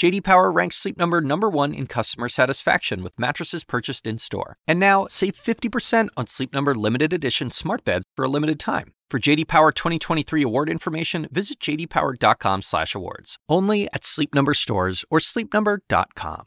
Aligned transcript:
JD 0.00 0.24
Power 0.24 0.50
ranks 0.50 0.76
Sleep 0.76 0.96
Number 0.96 1.20
number 1.20 1.50
1 1.50 1.74
in 1.74 1.86
customer 1.86 2.30
satisfaction 2.30 3.02
with 3.02 3.12
mattresses 3.18 3.64
purchased 3.64 4.06
in-store. 4.06 4.56
And 4.66 4.80
now, 4.80 5.06
save 5.10 5.34
50% 5.34 6.08
on 6.16 6.26
Sleep 6.26 6.54
Number 6.54 6.74
limited 6.74 7.12
edition 7.12 7.50
smart 7.50 7.84
beds 7.84 8.06
for 8.16 8.24
a 8.24 8.28
limited 8.28 8.58
time. 8.58 8.94
For 9.10 9.18
JD 9.18 9.46
Power 9.46 9.72
2023 9.72 10.42
award 10.42 10.70
information, 10.70 11.28
visit 11.30 11.60
jdpower.com/awards. 11.60 13.36
Only 13.46 13.88
at 13.92 14.06
Sleep 14.06 14.34
Number 14.34 14.54
stores 14.54 15.04
or 15.10 15.18
sleepnumber.com. 15.18 16.44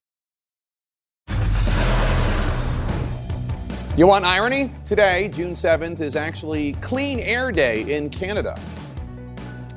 You 3.96 4.08
want 4.08 4.26
irony? 4.26 4.72
Today, 4.84 5.30
June 5.32 5.54
7th, 5.54 6.02
is 6.02 6.16
actually 6.16 6.74
Clean 6.82 7.20
Air 7.20 7.52
Day 7.52 7.82
in 7.82 8.10
Canada. 8.10 8.60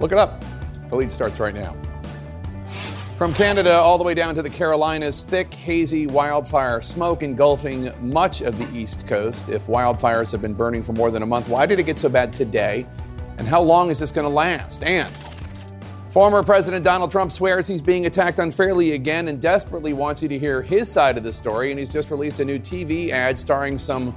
Look 0.00 0.12
it 0.12 0.18
up. 0.18 0.42
The 0.88 0.96
lead 0.96 1.12
starts 1.12 1.38
right 1.40 1.54
now. 1.54 1.76
From 3.16 3.32
Canada 3.32 3.72
all 3.72 3.96
the 3.96 4.04
way 4.04 4.12
down 4.12 4.34
to 4.34 4.42
the 4.42 4.50
Carolinas, 4.50 5.22
thick, 5.22 5.54
hazy 5.54 6.06
wildfire 6.06 6.82
smoke 6.82 7.22
engulfing 7.22 7.90
much 8.12 8.42
of 8.42 8.58
the 8.58 8.78
East 8.78 9.06
Coast. 9.06 9.48
If 9.48 9.68
wildfires 9.68 10.30
have 10.32 10.42
been 10.42 10.52
burning 10.52 10.82
for 10.82 10.92
more 10.92 11.10
than 11.10 11.22
a 11.22 11.26
month, 11.26 11.48
why 11.48 11.64
did 11.64 11.78
it 11.78 11.84
get 11.84 11.98
so 11.98 12.10
bad 12.10 12.34
today? 12.34 12.86
And 13.38 13.48
how 13.48 13.62
long 13.62 13.88
is 13.88 14.00
this 14.00 14.12
going 14.12 14.26
to 14.26 14.28
last? 14.28 14.82
And 14.82 15.08
former 16.10 16.42
President 16.42 16.84
Donald 16.84 17.10
Trump 17.10 17.32
swears 17.32 17.66
he's 17.66 17.80
being 17.80 18.04
attacked 18.04 18.38
unfairly 18.38 18.92
again 18.92 19.28
and 19.28 19.40
desperately 19.40 19.94
wants 19.94 20.22
you 20.22 20.28
to 20.28 20.38
hear 20.38 20.60
his 20.60 20.92
side 20.92 21.16
of 21.16 21.22
the 21.22 21.32
story. 21.32 21.70
And 21.70 21.78
he's 21.78 21.90
just 21.90 22.10
released 22.10 22.40
a 22.40 22.44
new 22.44 22.58
TV 22.58 23.12
ad 23.12 23.38
starring 23.38 23.78
some 23.78 24.14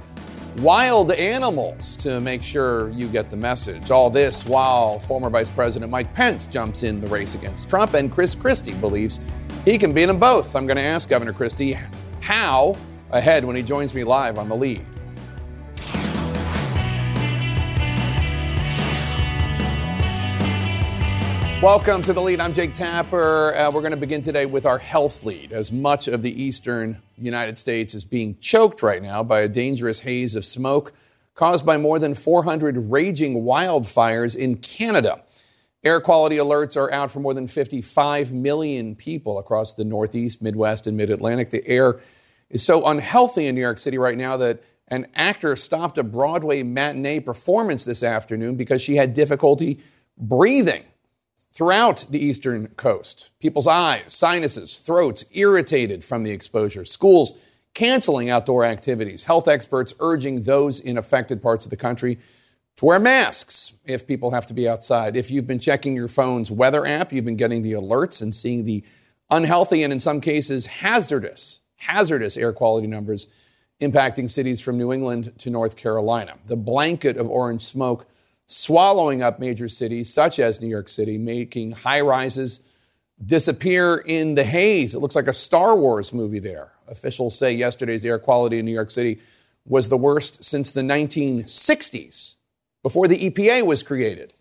wild 0.58 1.12
animals 1.12 1.96
to 1.98 2.20
make 2.20 2.42
sure 2.42 2.90
you 2.90 3.08
get 3.08 3.30
the 3.30 3.36
message. 3.36 3.90
All 3.90 4.10
this 4.10 4.44
while 4.44 4.98
former 4.98 5.30
Vice 5.30 5.50
President 5.50 5.90
Mike 5.90 6.12
Pence 6.12 6.46
jumps 6.46 6.82
in 6.82 7.00
the 7.00 7.06
race 7.06 7.34
against 7.34 7.68
Trump, 7.68 7.94
and 7.94 8.10
Chris 8.10 8.34
Christie 8.34 8.74
believes 8.74 9.20
he 9.64 9.78
can 9.78 9.92
beat 9.92 10.06
them 10.06 10.18
both. 10.18 10.56
I'm 10.56 10.66
going 10.66 10.76
to 10.76 10.82
ask 10.82 11.08
Governor 11.08 11.32
Christie 11.32 11.76
how 12.20 12.76
ahead 13.10 13.44
when 13.44 13.56
he 13.56 13.62
joins 13.62 13.94
me 13.94 14.04
live 14.04 14.38
on 14.38 14.48
the 14.48 14.56
lead. 14.56 14.84
Welcome 21.62 22.00
to 22.02 22.14
the 22.14 22.22
lead. 22.22 22.40
I'm 22.40 22.54
Jake 22.54 22.72
Tapper. 22.72 23.54
Uh, 23.54 23.70
we're 23.70 23.82
going 23.82 23.90
to 23.90 23.98
begin 23.98 24.22
today 24.22 24.46
with 24.46 24.64
our 24.64 24.78
health 24.78 25.24
lead, 25.24 25.52
as 25.52 25.70
much 25.70 26.08
of 26.08 26.22
the 26.22 26.42
eastern 26.42 27.02
United 27.18 27.58
States 27.58 27.94
is 27.94 28.06
being 28.06 28.38
choked 28.38 28.82
right 28.82 29.02
now 29.02 29.22
by 29.22 29.40
a 29.40 29.48
dangerous 29.48 30.00
haze 30.00 30.34
of 30.34 30.46
smoke 30.46 30.94
caused 31.34 31.66
by 31.66 31.76
more 31.76 31.98
than 31.98 32.14
400 32.14 32.90
raging 32.90 33.42
wildfires 33.42 34.34
in 34.34 34.56
Canada. 34.56 35.22
Air 35.84 36.00
quality 36.00 36.36
alerts 36.36 36.78
are 36.78 36.90
out 36.90 37.10
for 37.10 37.20
more 37.20 37.34
than 37.34 37.46
55 37.46 38.32
million 38.32 38.96
people 38.96 39.38
across 39.38 39.74
the 39.74 39.84
Northeast, 39.84 40.40
Midwest, 40.40 40.86
and 40.86 40.96
Mid 40.96 41.10
Atlantic. 41.10 41.50
The 41.50 41.68
air 41.68 42.00
is 42.48 42.64
so 42.64 42.86
unhealthy 42.86 43.46
in 43.46 43.54
New 43.54 43.60
York 43.60 43.76
City 43.76 43.98
right 43.98 44.16
now 44.16 44.38
that 44.38 44.62
an 44.88 45.08
actor 45.14 45.54
stopped 45.56 45.98
a 45.98 46.02
Broadway 46.02 46.62
matinee 46.62 47.20
performance 47.20 47.84
this 47.84 48.02
afternoon 48.02 48.56
because 48.56 48.80
she 48.80 48.96
had 48.96 49.12
difficulty 49.12 49.80
breathing 50.16 50.84
throughout 51.52 52.06
the 52.10 52.24
eastern 52.24 52.68
coast. 52.68 53.30
People's 53.40 53.66
eyes, 53.66 54.12
sinuses, 54.12 54.78
throats 54.78 55.24
irritated 55.32 56.04
from 56.04 56.22
the 56.22 56.30
exposure. 56.30 56.84
Schools 56.84 57.34
canceling 57.74 58.30
outdoor 58.30 58.64
activities. 58.64 59.24
Health 59.24 59.48
experts 59.48 59.94
urging 60.00 60.42
those 60.42 60.80
in 60.80 60.98
affected 60.98 61.42
parts 61.42 61.66
of 61.66 61.70
the 61.70 61.76
country 61.76 62.18
to 62.76 62.84
wear 62.84 62.98
masks 62.98 63.74
if 63.84 64.06
people 64.06 64.30
have 64.30 64.46
to 64.46 64.54
be 64.54 64.68
outside. 64.68 65.16
If 65.16 65.30
you've 65.30 65.46
been 65.46 65.58
checking 65.58 65.94
your 65.94 66.08
phone's 66.08 66.50
weather 66.50 66.86
app, 66.86 67.12
you've 67.12 67.24
been 67.24 67.36
getting 67.36 67.62
the 67.62 67.72
alerts 67.72 68.22
and 68.22 68.34
seeing 68.34 68.64
the 68.64 68.84
unhealthy 69.30 69.82
and 69.82 69.92
in 69.92 70.00
some 70.00 70.20
cases 70.20 70.66
hazardous, 70.66 71.60
hazardous 71.76 72.36
air 72.36 72.52
quality 72.52 72.86
numbers 72.86 73.26
impacting 73.80 74.28
cities 74.28 74.60
from 74.60 74.76
New 74.76 74.92
England 74.92 75.32
to 75.38 75.50
North 75.50 75.76
Carolina. 75.76 76.34
The 76.46 76.56
blanket 76.56 77.16
of 77.16 77.30
orange 77.30 77.62
smoke 77.62 78.06
swallowing 78.50 79.22
up 79.22 79.38
major 79.38 79.68
cities 79.68 80.12
such 80.12 80.40
as 80.40 80.60
New 80.60 80.68
York 80.68 80.88
City, 80.88 81.18
making 81.18 81.70
high 81.70 82.00
rises 82.00 82.60
disappear 83.24 83.96
in 83.96 84.34
the 84.34 84.42
haze. 84.42 84.94
It 84.94 84.98
looks 84.98 85.14
like 85.14 85.28
a 85.28 85.32
Star 85.32 85.76
Wars 85.76 86.12
movie 86.12 86.40
there. 86.40 86.72
Officials 86.88 87.38
say 87.38 87.52
yesterday's 87.52 88.04
air 88.04 88.18
quality 88.18 88.58
in 88.58 88.64
New 88.64 88.72
York 88.72 88.90
City 88.90 89.20
was 89.64 89.88
the 89.88 89.96
worst 89.96 90.42
since 90.42 90.72
the 90.72 90.80
1960s, 90.80 92.36
before 92.82 93.06
the 93.06 93.30
EPA 93.30 93.64
was 93.64 93.82
created. 93.82 94.32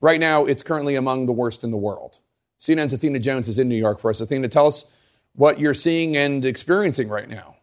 Right 0.00 0.20
now, 0.20 0.44
it's 0.44 0.62
currently 0.62 0.94
among 0.94 1.26
the 1.26 1.32
worst 1.32 1.64
in 1.64 1.70
the 1.70 1.76
world. 1.76 2.20
CNN's 2.60 2.92
Athena 2.92 3.18
Jones 3.18 3.48
is 3.48 3.58
in 3.58 3.68
New 3.68 3.74
York 3.74 3.98
for 3.98 4.10
us. 4.10 4.20
Athena, 4.20 4.48
tell 4.48 4.66
us 4.66 4.84
what 5.34 5.58
you're 5.58 5.74
seeing 5.74 6.16
and 6.16 6.44
experiencing 6.44 7.08
right 7.08 7.28
now. 7.28 7.56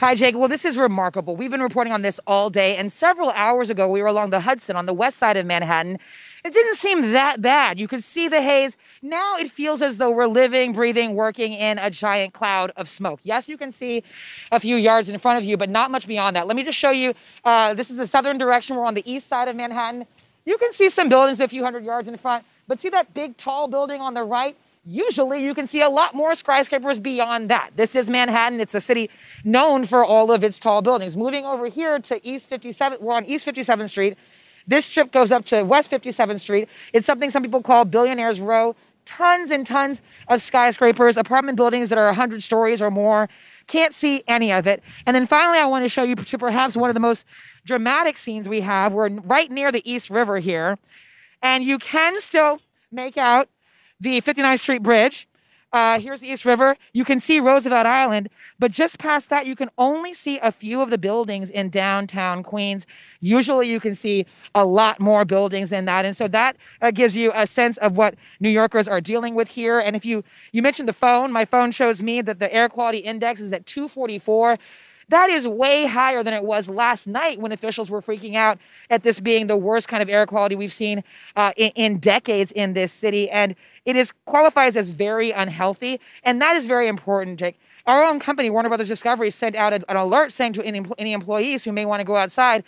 Hi, 0.00 0.14
Jake. 0.14 0.36
Well, 0.38 0.46
this 0.46 0.64
is 0.64 0.78
remarkable. 0.78 1.34
We've 1.34 1.50
been 1.50 1.60
reporting 1.60 1.92
on 1.92 2.02
this 2.02 2.20
all 2.24 2.50
day, 2.50 2.76
and 2.76 2.92
several 2.92 3.30
hours 3.30 3.68
ago, 3.68 3.90
we 3.90 4.00
were 4.00 4.06
along 4.06 4.30
the 4.30 4.38
Hudson 4.38 4.76
on 4.76 4.86
the 4.86 4.94
west 4.94 5.18
side 5.18 5.36
of 5.36 5.44
Manhattan. 5.44 5.98
It 6.44 6.52
didn't 6.52 6.76
seem 6.76 7.10
that 7.10 7.42
bad. 7.42 7.80
You 7.80 7.88
could 7.88 8.04
see 8.04 8.28
the 8.28 8.40
haze. 8.40 8.76
Now 9.02 9.36
it 9.38 9.50
feels 9.50 9.82
as 9.82 9.98
though 9.98 10.12
we're 10.12 10.28
living, 10.28 10.72
breathing, 10.72 11.16
working 11.16 11.52
in 11.52 11.78
a 11.78 11.90
giant 11.90 12.32
cloud 12.32 12.70
of 12.76 12.88
smoke. 12.88 13.18
Yes, 13.24 13.48
you 13.48 13.58
can 13.58 13.72
see 13.72 14.04
a 14.52 14.60
few 14.60 14.76
yards 14.76 15.08
in 15.08 15.18
front 15.18 15.38
of 15.38 15.44
you, 15.44 15.56
but 15.56 15.68
not 15.68 15.90
much 15.90 16.06
beyond 16.06 16.36
that. 16.36 16.46
Let 16.46 16.54
me 16.54 16.62
just 16.62 16.78
show 16.78 16.90
you. 16.90 17.12
Uh, 17.44 17.74
this 17.74 17.90
is 17.90 17.96
the 17.96 18.06
southern 18.06 18.38
direction. 18.38 18.76
We're 18.76 18.84
on 18.84 18.94
the 18.94 19.02
east 19.04 19.26
side 19.26 19.48
of 19.48 19.56
Manhattan. 19.56 20.06
You 20.46 20.58
can 20.58 20.72
see 20.74 20.90
some 20.90 21.08
buildings 21.08 21.40
a 21.40 21.48
few 21.48 21.64
hundred 21.64 21.84
yards 21.84 22.06
in 22.06 22.16
front, 22.18 22.44
but 22.68 22.80
see 22.80 22.88
that 22.90 23.14
big, 23.14 23.36
tall 23.36 23.66
building 23.66 24.00
on 24.00 24.14
the 24.14 24.22
right? 24.22 24.56
Usually 24.90 25.44
you 25.44 25.54
can 25.54 25.66
see 25.66 25.82
a 25.82 25.88
lot 25.90 26.14
more 26.14 26.34
skyscrapers 26.34 26.98
beyond 26.98 27.50
that. 27.50 27.72
This 27.76 27.94
is 27.94 28.08
Manhattan. 28.08 28.58
It's 28.58 28.74
a 28.74 28.80
city 28.80 29.10
known 29.44 29.84
for 29.84 30.02
all 30.02 30.32
of 30.32 30.42
its 30.42 30.58
tall 30.58 30.80
buildings. 30.80 31.14
Moving 31.14 31.44
over 31.44 31.66
here 31.66 31.98
to 31.98 32.26
East 32.26 32.48
57, 32.48 32.96
we're 32.98 33.12
on 33.12 33.26
East 33.26 33.46
57th 33.46 33.90
Street. 33.90 34.16
This 34.66 34.86
strip 34.86 35.12
goes 35.12 35.30
up 35.30 35.44
to 35.46 35.62
West 35.62 35.90
57th 35.90 36.40
Street. 36.40 36.70
It's 36.94 37.04
something 37.04 37.30
some 37.30 37.42
people 37.42 37.60
call 37.60 37.84
Billionaires 37.84 38.40
Row. 38.40 38.74
Tons 39.04 39.50
and 39.50 39.66
tons 39.66 40.00
of 40.28 40.40
skyscrapers, 40.40 41.18
apartment 41.18 41.56
buildings 41.56 41.90
that 41.90 41.98
are 41.98 42.06
100 42.06 42.42
stories 42.42 42.80
or 42.80 42.90
more. 42.90 43.28
Can't 43.66 43.92
see 43.92 44.22
any 44.26 44.54
of 44.54 44.66
it. 44.66 44.82
And 45.04 45.14
then 45.14 45.26
finally, 45.26 45.58
I 45.58 45.66
want 45.66 45.84
to 45.84 45.90
show 45.90 46.02
you 46.02 46.14
to 46.14 46.38
perhaps 46.38 46.78
one 46.78 46.88
of 46.88 46.94
the 46.94 47.00
most 47.00 47.26
dramatic 47.66 48.16
scenes 48.16 48.48
we 48.48 48.62
have. 48.62 48.94
We're 48.94 49.10
right 49.10 49.50
near 49.50 49.70
the 49.70 49.82
East 49.90 50.08
River 50.08 50.38
here. 50.38 50.78
And 51.42 51.62
you 51.62 51.78
can 51.78 52.18
still 52.22 52.62
make 52.90 53.18
out 53.18 53.50
the 54.00 54.20
59th 54.20 54.60
Street 54.60 54.82
Bridge. 54.82 55.28
Uh, 55.70 56.00
here's 56.00 56.20
the 56.22 56.28
East 56.28 56.46
River. 56.46 56.76
You 56.94 57.04
can 57.04 57.20
see 57.20 57.40
Roosevelt 57.40 57.84
Island, 57.84 58.30
but 58.58 58.72
just 58.72 58.98
past 58.98 59.28
that, 59.28 59.46
you 59.46 59.54
can 59.54 59.68
only 59.76 60.14
see 60.14 60.38
a 60.38 60.50
few 60.50 60.80
of 60.80 60.88
the 60.88 60.96
buildings 60.96 61.50
in 61.50 61.68
downtown 61.68 62.42
Queens. 62.42 62.86
Usually, 63.20 63.68
you 63.68 63.78
can 63.78 63.94
see 63.94 64.24
a 64.54 64.64
lot 64.64 64.98
more 64.98 65.26
buildings 65.26 65.68
than 65.68 65.84
that, 65.84 66.06
and 66.06 66.16
so 66.16 66.26
that 66.28 66.56
uh, 66.80 66.90
gives 66.90 67.14
you 67.14 67.32
a 67.34 67.46
sense 67.46 67.76
of 67.78 67.98
what 67.98 68.14
New 68.40 68.48
Yorkers 68.48 68.88
are 68.88 69.02
dealing 69.02 69.34
with 69.34 69.48
here. 69.48 69.78
And 69.78 69.94
if 69.94 70.06
you 70.06 70.24
you 70.52 70.62
mentioned 70.62 70.88
the 70.88 70.94
phone, 70.94 71.32
my 71.32 71.44
phone 71.44 71.70
shows 71.70 72.02
me 72.02 72.22
that 72.22 72.38
the 72.38 72.52
air 72.52 72.70
quality 72.70 72.98
index 72.98 73.38
is 73.38 73.52
at 73.52 73.66
244. 73.66 74.58
That 75.08 75.30
is 75.30 75.48
way 75.48 75.86
higher 75.86 76.22
than 76.22 76.34
it 76.34 76.44
was 76.44 76.68
last 76.68 77.06
night 77.06 77.40
when 77.40 77.50
officials 77.50 77.90
were 77.90 78.02
freaking 78.02 78.34
out 78.34 78.58
at 78.90 79.02
this 79.02 79.20
being 79.20 79.46
the 79.46 79.56
worst 79.56 79.88
kind 79.88 80.02
of 80.02 80.08
air 80.08 80.26
quality 80.26 80.54
we've 80.54 80.72
seen 80.72 81.02
uh, 81.34 81.52
in, 81.56 81.70
in 81.76 81.98
decades 81.98 82.52
in 82.52 82.74
this 82.74 82.92
city. 82.92 83.30
And 83.30 83.54
it 83.86 83.96
is 83.96 84.12
qualifies 84.26 84.76
as 84.76 84.90
very 84.90 85.30
unhealthy. 85.30 85.98
And 86.24 86.42
that 86.42 86.56
is 86.56 86.66
very 86.66 86.88
important, 86.88 87.38
Jake. 87.38 87.58
Our 87.86 88.04
own 88.04 88.20
company, 88.20 88.50
Warner 88.50 88.68
Brothers 88.68 88.88
Discovery, 88.88 89.30
sent 89.30 89.56
out 89.56 89.72
an 89.72 89.84
alert 89.88 90.30
saying 90.30 90.52
to 90.54 90.62
any, 90.62 90.84
any 90.98 91.14
employees 91.14 91.64
who 91.64 91.72
may 91.72 91.86
want 91.86 92.00
to 92.00 92.04
go 92.04 92.16
outside 92.16 92.62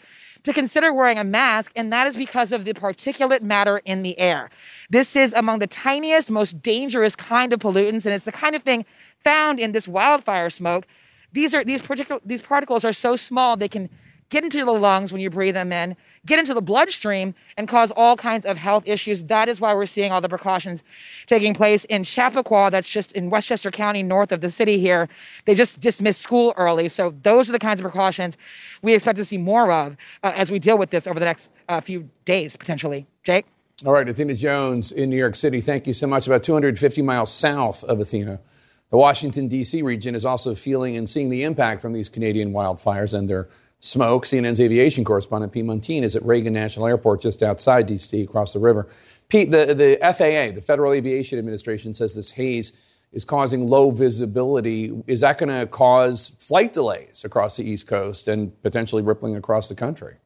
to 0.44 0.55
consider 0.55 0.94
wearing 0.94 1.19
a 1.19 1.25
mask, 1.25 1.73
and 1.76 1.93
that 1.93 2.06
is 2.06 2.17
because 2.17 2.53
of 2.53 2.64
the 2.64 2.73
particulate 2.73 3.43
matter 3.43 3.82
in 3.85 4.03
the 4.03 4.19
air. 4.19 4.49
This 4.88 5.14
is 5.14 5.35
among 5.35 5.59
the 5.59 5.67
tiniest, 5.67 6.31
most 6.31 6.62
dangerous 6.62 7.14
kind 7.14 7.53
of 7.53 7.61
pollutants, 7.61 8.06
and 8.06 8.14
it's 8.14 8.25
the 8.25 8.32
kind 8.32 8.56
of 8.56 8.62
thing 8.62 8.87
found 9.23 9.61
in 9.61 9.73
this 9.73 9.87
wildfire 9.87 10.49
smoke 10.49 10.87
these 11.32 11.55
are 11.55 11.65
these 11.65 11.82
particular 11.82 12.21
these 12.25 12.43
particles 12.43 12.85
are 12.85 12.93
so 12.93 13.17
small 13.17 13.56
they 13.56 13.69
can 13.69 13.88
get 14.31 14.44
into 14.44 14.65
the 14.65 14.73
lungs 14.73 15.12
when 15.12 15.21
you 15.21 15.29
breathe 15.29 15.55
them 15.55 15.73
in, 15.73 15.97
get 16.25 16.38
into 16.38 16.55
the 16.55 16.62
bloodstream, 16.62 17.35
and 17.56 17.69
cause 17.69 17.91
all 17.91 18.17
kinds 18.17 18.47
of 18.47 18.56
health 18.56 18.85
issues. 18.87 19.25
That 19.25 19.49
is 19.49 19.61
why 19.61 19.75
we're 19.75 19.87
seeing 19.87 20.12
all 20.12 20.21
the 20.21 20.29
precautions 20.29 20.82
taking 21.27 21.53
place 21.53 21.85
in 21.87 22.05
Chappaqua, 22.05 22.71
that's 22.71 22.88
just 22.88 23.12
in 23.12 23.29
Westchester 23.29 23.71
County, 23.71 24.03
north 24.03 24.32
of 24.32 24.41
the 24.41 24.50
city 24.50 24.79
here. 24.79 25.09
They 25.44 25.55
just 25.55 25.81
dismissed 25.81 26.21
school 26.21 26.55
early. 26.56 26.88
So 26.88 27.12
those 27.23 27.49
are 27.49 27.53
the 27.53 27.59
kinds 27.59 27.81
of 27.81 27.85
precautions 27.85 28.38
we 28.83 28.94
expect 28.94 29.17
to 29.17 29.25
see 29.25 29.38
more 29.38 29.71
of 29.73 29.97
uh, 30.23 30.33
as 30.37 30.50
we 30.50 30.59
deal 30.59 30.79
with 30.79 30.91
this 30.91 31.06
over 31.06 31.19
the 31.19 31.26
next 31.26 31.50
uh, 31.69 31.81
few 31.81 32.09
days, 32.25 32.56
potentially. 32.56 33.06
Jake? 33.25 33.47
All 33.85 33.93
right, 33.93 34.09
Athena 34.09 34.35
Jones 34.35 34.93
in 34.93 35.11
New 35.11 35.17
York 35.17 35.35
City. 35.35 35.61
Thank 35.61 35.87
you 35.87 35.94
so 35.94 36.06
much. 36.06 36.26
About 36.26 36.43
250 36.43 37.03
miles 37.03 37.33
south 37.33 37.83
of 37.85 37.99
Athena, 37.99 38.41
the 38.90 38.96
Washington, 38.96 39.48
D.C. 39.48 39.82
region 39.82 40.14
is 40.14 40.25
also 40.25 40.54
feeling 40.54 40.96
and 40.96 41.08
seeing 41.08 41.31
the 41.31 41.44
impact 41.44 41.81
from 41.81 41.92
these 41.92 42.08
Canadian 42.08 42.52
wildfires 42.52 43.16
and 43.16 43.28
their 43.28 43.48
smoke. 43.78 44.25
CNN's 44.25 44.60
aviation 44.60 45.04
correspondent 45.04 45.52
Pete 45.52 45.64
Muntean 45.64 46.02
is 46.02 46.16
at 46.16 46.25
Reagan 46.25 46.52
National 46.52 46.87
Airport 46.87 47.22
just 47.22 47.42
outside 47.42 47.87
D.C., 47.87 48.20
across 48.22 48.52
the 48.52 48.58
river. 48.58 48.88
Pete, 49.28 49.50
the, 49.50 49.75
the 49.75 49.98
FAA, 50.00 50.54
the 50.54 50.60
Federal 50.60 50.92
Aviation 50.92 51.38
Administration, 51.38 51.94
says 51.94 52.14
this 52.14 52.32
haze 52.32 52.72
is 53.12 53.25
causing 53.25 53.66
low 53.66 53.90
visibility. 53.90 54.92
Is 55.06 55.20
that 55.20 55.38
going 55.38 55.48
to 55.48 55.66
cause 55.66 56.37
flight 56.40 56.72
delays 56.72 57.25
across 57.25 57.56
the 57.56 57.64
East 57.64 57.87
Coast 57.87 58.28
and 58.28 58.60
potentially 58.62 59.02
rippling 59.02 59.37
across 59.37 59.69
the 59.69 59.75
country? 59.75 60.16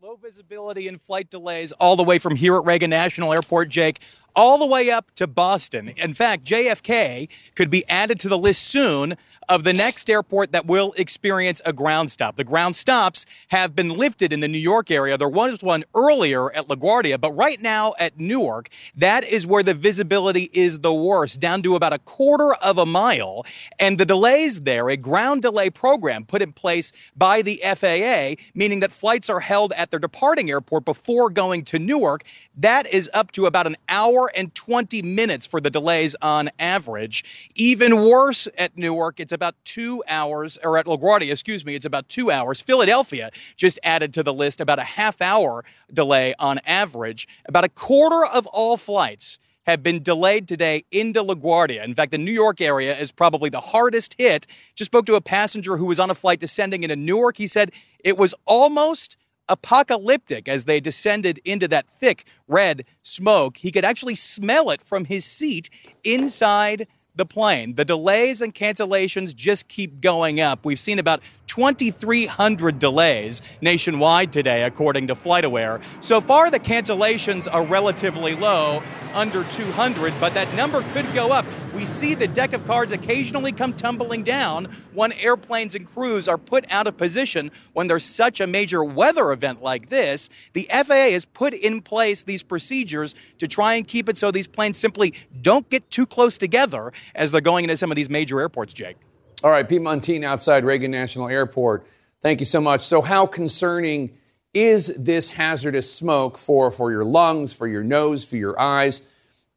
Low 0.00 0.16
visibility 0.16 0.88
and 0.88 1.00
flight 1.00 1.28
delays 1.28 1.72
all 1.72 1.96
the 1.96 2.04
way 2.04 2.18
from 2.18 2.36
here 2.36 2.56
at 2.56 2.64
Reagan 2.64 2.90
National 2.90 3.32
Airport, 3.32 3.68
Jake, 3.68 4.00
all 4.34 4.58
the 4.58 4.66
way 4.66 4.90
up 4.90 5.14
to 5.16 5.26
Boston. 5.26 5.88
In 5.90 6.12
fact, 6.12 6.44
JFK 6.44 7.28
could 7.54 7.70
be 7.70 7.88
added 7.88 8.20
to 8.20 8.28
the 8.28 8.38
list 8.38 8.62
soon 8.62 9.14
of 9.48 9.64
the 9.64 9.72
next 9.72 10.10
airport 10.10 10.52
that 10.52 10.66
will 10.66 10.92
experience 10.96 11.60
a 11.64 11.72
ground 11.72 12.10
stop. 12.10 12.36
The 12.36 12.44
ground 12.44 12.76
stops 12.76 13.26
have 13.48 13.74
been 13.74 13.90
lifted 13.90 14.32
in 14.32 14.40
the 14.40 14.48
New 14.48 14.58
York 14.58 14.90
area. 14.90 15.16
There 15.16 15.28
was 15.28 15.62
one 15.62 15.84
earlier 15.94 16.52
at 16.52 16.68
LaGuardia, 16.68 17.20
but 17.20 17.32
right 17.32 17.60
now 17.60 17.94
at 17.98 18.18
Newark, 18.18 18.68
that 18.96 19.24
is 19.24 19.46
where 19.46 19.62
the 19.62 19.74
visibility 19.74 20.50
is 20.52 20.80
the 20.80 20.92
worst, 20.92 21.40
down 21.40 21.62
to 21.62 21.76
about 21.76 21.92
a 21.92 21.98
quarter 21.98 22.54
of 22.54 22.78
a 22.78 22.86
mile. 22.86 23.44
And 23.78 23.98
the 23.98 24.06
delays 24.06 24.62
there, 24.62 24.88
a 24.88 24.96
ground 24.96 25.42
delay 25.42 25.70
program 25.70 26.24
put 26.24 26.42
in 26.42 26.52
place 26.52 26.92
by 27.16 27.42
the 27.42 27.60
FAA, 27.64 28.42
meaning 28.54 28.80
that 28.80 28.92
flights 28.92 29.30
are 29.30 29.40
held 29.40 29.72
at 29.72 29.90
their 29.90 30.00
departing 30.00 30.50
airport 30.50 30.84
before 30.84 31.30
going 31.30 31.64
to 31.64 31.78
Newark. 31.78 32.24
That 32.56 32.86
is 32.92 33.10
up 33.14 33.32
to 33.32 33.46
about 33.46 33.66
an 33.66 33.76
hour 33.88 34.17
and 34.26 34.54
20 34.54 35.02
minutes 35.02 35.46
for 35.46 35.60
the 35.60 35.70
delays 35.70 36.16
on 36.20 36.50
average. 36.58 37.50
Even 37.54 38.04
worse 38.04 38.48
at 38.58 38.76
Newark, 38.76 39.20
it's 39.20 39.32
about 39.32 39.54
two 39.64 40.02
hours, 40.08 40.58
or 40.62 40.76
at 40.78 40.86
LaGuardia, 40.86 41.30
excuse 41.30 41.64
me, 41.64 41.74
it's 41.74 41.86
about 41.86 42.08
two 42.08 42.30
hours. 42.30 42.60
Philadelphia 42.60 43.30
just 43.56 43.78
added 43.82 44.12
to 44.14 44.22
the 44.22 44.32
list 44.32 44.60
about 44.60 44.78
a 44.78 44.84
half 44.84 45.20
hour 45.20 45.64
delay 45.92 46.34
on 46.38 46.58
average. 46.66 47.28
About 47.46 47.64
a 47.64 47.68
quarter 47.68 48.24
of 48.24 48.46
all 48.48 48.76
flights 48.76 49.38
have 49.68 49.82
been 49.82 50.02
delayed 50.02 50.48
today 50.48 50.82
into 50.90 51.22
LaGuardia. 51.22 51.84
In 51.84 51.94
fact, 51.94 52.10
the 52.10 52.18
New 52.18 52.32
York 52.32 52.62
area 52.62 52.96
is 52.96 53.12
probably 53.12 53.50
the 53.50 53.60
hardest 53.60 54.14
hit. 54.16 54.46
Just 54.74 54.90
spoke 54.90 55.04
to 55.04 55.14
a 55.14 55.20
passenger 55.20 55.76
who 55.76 55.84
was 55.84 56.00
on 56.00 56.10
a 56.10 56.14
flight 56.14 56.40
descending 56.40 56.84
into 56.84 56.96
Newark. 56.96 57.36
He 57.36 57.46
said 57.46 57.72
it 58.02 58.16
was 58.16 58.34
almost 58.46 59.18
apocalyptic 59.48 60.48
as 60.48 60.64
they 60.64 60.80
descended 60.80 61.40
into 61.44 61.68
that 61.68 61.86
thick 62.00 62.24
red 62.46 62.84
smoke. 63.02 63.56
He 63.56 63.72
could 63.72 63.84
actually 63.84 64.14
smell 64.14 64.70
it 64.70 64.82
from 64.82 65.04
his 65.04 65.24
seat 65.24 65.70
inside 66.04 66.86
the 67.14 67.26
plane. 67.26 67.74
The 67.74 67.84
delays 67.84 68.40
and 68.40 68.54
cancellations 68.54 69.34
just 69.34 69.68
keep 69.68 70.00
going 70.00 70.40
up. 70.40 70.64
We've 70.64 70.80
seen 70.80 70.98
about 70.98 71.20
2,300 71.48 72.78
delays 72.78 73.42
nationwide 73.60 74.32
today, 74.32 74.62
according 74.62 75.08
to 75.08 75.14
FlightAware. 75.14 75.82
So 76.00 76.20
far, 76.20 76.50
the 76.50 76.60
cancellations 76.60 77.48
are 77.52 77.66
relatively 77.66 78.36
low, 78.36 78.82
under 79.14 79.42
200, 79.44 80.14
but 80.20 80.34
that 80.34 80.52
number 80.54 80.82
could 80.92 81.12
go 81.14 81.32
up. 81.32 81.44
We 81.74 81.84
see 81.84 82.14
the 82.14 82.28
deck 82.28 82.52
of 82.52 82.64
cards 82.66 82.92
occasionally 82.92 83.52
come 83.52 83.72
tumbling 83.72 84.22
down 84.22 84.66
when 84.92 85.12
airplanes 85.12 85.74
and 85.74 85.86
crews 85.86 86.28
are 86.28 86.38
put 86.38 86.70
out 86.70 86.86
of 86.86 86.96
position 86.96 87.50
when 87.72 87.86
there's 87.86 88.04
such 88.04 88.40
a 88.40 88.46
major 88.46 88.84
weather 88.84 89.32
event 89.32 89.62
like 89.62 89.88
this. 89.88 90.30
The 90.52 90.68
FAA 90.70 91.10
has 91.10 91.24
put 91.24 91.54
in 91.54 91.80
place 91.80 92.22
these 92.22 92.42
procedures 92.42 93.14
to 93.38 93.48
try 93.48 93.74
and 93.74 93.86
keep 93.86 94.08
it 94.08 94.18
so 94.18 94.30
these 94.30 94.46
planes 94.46 94.76
simply 94.76 95.14
don't 95.40 95.68
get 95.70 95.90
too 95.90 96.06
close 96.06 96.38
together 96.38 96.92
as 97.14 97.30
they're 97.32 97.40
going 97.40 97.64
into 97.64 97.76
some 97.76 97.90
of 97.90 97.96
these 97.96 98.10
major 98.10 98.40
airports, 98.40 98.74
Jake. 98.74 98.96
All 99.44 99.50
right, 99.50 99.68
Pete 99.68 99.80
Muntean 99.80 100.24
outside 100.24 100.64
Reagan 100.64 100.90
National 100.90 101.28
Airport. 101.28 101.86
Thank 102.20 102.40
you 102.40 102.46
so 102.46 102.60
much. 102.60 102.84
So, 102.84 103.02
how 103.02 103.24
concerning 103.24 104.16
is 104.52 104.88
this 104.96 105.30
hazardous 105.30 105.92
smoke 105.92 106.36
for, 106.36 106.72
for 106.72 106.90
your 106.90 107.04
lungs, 107.04 107.52
for 107.52 107.68
your 107.68 107.84
nose, 107.84 108.24
for 108.24 108.36
your 108.36 108.58
eyes? 108.58 109.00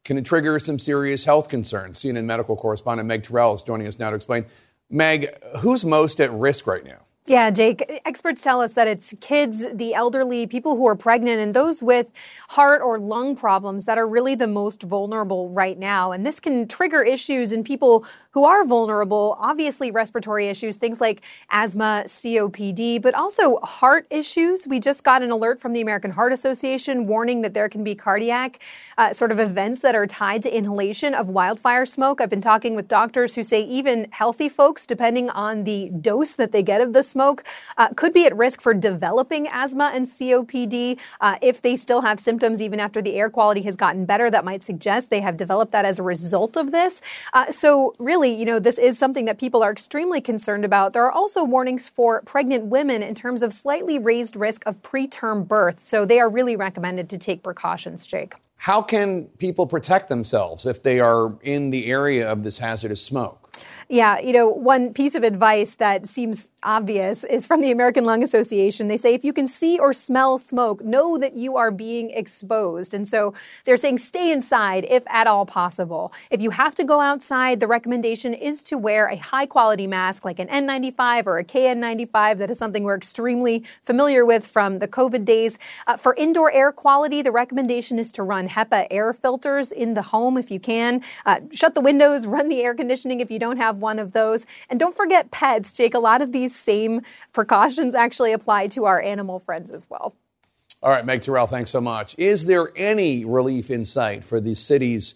Can 0.04 0.18
it 0.18 0.24
trigger 0.24 0.60
some 0.60 0.78
serious 0.78 1.24
health 1.24 1.48
concerns? 1.48 2.00
CNN 2.00 2.26
medical 2.26 2.54
correspondent 2.54 3.08
Meg 3.08 3.24
Tirrell 3.24 3.56
is 3.56 3.64
joining 3.64 3.88
us 3.88 3.98
now 3.98 4.10
to 4.10 4.16
explain. 4.16 4.44
Meg, 4.88 5.28
who's 5.60 5.84
most 5.84 6.20
at 6.20 6.30
risk 6.32 6.66
right 6.68 6.84
now? 6.84 7.04
Yeah, 7.24 7.52
Jake, 7.52 8.02
experts 8.04 8.42
tell 8.42 8.60
us 8.60 8.74
that 8.74 8.88
it's 8.88 9.14
kids, 9.20 9.72
the 9.72 9.94
elderly, 9.94 10.44
people 10.48 10.74
who 10.74 10.88
are 10.88 10.96
pregnant, 10.96 11.40
and 11.40 11.54
those 11.54 11.80
with 11.80 12.12
heart 12.48 12.82
or 12.82 12.98
lung 12.98 13.36
problems 13.36 13.84
that 13.84 13.96
are 13.96 14.08
really 14.08 14.34
the 14.34 14.48
most 14.48 14.82
vulnerable 14.82 15.48
right 15.50 15.78
now. 15.78 16.10
And 16.10 16.26
this 16.26 16.40
can 16.40 16.66
trigger 16.66 17.00
issues 17.00 17.52
in 17.52 17.62
people 17.62 18.04
who 18.32 18.42
are 18.44 18.64
vulnerable, 18.64 19.36
obviously 19.38 19.92
respiratory 19.92 20.48
issues, 20.48 20.78
things 20.78 21.00
like 21.00 21.22
asthma, 21.50 22.02
COPD, 22.08 23.00
but 23.00 23.14
also 23.14 23.58
heart 23.60 24.04
issues. 24.10 24.66
We 24.66 24.80
just 24.80 25.04
got 25.04 25.22
an 25.22 25.30
alert 25.30 25.60
from 25.60 25.74
the 25.74 25.80
American 25.80 26.10
Heart 26.10 26.32
Association 26.32 27.06
warning 27.06 27.42
that 27.42 27.54
there 27.54 27.68
can 27.68 27.84
be 27.84 27.94
cardiac 27.94 28.58
uh, 28.98 29.12
sort 29.12 29.30
of 29.30 29.38
events 29.38 29.80
that 29.82 29.94
are 29.94 30.08
tied 30.08 30.42
to 30.42 30.54
inhalation 30.54 31.14
of 31.14 31.28
wildfire 31.28 31.86
smoke. 31.86 32.20
I've 32.20 32.30
been 32.30 32.40
talking 32.40 32.74
with 32.74 32.88
doctors 32.88 33.36
who 33.36 33.44
say 33.44 33.62
even 33.62 34.08
healthy 34.10 34.48
folks, 34.48 34.86
depending 34.86 35.30
on 35.30 35.62
the 35.62 35.88
dose 36.00 36.34
that 36.34 36.50
they 36.50 36.64
get 36.64 36.80
of 36.80 36.92
the 36.92 37.11
smoke 37.12 37.44
uh, 37.78 37.88
could 37.94 38.12
be 38.12 38.26
at 38.26 38.36
risk 38.36 38.60
for 38.60 38.74
developing 38.74 39.46
asthma 39.48 39.90
and 39.94 40.06
COPD 40.06 40.98
uh, 41.20 41.36
if 41.40 41.62
they 41.62 41.76
still 41.76 42.00
have 42.02 42.18
symptoms 42.18 42.60
even 42.60 42.80
after 42.80 43.00
the 43.00 43.14
air 43.14 43.30
quality 43.30 43.62
has 43.62 43.76
gotten 43.76 44.04
better. 44.04 44.30
That 44.30 44.44
might 44.44 44.62
suggest 44.62 45.10
they 45.10 45.20
have 45.20 45.36
developed 45.36 45.72
that 45.72 45.84
as 45.84 45.98
a 45.98 46.02
result 46.02 46.56
of 46.56 46.72
this. 46.72 47.00
Uh, 47.32 47.52
so, 47.52 47.94
really, 47.98 48.32
you 48.32 48.44
know, 48.44 48.58
this 48.58 48.78
is 48.78 48.98
something 48.98 49.26
that 49.26 49.38
people 49.38 49.62
are 49.62 49.70
extremely 49.70 50.20
concerned 50.20 50.64
about. 50.64 50.92
There 50.92 51.04
are 51.04 51.12
also 51.12 51.44
warnings 51.44 51.88
for 51.88 52.22
pregnant 52.22 52.64
women 52.66 53.02
in 53.02 53.14
terms 53.14 53.42
of 53.42 53.52
slightly 53.52 53.98
raised 53.98 54.34
risk 54.36 54.66
of 54.66 54.80
preterm 54.82 55.46
birth. 55.46 55.84
So, 55.84 56.04
they 56.04 56.18
are 56.18 56.28
really 56.28 56.56
recommended 56.56 57.08
to 57.10 57.18
take 57.18 57.42
precautions, 57.42 58.06
Jake. 58.06 58.34
How 58.56 58.80
can 58.80 59.24
people 59.38 59.66
protect 59.66 60.08
themselves 60.08 60.66
if 60.66 60.82
they 60.82 61.00
are 61.00 61.36
in 61.42 61.70
the 61.70 61.90
area 61.90 62.30
of 62.30 62.44
this 62.44 62.58
hazardous 62.58 63.02
smoke? 63.02 63.50
Yeah, 63.92 64.20
you 64.20 64.32
know, 64.32 64.48
one 64.48 64.94
piece 64.94 65.14
of 65.14 65.22
advice 65.22 65.74
that 65.74 66.06
seems 66.06 66.50
obvious 66.62 67.24
is 67.24 67.46
from 67.46 67.60
the 67.60 67.70
American 67.70 68.06
Lung 68.06 68.22
Association. 68.22 68.88
They 68.88 68.96
say 68.96 69.12
if 69.12 69.22
you 69.22 69.34
can 69.34 69.46
see 69.46 69.78
or 69.78 69.92
smell 69.92 70.38
smoke, 70.38 70.82
know 70.82 71.18
that 71.18 71.34
you 71.34 71.58
are 71.58 71.70
being 71.70 72.10
exposed. 72.10 72.94
And 72.94 73.06
so 73.06 73.34
they're 73.64 73.76
saying 73.76 73.98
stay 73.98 74.32
inside 74.32 74.86
if 74.88 75.02
at 75.08 75.26
all 75.26 75.44
possible. 75.44 76.10
If 76.30 76.40
you 76.40 76.48
have 76.52 76.74
to 76.76 76.84
go 76.84 77.00
outside, 77.02 77.60
the 77.60 77.66
recommendation 77.66 78.32
is 78.32 78.64
to 78.64 78.78
wear 78.78 79.08
a 79.08 79.16
high 79.16 79.44
quality 79.44 79.86
mask 79.86 80.24
like 80.24 80.38
an 80.38 80.48
N95 80.48 81.26
or 81.26 81.36
a 81.36 81.44
KN95. 81.44 82.38
That 82.38 82.50
is 82.50 82.56
something 82.56 82.84
we're 82.84 82.96
extremely 82.96 83.62
familiar 83.82 84.24
with 84.24 84.46
from 84.46 84.78
the 84.78 84.88
COVID 84.88 85.26
days. 85.26 85.58
Uh, 85.86 85.98
for 85.98 86.14
indoor 86.14 86.50
air 86.50 86.72
quality, 86.72 87.20
the 87.20 87.32
recommendation 87.32 87.98
is 87.98 88.10
to 88.12 88.22
run 88.22 88.48
HEPA 88.48 88.86
air 88.90 89.12
filters 89.12 89.70
in 89.70 89.92
the 89.92 90.02
home 90.02 90.38
if 90.38 90.50
you 90.50 90.58
can. 90.58 91.02
Uh, 91.26 91.40
shut 91.52 91.74
the 91.74 91.82
windows, 91.82 92.26
run 92.38 92.48
the 92.48 92.62
air 92.62 92.74
conditioning 92.74 93.20
if 93.20 93.30
you 93.30 93.38
don't 93.38 93.58
have 93.58 93.81
one 93.82 93.98
of 93.98 94.12
those. 94.12 94.46
And 94.70 94.80
don't 94.80 94.96
forget 94.96 95.30
pets, 95.30 95.74
Jake. 95.74 95.92
A 95.92 95.98
lot 95.98 96.22
of 96.22 96.32
these 96.32 96.54
same 96.54 97.02
precautions 97.34 97.94
actually 97.94 98.32
apply 98.32 98.68
to 98.68 98.86
our 98.86 99.02
animal 99.02 99.38
friends 99.38 99.70
as 99.70 99.90
well. 99.90 100.14
All 100.82 100.90
right, 100.90 101.04
Meg 101.04 101.20
Tirrell, 101.20 101.48
thanks 101.48 101.70
so 101.70 101.80
much. 101.80 102.14
Is 102.18 102.46
there 102.46 102.70
any 102.74 103.24
relief 103.24 103.70
in 103.70 103.84
sight 103.84 104.24
for 104.24 104.40
these 104.40 104.58
cities 104.58 105.14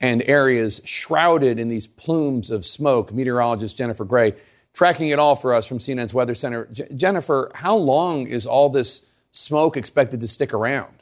and 0.00 0.22
areas 0.26 0.82
shrouded 0.84 1.58
in 1.58 1.68
these 1.68 1.86
plumes 1.86 2.50
of 2.50 2.66
smoke? 2.66 3.12
Meteorologist 3.12 3.78
Jennifer 3.78 4.04
Gray 4.04 4.34
tracking 4.76 5.08
it 5.08 5.18
all 5.18 5.34
for 5.34 5.54
us 5.54 5.66
from 5.66 5.78
CNN's 5.78 6.12
Weather 6.12 6.34
Center. 6.34 6.66
J- 6.66 6.86
Jennifer, 6.94 7.50
how 7.54 7.76
long 7.76 8.26
is 8.26 8.46
all 8.46 8.68
this 8.68 9.06
smoke 9.30 9.74
expected 9.76 10.20
to 10.20 10.28
stick 10.28 10.52
around? 10.52 10.95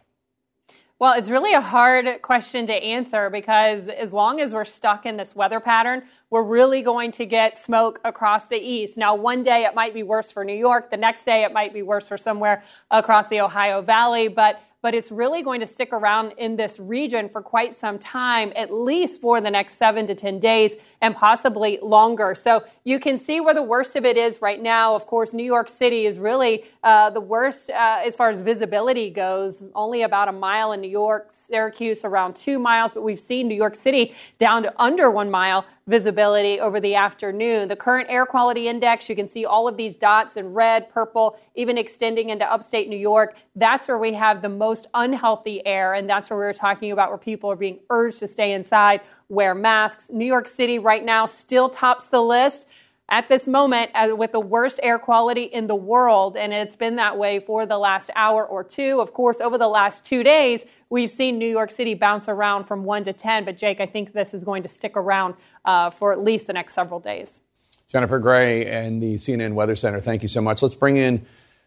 Well, 1.05 1.13
it's 1.13 1.29
really 1.29 1.53
a 1.53 1.61
hard 1.61 2.23
question 2.23 2.67
to 2.67 2.73
answer 2.73 3.29
because 3.29 3.91
as 3.91 4.11
long 4.15 4.41
as 4.41 4.55
we're 4.55 4.65
stuck 4.65 5.05
in 5.05 5.19
this 5.19 5.37
weather 5.37 5.61
pattern, 5.61 6.05
we're 6.31 6.45
really 6.45 6.81
going 6.81 7.13
to 7.13 7.27
get 7.27 7.59
smoke 7.59 8.01
across 8.07 8.47
the 8.47 8.57
east. 8.57 8.97
Now, 8.97 9.15
one 9.15 9.43
day 9.43 9.67
it 9.67 9.75
might 9.75 9.93
be 9.93 10.03
worse 10.03 10.31
for 10.31 10.47
New 10.47 10.57
York, 10.57 10.91
the 10.91 10.97
next 10.97 11.27
day 11.27 11.45
it 11.45 11.53
might 11.53 11.75
be 11.75 11.83
worse 11.83 12.09
for 12.09 12.17
somewhere 12.17 12.63
across 12.91 13.29
the 13.29 13.43
Ohio 13.43 13.83
Valley, 13.83 14.29
but 14.29 14.63
but 14.85 14.95
it's 14.95 15.11
really 15.11 15.41
going 15.41 15.61
to 15.61 15.67
stick 15.67 15.95
around 15.95 16.33
in 16.37 16.57
this 16.57 16.79
region 16.79 17.27
for 17.27 17.41
quite 17.41 17.75
some 17.75 17.99
time, 17.99 18.53
at 18.55 18.71
least 18.71 19.23
for 19.23 19.41
the 19.41 19.51
next 19.51 19.79
seven 19.79 20.07
to 20.07 20.15
10 20.15 20.39
days 20.39 20.77
and 21.01 21.17
possibly 21.17 21.79
longer. 21.81 22.35
So 22.35 22.63
you 22.85 23.01
can 23.01 23.17
see 23.17 23.41
where 23.41 23.55
the 23.55 23.63
worst 23.63 23.97
of 23.97 24.05
it 24.05 24.19
is 24.19 24.43
right 24.43 24.61
now. 24.61 24.95
Of 24.95 25.07
course, 25.07 25.33
New 25.33 25.43
York 25.43 25.71
City 25.71 26.05
is 26.05 26.19
really 26.19 26.67
uh, 26.83 27.09
the 27.09 27.21
worst 27.23 27.71
uh, 27.71 28.03
as 28.05 28.15
far 28.15 28.29
as 28.29 28.43
visibility 28.43 29.09
goes, 29.09 29.71
only 29.75 30.03
about 30.03 30.29
a 30.29 30.33
mile 30.33 30.73
in 30.73 30.83
New 30.83 30.91
York, 30.91 31.29
Syracuse 31.31 32.05
around 32.05 32.37
two 32.37 32.59
miles, 32.59 32.93
but 32.93 33.03
we've 33.03 33.19
seen 33.19 33.49
New 33.49 33.55
York 33.55 33.77
City 33.77 34.13
down 34.39 34.65
to 34.65 34.73
under 34.79 35.11
one 35.11 35.31
mile 35.31 35.65
visibility 35.87 36.61
over 36.61 36.81
the 36.81 36.95
afternoon. 36.95 37.69
The 37.69 37.77
current 37.77 38.09
air 38.11 38.25
quality 38.25 38.69
index, 38.69 39.09
you 39.09 39.15
can 39.15 39.29
see 39.29 39.45
all 39.45 39.69
of 39.69 39.77
these 39.77 39.97
dots 39.97 40.37
in 40.37 40.53
red, 40.55 40.89
purple, 40.89 41.39
even 41.55 41.77
extending 41.77 42.31
into 42.31 42.51
upstate 42.51 42.89
New 42.89 42.97
York. 42.97 43.37
That's 43.55 43.87
where 43.87 43.99
we 43.99 44.15
have 44.15 44.41
the 44.41 44.49
most 44.49 44.74
most 44.75 44.89
unhealthy 44.95 45.65
air. 45.65 45.95
And 45.95 46.11
that's 46.11 46.29
what 46.29 46.37
we 46.37 46.45
were 46.45 46.53
talking 46.53 46.91
about, 46.91 47.11
where 47.11 47.19
people 47.19 47.49
are 47.49 47.57
being 47.57 47.79
urged 47.91 48.19
to 48.19 48.27
stay 48.27 48.53
inside, 48.53 49.03
wear 49.29 49.55
masks. 49.55 50.11
New 50.13 50.25
York 50.25 50.49
City 50.49 50.81
right 50.81 51.05
now 51.05 51.27
still 51.27 51.69
tops 51.69 52.09
the 52.09 52.21
list 52.21 52.67
at 53.09 53.29
this 53.29 53.47
moment 53.47 53.93
uh, 53.95 54.17
with 54.17 54.33
the 54.33 54.41
worst 54.41 54.81
air 54.83 54.99
quality 54.99 55.45
in 55.45 55.69
the 55.69 55.77
world. 55.77 56.37
And 56.37 56.53
it's 56.53 56.75
been 56.75 56.97
that 56.97 57.17
way 57.17 57.39
for 57.39 57.67
the 57.67 57.79
last 57.79 58.11
hour 58.17 58.45
or 58.45 58.65
two. 58.65 59.01
Of 59.01 59.13
course, 59.13 59.41
over 59.41 59.57
the 59.59 59.69
last 59.69 60.05
two 60.05 60.25
days, 60.25 60.65
we've 60.91 61.11
seen 61.11 61.39
New 61.39 61.49
York 61.49 61.71
City 61.71 61.95
bounce 61.95 62.29
around 62.29 62.65
from 62.65 62.83
one 62.83 63.05
to 63.05 63.13
10. 63.13 63.45
But, 63.45 63.57
Jake, 63.57 63.81
I 63.81 63.87
think 63.87 64.13
this 64.13 64.35
is 64.35 64.43
going 64.43 64.65
to 64.65 64.69
stick 64.69 64.97
around 64.97 65.35
uh, 65.65 65.91
for 65.91 66.13
at 66.13 66.21
least 66.21 66.49
the 66.49 66.53
next 66.53 66.75
several 66.75 66.99
days. 66.99 67.43
Jennifer 67.87 68.19
Gray 68.19 68.67
and 68.67 69.01
the 69.01 69.15
CNN 69.15 69.53
Weather 69.53 69.77
Center, 69.77 70.01
thank 70.01 70.23
you 70.23 70.29
so 70.29 70.41
much. 70.41 70.63
Let's 70.63 70.75
bring 70.75 70.97
in 70.97 71.25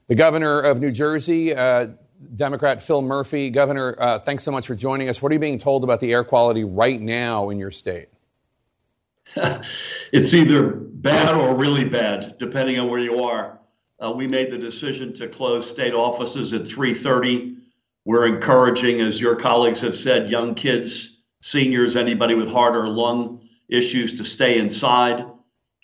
the 0.07 0.15
governor 0.15 0.59
of 0.59 0.81
New 0.81 0.91
Jersey. 0.91 1.55
Uh, 1.55 1.87
Democrat 2.35 2.81
Phil 2.81 3.01
Murphy. 3.01 3.49
Governor, 3.49 3.95
uh, 3.99 4.19
thanks 4.19 4.43
so 4.43 4.51
much 4.51 4.67
for 4.67 4.75
joining 4.75 5.09
us. 5.09 5.21
What 5.21 5.31
are 5.31 5.33
you 5.33 5.39
being 5.39 5.57
told 5.57 5.83
about 5.83 5.99
the 5.99 6.11
air 6.11 6.23
quality 6.23 6.63
right 6.63 6.99
now 6.99 7.49
in 7.49 7.59
your 7.59 7.71
state? 7.71 8.09
it's 10.11 10.33
either 10.33 10.67
bad 10.67 11.35
or 11.35 11.55
really 11.55 11.85
bad, 11.85 12.37
depending 12.37 12.79
on 12.79 12.89
where 12.89 12.99
you 12.99 13.23
are. 13.23 13.59
Uh, 13.99 14.13
we 14.15 14.27
made 14.27 14.51
the 14.51 14.57
decision 14.57 15.11
to 15.13 15.27
close 15.27 15.69
state 15.69 15.93
offices 15.93 16.53
at 16.53 16.61
3:30. 16.61 17.55
We're 18.05 18.27
encouraging, 18.27 19.01
as 19.01 19.19
your 19.19 19.35
colleagues 19.35 19.81
have 19.81 19.95
said, 19.95 20.29
young 20.29 20.55
kids, 20.55 21.23
seniors, 21.41 21.95
anybody 21.95 22.35
with 22.35 22.47
heart 22.47 22.75
or 22.75 22.87
lung 22.87 23.41
issues 23.69 24.17
to 24.17 24.23
stay 24.23 24.59
inside. 24.59 25.25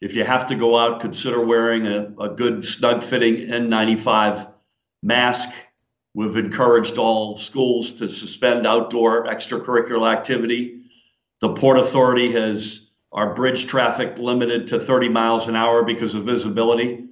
If 0.02 0.16
you 0.16 0.24
have 0.24 0.46
to 0.48 0.56
go 0.56 0.78
out, 0.78 1.02
consider 1.02 1.44
wearing 1.44 1.86
a, 1.88 2.14
a 2.20 2.30
good, 2.30 2.66
snug 2.66 3.04
fitting 3.04 3.48
N95 3.48 4.52
mask. 5.02 5.50
We've 6.14 6.36
encouraged 6.38 6.98
all 6.98 7.38
schools 7.38 7.94
to 7.94 8.08
suspend 8.08 8.68
outdoor 8.68 9.26
extracurricular 9.26 10.12
activity. 10.12 10.82
The 11.42 11.54
Port 11.54 11.78
Authority 11.78 12.32
has 12.34 12.92
our 13.12 13.34
bridge 13.34 13.66
traffic 13.66 14.18
limited 14.18 14.68
to 14.68 14.80
30 14.80 15.10
miles 15.10 15.48
an 15.48 15.56
hour 15.56 15.84
because 15.84 16.14
of 16.14 16.24
visibility. 16.24 17.08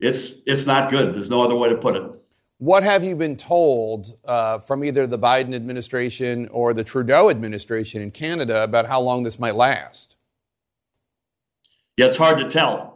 It's 0.00 0.42
it's 0.46 0.66
not 0.66 0.90
good. 0.90 1.14
There's 1.14 1.30
no 1.30 1.42
other 1.42 1.54
way 1.54 1.68
to 1.68 1.76
put 1.76 1.96
it. 1.96 2.02
What 2.58 2.82
have 2.82 3.04
you 3.04 3.16
been 3.16 3.36
told 3.36 4.08
uh, 4.24 4.58
from 4.58 4.84
either 4.84 5.06
the 5.06 5.18
Biden 5.18 5.54
administration 5.54 6.48
or 6.48 6.72
the 6.72 6.84
Trudeau 6.84 7.30
administration 7.30 8.00
in 8.00 8.10
Canada 8.10 8.62
about 8.62 8.86
how 8.86 9.00
long 9.00 9.22
this 9.22 9.38
might 9.38 9.54
last? 9.54 10.16
Yeah, 11.96 12.06
it's 12.06 12.16
hard 12.16 12.38
to 12.38 12.48
tell. 12.48 12.93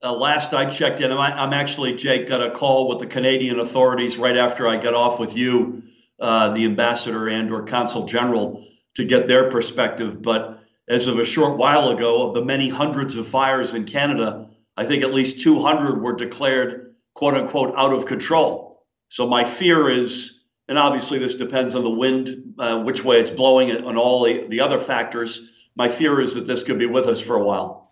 Uh, 0.00 0.12
last 0.12 0.54
I 0.54 0.64
checked 0.66 1.00
in, 1.00 1.10
I'm, 1.10 1.18
I'm, 1.18 1.52
actually, 1.52 1.94
Jake, 1.96 2.28
got 2.28 2.40
a 2.40 2.50
call 2.50 2.88
with 2.88 3.00
the 3.00 3.06
Canadian 3.06 3.58
authorities 3.58 4.16
right 4.16 4.36
after 4.36 4.68
I 4.68 4.76
got 4.76 4.94
off 4.94 5.18
with 5.18 5.36
you, 5.36 5.82
uh, 6.20 6.50
the 6.54 6.64
ambassador 6.64 7.28
and 7.28 7.52
or 7.52 7.64
consul 7.64 8.04
general, 8.04 8.64
to 8.94 9.04
get 9.04 9.26
their 9.26 9.50
perspective. 9.50 10.22
But 10.22 10.60
as 10.88 11.08
of 11.08 11.18
a 11.18 11.24
short 11.24 11.58
while 11.58 11.88
ago, 11.88 12.28
of 12.28 12.34
the 12.34 12.44
many 12.44 12.68
hundreds 12.68 13.16
of 13.16 13.26
fires 13.26 13.74
in 13.74 13.86
Canada, 13.86 14.48
I 14.76 14.84
think 14.84 15.02
at 15.02 15.12
least 15.12 15.40
200 15.40 16.00
were 16.00 16.14
declared 16.14 16.94
quote 17.14 17.34
unquote 17.34 17.74
out 17.76 17.92
of 17.92 18.06
control. 18.06 18.86
So 19.08 19.26
my 19.26 19.42
fear 19.42 19.90
is, 19.90 20.44
and 20.68 20.78
obviously 20.78 21.18
this 21.18 21.34
depends 21.34 21.74
on 21.74 21.82
the 21.82 21.90
wind, 21.90 22.54
uh, 22.58 22.82
which 22.84 23.02
way 23.02 23.18
it's 23.18 23.32
blowing, 23.32 23.72
and 23.72 23.98
all 23.98 24.22
the, 24.22 24.46
the 24.46 24.60
other 24.60 24.78
factors. 24.78 25.48
My 25.74 25.88
fear 25.88 26.20
is 26.20 26.34
that 26.34 26.46
this 26.46 26.62
could 26.62 26.78
be 26.78 26.86
with 26.86 27.06
us 27.08 27.20
for 27.20 27.34
a 27.34 27.42
while. 27.42 27.87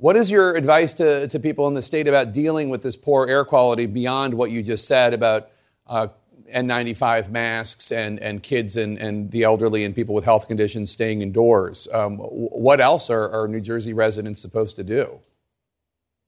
What 0.00 0.16
is 0.16 0.30
your 0.30 0.56
advice 0.56 0.94
to, 0.94 1.28
to 1.28 1.38
people 1.38 1.68
in 1.68 1.74
the 1.74 1.82
state 1.82 2.08
about 2.08 2.32
dealing 2.32 2.70
with 2.70 2.82
this 2.82 2.96
poor 2.96 3.28
air 3.28 3.44
quality 3.44 3.84
beyond 3.84 4.32
what 4.32 4.50
you 4.50 4.62
just 4.62 4.88
said 4.88 5.12
about 5.12 5.50
uh, 5.86 6.06
N95 6.50 7.28
masks 7.28 7.92
and, 7.92 8.18
and 8.18 8.42
kids 8.42 8.78
and, 8.78 8.96
and 8.96 9.30
the 9.30 9.42
elderly 9.42 9.84
and 9.84 9.94
people 9.94 10.14
with 10.14 10.24
health 10.24 10.48
conditions 10.48 10.90
staying 10.90 11.20
indoors. 11.20 11.86
Um, 11.92 12.16
what 12.16 12.80
else 12.80 13.10
are, 13.10 13.28
are 13.28 13.46
New 13.46 13.60
Jersey 13.60 13.92
residents 13.92 14.40
supposed 14.40 14.76
to 14.76 14.84
do? 14.84 15.20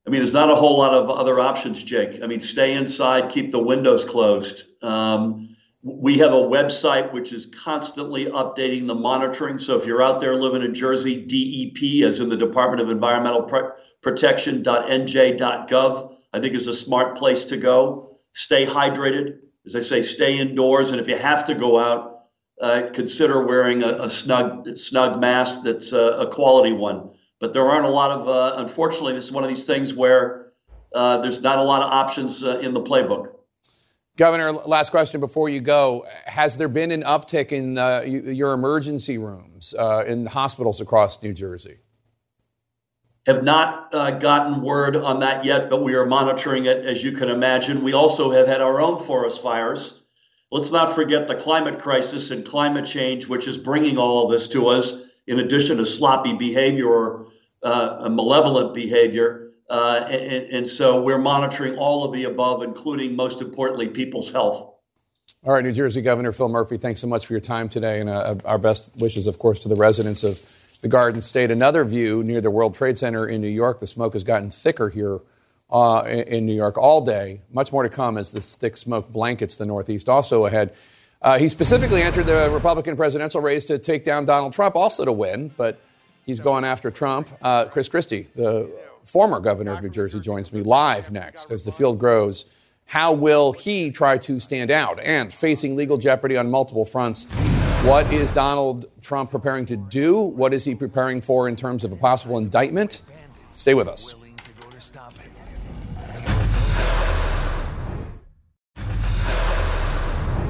I 0.06 0.10
mean, 0.10 0.20
there's 0.20 0.34
not 0.34 0.50
a 0.50 0.54
whole 0.54 0.76
lot 0.76 0.92
of 0.92 1.08
other 1.08 1.40
options, 1.40 1.82
Jake. 1.82 2.22
I 2.22 2.26
mean, 2.26 2.40
stay 2.40 2.74
inside, 2.74 3.30
keep 3.30 3.52
the 3.52 3.62
windows 3.62 4.04
closed. 4.04 4.64
Um, 4.84 5.51
we 5.82 6.18
have 6.18 6.32
a 6.32 6.36
website 6.36 7.12
which 7.12 7.32
is 7.32 7.46
constantly 7.46 8.26
updating 8.26 8.86
the 8.86 8.94
monitoring. 8.94 9.58
So 9.58 9.76
if 9.76 9.84
you're 9.84 10.02
out 10.02 10.20
there 10.20 10.36
living 10.36 10.62
in 10.62 10.74
Jersey, 10.74 11.24
DEP, 11.24 12.04
as 12.08 12.20
in 12.20 12.28
the 12.28 12.36
Department 12.36 12.80
of 12.80 12.90
Environmental 12.90 13.42
Pro- 13.42 13.72
Protection.nj.gov, 14.00 16.16
I 16.32 16.40
think 16.40 16.54
is 16.54 16.68
a 16.68 16.74
smart 16.74 17.16
place 17.16 17.44
to 17.46 17.56
go. 17.56 18.20
Stay 18.32 18.64
hydrated 18.64 19.38
as 19.66 19.76
I 19.76 19.80
say, 19.80 20.02
stay 20.02 20.38
indoors, 20.38 20.90
and 20.90 21.00
if 21.00 21.08
you 21.08 21.16
have 21.16 21.44
to 21.46 21.54
go 21.54 21.78
out, 21.78 22.24
uh, 22.60 22.88
consider 22.92 23.46
wearing 23.46 23.82
a, 23.82 24.02
a, 24.02 24.10
snug 24.10 24.76
snug 24.76 25.20
mask 25.20 25.62
that's 25.62 25.92
a, 25.92 26.12
a, 26.18 26.30
quality 26.30 26.72
one. 26.72 27.10
But 27.40 27.54
there 27.54 27.64
aren't 27.64 27.86
a 27.86 27.90
lot 27.90 28.10
of. 28.10 28.28
Uh, 28.28 28.54
unfortunately, 28.58 29.14
this 29.14 29.24
is 29.24 29.32
one 29.32 29.42
of 29.42 29.48
these 29.48 29.66
things 29.66 29.94
where 29.94 30.52
uh, 30.94 31.18
there's 31.18 31.40
not 31.40 31.58
a 31.58 31.62
lot 31.62 31.82
of 31.82 31.90
options 31.90 32.44
uh, 32.44 32.58
in 32.58 32.74
the 32.74 32.80
playbook. 32.80 33.32
Governor, 34.16 34.52
last 34.52 34.90
question 34.90 35.20
before 35.20 35.48
you 35.48 35.60
go: 35.60 36.06
Has 36.26 36.58
there 36.58 36.68
been 36.68 36.90
an 36.90 37.02
uptick 37.02 37.50
in 37.50 37.78
uh, 37.78 38.02
your 38.02 38.52
emergency 38.52 39.18
rooms 39.18 39.74
uh, 39.78 40.04
in 40.06 40.26
hospitals 40.26 40.80
across 40.80 41.22
New 41.22 41.32
Jersey? 41.32 41.78
have 43.26 43.44
not 43.44 43.88
uh, 43.94 44.10
gotten 44.12 44.62
word 44.62 44.96
on 44.96 45.20
that 45.20 45.44
yet, 45.44 45.70
but 45.70 45.82
we 45.82 45.94
are 45.94 46.06
monitoring 46.06 46.66
it, 46.66 46.84
as 46.84 47.04
you 47.04 47.12
can 47.12 47.28
imagine. 47.28 47.82
We 47.82 47.92
also 47.92 48.32
have 48.32 48.48
had 48.48 48.60
our 48.60 48.80
own 48.80 48.98
forest 48.98 49.42
fires. 49.42 50.02
Let's 50.50 50.72
not 50.72 50.92
forget 50.92 51.28
the 51.28 51.36
climate 51.36 51.78
crisis 51.78 52.30
and 52.30 52.44
climate 52.44 52.84
change, 52.84 53.26
which 53.28 53.46
is 53.46 53.56
bringing 53.56 53.96
all 53.96 54.24
of 54.24 54.30
this 54.30 54.48
to 54.48 54.66
us, 54.68 55.02
in 55.26 55.38
addition 55.38 55.76
to 55.76 55.86
sloppy 55.86 56.32
behavior 56.32 56.88
or 56.88 57.28
uh, 57.62 58.08
malevolent 58.10 58.74
behavior. 58.74 59.41
Uh, 59.72 60.06
and, 60.10 60.44
and 60.52 60.68
so 60.68 61.00
we're 61.00 61.16
monitoring 61.16 61.78
all 61.78 62.04
of 62.04 62.12
the 62.12 62.24
above, 62.24 62.62
including, 62.62 63.16
most 63.16 63.40
importantly, 63.40 63.88
people's 63.88 64.30
health. 64.30 64.70
All 65.44 65.54
right, 65.54 65.64
New 65.64 65.72
Jersey 65.72 66.02
Governor 66.02 66.32
Phil 66.32 66.50
Murphy, 66.50 66.76
thanks 66.76 67.00
so 67.00 67.06
much 67.06 67.24
for 67.24 67.32
your 67.32 67.40
time 67.40 67.70
today, 67.70 67.98
and 67.98 68.10
uh, 68.10 68.34
our 68.44 68.58
best 68.58 68.90
wishes, 68.98 69.26
of 69.26 69.38
course, 69.38 69.60
to 69.60 69.70
the 69.70 69.74
residents 69.74 70.24
of 70.24 70.78
the 70.82 70.88
Garden 70.88 71.22
State. 71.22 71.50
Another 71.50 71.86
view 71.86 72.22
near 72.22 72.42
the 72.42 72.50
World 72.50 72.74
Trade 72.74 72.98
Center 72.98 73.26
in 73.26 73.40
New 73.40 73.48
York. 73.48 73.80
The 73.80 73.86
smoke 73.86 74.12
has 74.12 74.24
gotten 74.24 74.50
thicker 74.50 74.90
here 74.90 75.20
uh, 75.70 76.02
in 76.06 76.44
New 76.44 76.54
York 76.54 76.76
all 76.76 77.00
day. 77.00 77.40
Much 77.50 77.72
more 77.72 77.82
to 77.82 77.88
come 77.88 78.18
as 78.18 78.30
this 78.30 78.56
thick 78.56 78.76
smoke 78.76 79.10
blankets 79.10 79.56
the 79.56 79.64
Northeast. 79.64 80.06
Also 80.06 80.44
ahead, 80.44 80.74
uh, 81.22 81.38
he 81.38 81.48
specifically 81.48 82.02
entered 82.02 82.26
the 82.26 82.50
Republican 82.52 82.94
presidential 82.94 83.40
race 83.40 83.64
to 83.64 83.78
take 83.78 84.04
down 84.04 84.26
Donald 84.26 84.52
Trump, 84.52 84.76
also 84.76 85.06
to 85.06 85.12
win, 85.12 85.50
but 85.56 85.80
he's 86.26 86.40
going 86.40 86.62
after 86.62 86.90
Trump. 86.90 87.30
Uh, 87.40 87.64
Chris 87.64 87.88
Christie, 87.88 88.28
the 88.34 88.70
former 89.04 89.40
governor 89.40 89.72
of 89.72 89.82
New 89.82 89.90
Jersey, 89.90 90.20
joins 90.20 90.52
me 90.52 90.60
live 90.60 91.10
next 91.10 91.50
as 91.50 91.64
the 91.64 91.72
field 91.72 91.98
grows. 91.98 92.44
How 92.86 93.12
will 93.12 93.52
he 93.52 93.90
try 93.90 94.18
to 94.18 94.40
stand 94.40 94.70
out? 94.70 95.00
And 95.00 95.32
facing 95.32 95.76
legal 95.76 95.98
jeopardy 95.98 96.36
on 96.36 96.50
multiple 96.50 96.84
fronts, 96.84 97.24
what 97.84 98.10
is 98.12 98.30
Donald 98.30 98.86
Trump 99.00 99.30
preparing 99.30 99.66
to 99.66 99.76
do? 99.76 100.18
What 100.20 100.54
is 100.54 100.64
he 100.64 100.74
preparing 100.74 101.20
for 101.20 101.48
in 101.48 101.56
terms 101.56 101.84
of 101.84 101.92
a 101.92 101.96
possible 101.96 102.38
indictment? 102.38 103.02
Stay 103.52 103.74
with 103.74 103.88
us. 103.88 104.14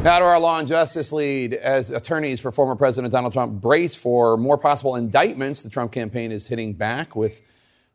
Now 0.03 0.19
to 0.19 0.25
our 0.25 0.41
law 0.41 0.59
and 0.59 0.67
justice 0.67 1.13
lead. 1.13 1.55
As 1.55 1.93
attorneys 1.93 2.41
for 2.41 2.51
former 2.51 2.75
President 2.75 3.13
Donald 3.13 3.33
Trump 3.33 3.61
brace 3.61 3.95
for 3.95 4.37
more 4.37 4.59
possible 4.59 4.97
indictments, 4.97 5.63
the 5.63 5.71
Trump 5.71 5.93
campaign 5.93 6.33
is 6.33 6.49
hitting 6.49 6.73
back 6.73 7.15
with 7.15 7.41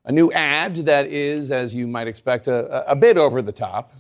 a 0.07 0.11
new 0.11 0.31
ad 0.31 0.75
that 0.77 1.05
is, 1.07 1.51
as 1.51 1.75
you 1.75 1.85
might 1.85 2.07
expect, 2.07 2.47
a, 2.47 2.89
a 2.89 2.95
bit 2.95 3.17
over 3.17 3.41
the 3.41 3.51
top. 3.51 3.93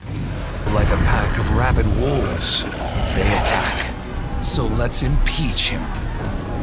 Like 0.00 0.88
a 0.88 0.98
pack 0.98 1.38
of 1.38 1.50
rabid 1.56 1.86
wolves 1.96 2.62
they 2.62 3.26
attack. 3.40 3.94
So 4.44 4.66
let's 4.66 5.02
impeach 5.02 5.70
him. 5.70 5.82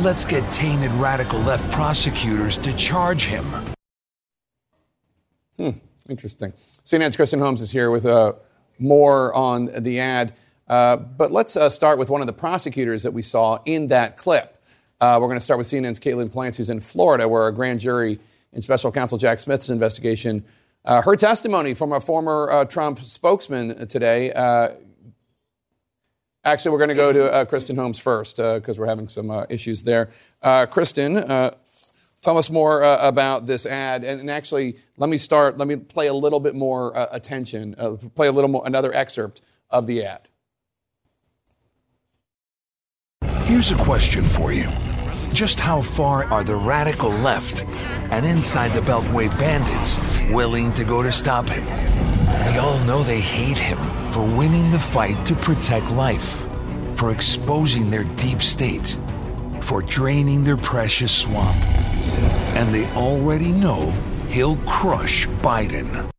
Let's 0.04 0.24
get 0.24 0.50
tainted 0.52 0.92
radical 0.92 1.40
left 1.40 1.70
prosecutors 1.72 2.60
to 2.60 2.74
charge 2.74 3.26
him. 3.26 3.46
Hmm, 5.58 5.72
interesting. 6.08 6.54
CNN's 6.86 7.16
Kristen 7.16 7.40
Holmes 7.40 7.62
is 7.62 7.72
here 7.72 7.90
with 7.90 8.06
uh, 8.06 8.34
more 8.78 9.34
on 9.34 9.72
the 9.76 10.00
ad. 10.00 10.36
Uh, 10.68 10.98
but 10.98 11.32
let's 11.32 11.56
uh, 11.56 11.70
start 11.70 11.98
with 11.98 12.12
one 12.12 12.22
of 12.22 12.28
the 12.28 12.34
prosecutors 12.34 13.02
that 13.02 13.14
we 13.14 13.24
saw 13.24 13.60
in 13.66 13.88
that 13.88 14.16
clip. 14.16 14.63
Uh, 15.04 15.20
we're 15.20 15.28
going 15.28 15.36
to 15.36 15.44
start 15.44 15.58
with 15.58 15.68
CNN's 15.68 16.00
Katelyn 16.00 16.30
Polantz, 16.30 16.56
who's 16.56 16.70
in 16.70 16.80
Florida, 16.80 17.28
where 17.28 17.46
a 17.46 17.54
grand 17.54 17.82
jury 17.82 18.22
in 18.54 18.62
special 18.62 18.90
counsel 18.90 19.18
Jack 19.18 19.42
Smith's 19.42 19.68
investigation 19.68 20.46
uh, 20.86 21.02
heard 21.02 21.20
testimony 21.20 21.74
from 21.74 21.92
a 21.92 22.00
former 22.00 22.50
uh, 22.50 22.64
Trump 22.64 23.00
spokesman 23.00 23.86
today. 23.90 24.32
Uh, 24.32 24.70
Actually, 26.46 26.72
we're 26.72 26.78
going 26.78 26.90
to 26.90 26.96
go 26.96 27.12
to 27.12 27.34
uh, 27.34 27.44
Kristen 27.44 27.76
Holmes 27.76 28.00
first 28.00 28.38
because 28.38 28.78
uh, 28.78 28.82
we're 28.82 28.88
having 28.88 29.10
some 29.10 29.46
issues 29.50 29.84
there. 29.84 30.10
Kristen, 30.72 31.16
tell 31.16 32.38
us 32.38 32.50
more 32.50 32.82
about 32.84 33.46
this 33.46 33.66
ad. 33.66 34.06
And, 34.06 34.22
and, 34.22 34.32
actually, 34.32 34.78
let 34.98 35.10
me 35.10 35.18
start, 35.18 35.58
let 35.58 35.68
me 35.68 35.76
play 35.76 36.08
a 36.08 36.14
little 36.14 36.40
bit 36.40 36.56
more 36.56 36.94
attention, 37.12 37.76
play 38.16 38.28
a 38.28 38.32
little 38.32 38.50
more, 38.50 38.64
another 38.66 38.94
excerpt 38.94 39.42
of 39.70 39.86
the 39.86 40.06
ad. 40.06 40.28
Here's 43.46 43.72
a 43.72 43.78
question 43.78 44.24
for 44.24 44.52
you 44.52 44.70
Just 45.34 45.60
how 45.60 45.82
far 45.82 46.26
are 46.26 46.44
the 46.44 46.56
radical 46.56 47.10
left 47.10 47.66
and 48.12 48.24
inside 48.24 48.72
the 48.76 48.82
Beltway 48.82 49.28
bandits 49.40 49.98
willing 50.32 50.72
to 50.74 50.84
go 50.84 51.02
to 51.02 51.12
stop 51.12 51.50
him? 51.50 51.66
We 52.46 52.60
all 52.60 52.78
know 52.86 53.02
they 53.02 53.20
hate 53.20 53.58
him 53.58 53.80
for 54.12 54.22
winning 54.22 54.70
the 54.70 54.78
fight 54.78 55.26
to 55.26 55.36
protect 55.36 55.90
life, 55.90 56.46
for 56.94 57.12
exposing 57.12 57.90
their 57.90 58.04
deep 58.04 58.44
state, 58.44 58.96
for 59.62 59.82
draining 59.82 60.44
their 60.44 60.56
precious 60.56 61.12
swamp. 61.12 61.58
And 62.56 62.72
they 62.72 62.86
already 62.92 63.52
know 63.52 63.90
he'll 64.30 64.58
crush 64.68 65.28
Biden. 65.42 66.12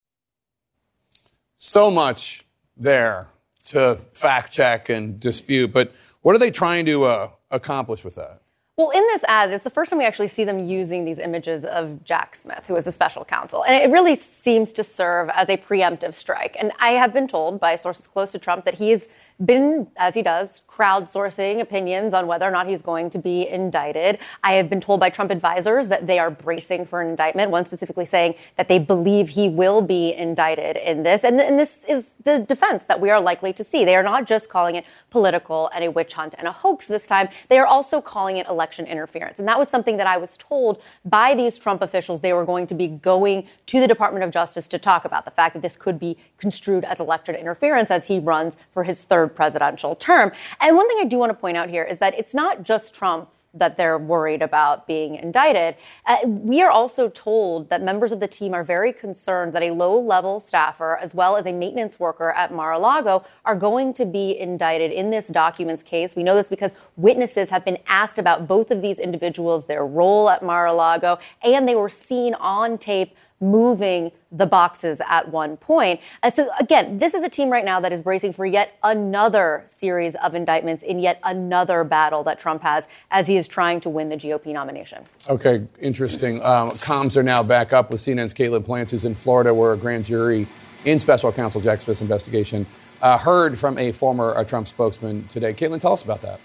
So 1.59 1.89
much 1.89 2.45
there 2.77 3.29
to 3.67 4.01
fact 4.13 4.51
check 4.53 4.89
and 4.89 5.21
dispute, 5.21 5.73
but 5.73 5.93
what 6.23 6.35
are 6.35 6.41
they 6.41 6.51
trying 6.51 6.85
to 6.87 7.05
uh, 7.05 7.31
accomplish 7.53 8.03
with 8.03 8.17
that? 8.17 8.41
Well, 8.77 8.91
in 8.91 9.03
this 9.03 9.23
ad, 9.29 9.53
it's 9.53 9.63
the 9.63 9.71
first 9.71 9.91
time 9.91 10.01
we 10.01 10.05
actually 10.05 10.27
see 10.27 10.43
them 10.43 10.59
using 10.59 11.05
these 11.05 11.21
images 11.21 11.65
of 11.65 12.03
Jack 12.03 12.35
Smith, 12.35 12.65
who 12.67 12.75
is 12.75 12.85
the 12.85 12.91
special 12.91 13.25
counsel. 13.25 13.63
And 13.63 13.81
it 13.81 13.93
really 13.93 14.17
seems 14.17 14.73
to 14.73 14.83
serve 14.83 15.31
as 15.33 15.49
a 15.49 15.57
preemptive 15.57 16.13
strike. 16.15 16.57
And 16.59 16.73
I 16.81 16.91
have 16.91 17.13
been 17.13 17.29
told 17.29 17.61
by 17.61 17.77
sources 17.77 18.09
close 18.09 18.33
to 18.33 18.41
Trump 18.41 18.65
that 18.65 18.75
he's 18.75 19.07
been, 19.45 19.89
as 19.97 20.15
he 20.15 20.23
does, 20.23 20.63
crowdsourcing 20.69 21.61
opinions 21.61 22.15
on 22.15 22.27
whether 22.27 22.47
or 22.47 22.51
not 22.51 22.69
he's 22.69 22.83
going 22.83 23.11
to 23.11 23.19
be 23.19 23.49
indicted. 23.49 24.19
I 24.43 24.55
have 24.55 24.71
been 24.71 24.81
told 24.81 25.01
by 25.01 25.11
Trump 25.11 25.31
advisors 25.31 25.89
that 25.89 26.07
they 26.07 26.19
are 26.19 26.31
bracing 26.31 26.87
for 26.87 27.01
an 27.01 27.09
indictment, 27.09 27.51
one 27.51 27.65
specifically 27.65 28.05
saying 28.05 28.35
that 28.57 28.69
they 28.69 28.79
believe 28.79 29.31
he 29.31 29.49
will 29.49 29.83
be 29.83 30.13
indicted 30.13 30.77
in 30.77 31.03
this. 31.03 31.25
And, 31.25 31.41
and 31.41 31.59
this 31.59 31.85
is 31.85 32.15
the 32.23 32.39
defense 32.39 32.85
that 32.85 33.01
we 33.01 33.11
are 33.11 33.21
likely 33.21 33.53
to 33.55 33.65
see. 33.65 33.85
They 33.85 33.97
are 33.97 34.03
not 34.03 34.27
just 34.27 34.49
calling 34.49 34.77
it 34.77 34.85
political 35.15 35.71
and 35.73 35.85
a 35.85 35.91
witch 35.93 36.15
hunt 36.15 36.35
and 36.39 36.49
a 36.49 36.51
hoax 36.51 36.89
this 36.89 37.07
time, 37.07 37.29
they 37.49 37.57
are 37.57 37.67
also 37.69 38.01
calling 38.01 38.37
it 38.37 38.49
election 38.49 38.85
interference. 38.85 39.39
And 39.39 39.47
that 39.47 39.57
was 39.57 39.69
something 39.69 39.97
that 39.97 40.09
I 40.09 40.17
was 40.17 40.37
told 40.37 40.83
by 41.05 41.37
these 41.37 41.57
Trump 41.57 41.83
officials 41.83 42.21
they 42.21 42.33
were 42.33 42.45
going 42.45 42.67
to 42.67 42.75
be 42.75 42.89
going 42.89 43.47
to 43.67 43.79
the 43.79 43.87
Department 43.87 44.25
of 44.25 44.33
Justice 44.33 44.67
to 44.67 44.77
talk 44.77 45.05
about 45.05 45.25
the 45.25 45.31
fact 45.31 45.55
that 45.55 45.63
this 45.63 45.77
could 45.77 46.01
be 46.01 46.17
construed 46.37 46.83
as 46.83 46.99
election 46.99 47.37
interference 47.37 47.93
as 47.93 48.09
he 48.09 48.19
runs 48.19 48.57
for 48.73 48.83
his 48.83 49.05
third 49.05 49.37
presidential 49.37 49.95
term. 49.95 50.33
And 50.61 50.75
one 50.75 50.89
thing 50.89 50.99
I 51.01 51.05
do 51.05 51.17
want 51.17 51.31
to 51.31 51.39
point 51.39 51.57
out 51.57 51.71
here 51.71 51.85
is 51.85 51.99
that 51.99 52.19
it's 52.19 52.35
not 52.35 52.65
just 52.65 52.93
Trump 52.93 53.29
that 53.55 53.77
they're 53.77 53.99
worried 53.99 54.43
about 54.43 54.87
being 54.87 55.15
indicted. 55.15 55.77
Uh, 56.07 56.19
we 56.27 56.61
are 56.61 56.71
also 56.71 57.09
told 57.09 57.71
that 57.71 57.83
members 57.83 58.13
of 58.13 58.21
the 58.21 58.29
team 58.29 58.53
are 58.53 58.65
very 58.65 58.93
concerned 58.93 59.53
that 59.53 59.63
a 59.63 59.71
low 59.71 59.99
level 59.99 60.41
staffer, 60.41 60.97
as 60.97 61.15
well 61.15 61.37
as 61.37 61.47
a 61.47 61.53
maintenance 61.53 62.01
worker 62.01 62.31
at 62.33 62.53
Mar 62.53 62.73
a 62.73 62.79
Lago, 62.79 63.25
are 63.45 63.57
going 63.57 63.95
to 63.95 64.05
be 64.05 64.39
indicted 64.39 64.91
in 64.91 65.11
this 65.11 65.29
documents 65.29 65.83
case. 65.83 66.17
We 66.17 66.23
know 66.23 66.35
this 66.35 66.49
because 66.49 66.75
witnesses 66.97 67.51
have 67.51 67.65
been 67.65 67.79
asked 67.87 68.19
about 68.19 68.49
both 68.49 68.71
of 68.71 68.83
these 68.83 68.99
individuals, 68.99 69.67
their 69.67 69.87
role 69.87 70.29
at 70.29 70.43
Mar 70.43 70.67
a 70.67 70.75
Lago, 70.75 71.19
and 71.43 71.69
they 71.69 71.77
were 71.77 71.89
seen 71.89 72.35
on 72.35 72.79
tape 72.79 73.15
moving 73.41 74.11
the 74.33 74.47
boxes 74.47 75.01
at 75.07 75.29
one 75.31 75.57
point. 75.57 76.01
And 76.23 76.33
so, 76.33 76.49
again, 76.59 76.99
this 76.99 77.15
is 77.15 77.23
a 77.23 77.29
team 77.29 77.51
right 77.51 77.65
now 77.65 77.81
that 77.81 77.93
is 77.93 78.01
bracing 78.01 78.33
for 78.33 78.47
yet 78.47 78.79
another 78.83 79.65
series 79.67 80.15
of 80.17 80.35
indictments 80.35 80.83
in 80.83 80.99
yet 80.99 81.21
another 81.23 81.85
battle 81.85 82.23
that 82.25 82.39
Trump 82.39 82.63
has 82.63 82.89
as 83.11 83.27
he 83.27 83.37
is 83.37 83.47
trying 83.47 83.81
to 83.81 83.91
win 83.91 84.09
the 84.09 84.17
GOP 84.17 84.47
nomination. 84.47 85.05
Okay, 85.29 85.67
interesting. 85.81 86.43
Um, 86.43 86.71
comms 86.71 87.17
are 87.17 87.23
now 87.23 87.43
back 87.43 87.73
up 87.73 87.91
with 87.91 88.01
CNN's 88.01 88.35
Katelyn 88.35 88.65
Polantz, 88.65 88.91
who's 88.91 89.05
in 89.05 89.15
Florida, 89.15 89.53
where 89.53 89.73
a 89.73 89.77
grand 89.77 90.05
jury 90.05 90.47
in 90.85 90.99
special 90.99 91.33
counsel 91.33 91.61
Jack 91.61 91.81
Smith's 91.81 92.01
investigation 92.01 92.67
uh, 93.03 93.19
heard 93.19 93.59
from 93.59 93.79
a 93.79 93.93
former 93.93 94.37
uh, 94.37 94.45
Trump 94.45 94.67
spokesman 94.67 95.27
today. 95.29 95.53
Caitlin, 95.53 95.81
tell 95.81 95.93
us 95.93 96.03
about 96.03 96.23
that. 96.23 96.41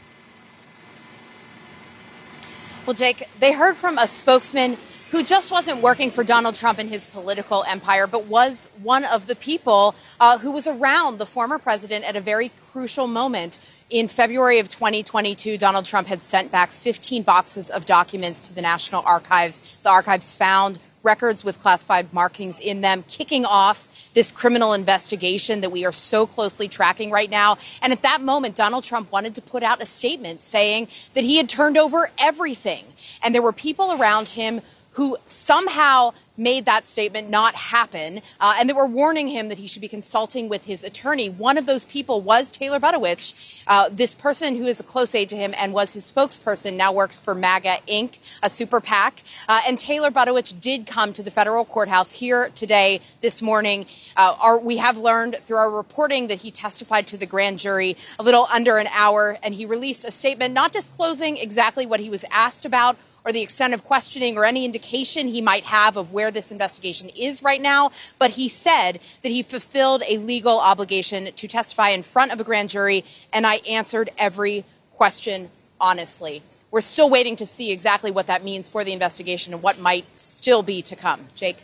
Well, 2.86 2.93
Jake, 2.93 3.29
they 3.39 3.53
heard 3.53 3.78
from 3.78 3.97
a 3.97 4.08
spokesman 4.08 4.78
who 5.12 5.24
just 5.24 5.52
wasn't 5.52 5.82
working 5.82 6.12
for 6.12 6.24
Donald 6.24 6.56
Trump 6.56 6.80
and 6.80 6.89
his 6.89 7.06
political 7.06 7.63
empire, 7.67 8.08
but 8.08 8.26
was 8.26 8.69
one 8.82 9.04
of 9.06 9.28
the 9.28 9.36
people 9.36 9.95
uh, 10.19 10.38
who 10.38 10.52
was 10.52 10.67
around 10.67 11.17
the 11.17 11.26
former 11.26 11.58
president 11.58 12.06
at 12.06 12.15
a 12.15 12.22
very 12.22 12.52
crucial 12.72 13.08
moment. 13.08 13.60
In 13.89 14.08
February 14.08 14.60
of 14.60 14.69
2022, 14.69 15.58
Donald 15.58 15.86
Trump 15.86 16.08
had 16.08 16.22
sent 16.22 16.52
back 16.52 16.69
15 16.69 17.24
boxes 17.24 17.72
of 17.72 17.86
documents 17.86 18.48
to 18.48 18.54
the 18.54 18.62
National 18.62 19.02
Archives. 19.04 19.78
The 19.82 19.89
archives 19.89 20.36
found 20.36 20.80
records 21.02 21.43
with 21.43 21.60
classified 21.62 22.12
markings 22.13 22.60
in 22.60 22.82
them, 22.82 23.04
kicking 23.08 23.45
off 23.45 24.10
this 24.13 24.32
criminal 24.32 24.74
investigation 24.74 25.62
that 25.62 25.72
we 25.72 25.86
are 25.86 25.91
so 25.91 26.28
closely 26.28 26.67
tracking 26.67 27.10
right 27.10 27.30
now. 27.30 27.58
And 27.82 27.93
at 27.93 28.02
that 28.02 28.22
moment, 28.22 28.56
Donald 28.56 28.84
Trump 28.84 29.12
wanted 29.12 29.36
to 29.36 29.41
put 29.41 29.63
out 29.63 29.82
a 29.82 29.86
statement 29.86 30.43
saying 30.43 30.88
that 31.13 31.24
he 31.24 31.38
had 31.38 31.48
turned 31.48 31.78
over 31.78 32.12
everything. 32.19 32.86
And 33.24 33.34
there 33.34 33.41
were 33.41 33.54
people 33.54 33.93
around 33.93 34.30
him 34.30 34.62
who 34.99 35.15
somehow 35.27 36.12
made 36.35 36.65
that 36.65 36.85
statement 36.85 37.29
not 37.29 37.55
happen, 37.55 38.21
uh, 38.41 38.55
and 38.59 38.69
they 38.69 38.73
were 38.73 38.85
warning 38.85 39.29
him 39.29 39.47
that 39.47 39.57
he 39.57 39.65
should 39.65 39.81
be 39.81 39.88
consulting 39.88 40.49
with 40.49 40.65
his 40.65 40.83
attorney. 40.83 41.29
One 41.29 41.57
of 41.57 41.65
those 41.65 41.85
people 41.85 42.19
was 42.19 42.51
Taylor 42.51 42.81
Budowich, 42.81 43.63
uh, 43.65 43.88
this 43.89 44.13
person 44.13 44.57
who 44.57 44.65
is 44.65 44.81
a 44.81 44.83
close 44.83 45.15
aide 45.15 45.29
to 45.29 45.38
him 45.38 45.53
and 45.57 45.71
was 45.71 45.93
his 45.93 46.12
spokesperson, 46.12 46.73
now 46.75 46.91
works 46.91 47.17
for 47.17 47.33
MAGA 47.33 47.77
Inc., 47.88 48.19
a 48.43 48.49
super 48.49 48.81
PAC. 48.81 49.23
Uh, 49.47 49.62
and 49.65 49.79
Taylor 49.79 50.12
Budowich 50.12 50.59
did 50.59 50.85
come 50.85 51.13
to 51.13 51.23
the 51.23 51.31
federal 51.31 51.63
courthouse 51.63 52.12
here 52.12 52.49
today, 52.49 52.99
this 53.21 53.41
morning. 53.41 53.85
Uh, 54.17 54.35
our, 54.41 54.57
we 54.57 54.75
have 54.75 54.97
learned 54.97 55.38
through 55.38 55.59
our 55.59 55.71
reporting 55.71 56.27
that 56.27 56.39
he 56.39 56.51
testified 56.51 57.07
to 57.07 57.15
the 57.15 57.25
grand 57.25 57.57
jury 57.57 57.95
a 58.19 58.23
little 58.23 58.47
under 58.53 58.77
an 58.77 58.88
hour, 58.88 59.38
and 59.43 59.53
he 59.53 59.65
released 59.65 60.03
a 60.03 60.12
statement 60.12 60.53
not 60.53 60.73
disclosing 60.73 61.38
exactly 61.38 61.85
what 61.85 62.01
he 62.01 62.09
was 62.09 62.25
asked 62.31 62.65
about 62.65 62.97
or 63.29 63.31
the 63.31 63.41
extent 63.41 63.75
of 63.75 63.83
questioning 63.83 64.37
or 64.37 64.43
any 64.43 64.65
indication 64.65 65.27
he 65.27 65.39
might 65.39 65.63
have 65.63 65.97
of 65.97 66.11
where 66.11 66.31
this 66.31 66.51
investigation 66.51 67.09
is 67.09 67.43
right 67.43 67.61
now. 67.61 67.91
But 68.17 68.31
he 68.31 68.49
said 68.49 68.99
that 69.21 69.29
he 69.29 69.43
fulfilled 69.43 70.01
a 70.09 70.17
legal 70.17 70.59
obligation 70.59 71.31
to 71.31 71.47
testify 71.47 71.89
in 71.89 72.01
front 72.01 72.31
of 72.31 72.39
a 72.39 72.43
grand 72.43 72.69
jury, 72.69 73.05
and 73.31 73.45
I 73.45 73.59
answered 73.69 74.09
every 74.17 74.65
question 74.95 75.51
honestly. 75.79 76.41
We're 76.71 76.81
still 76.81 77.09
waiting 77.09 77.35
to 77.35 77.45
see 77.45 77.71
exactly 77.71 78.09
what 78.09 78.27
that 78.27 78.43
means 78.43 78.67
for 78.67 78.83
the 78.83 78.93
investigation 78.93 79.53
and 79.53 79.61
what 79.61 79.79
might 79.79 80.05
still 80.17 80.63
be 80.63 80.81
to 80.83 80.95
come. 80.95 81.27
Jake. 81.35 81.57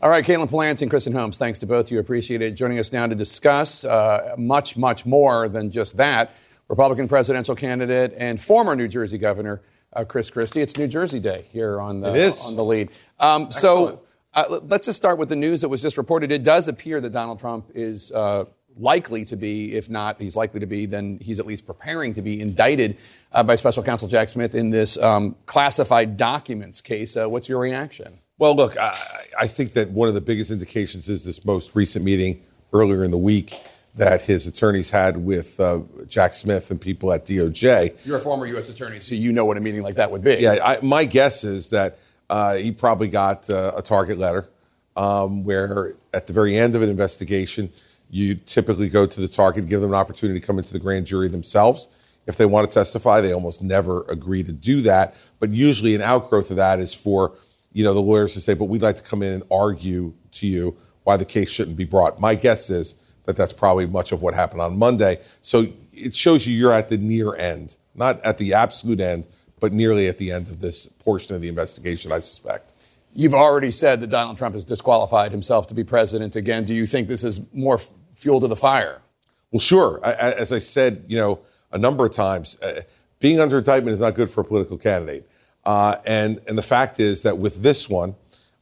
All 0.00 0.08
right, 0.08 0.24
Katelyn 0.24 0.48
Polantz 0.48 0.82
and 0.82 0.90
Kristen 0.90 1.12
Holmes, 1.12 1.36
thanks 1.36 1.58
to 1.60 1.66
both 1.66 1.86
of 1.86 1.90
you. 1.90 1.98
Appreciate 1.98 2.42
it. 2.42 2.52
Joining 2.52 2.78
us 2.78 2.92
now 2.92 3.06
to 3.08 3.14
discuss 3.14 3.84
uh, 3.84 4.34
much, 4.38 4.76
much 4.76 5.04
more 5.04 5.48
than 5.48 5.70
just 5.70 5.96
that. 5.96 6.34
Republican 6.68 7.08
presidential 7.08 7.54
candidate 7.54 8.14
and 8.16 8.40
former 8.40 8.74
New 8.76 8.88
Jersey 8.88 9.18
governor 9.18 9.60
uh, 9.92 10.04
Chris 10.04 10.30
Christie. 10.30 10.60
It's 10.60 10.76
New 10.76 10.88
Jersey 10.88 11.20
Day 11.20 11.46
here 11.52 11.80
on 11.80 12.00
the 12.00 12.10
on 12.44 12.56
the 12.56 12.64
lead. 12.64 12.90
Um, 13.20 13.50
so 13.50 14.02
uh, 14.34 14.60
let's 14.62 14.86
just 14.86 14.96
start 14.96 15.18
with 15.18 15.28
the 15.28 15.36
news 15.36 15.60
that 15.60 15.68
was 15.68 15.82
just 15.82 15.96
reported. 15.96 16.32
It 16.32 16.42
does 16.42 16.68
appear 16.68 17.00
that 17.00 17.10
Donald 17.10 17.38
Trump 17.38 17.66
is 17.74 18.10
uh, 18.12 18.44
likely 18.76 19.24
to 19.26 19.36
be, 19.36 19.74
if 19.74 19.90
not 19.90 20.20
he's 20.20 20.36
likely 20.36 20.60
to 20.60 20.66
be, 20.66 20.86
then 20.86 21.18
he's 21.20 21.38
at 21.38 21.46
least 21.46 21.66
preparing 21.66 22.14
to 22.14 22.22
be 22.22 22.40
indicted 22.40 22.96
uh, 23.32 23.42
by 23.42 23.54
Special 23.54 23.82
Counsel 23.82 24.08
Jack 24.08 24.28
Smith 24.28 24.54
in 24.54 24.70
this 24.70 24.96
um, 24.98 25.36
classified 25.46 26.16
documents 26.16 26.80
case. 26.80 27.16
Uh, 27.16 27.28
what's 27.28 27.48
your 27.48 27.60
reaction? 27.60 28.18
Well, 28.38 28.56
look, 28.56 28.76
I, 28.78 28.96
I 29.38 29.46
think 29.46 29.74
that 29.74 29.90
one 29.90 30.08
of 30.08 30.14
the 30.14 30.20
biggest 30.20 30.50
indications 30.50 31.08
is 31.08 31.24
this 31.24 31.44
most 31.44 31.76
recent 31.76 32.04
meeting 32.04 32.42
earlier 32.72 33.04
in 33.04 33.10
the 33.10 33.18
week 33.18 33.54
that 33.94 34.22
his 34.22 34.46
attorneys 34.46 34.90
had 34.90 35.18
with 35.18 35.60
uh, 35.60 35.80
Jack 36.08 36.34
Smith 36.34 36.70
and 36.70 36.80
people 36.80 37.12
at 37.12 37.24
DOJ. 37.24 38.06
You're 38.06 38.18
a 38.18 38.20
former 38.20 38.46
U.S. 38.46 38.68
attorney, 38.68 39.00
so 39.00 39.14
you 39.14 39.32
know 39.32 39.44
what 39.44 39.56
a 39.56 39.60
meeting 39.60 39.82
like 39.82 39.96
that 39.96 40.10
would 40.10 40.22
be. 40.22 40.36
Yeah, 40.40 40.58
I, 40.64 40.78
my 40.82 41.04
guess 41.04 41.44
is 41.44 41.70
that 41.70 41.98
uh, 42.30 42.54
he 42.54 42.72
probably 42.72 43.08
got 43.08 43.48
uh, 43.50 43.72
a 43.76 43.82
target 43.82 44.18
letter 44.18 44.48
um, 44.96 45.44
where 45.44 45.96
at 46.14 46.26
the 46.26 46.32
very 46.32 46.56
end 46.56 46.74
of 46.74 46.82
an 46.82 46.88
investigation, 46.88 47.70
you 48.10 48.34
typically 48.34 48.88
go 48.88 49.06
to 49.06 49.20
the 49.20 49.28
target, 49.28 49.66
give 49.66 49.80
them 49.80 49.90
an 49.90 49.96
opportunity 49.96 50.40
to 50.40 50.46
come 50.46 50.58
into 50.58 50.72
the 50.72 50.78
grand 50.78 51.06
jury 51.06 51.28
themselves. 51.28 51.88
If 52.26 52.36
they 52.36 52.46
want 52.46 52.68
to 52.68 52.72
testify, 52.72 53.20
they 53.20 53.32
almost 53.32 53.62
never 53.62 54.04
agree 54.08 54.42
to 54.44 54.52
do 54.52 54.80
that. 54.82 55.16
But 55.40 55.50
usually, 55.50 55.94
an 55.94 56.02
outgrowth 56.02 56.50
of 56.50 56.56
that 56.56 56.78
is 56.78 56.94
for 56.94 57.36
you 57.72 57.84
know 57.84 57.94
the 57.94 58.00
lawyers 58.00 58.34
to 58.34 58.40
say, 58.40 58.54
"But 58.54 58.66
we'd 58.66 58.82
like 58.82 58.96
to 58.96 59.02
come 59.02 59.22
in 59.22 59.32
and 59.32 59.42
argue 59.50 60.14
to 60.32 60.46
you 60.46 60.76
why 61.04 61.16
the 61.16 61.24
case 61.24 61.50
shouldn't 61.50 61.76
be 61.76 61.84
brought." 61.84 62.20
My 62.20 62.34
guess 62.34 62.70
is 62.70 62.94
that 63.24 63.36
that's 63.36 63.52
probably 63.52 63.86
much 63.86 64.12
of 64.12 64.22
what 64.22 64.34
happened 64.34 64.60
on 64.60 64.78
Monday. 64.78 65.20
So 65.40 65.66
it 65.92 66.14
shows 66.14 66.46
you 66.46 66.56
you're 66.56 66.72
at 66.72 66.88
the 66.88 66.98
near 66.98 67.34
end, 67.36 67.76
not 67.94 68.20
at 68.22 68.38
the 68.38 68.54
absolute 68.54 69.00
end, 69.00 69.26
but 69.60 69.72
nearly 69.72 70.08
at 70.08 70.18
the 70.18 70.32
end 70.32 70.48
of 70.48 70.60
this 70.60 70.86
portion 70.86 71.34
of 71.36 71.42
the 71.42 71.48
investigation, 71.48 72.10
I 72.10 72.18
suspect. 72.18 72.72
You've 73.14 73.34
already 73.34 73.70
said 73.70 74.00
that 74.00 74.08
Donald 74.08 74.38
Trump 74.38 74.54
has 74.54 74.64
disqualified 74.64 75.32
himself 75.32 75.66
to 75.68 75.74
be 75.74 75.84
president 75.84 76.34
again. 76.34 76.64
Do 76.64 76.74
you 76.74 76.86
think 76.86 77.08
this 77.08 77.24
is 77.24 77.40
more 77.52 77.78
fuel 78.14 78.40
to 78.40 78.48
the 78.48 78.56
fire? 78.56 79.02
Well, 79.50 79.60
sure. 79.60 80.00
I, 80.02 80.12
as 80.14 80.50
I 80.50 80.58
said, 80.58 81.04
you 81.08 81.18
know, 81.18 81.40
a 81.72 81.78
number 81.78 82.04
of 82.04 82.12
times, 82.12 82.58
uh, 82.60 82.82
being 83.20 83.38
under 83.38 83.58
indictment 83.58 83.94
is 83.94 84.00
not 84.00 84.14
good 84.14 84.30
for 84.30 84.40
a 84.40 84.44
political 84.44 84.78
candidate. 84.78 85.28
Uh, 85.64 85.96
and 86.06 86.40
and 86.48 86.58
the 86.58 86.62
fact 86.62 86.98
is 86.98 87.22
that 87.22 87.38
with 87.38 87.62
this 87.62 87.88
one, 87.88 88.16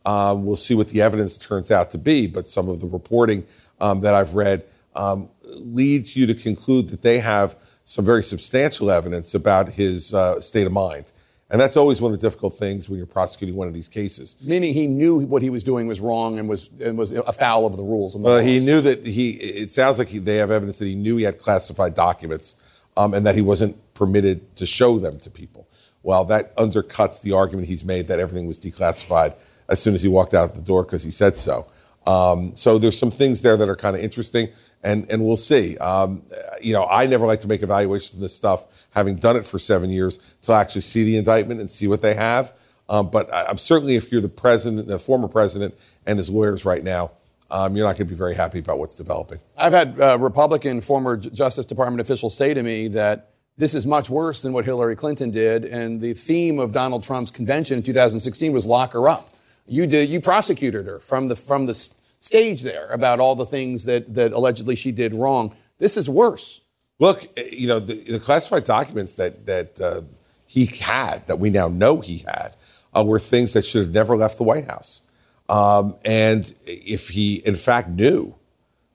um, 0.05 0.45
we'll 0.45 0.57
see 0.57 0.75
what 0.75 0.89
the 0.89 1.01
evidence 1.01 1.39
turns 1.39 1.71
out 1.71 1.91
to 1.91 1.99
be. 1.99 2.27
But 2.27 2.47
some 2.47 2.69
of 2.69 2.81
the 2.81 2.87
reporting 2.87 3.47
um, 3.81 4.01
that 4.01 4.15
I've 4.15 4.35
read 4.35 4.65
um, 4.95 5.29
leads 5.45 6.17
you 6.17 6.27
to 6.27 6.35
conclude 6.35 6.89
that 6.89 7.03
they 7.03 7.19
have 7.19 7.57
some 7.85 8.05
very 8.05 8.23
substantial 8.23 8.91
evidence 8.91 9.35
about 9.35 9.69
his 9.69 10.15
uh, 10.15 10.41
state 10.41 10.67
of 10.67 10.73
mind. 10.73 11.13
And 11.51 11.61
that's 11.61 11.77
always 11.77 12.01
one 12.01 12.13
of 12.13 12.21
the 12.21 12.25
difficult 12.25 12.55
things 12.55 12.89
when 12.89 12.97
you're 12.97 13.07
prosecuting 13.07 13.57
one 13.57 13.67
of 13.67 13.75
these 13.75 13.89
cases. 13.89 14.37
Meaning 14.41 14.73
he 14.73 14.87
knew 14.87 15.19
what 15.19 15.43
he 15.43 15.51
was 15.51 15.65
doing 15.65 15.89
was 15.89 16.01
wrong 16.01 16.39
and 16.39 16.49
was 16.49 16.71
and 16.81 16.97
was 16.97 17.11
afoul 17.11 17.67
of 17.67 17.77
the 17.77 17.83
rules. 17.83 18.17
Well, 18.17 18.39
he 18.39 18.61
knew 18.61 18.81
that 18.83 19.05
he. 19.05 19.31
It 19.31 19.71
sounds 19.71 19.99
like 19.99 20.07
he, 20.07 20.19
they 20.19 20.37
have 20.37 20.53
evidence 20.53 20.79
that 20.79 20.87
he 20.87 20.95
knew 20.95 21.17
he 21.17 21.25
had 21.25 21.39
classified 21.39 21.95
documents, 21.95 22.55
um, 22.97 23.15
and 23.15 23.27
that 23.27 23.35
he 23.35 23.41
wasn't 23.43 23.77
permitted 23.95 24.55
to 24.57 24.67
show 24.67 25.01
them 25.01 25.19
to 25.19 25.31
people. 25.31 25.67
Well, 26.05 26.25
that 26.27 26.57
undercuts 26.57 27.21
the 27.21 27.33
argument 27.33 27.67
he's 27.67 27.85
made 27.85 28.07
that 28.07 28.21
everything 28.21 28.47
was 28.47 28.61
declassified 28.61 29.35
as 29.69 29.83
soon 29.83 29.95
as 29.95 30.03
he 30.03 30.09
walked 30.09 30.35
out 30.35 30.55
the 30.55 30.63
door 30.63 30.85
because 30.85 31.03
he 31.03 31.11
said 31.11 31.37
so. 31.37 31.67
Um, 32.07 32.57
so 32.57 32.79
there's 32.79 32.99
some 32.99 33.11
things 33.11 33.43
there 33.43 33.57
that 33.57 33.69
are 33.69 33.77
kind 33.77 33.95
of 33.95 34.03
interesting, 34.03 34.49
and 34.83 35.11
and 35.11 35.25
we'll 35.25 35.37
see. 35.37 35.77
Um, 35.79 36.23
you 36.61 36.73
know, 36.73 36.87
I 36.87 37.07
never 37.07 37.27
like 37.27 37.41
to 37.41 37.49
make 37.49 37.63
evaluations 37.63 38.15
of 38.15 38.21
this 38.21 38.35
stuff, 38.35 38.89
having 38.91 39.17
done 39.17 39.37
it 39.37 39.45
for 39.45 39.59
seven 39.59 39.91
years, 39.91 40.19
to 40.43 40.53
actually 40.53 40.81
see 40.83 41.05
the 41.05 41.17
indictment 41.17 41.61
and 41.61 41.69
see 41.69 41.87
what 41.89 42.03
they 42.03 42.15
have. 42.15 42.55
Um, 42.89 43.11
but 43.11 43.33
I, 43.33 43.49
am 43.51 43.59
certainly, 43.59 43.95
if 43.95 44.11
you're 44.11 44.21
the 44.21 44.29
president, 44.29 44.89
the 44.89 44.99
former 44.99 45.29
president, 45.29 45.75
and 46.07 46.19
his 46.19 46.29
lawyers 46.29 46.65
right 46.65 46.83
now, 46.83 47.13
um, 47.51 47.77
you're 47.77 47.87
not 47.87 47.97
going 47.97 48.07
to 48.09 48.13
be 48.13 48.17
very 48.17 48.35
happy 48.35 48.59
about 48.59 48.79
what's 48.79 48.97
developing. 48.97 49.39
I've 49.57 49.73
had 49.73 50.01
uh, 50.01 50.19
Republican 50.19 50.81
former 50.81 51.17
Justice 51.17 51.67
Department 51.67 52.01
officials 52.01 52.37
say 52.37 52.55
to 52.55 52.63
me 52.63 52.89
that 52.89 53.31
this 53.57 53.75
is 53.75 53.87
much 53.87 54.09
worse 54.09 54.43
than 54.43 54.53
what 54.53 54.65
Hillary 54.65 54.97
Clinton 54.97 55.31
did, 55.31 55.65
and 55.65 56.01
the 56.01 56.15
theme 56.15 56.59
of 56.59 56.73
Donald 56.73 57.03
Trump's 57.03 57.31
convention 57.31 57.77
in 57.77 57.83
2016 57.83 58.53
was 58.53 58.67
lock 58.67 58.93
her 58.93 59.09
up. 59.09 59.35
You 59.67 59.87
did. 59.87 60.09
You 60.09 60.21
prosecuted 60.21 60.87
her 60.87 60.99
from 60.99 61.29
the 61.29 61.37
from 61.37 61.67
the 61.67 61.75
stage 61.75 62.63
there 62.63 62.89
about 62.89 63.21
all 63.21 63.35
the 63.35 63.47
things 63.47 63.85
that 63.85 64.15
that 64.15 64.33
allegedly 64.33 64.77
she 64.77 64.93
did 64.93 65.15
wrong. 65.15 65.55
This 65.79 65.97
is 65.97 66.09
worse. 66.09 66.61
Look, 66.99 67.27
you 67.51 67.69
know 67.69 67.79
the, 67.79 67.95
the 67.95 68.21
classified 68.21 68.65
documents 68.65 69.17
that 69.17 69.47
that 69.47 69.81
uh, 69.81 70.03
he 70.47 70.67
had 70.67 71.27
that 71.29 71.39
we 71.39 71.51
now 71.51 71.69
know 71.69 72.01
he 72.01 72.19
had 72.19 72.55
uh, 72.95 73.05
were 73.05 73.19
things 73.19 73.53
that 73.53 73.65
should 73.65 73.83
have 73.85 73.95
never 73.95 74.17
left 74.17 74.37
the 74.37 74.45
White 74.45 74.67
House. 74.67 75.03
Um, 75.49 75.97
and 76.05 76.55
if 76.67 77.09
he 77.09 77.37
in 77.37 77.57
fact 77.57 77.89
knew 77.89 78.35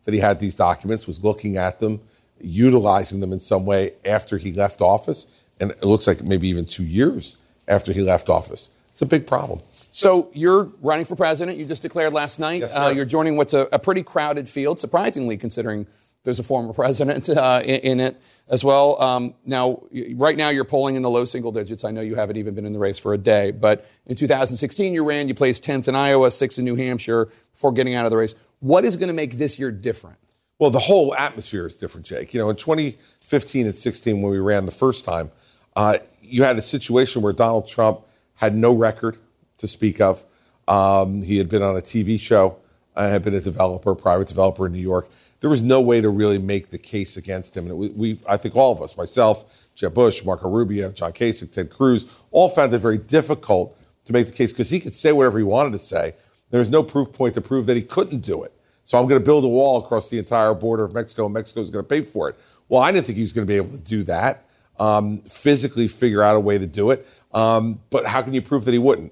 that 0.04 0.14
he 0.14 0.20
had 0.20 0.40
these 0.40 0.56
documents, 0.56 1.08
was 1.08 1.24
looking 1.24 1.58
at 1.58 1.80
them, 1.80 2.00
utilizing 2.40 3.20
them 3.20 3.34
in 3.34 3.40
some 3.40 3.66
way 3.66 3.94
after 4.06 4.38
he 4.38 4.54
left 4.54 4.82
office, 4.82 5.46
and 5.60 5.72
it 5.72 5.84
looks 5.84 6.08
like 6.08 6.24
maybe 6.24 6.48
even 6.48 6.66
two 6.66 6.84
years 6.84 7.38
after 7.68 7.92
he 7.92 8.02
left 8.02 8.30
office, 8.30 8.70
it's 8.92 9.02
a 9.02 9.06
big 9.06 9.26
problem. 9.26 9.60
So 9.96 10.30
you're 10.34 10.66
running 10.82 11.06
for 11.06 11.16
president. 11.16 11.58
You 11.58 11.66
just 11.66 11.82
declared 11.82 12.12
last 12.12 12.38
night. 12.38 12.60
Yes, 12.60 12.76
uh, 12.76 12.92
you're 12.94 13.06
joining 13.06 13.38
what's 13.38 13.54
a, 13.54 13.70
a, 13.72 13.80
pretty 13.80 14.04
crowded 14.04 14.50
field, 14.50 14.78
surprisingly, 14.78 15.38
considering 15.38 15.88
there's 16.26 16.38
a 16.38 16.44
former 16.44 16.74
president 16.82 17.30
uh, 17.30 17.62
in, 17.64 17.80
in, 17.80 18.00
it 18.02 18.22
as 18.50 18.62
well. 18.62 19.02
Um, 19.02 19.36
now, 19.46 19.84
right 20.16 20.36
now, 20.36 20.50
you're 20.50 20.66
polling 20.66 20.96
in 20.96 21.02
the 21.02 21.10
low 21.10 21.24
single 21.24 21.54
digits. 21.54 21.86
I 21.86 21.92
know 21.92 22.02
you 22.02 22.16
haven't 22.16 22.36
even 22.36 22.56
been 22.56 22.66
in 22.66 22.74
the 22.74 22.80
race 22.80 23.00
for 23.00 23.14
a 23.14 23.18
day, 23.18 23.52
but 23.52 23.90
in 24.06 24.18
2016, 24.18 24.94
you 24.94 25.02
ran. 25.06 25.30
You 25.30 25.34
placed 25.34 25.64
10th 25.64 25.88
in 25.88 25.96
Iowa, 25.96 26.28
6th 26.28 26.60
in 26.60 26.66
New 26.66 26.76
Hampshire 26.76 27.30
before 27.54 27.72
getting 27.72 27.96
out 27.96 28.04
of 28.04 28.12
the 28.12 28.18
race. 28.18 28.36
What 28.60 28.84
is 28.84 28.98
going 28.98 29.08
to 29.08 29.14
make 29.14 29.38
this 29.38 29.58
year 29.58 29.72
different? 29.72 30.18
Well, 30.60 30.72
the 30.72 30.80
whole 30.80 31.16
atmosphere 31.16 31.68
is 31.68 31.78
different, 31.78 32.06
Jake. 32.06 32.34
You 32.34 32.42
know, 32.42 32.50
in 32.50 32.58
2015 32.58 33.66
and 33.66 33.74
16, 33.76 34.22
when 34.22 34.30
we 34.30 34.40
ran 34.40 34.66
the 34.66 34.74
first 34.74 35.06
time, 35.06 35.32
uh, 35.78 36.00
you 36.22 36.44
had 36.44 36.58
a 36.58 36.62
situation 36.62 37.22
where 37.22 37.32
Donald 37.32 37.66
Trump 37.66 38.02
had 38.34 38.58
no 38.58 38.74
record 38.74 39.20
to 39.58 39.68
speak 39.68 40.02
of. 40.02 40.26
Um, 40.68 41.22
he 41.22 41.38
had 41.38 41.50
been 41.50 41.62
on 41.62 41.76
a 41.76 41.82
TV 41.82 42.20
show, 42.20 42.58
I 42.96 43.06
had 43.08 43.24
been 43.24 43.34
a 43.34 43.42
developer, 43.42 43.94
private 43.94 44.28
developer 44.28 44.66
in 44.66 44.72
New 44.72 44.80
York. 44.80 45.10
There 45.42 45.50
was 45.50 45.62
no 45.62 45.82
way 45.82 46.02
to 46.02 46.10
really 46.10 46.38
make 46.38 46.72
the 46.72 46.78
case 46.78 47.18
against 47.18 47.56
him. 47.56 47.68
And 47.68 47.78
we, 47.78 47.90
we 47.90 48.20
I 48.28 48.38
think 48.38 48.56
all 48.56 48.72
of 48.72 48.82
us, 48.82 48.96
myself, 48.98 49.68
Jeb 49.76 49.94
Bush, 49.94 50.24
Marco 50.24 50.50
Rubio, 50.50 50.92
John 50.92 51.12
Kasich, 51.12 51.52
Ted 51.52 51.70
Cruz, 51.70 52.06
all 52.32 52.50
found 52.50 52.74
it 52.74 52.80
very 52.80 52.98
difficult 52.98 53.78
to 54.06 54.14
make 54.14 54.28
the 54.28 54.32
case 54.32 54.54
because 54.54 54.70
he 54.70 54.80
could 54.80 54.94
say 54.94 55.12
whatever 55.12 55.38
he 55.38 55.44
wanted 55.44 55.74
to 55.74 55.80
say. 55.80 56.16
There 56.52 56.60
was 56.60 56.72
no 56.72 56.84
proof 56.84 57.12
point 57.12 57.34
to 57.34 57.42
prove 57.42 57.66
that 57.66 57.76
he 57.76 57.84
couldn't 57.84 58.20
do 58.20 58.44
it. 58.44 58.54
So 58.84 59.00
I'm 59.00 59.08
going 59.08 59.20
to 59.20 59.26
build 59.26 59.44
a 59.44 59.48
wall 59.48 59.84
across 59.84 60.10
the 60.10 60.20
entire 60.20 60.54
border 60.54 60.86
of 60.86 60.94
Mexico, 60.94 61.26
and 61.26 61.34
Mexico 61.34 61.60
is 61.60 61.72
going 61.72 61.84
to 61.84 61.90
pay 61.90 62.02
for 62.02 62.30
it. 62.30 62.36
Well, 62.70 62.82
I 62.82 62.92
didn't 62.92 63.08
think 63.08 63.18
he 63.18 63.24
was 63.24 63.34
going 63.34 63.46
to 63.46 63.52
be 63.52 63.58
able 63.58 63.72
to 63.72 63.80
do 63.80 64.04
that, 64.04 64.46
um, 64.80 65.20
physically 65.22 65.88
figure 65.88 66.22
out 66.22 66.36
a 66.36 66.40
way 66.40 66.58
to 66.60 66.68
do 66.68 66.92
it. 66.92 67.08
Um, 67.34 67.80
but 67.90 68.06
how 68.06 68.22
can 68.22 68.34
you 68.34 68.44
prove 68.44 68.64
that 68.66 68.72
he 68.72 68.78
wouldn't? 68.78 69.12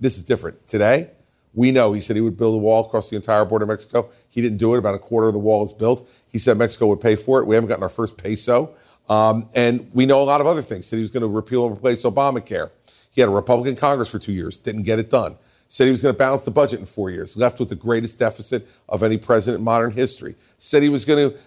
This 0.00 0.16
is 0.16 0.24
different. 0.24 0.66
Today, 0.66 1.10
we 1.52 1.70
know 1.70 1.92
he 1.92 2.00
said 2.00 2.16
he 2.16 2.22
would 2.22 2.36
build 2.36 2.54
a 2.54 2.58
wall 2.58 2.86
across 2.86 3.10
the 3.10 3.16
entire 3.16 3.44
border 3.44 3.64
of 3.64 3.68
Mexico. 3.68 4.10
He 4.30 4.40
didn't 4.40 4.58
do 4.58 4.74
it. 4.74 4.78
About 4.78 4.94
a 4.94 4.98
quarter 4.98 5.26
of 5.26 5.32
the 5.32 5.38
wall 5.38 5.64
is 5.64 5.72
built. 5.72 6.08
He 6.28 6.38
said 6.38 6.56
Mexico 6.56 6.86
would 6.86 7.00
pay 7.00 7.16
for 7.16 7.40
it. 7.40 7.46
We 7.46 7.54
haven't 7.54 7.68
gotten 7.68 7.82
our 7.82 7.88
first 7.88 8.16
peso. 8.16 8.74
Um, 9.08 9.48
and 9.54 9.90
we 9.92 10.06
know 10.06 10.22
a 10.22 10.24
lot 10.24 10.40
of 10.40 10.46
other 10.46 10.62
things. 10.62 10.86
Said 10.86 10.96
he 10.96 11.02
was 11.02 11.10
going 11.10 11.22
to 11.22 11.28
repeal 11.28 11.66
and 11.66 11.76
replace 11.76 12.04
Obamacare. 12.04 12.70
He 13.10 13.20
had 13.20 13.28
a 13.28 13.32
Republican 13.32 13.76
Congress 13.76 14.08
for 14.08 14.20
two 14.20 14.32
years, 14.32 14.56
didn't 14.56 14.84
get 14.84 14.98
it 14.98 15.10
done. 15.10 15.36
Said 15.66 15.86
he 15.86 15.90
was 15.90 16.02
going 16.02 16.14
to 16.14 16.18
balance 16.18 16.44
the 16.44 16.50
budget 16.50 16.80
in 16.80 16.86
four 16.86 17.10
years, 17.10 17.36
left 17.36 17.58
with 17.58 17.68
the 17.68 17.76
greatest 17.76 18.18
deficit 18.18 18.68
of 18.88 19.02
any 19.02 19.16
president 19.16 19.60
in 19.60 19.64
modern 19.64 19.90
history. 19.90 20.36
Said 20.58 20.82
he 20.82 20.88
was 20.88 21.04
going 21.04 21.30
to 21.30 21.38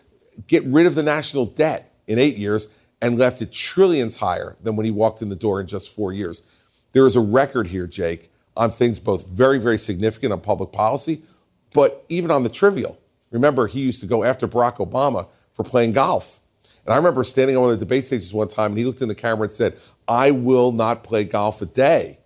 get 0.47 0.63
rid 0.65 0.85
of 0.85 0.95
the 0.95 1.03
national 1.03 1.45
debt 1.45 1.93
in 2.07 2.19
eight 2.19 2.37
years 2.37 2.67
and 3.01 3.17
left 3.17 3.41
it 3.41 3.51
trillions 3.51 4.17
higher 4.17 4.57
than 4.61 4.75
when 4.75 4.85
he 4.85 4.91
walked 4.91 5.21
in 5.21 5.29
the 5.29 5.35
door 5.35 5.61
in 5.61 5.67
just 5.67 5.89
four 5.89 6.11
years. 6.11 6.41
There 6.91 7.05
is 7.05 7.15
a 7.15 7.21
record 7.21 7.67
here, 7.67 7.87
Jake, 7.87 8.31
on 8.55 8.71
things 8.71 8.99
both 8.99 9.27
very, 9.29 9.59
very 9.59 9.77
significant 9.77 10.33
on 10.33 10.41
public 10.41 10.71
policy, 10.71 11.21
but 11.73 12.05
even 12.09 12.31
on 12.31 12.43
the 12.43 12.49
trivial. 12.49 12.99
Remember, 13.31 13.67
he 13.67 13.79
used 13.81 13.99
to 14.01 14.05
go 14.05 14.23
after 14.23 14.47
Barack 14.47 14.77
Obama 14.77 15.27
for 15.53 15.63
playing 15.63 15.93
golf. 15.93 16.39
And 16.85 16.93
I 16.93 16.97
remember 16.97 17.23
standing 17.23 17.55
on 17.55 17.63
one 17.63 17.73
of 17.73 17.79
the 17.79 17.85
debate 17.85 18.05
stages 18.05 18.33
one 18.33 18.47
time, 18.47 18.71
and 18.71 18.77
he 18.77 18.85
looked 18.85 19.01
in 19.01 19.07
the 19.07 19.15
camera 19.15 19.43
and 19.43 19.51
said, 19.51 19.77
I 20.07 20.31
will 20.31 20.71
not 20.71 21.03
play 21.03 21.23
golf 21.23 21.61
a 21.61 21.65
day 21.65 22.19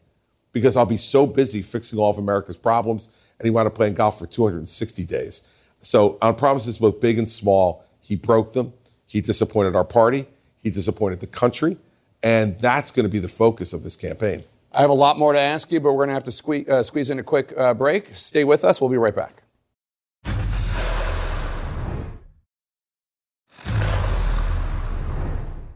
because 0.52 0.76
I'll 0.76 0.86
be 0.86 0.98
so 0.98 1.28
busy 1.28 1.62
fixing 1.62 2.00
all 2.00 2.10
of 2.10 2.18
America's 2.18 2.58
problems. 2.58 3.10
And 3.40 3.46
he 3.46 3.52
wound 3.52 3.68
up 3.68 3.76
playing 3.76 3.94
golf 3.94 4.18
for 4.18 4.26
260 4.26 5.06
days. 5.06 5.44
So 5.82 6.18
on 6.22 6.36
promises 6.36 6.80
both 6.80 7.00
big 7.00 7.20
and 7.20 7.30
small, 7.30 7.86
he 8.02 8.16
broke 8.16 8.54
them. 8.54 8.74
He 9.06 9.22
disappointed 9.22 9.76
our 9.76 9.86
party. 9.86 10.26
He 10.58 10.72
disappointed 10.72 11.20
the 11.20 11.28
country. 11.28 11.78
And 12.24 12.60
that's 12.60 12.90
going 12.90 13.06
to 13.06 13.12
be 13.12 13.20
the 13.20 13.28
focus 13.28 13.74
of 13.74 13.84
this 13.84 13.96
campaign. 13.96 14.44
I 14.72 14.82
have 14.82 14.90
a 14.90 14.94
lot 14.94 15.18
more 15.18 15.34
to 15.34 15.40
ask 15.40 15.72
you, 15.72 15.80
but 15.80 15.94
we're 15.94 16.06
going 16.06 16.10
to 16.10 16.14
have 16.14 16.26
to 16.26 16.32
squeeze, 16.32 16.68
uh, 16.68 16.84
squeeze 16.84 17.10
in 17.10 17.20
a 17.20 17.24
quick 17.24 17.54
uh, 17.56 17.74
break. 17.74 18.08
Stay 18.08 18.44
with 18.44 18.66
us. 18.66 18.82
We'll 18.82 18.90
be 18.90 18.98
right 18.98 19.16
back. 19.16 19.44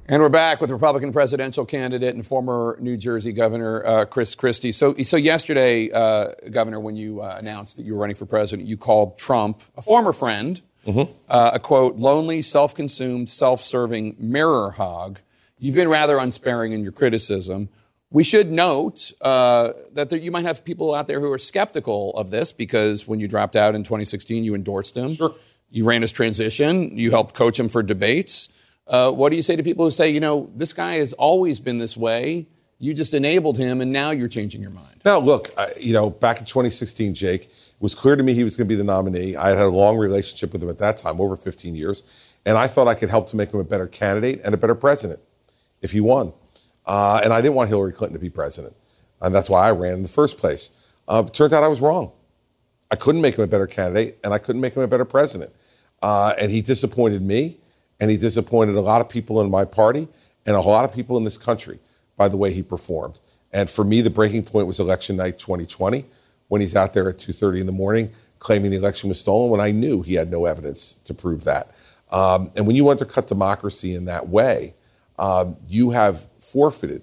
And 0.08 0.22
we're 0.22 0.28
back 0.28 0.60
with 0.60 0.72
Republican 0.72 1.14
presidential 1.14 1.64
candidate 1.66 2.16
and 2.16 2.28
former 2.28 2.76
New 2.82 2.98
Jersey 2.98 3.32
Governor 3.32 3.86
uh, 3.86 4.04
Chris 4.04 4.36
Christie. 4.36 4.74
So, 4.74 4.94
so 4.96 5.16
yesterday, 5.16 5.90
uh, 5.90 6.34
Governor, 6.50 6.82
when 6.82 6.98
you 6.98 7.22
uh, 7.22 7.36
announced 7.38 7.78
that 7.78 7.84
you 7.84 7.94
were 7.94 8.02
running 8.02 8.18
for 8.18 8.26
president, 8.26 8.68
you 8.68 8.76
called 8.76 9.18
Trump, 9.18 9.64
a 9.78 9.82
former 9.82 10.12
friend, 10.12 10.62
mm-hmm. 10.86 11.10
Uh, 11.30 11.52
a 11.54 11.60
quote, 11.60 11.96
lonely, 11.96 12.42
self 12.42 12.76
consumed, 12.76 13.30
self 13.30 13.62
serving 13.62 14.18
mirror 14.20 14.72
hog. 14.72 15.20
You've 15.58 15.76
been 15.76 15.88
rather 15.88 16.18
unsparing 16.18 16.74
in 16.74 16.84
your 16.84 16.92
criticism. 16.92 17.70
We 18.14 18.26
should 18.26 18.52
note 18.52 19.14
uh, 19.22 19.72
that 19.94 20.10
there, 20.10 20.20
you 20.20 20.32
might 20.32 20.44
have 20.44 20.66
people 20.66 20.94
out 20.94 21.08
there 21.08 21.22
who 21.22 21.32
are 21.32 21.38
skeptical 21.38 22.12
of 22.18 22.30
this 22.30 22.52
because 22.52 23.08
when 23.08 23.22
you 23.22 23.28
dropped 23.30 23.56
out 23.56 23.74
in 23.74 23.84
2016, 23.84 24.44
you 24.44 24.54
endorsed 24.54 24.98
him. 24.98 25.14
Sure. 25.14 25.34
You 25.70 25.86
ran 25.86 26.02
his 26.02 26.12
transition. 26.12 26.98
You 26.98 27.12
helped 27.12 27.34
coach 27.34 27.58
him 27.58 27.70
for 27.70 27.82
debates. 27.82 28.50
Uh, 28.86 29.12
what 29.12 29.30
do 29.30 29.38
you 29.38 29.42
say 29.42 29.56
to 29.56 29.64
people 29.64 29.86
who 29.86 29.92
say, 29.92 30.10
you 30.10 30.20
know, 30.20 30.50
this 30.54 30.74
guy 30.74 30.96
has 30.96 31.14
always 31.14 31.62
been 31.62 31.78
this 31.78 31.96
way? 31.96 32.48
You 32.80 32.94
just 32.94 33.14
enabled 33.14 33.58
him, 33.58 33.80
and 33.80 33.94
now 33.94 34.10
you're 34.10 34.28
changing 34.28 34.62
your 34.62 34.72
mind. 34.72 35.02
Now, 35.06 35.20
look, 35.20 35.54
you 35.80 35.94
know, 35.94 36.10
back 36.10 36.40
in 36.40 36.46
2016, 36.46 37.14
Jake, 37.14 37.44
it 37.44 37.52
was 37.80 37.96
clear 37.96 38.16
to 38.16 38.24
me 38.24 38.34
he 38.34 38.44
was 38.44 38.58
going 38.58 38.68
to 38.68 38.70
be 38.70 38.76
the 38.76 38.84
nominee. 38.84 39.36
I 39.36 39.50
had 39.50 39.60
a 39.60 39.68
long 39.68 39.98
relationship 39.98 40.52
with 40.52 40.64
him 40.64 40.70
at 40.70 40.80
that 40.80 40.98
time, 40.98 41.22
over 41.22 41.36
15 41.36 41.76
years, 41.76 42.04
and 42.46 42.58
I 42.58 42.68
thought 42.68 42.88
I 42.88 42.96
could 42.96 43.10
help 43.10 43.30
to 43.30 43.38
make 43.38 43.54
him 43.54 43.60
a 43.60 43.64
better 43.64 43.86
candidate 43.88 44.42
and 44.44 44.56
a 44.56 44.58
better 44.58 44.76
president 44.76 45.22
if 45.82 45.92
he 45.92 46.02
won. 46.02 46.34
Uh, 46.86 47.22
and 47.24 47.32
I 47.34 47.42
didn't 47.42 47.56
want 47.56 47.70
Hillary 47.70 47.94
Clinton 47.94 48.18
to 48.18 48.22
be 48.22 48.30
president. 48.30 48.76
And 49.22 49.34
that's 49.34 49.50
why 49.50 49.68
I 49.68 49.72
ran 49.72 49.94
in 49.94 50.04
the 50.04 50.10
first 50.10 50.38
place. 50.38 50.72
Uh, 51.08 51.24
turned 51.24 51.54
out 51.54 51.64
I 51.64 51.68
was 51.68 51.82
wrong. 51.82 52.12
I 52.90 52.96
couldn't 52.96 53.22
make 53.22 53.36
him 53.36 53.44
a 53.44 53.48
better 53.48 53.68
candidate, 53.68 54.20
and 54.24 54.34
I 54.34 54.38
couldn't 54.38 54.62
make 54.62 54.76
him 54.76 54.82
a 54.82 54.88
better 54.88 55.06
president. 55.06 55.54
Uh, 56.02 56.34
and 56.40 56.52
he 56.52 56.62
disappointed 56.62 57.22
me, 57.22 57.58
and 58.00 58.10
he 58.10 58.18
disappointed 58.18 58.76
a 58.76 58.82
lot 58.82 59.02
of 59.02 59.08
people 59.08 59.42
in 59.42 59.50
my 59.50 59.64
party, 59.64 60.08
and 60.46 60.56
a 60.56 60.62
lot 60.62 60.84
of 60.84 60.94
people 60.94 61.18
in 61.18 61.24
this 61.24 61.38
country 61.38 61.80
by 62.18 62.28
the 62.28 62.38
way 62.38 62.52
he 62.52 62.64
performed. 62.64 63.20
And 63.54 63.70
for 63.70 63.84
me, 63.84 64.02
the 64.02 64.10
breaking 64.10 64.44
point 64.44 64.68
was 64.68 64.80
election 64.80 65.18
night 65.18 65.38
2020, 65.38 66.06
when 66.48 66.62
he's 66.62 66.76
out 66.76 66.94
there 66.94 67.08
at 67.10 67.18
2:30 67.18 67.62
in 67.62 67.66
the 67.66 67.72
morning 67.72 68.12
claiming 68.42 68.72
the 68.72 68.78
election 68.78 69.08
was 69.08 69.20
stolen, 69.20 69.52
when 69.52 69.62
I 69.62 69.70
knew 69.72 70.02
he 70.02 70.16
had 70.16 70.32
no 70.32 70.46
evidence 70.46 71.00
to 71.06 71.14
prove 71.14 71.44
that. 71.44 71.76
Um, 72.12 72.50
and 72.56 72.66
when 72.66 72.76
you 72.76 72.90
undercut 72.90 73.28
democracy 73.28 73.94
in 73.94 74.06
that 74.06 74.28
way, 74.28 74.74
um, 75.20 75.56
you 75.68 75.92
have 75.92 76.28
forfeited 76.52 77.02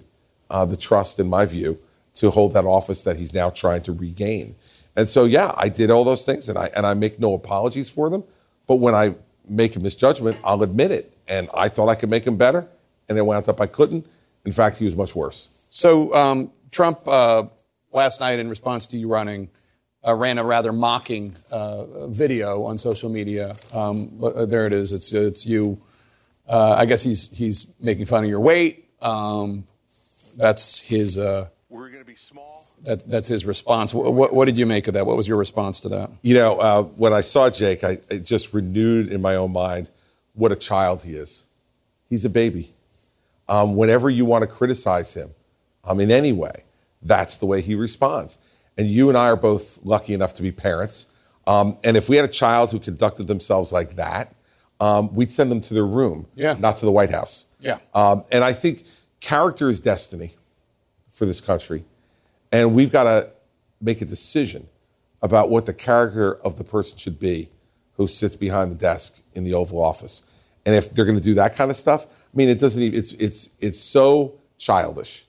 uh, 0.49 0.65
the 0.65 0.77
trust, 0.77 1.19
in 1.19 1.27
my 1.27 1.45
view, 1.45 1.77
to 2.15 2.29
hold 2.31 2.53
that 2.53 2.65
office 2.65 3.03
that 3.03 3.17
he's 3.17 3.33
now 3.33 3.49
trying 3.49 3.81
to 3.83 3.93
regain. 3.93 4.55
And 4.95 5.07
so, 5.07 5.25
yeah, 5.25 5.53
I 5.55 5.69
did 5.69 5.91
all 5.91 6.03
those 6.03 6.25
things, 6.25 6.49
and 6.49 6.57
I 6.57 6.69
and 6.75 6.85
I 6.85 6.93
make 6.93 7.19
no 7.19 7.33
apologies 7.33 7.89
for 7.89 8.09
them. 8.09 8.23
But 8.67 8.75
when 8.75 8.95
I 8.95 9.15
make 9.47 9.75
a 9.75 9.79
misjudgment, 9.79 10.37
I'll 10.43 10.63
admit 10.63 10.91
it. 10.91 11.13
And 11.27 11.49
I 11.53 11.69
thought 11.69 11.89
I 11.89 11.95
could 11.95 12.09
make 12.09 12.25
him 12.25 12.37
better, 12.37 12.67
and 13.07 13.17
it 13.17 13.21
wound 13.21 13.47
up 13.47 13.61
I 13.61 13.67
couldn't. 13.67 14.05
In 14.45 14.51
fact, 14.51 14.77
he 14.77 14.85
was 14.85 14.95
much 14.95 15.15
worse. 15.15 15.49
So 15.69 16.13
um, 16.13 16.51
Trump 16.71 17.07
uh, 17.07 17.43
last 17.91 18.19
night, 18.19 18.39
in 18.39 18.49
response 18.49 18.87
to 18.87 18.97
you 18.97 19.07
running, 19.07 19.49
uh, 20.05 20.13
ran 20.15 20.37
a 20.37 20.43
rather 20.43 20.73
mocking 20.73 21.35
uh, 21.51 22.07
video 22.07 22.63
on 22.63 22.77
social 22.77 23.09
media. 23.09 23.55
Um, 23.73 24.19
uh, 24.23 24.45
there 24.45 24.65
it 24.65 24.73
is. 24.73 24.91
It's 24.91 25.13
it's 25.13 25.45
you. 25.45 25.81
Uh, 26.47 26.75
I 26.77 26.85
guess 26.85 27.03
he's 27.03 27.29
he's 27.37 27.67
making 27.79 28.05
fun 28.05 28.23
of 28.23 28.29
your 28.29 28.39
weight. 28.39 28.88
Um, 29.01 29.65
that's 30.35 30.79
his. 30.79 31.17
Uh, 31.17 31.47
We're 31.69 31.87
going 31.89 31.99
to 31.99 32.05
be 32.05 32.15
small. 32.15 32.67
that, 32.83 33.09
that's 33.09 33.27
his 33.27 33.45
response. 33.45 33.93
What, 33.93 34.13
what, 34.13 34.33
what 34.33 34.45
did 34.45 34.57
you 34.57 34.65
make 34.65 34.87
of 34.87 34.93
that? 34.93 35.05
What 35.05 35.17
was 35.17 35.27
your 35.27 35.37
response 35.37 35.79
to 35.81 35.89
that? 35.89 36.11
You 36.21 36.35
know, 36.35 36.59
uh, 36.59 36.83
when 36.83 37.13
I 37.13 37.21
saw 37.21 37.49
Jake, 37.49 37.83
I 37.83 37.97
it 38.09 38.25
just 38.25 38.53
renewed 38.53 39.07
in 39.11 39.21
my 39.21 39.35
own 39.35 39.51
mind 39.51 39.91
what 40.33 40.51
a 40.51 40.55
child 40.55 41.03
he 41.03 41.13
is. 41.13 41.45
He's 42.09 42.25
a 42.25 42.29
baby. 42.29 42.73
Um, 43.47 43.75
whenever 43.75 44.09
you 44.09 44.25
want 44.25 44.43
to 44.43 44.47
criticize 44.47 45.13
him, 45.13 45.31
um, 45.83 45.99
in 45.99 46.11
any 46.11 46.31
way, 46.31 46.63
that's 47.01 47.37
the 47.37 47.45
way 47.45 47.61
he 47.61 47.75
responds. 47.75 48.39
And 48.77 48.87
you 48.87 49.09
and 49.09 49.17
I 49.17 49.25
are 49.25 49.35
both 49.35 49.79
lucky 49.83 50.13
enough 50.13 50.33
to 50.35 50.41
be 50.41 50.51
parents. 50.51 51.07
Um, 51.47 51.77
and 51.83 51.97
if 51.97 52.07
we 52.09 52.15
had 52.15 52.25
a 52.25 52.29
child 52.29 52.71
who 52.71 52.79
conducted 52.79 53.27
themselves 53.27 53.71
like 53.71 53.95
that, 53.95 54.33
um, 54.79 55.13
we'd 55.13 55.31
send 55.31 55.51
them 55.51 55.61
to 55.61 55.73
their 55.73 55.85
room, 55.85 56.27
Yeah. 56.35 56.53
not 56.59 56.77
to 56.77 56.85
the 56.85 56.91
White 56.91 57.11
House. 57.11 57.45
Yeah. 57.59 57.79
Um, 57.93 58.23
and 58.31 58.43
I 58.43 58.53
think 58.53 58.85
character 59.19 59.69
is 59.69 59.81
destiny 59.81 60.31
for 61.11 61.25
this 61.25 61.41
country. 61.41 61.83
And 62.51 62.73
we've 62.73 62.91
got 62.91 63.03
to 63.03 63.33
make 63.81 64.01
a 64.01 64.05
decision 64.05 64.67
about 65.21 65.49
what 65.49 65.65
the 65.65 65.73
character 65.73 66.35
of 66.35 66.57
the 66.57 66.63
person 66.63 66.97
should 66.97 67.19
be 67.19 67.49
who 67.97 68.07
sits 68.07 68.35
behind 68.35 68.71
the 68.71 68.75
desk 68.75 69.21
in 69.33 69.43
the 69.43 69.53
Oval 69.53 69.83
Office. 69.83 70.23
And 70.65 70.73
if 70.75 70.93
they're 70.93 71.05
going 71.05 71.17
to 71.17 71.23
do 71.23 71.33
that 71.35 71.55
kind 71.55 71.69
of 71.69 71.75
stuff, 71.77 72.05
I 72.05 72.37
mean, 72.37 72.47
it 72.47 72.59
doesn't 72.59 72.81
even, 72.81 72.97
it's, 72.97 73.11
it's, 73.13 73.49
it's 73.59 73.79
so 73.79 74.35
childish. 74.57 75.25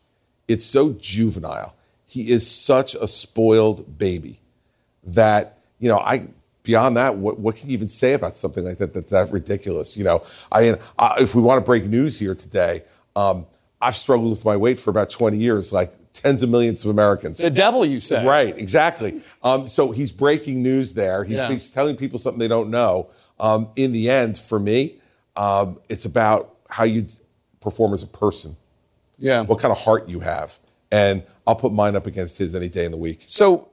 It's 0.47 0.65
so 0.65 0.93
juvenile. 0.93 1.75
He 2.07 2.31
is 2.31 2.49
such 2.49 2.95
a 2.95 3.09
spoiled 3.09 3.99
baby 3.99 4.41
that, 5.05 5.59
you 5.81 5.89
know, 5.89 5.99
I, 5.99 6.29
beyond 6.71 6.97
that, 6.97 7.17
what, 7.17 7.41
what 7.41 7.57
can 7.57 7.69
you 7.69 7.73
even 7.75 7.89
say 7.89 8.13
about 8.13 8.37
something 8.37 8.63
like 8.65 8.79
that 8.79 8.95
that's 8.95 9.11
that 9.11 9.29
ridiculous? 9.33 9.97
You 9.97 10.05
know, 10.05 10.23
I 10.53 10.63
mean, 10.63 10.77
uh, 11.01 11.15
if 11.19 11.35
we 11.35 11.43
want 11.43 11.61
to 11.61 11.67
break 11.67 11.85
news 11.85 12.17
here 12.17 12.37
today, 12.37 12.85
um, 13.17 13.45
I've 13.81 13.97
struggled 13.97 14.31
with 14.31 14.45
my 14.45 14.57
weight 14.57 14.79
for 14.79 14.91
about 14.91 15.11
20 15.11 15.37
years, 15.37 15.73
like 15.73 15.93
tens 16.13 16.45
of 16.45 16.49
millions 16.49 16.85
of 16.85 16.91
Americans. 16.91 17.39
The 17.39 17.51
devil, 17.51 17.85
you 17.85 17.99
say? 17.99 18.25
Right, 18.25 18.57
exactly. 18.57 19.21
Um, 19.43 19.67
so 19.67 19.91
he's 19.91 20.13
breaking 20.13 20.63
news 20.63 20.95
there. 20.95 21.25
He's, 21.25 21.39
Yeah. 21.39 21.51
he's 21.51 21.73
telling 21.73 21.97
people 21.97 22.21
something 22.21 22.39
they 22.39 22.47
don't 22.47 22.71
know. 22.71 23.11
Um, 23.41 23.69
in 23.75 23.91
the 23.91 24.09
end, 24.09 24.39
for 24.39 24.61
me, 24.61 24.99
um, 25.37 25.79
it's 25.89 26.05
about 26.05 26.55
how 26.69 26.85
you 26.85 27.07
perform 27.61 27.95
as 27.95 28.05
a 28.05 28.07
person, 28.07 28.55
Yeah. 29.19 29.41
what 29.43 29.59
kind 29.59 29.73
of 29.73 29.79
heart 29.79 30.09
you 30.09 30.21
have. 30.21 30.57
And 30.93 31.25
I'll 31.49 31.57
put 31.57 31.73
mine 31.73 31.97
up 31.97 32.07
against 32.07 32.39
his 32.39 32.55
any 32.55 32.69
day 32.69 32.85
in 32.85 32.93
the 32.93 32.97
week. 33.09 33.25
So, 33.27 33.71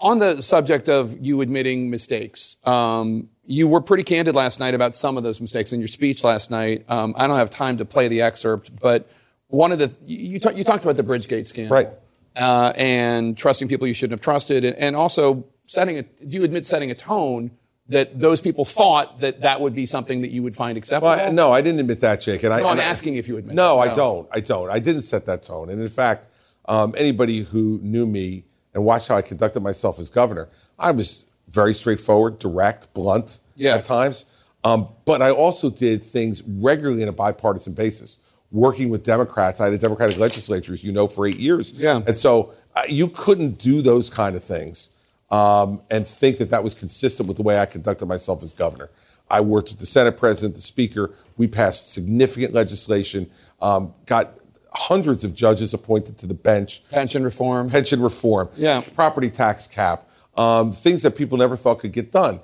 on 0.00 0.18
the 0.18 0.42
subject 0.42 0.88
of 0.88 1.16
you 1.24 1.40
admitting 1.40 1.90
mistakes, 1.90 2.56
um, 2.64 3.28
you 3.46 3.66
were 3.68 3.80
pretty 3.80 4.04
candid 4.04 4.34
last 4.34 4.60
night 4.60 4.74
about 4.74 4.96
some 4.96 5.16
of 5.16 5.22
those 5.22 5.40
mistakes 5.40 5.72
in 5.72 5.80
your 5.80 5.88
speech 5.88 6.22
last 6.24 6.50
night. 6.50 6.84
Um, 6.88 7.14
I 7.16 7.26
don't 7.26 7.36
have 7.38 7.50
time 7.50 7.76
to 7.78 7.84
play 7.84 8.08
the 8.08 8.22
excerpt, 8.22 8.78
but 8.80 9.10
one 9.48 9.72
of 9.72 9.78
the 9.78 9.94
you, 10.06 10.38
ta- 10.38 10.50
you 10.50 10.62
talked 10.64 10.84
about 10.84 10.96
the 10.96 11.02
Bridgegate 11.04 11.46
scandal, 11.48 11.74
Right. 11.76 11.88
Uh, 12.36 12.72
and 12.76 13.36
trusting 13.36 13.66
people 13.68 13.88
you 13.88 13.94
shouldn't 13.94 14.12
have 14.18 14.20
trusted, 14.20 14.64
and, 14.64 14.76
and 14.76 14.94
also 14.94 15.44
setting 15.66 15.98
a. 15.98 16.02
Do 16.02 16.36
you 16.36 16.44
admit 16.44 16.64
setting 16.64 16.90
a 16.92 16.94
tone 16.94 17.50
that 17.88 18.20
those 18.20 18.40
people 18.40 18.64
thought 18.64 19.18
that 19.18 19.40
that 19.40 19.60
would 19.60 19.74
be 19.74 19.84
something 19.84 20.20
that 20.22 20.30
you 20.30 20.44
would 20.44 20.54
find 20.54 20.78
acceptable? 20.78 21.08
Well, 21.08 21.28
I- 21.28 21.30
no, 21.32 21.50
I 21.52 21.60
didn't 21.60 21.80
admit 21.80 22.00
that, 22.02 22.20
Jake. 22.20 22.44
And 22.44 22.54
I, 22.54 22.60
No, 22.60 22.68
I- 22.68 22.78
asking 22.78 23.16
if 23.16 23.26
you 23.26 23.36
admit 23.36 23.56
No, 23.56 23.76
that. 23.78 23.82
I 23.82 23.86
No. 23.88 23.94
don't. 23.96 24.28
I 24.30 24.38
don't. 24.40 24.70
I 24.70 24.78
didn't 24.78 25.02
set 25.02 25.26
that 25.26 25.42
tone. 25.42 25.70
And 25.70 25.82
in 25.82 25.88
fact, 25.88 26.28
um, 26.66 26.94
anybody 26.96 27.40
who 27.40 27.80
knew 27.82 28.06
me 28.06 28.44
and 28.74 28.84
watched 28.84 29.08
how 29.08 29.16
I 29.16 29.22
conducted 29.22 29.60
myself 29.60 29.98
as 29.98 30.10
governor, 30.10 30.48
I 30.78 30.90
was 30.92 31.24
very 31.48 31.74
straightforward, 31.74 32.38
direct, 32.38 32.92
blunt 32.94 33.40
Yeah. 33.56 33.76
at 33.76 33.84
times. 33.84 34.24
Um, 34.62 34.88
but 35.04 35.22
I 35.22 35.30
also 35.30 35.70
did 35.70 36.02
things 36.04 36.42
regularly 36.46 37.02
on 37.02 37.08
a 37.08 37.12
bipartisan 37.12 37.72
basis, 37.72 38.18
working 38.52 38.90
with 38.90 39.02
Democrats. 39.02 39.60
I 39.60 39.64
had 39.64 39.72
a 39.74 39.78
Democratic 39.78 40.18
legislature, 40.18 40.72
as 40.72 40.84
you 40.84 40.92
know, 40.92 41.06
for 41.06 41.26
eight 41.26 41.38
years. 41.38 41.72
Yeah. 41.72 42.02
And 42.06 42.16
so 42.16 42.52
uh, 42.76 42.82
you 42.88 43.08
couldn't 43.08 43.58
do 43.58 43.80
those 43.82 44.10
kind 44.10 44.36
of 44.36 44.44
things 44.44 44.90
um, 45.30 45.80
and 45.90 46.06
think 46.06 46.38
that 46.38 46.50
that 46.50 46.62
was 46.62 46.74
consistent 46.74 47.26
with 47.26 47.36
the 47.38 47.42
way 47.42 47.58
I 47.58 47.66
conducted 47.66 48.06
myself 48.06 48.42
as 48.42 48.52
governor. 48.52 48.90
I 49.30 49.40
worked 49.40 49.70
with 49.70 49.78
the 49.78 49.86
Senate 49.86 50.16
president, 50.18 50.56
the 50.56 50.60
speaker. 50.60 51.12
We 51.36 51.46
passed 51.46 51.92
significant 51.92 52.52
legislation, 52.52 53.30
um, 53.62 53.94
got 54.06 54.36
hundreds 54.72 55.24
of 55.24 55.34
judges 55.34 55.74
appointed 55.74 56.16
to 56.18 56.26
the 56.26 56.34
bench, 56.34 56.82
Pension 56.90 57.22
reform. 57.24 57.68
pension 57.70 58.00
reform, 58.00 58.48
Yeah. 58.56 58.82
property 58.94 59.30
tax 59.30 59.66
cap, 59.66 60.08
um, 60.36 60.72
things 60.72 61.02
that 61.02 61.12
people 61.16 61.38
never 61.38 61.56
thought 61.56 61.80
could 61.80 61.92
get 61.92 62.12
done. 62.12 62.40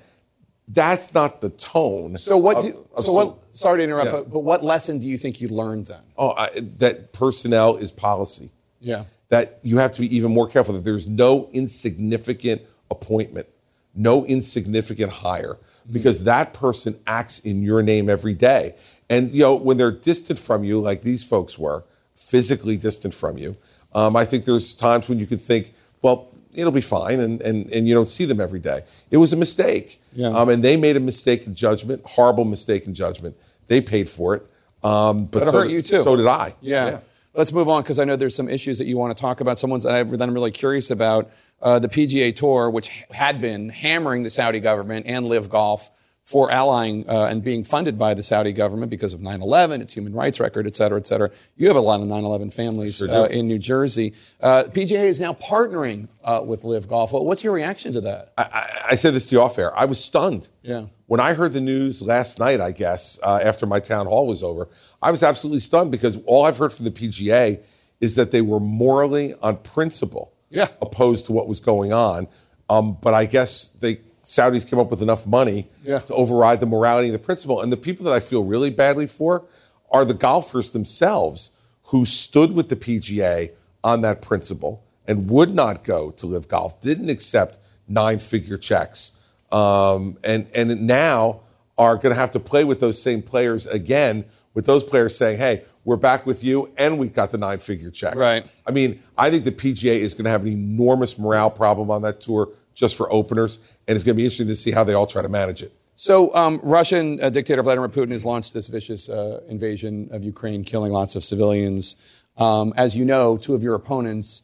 That's 0.69 1.15
not 1.15 1.41
the 1.41 1.51
tone. 1.51 2.19
So 2.19 2.37
what? 2.37 2.57
of- 2.59 2.65
Do, 2.65 2.87
so 3.01 3.12
what? 3.12 3.37
Sorry 3.53 3.79
to 3.79 3.85
interrupt, 3.85 4.07
Yeah. 4.07 4.12
but, 4.12 4.33
but 4.33 4.41
what 4.41 4.65
lesson 4.65 4.99
do 4.99 5.07
you 5.07 5.17
think 5.17 5.41
you 5.41 5.49
learned 5.49 5.87
then? 5.87 6.03
Oh, 6.19 6.31
I, 6.37 6.51
that 6.79 7.12
personnel 7.12 7.77
is 7.77 7.91
policy. 7.91 8.51
Yeah. 8.81 9.05
that 9.29 9.59
you 9.62 9.79
have 9.79 9.91
to 9.91 10.01
be 10.01 10.15
even 10.17 10.33
more 10.33 10.47
careful 10.49 10.73
that 10.75 10.85
there's 10.85 11.09
no 11.09 11.49
insignificant 11.53 12.62
appointment, 12.93 13.49
no 13.95 14.25
insignificant 14.27 15.11
hire, 15.11 15.59
because 15.91 16.23
that 16.25 16.53
person 16.53 16.97
acts 17.09 17.41
in 17.41 17.61
your 17.62 17.83
name 17.83 18.09
every 18.09 18.35
day. 18.35 18.75
And 19.11 19.29
you 19.33 19.41
know 19.43 19.57
when 19.57 19.79
they're 19.79 19.91
distant 19.91 20.39
from 20.39 20.62
you, 20.62 20.81
like 20.81 21.03
these 21.03 21.25
folks 21.25 21.59
were, 21.59 21.83
physically 22.16 22.76
distant 22.76 23.14
from 23.14 23.38
you. 23.38 23.57
Um, 23.94 24.16
I 24.16 24.24
think 24.24 24.44
there's 24.44 24.74
times 24.74 25.09
when 25.09 25.18
you 25.18 25.26
could 25.26 25.40
think, 25.40 25.72
well, 26.02 26.29
it'll 26.55 26.72
be 26.72 26.81
fine, 26.81 27.20
and 27.20 27.40
and 27.40 27.70
and 27.72 27.87
you 27.88 27.94
don't 27.94 28.07
see 28.07 28.24
them 28.24 28.40
every 28.40 28.61
day. 28.61 28.83
It 29.11 29.18
was 29.18 29.33
a 29.33 29.37
mistake, 29.37 30.00
Yeah. 30.14 30.29
um, 30.29 30.48
and 30.48 30.62
they 30.62 30.76
made 30.76 30.96
a 30.96 31.00
mistake 31.00 31.46
in 31.46 31.55
judgment, 31.55 32.02
horrible 32.05 32.44
mistake 32.44 32.87
in 32.87 32.94
judgment. 32.94 33.37
They 33.68 33.81
paid 33.81 34.09
for 34.09 34.35
it, 34.35 34.46
um, 34.83 35.24
but 35.26 35.40
That'll 35.40 35.52
so 35.52 35.59
hurt 35.61 35.64
did- 35.68 35.72
you 35.74 35.83
too. 35.83 36.02
So 36.02 36.16
did 36.16 36.26
I. 36.26 36.55
Yeah. 36.61 37.00
Let's 37.35 37.52
move 37.52 37.68
on 37.68 37.83
because 37.83 37.98
I 37.98 38.05
know 38.05 38.16
there's 38.16 38.35
some 38.35 38.48
issues 38.48 38.79
that 38.79 38.87
you 38.87 38.96
want 38.96 39.14
to 39.14 39.20
talk 39.20 39.42
about. 39.42 39.59
Someone's 39.59 39.83
that, 39.85 39.92
I've, 39.94 40.11
that 40.11 40.22
I'm 40.22 40.33
really 40.33 40.50
curious 40.50 40.90
about. 40.90 41.31
Uh, 41.61 41.79
the 41.79 41.88
PGA 41.88 42.35
Tour, 42.35 42.70
which 42.70 42.88
had 43.11 43.42
been 43.42 43.68
hammering 43.68 44.22
the 44.22 44.31
Saudi 44.31 44.59
government 44.59 45.05
and 45.07 45.26
LIV 45.26 45.50
Golf 45.50 45.90
for 46.27 46.51
allying 46.51 47.09
uh, 47.09 47.27
and 47.27 47.45
being 47.45 47.62
funded 47.62 47.97
by 47.97 48.12
the 48.12 48.23
Saudi 48.23 48.53
government 48.53 48.91
because 48.91 49.15
of 49.15 49.21
9/11, 49.21 49.81
its 49.81 49.95
human 49.95 50.12
rights 50.12 50.41
record, 50.41 50.67
et 50.67 50.75
cetera, 50.75 50.99
et 50.99 51.07
cetera. 51.07 51.31
You 51.57 51.69
have 51.69 51.77
a 51.77 51.81
lot 51.81 52.01
of 52.01 52.09
9/11 52.09 52.53
families 52.53 52.97
Sure 52.97 53.09
uh, 53.09 53.27
in 53.27 53.47
New 53.47 53.61
Jersey. 53.61 54.12
Uh, 54.41 54.65
PGA 54.65 55.05
is 55.05 55.21
now 55.21 55.35
partnering 55.35 56.09
uh, 56.25 56.43
with 56.45 56.65
LIV 56.65 56.89
Golf. 56.89 57.12
What's 57.12 57.45
your 57.45 57.53
reaction 57.53 57.93
to 57.93 58.01
that? 58.03 58.33
I, 58.37 58.43
I, 58.43 58.87
I 58.91 58.95
said 58.97 59.15
this 59.15 59.29
to 59.29 59.37
you 59.37 59.41
off 59.43 59.57
air. 59.57 59.75
I 59.79 59.85
was 59.85 60.03
stunned. 60.05 60.49
Yeah. 60.62 60.87
When 61.07 61.21
I 61.21 61.35
heard 61.35 61.53
the 61.53 61.61
news 61.61 62.03
last 62.03 62.41
night, 62.41 62.61
I 62.61 62.73
guess, 62.73 63.21
uh, 63.23 63.39
after 63.41 63.65
my 63.65 63.79
town 63.79 64.07
hall 64.09 64.27
was 64.27 64.43
over, 64.43 64.69
I 65.01 65.12
was 65.12 65.23
absolutely 65.23 65.61
stunned 65.61 65.93
because 65.93 66.19
all 66.27 66.45
I've 66.45 66.59
heard 66.59 66.73
from 66.73 66.87
the 66.87 66.91
PGA 66.91 67.61
is 68.01 68.17
that 68.17 68.33
they 68.33 68.41
were 68.43 68.59
morally, 68.59 69.35
on 69.43 69.59
principle, 69.59 70.33
Yeah. 70.51 70.67
opposed 70.83 71.27
to 71.27 71.33
what 71.33 71.47
was 71.47 71.61
going 71.61 71.93
on. 71.93 72.27
Um, 72.69 72.99
but 73.01 73.15
I 73.15 73.27
guess 73.27 73.69
they 73.81 74.01
Saudis 74.27 74.69
came 74.69 74.81
up 74.81 74.91
with 74.91 75.01
enough 75.03 75.25
money 75.25 75.69
Yeah. 75.85 76.01
to 76.01 76.15
override 76.15 76.59
the 76.59 76.67
morality 76.67 77.07
and 77.07 77.15
the 77.15 77.19
principle. 77.21 77.61
And 77.62 77.73
the 77.73 77.77
people 77.77 78.05
that 78.07 78.12
I 78.12 78.19
feel 78.21 78.43
really 78.43 78.71
badly 78.71 79.07
for 79.07 79.45
are 79.93 80.05
the 80.05 80.15
golfers 80.15 80.73
themselves 80.73 81.53
who 81.85 82.05
stood 82.05 82.51
with 82.53 82.69
the 82.69 82.75
PGA 82.75 83.53
on 83.85 84.01
that 84.01 84.21
principle 84.23 84.83
and 85.07 85.31
would 85.31 85.55
not 85.55 85.85
go 85.85 86.11
to 86.11 86.27
LIV 86.27 86.49
golf, 86.49 86.81
didn't 86.81 87.09
accept 87.09 87.61
nine 87.87 88.19
figure 88.19 88.59
checks, 88.59 89.12
um, 89.53 90.19
and, 90.25 90.49
and 90.57 90.85
now 90.85 91.41
are 91.79 91.95
going 91.95 92.12
to 92.12 92.19
have 92.21 92.33
to 92.33 92.41
play 92.41 92.65
with 92.65 92.81
those 92.81 93.01
same 93.01 93.23
players 93.23 93.69
again, 93.69 94.25
with 94.55 94.67
those 94.67 94.83
players 94.83 95.17
saying, 95.17 95.39
hey, 95.39 95.62
we're 95.85 95.95
back 95.97 96.27
with 96.27 96.43
you 96.43 96.69
and 96.77 96.99
we've 96.99 97.15
got 97.15 97.31
the 97.31 97.39
nine 97.39 97.61
figure 97.61 97.93
check. 97.93 98.17
Right. 98.17 98.45
I 98.67 98.73
mean, 98.73 99.01
I 99.17 99.31
think 99.31 99.45
the 99.45 99.53
PGA 99.53 100.01
is 100.01 100.15
going 100.15 100.25
to 100.25 100.31
have 100.31 100.43
an 100.43 100.49
enormous 100.49 101.17
morale 101.17 101.51
problem 101.51 101.93
on 101.93 102.03
that 102.03 102.21
tour 102.21 102.49
just 102.77 102.95
for 102.95 103.12
openers, 103.12 103.59
and 103.89 103.97
it's 103.97 104.05
going 104.05 104.15
to 104.15 104.21
be 104.21 104.25
interesting 104.25 104.47
to 104.47 104.55
see 104.55 104.71
how 104.71 104.85
they 104.85 104.95
all 104.95 105.07
try 105.07 105.23
to 105.23 105.29
manage 105.29 105.62
it. 105.62 105.73
So, 105.97 106.33
um, 106.37 106.61
Russian 106.62 107.21
uh, 107.21 107.31
dictator 107.31 107.62
Vladimir 107.62 107.89
Putin 107.89 108.12
has 108.12 108.25
launched 108.25 108.53
this 108.55 108.69
vicious 108.69 109.09
uh, 109.09 109.41
invasion 109.49 110.09
of 110.12 110.23
Ukraine, 110.23 110.62
killing 110.62 110.93
lots 110.93 111.17
of 111.17 111.25
civilians. 111.25 111.97
Um, 112.37 112.73
as 112.77 112.95
you 112.95 113.05
know, 113.05 113.37
two 113.37 113.55
of 113.55 113.62
your 113.62 113.75
opponents 113.75 114.43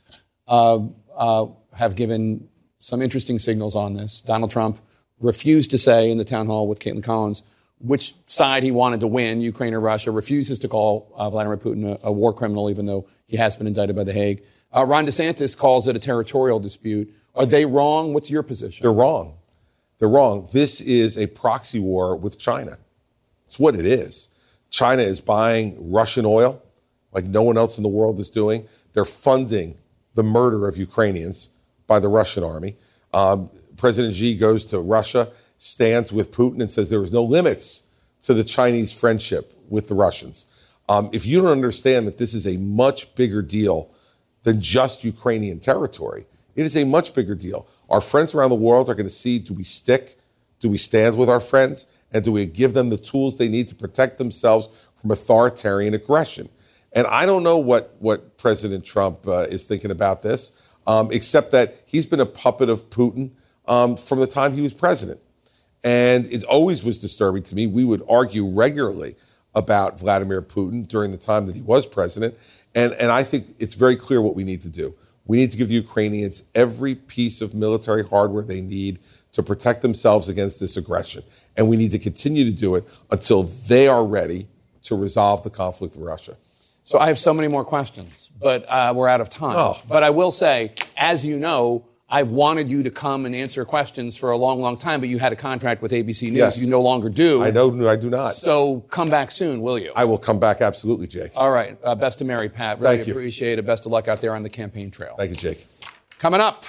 uh, 0.48 0.80
uh, 1.14 1.46
have 1.76 1.94
given 1.94 2.48
some 2.78 3.02
interesting 3.02 3.38
signals 3.38 3.76
on 3.76 3.92
this. 3.92 4.22
Donald 4.22 4.50
Trump 4.50 4.80
refused 5.20 5.70
to 5.70 5.78
say 5.78 6.10
in 6.10 6.16
the 6.18 6.24
town 6.24 6.46
hall 6.46 6.66
with 6.66 6.80
Kaitlan 6.80 7.04
Collins 7.04 7.44
which 7.82 8.14
side 8.26 8.62
he 8.62 8.70
wanted 8.70 9.00
to 9.00 9.06
win, 9.06 9.40
Ukraine 9.40 9.74
or 9.74 9.80
Russia, 9.80 10.10
refuses 10.10 10.58
to 10.60 10.68
call 10.68 11.12
uh, 11.16 11.28
Vladimir 11.30 11.56
Putin 11.56 11.98
a, 12.02 12.08
a 12.08 12.12
war 12.12 12.32
criminal, 12.32 12.70
even 12.70 12.86
though 12.86 13.06
he 13.26 13.36
has 13.36 13.56
been 13.56 13.66
indicted 13.66 13.96
by 13.96 14.04
The 14.04 14.12
Hague. 14.12 14.42
Uh, 14.74 14.84
Ron 14.84 15.04
DeSantis 15.04 15.58
calls 15.58 15.88
it 15.88 15.96
a 15.96 15.98
territorial 15.98 16.60
dispute. 16.60 17.12
Are 17.34 17.46
they 17.46 17.64
wrong? 17.64 18.12
What's 18.12 18.30
your 18.30 18.42
position? 18.42 18.82
They're 18.82 18.92
wrong. 18.92 19.38
they're 19.98 20.08
wrong. 20.08 20.48
This 20.52 20.80
is 20.80 21.16
a 21.16 21.26
proxy 21.26 21.78
war 21.78 22.16
with 22.16 22.38
China. 22.38 22.78
It's 23.46 23.58
what 23.58 23.74
it 23.74 23.86
is. 23.86 24.28
China 24.70 25.02
is 25.02 25.20
buying 25.20 25.92
Russian 25.92 26.24
oil 26.26 26.62
like 27.12 27.24
no 27.24 27.42
one 27.42 27.58
else 27.58 27.76
in 27.76 27.82
the 27.82 27.88
world 27.88 28.18
is 28.18 28.30
doing. 28.30 28.66
They're 28.94 29.04
funding 29.04 29.76
the 30.14 30.22
murder 30.22 30.66
of 30.66 30.76
Ukrainians 30.76 31.50
by 31.86 31.98
the 31.98 32.08
Russian 32.08 32.42
army. 32.42 32.76
Um, 33.12 33.50
President 33.76 34.14
Xi 34.14 34.36
goes 34.36 34.64
to 34.66 34.80
Russia, 34.80 35.30
stands 35.58 36.12
with 36.12 36.32
Putin, 36.32 36.60
and 36.60 36.70
says 36.70 36.88
there 36.88 37.02
is 37.02 37.12
no 37.12 37.22
limits 37.22 37.84
to 38.22 38.34
the 38.34 38.44
Chinese 38.44 38.92
friendship 38.92 39.54
with 39.68 39.88
the 39.88 39.94
Russians. 39.94 40.46
Um, 40.88 41.10
if 41.12 41.26
you 41.26 41.40
don't 41.40 41.50
understand 41.50 42.06
that 42.06 42.18
this 42.18 42.34
is 42.34 42.46
a 42.46 42.56
much 42.56 43.14
bigger 43.14 43.42
deal 43.42 43.92
than 44.42 44.60
just 44.60 45.04
Ukrainian 45.04 45.60
territory, 45.60 46.26
it 46.54 46.66
is 46.66 46.76
a 46.76 46.84
much 46.84 47.14
bigger 47.14 47.34
deal. 47.34 47.66
Our 47.88 48.00
friends 48.00 48.34
around 48.34 48.50
the 48.50 48.56
world 48.56 48.88
are 48.88 48.94
going 48.94 49.06
to 49.06 49.12
see 49.12 49.38
do 49.38 49.54
we 49.54 49.64
stick? 49.64 50.18
Do 50.60 50.68
we 50.68 50.78
stand 50.78 51.16
with 51.16 51.28
our 51.28 51.40
friends? 51.40 51.86
And 52.12 52.22
do 52.24 52.32
we 52.32 52.46
give 52.46 52.74
them 52.74 52.90
the 52.90 52.98
tools 52.98 53.38
they 53.38 53.48
need 53.48 53.68
to 53.68 53.74
protect 53.74 54.18
themselves 54.18 54.68
from 55.00 55.10
authoritarian 55.10 55.94
aggression? 55.94 56.48
And 56.92 57.06
I 57.06 57.26
don't 57.26 57.42
know 57.42 57.58
what, 57.58 57.96
what 58.00 58.36
President 58.36 58.84
Trump 58.84 59.26
uh, 59.26 59.46
is 59.48 59.64
thinking 59.64 59.90
about 59.90 60.22
this, 60.22 60.52
um, 60.86 61.10
except 61.10 61.52
that 61.52 61.76
he's 61.86 62.06
been 62.06 62.20
a 62.20 62.26
puppet 62.26 62.68
of 62.68 62.90
Putin 62.90 63.30
um, 63.66 63.96
from 63.96 64.18
the 64.18 64.26
time 64.26 64.54
he 64.54 64.60
was 64.60 64.74
president. 64.74 65.20
And 65.82 66.26
it 66.26 66.44
always 66.44 66.84
was 66.84 66.98
disturbing 66.98 67.42
to 67.44 67.54
me. 67.54 67.66
We 67.66 67.84
would 67.84 68.02
argue 68.08 68.46
regularly 68.46 69.16
about 69.54 69.98
Vladimir 69.98 70.42
Putin 70.42 70.86
during 70.86 71.10
the 71.10 71.18
time 71.18 71.46
that 71.46 71.54
he 71.54 71.62
was 71.62 71.86
president. 71.86 72.36
And, 72.74 72.92
and 72.94 73.10
I 73.10 73.22
think 73.22 73.54
it's 73.58 73.74
very 73.74 73.96
clear 73.96 74.20
what 74.20 74.34
we 74.34 74.44
need 74.44 74.62
to 74.62 74.68
do. 74.68 74.94
We 75.32 75.38
need 75.38 75.50
to 75.52 75.56
give 75.56 75.70
the 75.70 75.76
Ukrainians 75.76 76.42
every 76.54 76.94
piece 76.94 77.40
of 77.40 77.54
military 77.54 78.04
hardware 78.06 78.42
they 78.42 78.60
need 78.60 78.98
to 79.32 79.42
protect 79.42 79.80
themselves 79.80 80.28
against 80.28 80.60
this 80.60 80.76
aggression. 80.76 81.22
And 81.56 81.70
we 81.70 81.78
need 81.78 81.90
to 81.92 81.98
continue 81.98 82.44
to 82.44 82.52
do 82.52 82.74
it 82.74 82.86
until 83.10 83.44
they 83.44 83.88
are 83.88 84.04
ready 84.04 84.46
to 84.82 84.94
resolve 84.94 85.42
the 85.42 85.48
conflict 85.48 85.96
with 85.96 86.04
Russia. 86.04 86.36
So 86.84 86.98
I 86.98 87.06
have 87.06 87.18
so 87.18 87.32
many 87.32 87.48
more 87.48 87.64
questions, 87.64 88.30
but 88.38 88.66
uh, 88.68 88.92
we're 88.94 89.08
out 89.08 89.22
of 89.22 89.30
time. 89.30 89.56
Oh. 89.56 89.80
But 89.88 90.02
I 90.02 90.10
will 90.10 90.32
say, 90.32 90.72
as 90.98 91.24
you 91.24 91.38
know, 91.38 91.86
I've 92.12 92.30
wanted 92.30 92.68
you 92.68 92.82
to 92.82 92.90
come 92.90 93.24
and 93.24 93.34
answer 93.34 93.64
questions 93.64 94.18
for 94.18 94.32
a 94.32 94.36
long, 94.36 94.60
long 94.60 94.76
time, 94.76 95.00
but 95.00 95.08
you 95.08 95.18
had 95.18 95.32
a 95.32 95.36
contract 95.36 95.80
with 95.80 95.92
ABC 95.92 96.24
News. 96.24 96.36
Yes. 96.36 96.58
You 96.58 96.68
no 96.68 96.82
longer 96.82 97.08
do. 97.08 97.42
I 97.42 97.50
know, 97.50 97.88
I 97.88 97.96
do 97.96 98.10
not. 98.10 98.36
So 98.36 98.80
come 98.90 99.08
back 99.08 99.30
soon, 99.30 99.62
will 99.62 99.78
you? 99.78 99.92
I 99.96 100.04
will 100.04 100.18
come 100.18 100.38
back 100.38 100.60
absolutely, 100.60 101.06
Jake. 101.06 101.32
All 101.34 101.50
right. 101.50 101.78
Uh, 101.82 101.94
best 101.94 102.18
to 102.18 102.26
Mary 102.26 102.50
Pat. 102.50 102.80
Really 102.80 102.96
Thank 102.98 103.08
you. 103.08 103.14
appreciate 103.14 103.58
it. 103.58 103.64
Best 103.64 103.86
of 103.86 103.92
luck 103.92 104.08
out 104.08 104.20
there 104.20 104.36
on 104.36 104.42
the 104.42 104.50
campaign 104.50 104.90
trail. 104.90 105.14
Thank 105.16 105.30
you, 105.30 105.36
Jake. 105.36 105.66
Coming 106.18 106.42
up, 106.42 106.66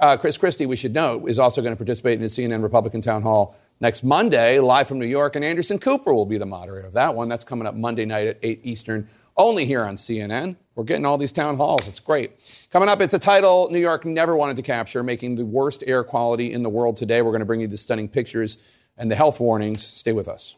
uh, 0.00 0.16
Chris 0.18 0.38
Christie, 0.38 0.66
we 0.66 0.76
should 0.76 0.94
note, 0.94 1.28
is 1.28 1.40
also 1.40 1.60
going 1.60 1.72
to 1.72 1.76
participate 1.76 2.14
in 2.14 2.22
the 2.22 2.28
CNN 2.28 2.62
Republican 2.62 3.00
Town 3.00 3.22
Hall 3.22 3.56
next 3.80 4.04
Monday, 4.04 4.60
live 4.60 4.86
from 4.86 5.00
New 5.00 5.06
York, 5.06 5.34
and 5.34 5.44
Anderson 5.44 5.80
Cooper 5.80 6.14
will 6.14 6.26
be 6.26 6.38
the 6.38 6.46
moderator 6.46 6.86
of 6.86 6.92
that 6.92 7.16
one. 7.16 7.28
That's 7.28 7.44
coming 7.44 7.66
up 7.66 7.74
Monday 7.74 8.04
night 8.04 8.28
at 8.28 8.38
8 8.40 8.60
Eastern 8.62 9.08
only 9.36 9.64
here 9.64 9.84
on 9.84 9.96
CNN. 9.96 10.56
We're 10.74 10.84
getting 10.84 11.06
all 11.06 11.18
these 11.18 11.32
town 11.32 11.56
halls. 11.56 11.86
It's 11.88 12.00
great. 12.00 12.66
Coming 12.70 12.88
up, 12.88 13.00
it's 13.00 13.14
a 13.14 13.18
title 13.18 13.68
New 13.70 13.78
York 13.78 14.04
never 14.04 14.34
wanted 14.36 14.56
to 14.56 14.62
capture, 14.62 15.02
making 15.02 15.36
the 15.36 15.44
worst 15.44 15.84
air 15.86 16.02
quality 16.04 16.52
in 16.52 16.62
the 16.62 16.68
world 16.70 16.96
today. 16.96 17.22
We're 17.22 17.30
going 17.30 17.40
to 17.40 17.46
bring 17.46 17.60
you 17.60 17.68
the 17.68 17.76
stunning 17.76 18.08
pictures 18.08 18.58
and 18.96 19.10
the 19.10 19.16
health 19.16 19.40
warnings. 19.40 19.84
Stay 19.84 20.12
with 20.12 20.28
us. 20.28 20.56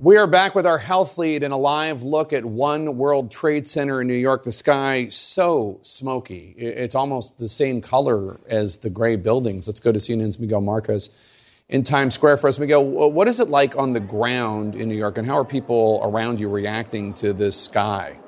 We 0.00 0.16
are 0.16 0.28
back 0.28 0.54
with 0.54 0.64
our 0.64 0.78
health 0.78 1.18
lead 1.18 1.42
and 1.42 1.52
a 1.52 1.56
live 1.56 2.04
look 2.04 2.32
at 2.32 2.44
One 2.44 2.96
World 2.96 3.32
Trade 3.32 3.66
Center 3.66 4.00
in 4.00 4.06
New 4.06 4.14
York. 4.14 4.44
The 4.44 4.52
sky 4.52 5.08
so 5.08 5.80
smoky. 5.82 6.54
It's 6.56 6.94
almost 6.94 7.38
the 7.38 7.48
same 7.48 7.80
color 7.80 8.38
as 8.48 8.78
the 8.78 8.90
gray 8.90 9.16
buildings. 9.16 9.66
Let's 9.66 9.80
go 9.80 9.90
to 9.90 9.98
CNN's 9.98 10.38
Miguel 10.38 10.60
Marquez 10.60 11.10
in 11.68 11.82
Times 11.82 12.14
Square 12.14 12.38
for 12.38 12.48
us. 12.48 12.58
Miguel, 12.58 12.84
what 12.84 13.28
is 13.28 13.40
it 13.40 13.48
like 13.48 13.76
on 13.76 13.92
the 13.92 14.00
ground 14.00 14.74
in 14.74 14.88
New 14.88 14.96
York, 14.96 15.18
and 15.18 15.26
how 15.26 15.38
are 15.38 15.44
people 15.44 16.00
around 16.02 16.40
you 16.40 16.48
reacting 16.48 17.12
to 17.14 17.32
this 17.32 17.60
sky? 17.60 18.18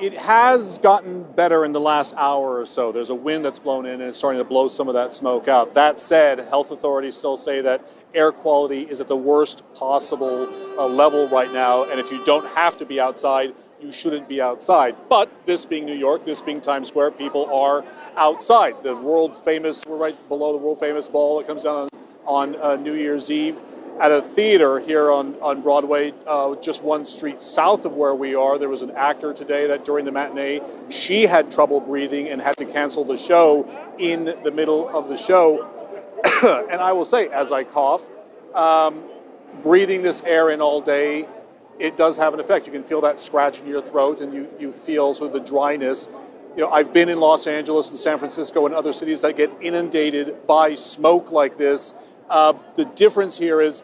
It 0.00 0.14
has 0.14 0.78
gotten 0.78 1.22
better 1.22 1.64
in 1.64 1.72
the 1.72 1.80
last 1.80 2.14
hour 2.16 2.58
or 2.58 2.66
so. 2.66 2.90
There's 2.90 3.10
a 3.10 3.14
wind 3.14 3.44
that's 3.44 3.60
blown 3.60 3.86
in 3.86 4.00
and 4.00 4.02
it's 4.02 4.18
starting 4.18 4.40
to 4.40 4.44
blow 4.44 4.66
some 4.66 4.88
of 4.88 4.94
that 4.94 5.14
smoke 5.14 5.46
out. 5.46 5.74
That 5.74 6.00
said, 6.00 6.40
health 6.40 6.72
authorities 6.72 7.16
still 7.16 7.36
say 7.36 7.60
that 7.60 7.88
air 8.12 8.32
quality 8.32 8.82
is 8.82 9.00
at 9.00 9.06
the 9.06 9.16
worst 9.16 9.62
possible 9.72 10.48
uh, 10.76 10.86
level 10.88 11.28
right 11.28 11.52
now. 11.52 11.84
And 11.84 12.00
if 12.00 12.10
you 12.10 12.24
don't 12.24 12.46
have 12.48 12.76
to 12.78 12.84
be 12.84 12.98
outside, 12.98 13.54
you 13.84 13.92
shouldn't 13.92 14.28
be 14.28 14.40
outside. 14.40 14.96
But 15.08 15.30
this 15.46 15.66
being 15.66 15.84
New 15.84 15.94
York, 15.94 16.24
this 16.24 16.42
being 16.42 16.60
Times 16.60 16.88
Square, 16.88 17.12
people 17.12 17.52
are 17.52 17.84
outside. 18.16 18.82
The 18.82 18.96
world 18.96 19.36
famous, 19.44 19.84
we're 19.86 19.96
right 19.96 20.28
below 20.28 20.52
the 20.52 20.58
world 20.58 20.80
famous 20.80 21.06
ball 21.06 21.38
that 21.38 21.46
comes 21.46 21.64
down 21.64 21.76
on, 21.76 21.88
on 22.26 22.56
uh, 22.56 22.76
New 22.76 22.94
Year's 22.94 23.30
Eve 23.30 23.60
at 24.00 24.10
a 24.10 24.22
theater 24.22 24.80
here 24.80 25.10
on, 25.10 25.36
on 25.40 25.60
Broadway, 25.60 26.12
uh, 26.26 26.56
just 26.56 26.82
one 26.82 27.06
street 27.06 27.42
south 27.42 27.84
of 27.84 27.92
where 27.92 28.14
we 28.14 28.34
are. 28.34 28.58
There 28.58 28.68
was 28.68 28.82
an 28.82 28.90
actor 28.90 29.32
today 29.32 29.68
that 29.68 29.84
during 29.84 30.04
the 30.04 30.10
matinee, 30.10 30.60
she 30.88 31.26
had 31.26 31.50
trouble 31.50 31.80
breathing 31.80 32.28
and 32.28 32.42
had 32.42 32.56
to 32.56 32.64
cancel 32.64 33.04
the 33.04 33.16
show 33.16 33.68
in 33.98 34.24
the 34.42 34.50
middle 34.50 34.88
of 34.88 35.08
the 35.08 35.16
show. 35.16 35.70
and 36.70 36.80
I 36.80 36.92
will 36.92 37.04
say, 37.04 37.28
as 37.28 37.52
I 37.52 37.62
cough, 37.62 38.02
um, 38.52 39.04
breathing 39.62 40.02
this 40.02 40.22
air 40.22 40.50
in 40.50 40.60
all 40.60 40.80
day, 40.80 41.28
it 41.78 41.96
does 41.96 42.16
have 42.16 42.34
an 42.34 42.40
effect. 42.40 42.66
You 42.66 42.72
can 42.72 42.82
feel 42.82 43.00
that 43.02 43.20
scratch 43.20 43.60
in 43.60 43.66
your 43.66 43.82
throat 43.82 44.20
and 44.20 44.32
you, 44.32 44.48
you 44.58 44.72
feel 44.72 45.14
sort 45.14 45.34
of 45.34 45.34
the 45.34 45.48
dryness. 45.48 46.08
You 46.56 46.62
know, 46.62 46.70
I've 46.70 46.92
been 46.92 47.08
in 47.08 47.18
Los 47.18 47.46
Angeles 47.46 47.90
and 47.90 47.98
San 47.98 48.18
Francisco 48.18 48.64
and 48.66 48.74
other 48.74 48.92
cities 48.92 49.20
that 49.22 49.36
get 49.36 49.50
inundated 49.60 50.46
by 50.46 50.74
smoke 50.74 51.32
like 51.32 51.58
this 51.58 51.94
uh, 52.30 52.54
the 52.76 52.84
difference 52.84 53.36
here 53.36 53.60
is 53.60 53.82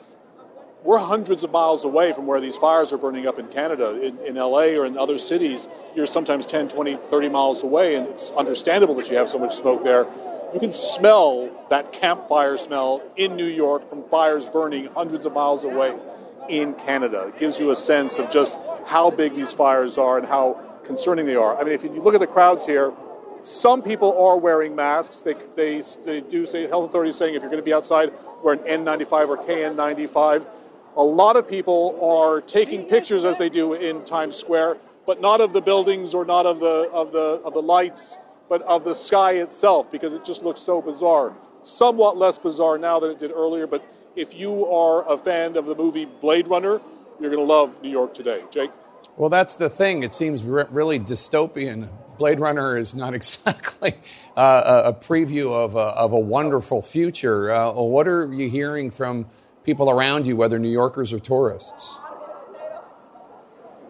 we're 0.83 0.99
hundreds 0.99 1.45
of 1.45 1.51
miles 1.51 1.85
away 1.85 2.13
from 2.13 2.27
where 2.27 2.41
these 2.41 2.57
fires 2.57 2.93
are 2.93 2.97
burning 2.99 3.27
up 3.27 3.39
in 3.39 3.47
Canada, 3.49 4.01
in, 4.01 4.19
in, 4.21 4.35
LA 4.37 4.69
or 4.79 4.87
in 4.87 4.97
other 4.97 5.19
cities. 5.19 5.69
You're 5.95 6.07
sometimes 6.07 6.47
10, 6.47 6.69
20, 6.69 6.97
30 6.97 7.29
miles 7.29 7.63
away, 7.63 7.97
and 7.97 8.07
it's 8.09 8.31
understandable 8.31 8.95
that 8.95 9.11
you 9.11 9.17
have 9.17 9.29
so 9.29 9.39
much 9.39 9.55
smoke 9.55 9.85
there. 9.85 10.07
You 10.55 10.59
can 10.59 10.73
smell 10.73 11.51
that 11.69 11.93
campfire 11.93 12.57
smell 12.57 13.03
in 13.17 13.37
New 13.37 13.45
York 13.45 13.89
from 13.89 14.05
fires 14.09 14.49
burning 14.49 14.87
hundreds 14.87 15.27
of 15.27 15.35
miles 15.35 15.65
away 15.65 15.95
in 16.51 16.75
Canada. 16.75 17.29
It 17.29 17.39
gives 17.39 17.61
you 17.61 17.71
a 17.71 17.77
sense 17.77 18.19
of 18.19 18.31
just 18.31 18.59
how 18.87 19.11
big 19.11 19.37
these 19.37 19.53
fires 19.53 19.97
are 19.97 20.19
and 20.19 20.27
how 20.27 20.61
concerning 20.85 21.25
they 21.25 21.37
are. 21.37 21.57
I 21.57 21.63
mean, 21.63 21.73
if 21.73 21.85
you 21.85 21.91
look 21.91 22.15
at 22.15 22.21
the 22.21 22.27
crowds 22.27 22.67
here, 22.67 22.93
some 23.43 23.83
people 23.83 24.21
are 24.21 24.37
wearing 24.37 24.75
masks. 24.75 25.23
They, 25.23 25.35
they, 25.55 25.83
they 26.05 26.21
do 26.21 26.45
say, 26.45 26.67
health 26.67 26.91
authorities 26.91 27.17
saying 27.17 27.35
if 27.35 27.43
you're 27.43 27.51
going 27.51 27.63
to 27.63 27.65
be 27.65 27.73
outside, 27.73 28.13
wear 28.43 28.55
an 28.55 28.85
N95 28.85 29.29
or 29.29 29.37
KN95. 29.39 30.47
A 30.97 31.03
lot 31.03 31.37
of 31.37 31.49
people 31.49 31.99
are 32.03 32.41
taking 32.41 32.85
pictures 32.85 33.25
as 33.25 33.39
they 33.39 33.49
do 33.49 33.75
in 33.75 34.05
Times 34.05 34.37
Square, 34.37 34.79
but 35.07 35.21
not 35.21 35.41
of 35.41 35.53
the 35.53 35.61
buildings 35.61 36.13
or 36.13 36.25
not 36.25 36.45
of 36.47 36.61
the, 36.61 36.91
of 36.93 37.13
the, 37.13 37.41
of 37.45 37.55
the 37.55 37.63
lights, 37.63 38.19
but 38.49 38.61
of 38.63 38.85
the 38.85 38.95
sky 38.95 39.35
itself 39.35 39.91
because 39.91 40.13
it 40.13 40.25
just 40.25 40.43
looks 40.43 40.61
so 40.61 40.83
bizarre. 40.83 41.33
Somewhat 41.63 42.17
less 42.17 42.39
bizarre 42.39 42.79
now 42.79 42.99
than 42.99 43.13
it 43.13 43.19
did 43.19 43.31
earlier, 43.31 43.67
but 43.67 43.85
if 44.17 44.35
you 44.35 44.67
are 44.67 45.11
a 45.11 45.17
fan 45.17 45.57
of 45.57 45.67
the 45.67 45.75
movie 45.75 46.05
Blade 46.05 46.49
Runner, 46.49 46.81
you're 47.21 47.31
going 47.31 47.47
to 47.47 47.53
love 47.53 47.83
New 47.83 47.91
York 47.91 48.15
today. 48.15 48.43
Jake? 48.51 48.71
Well, 49.17 49.29
that's 49.29 49.57
the 49.57 49.69
thing. 49.69 50.03
It 50.03 50.13
seems 50.13 50.45
re- 50.45 50.65
really 50.71 50.99
dystopian. 50.99 51.89
Blade 52.19 52.41
Runner 52.41 52.77
is 52.77 52.95
not 52.95 53.15
exactly 53.21 53.95
uh, 54.37 54.83
a 54.87 54.93
preview 54.93 55.53
of 55.53 55.75
a, 55.75 55.79
of 55.79 56.13
a 56.13 56.19
wonderful 56.19 56.83
future. 56.83 57.51
Uh, 57.51 57.73
what 57.73 58.09
are 58.09 58.33
you 58.33 58.49
hearing 58.49 58.91
from 58.91 59.27
people 59.65 59.91
around 59.91 60.27
you, 60.27 60.37
whether 60.37 60.59
New 60.59 60.71
Yorkers 60.71 61.13
or 61.13 61.19
tourists? 61.19 61.99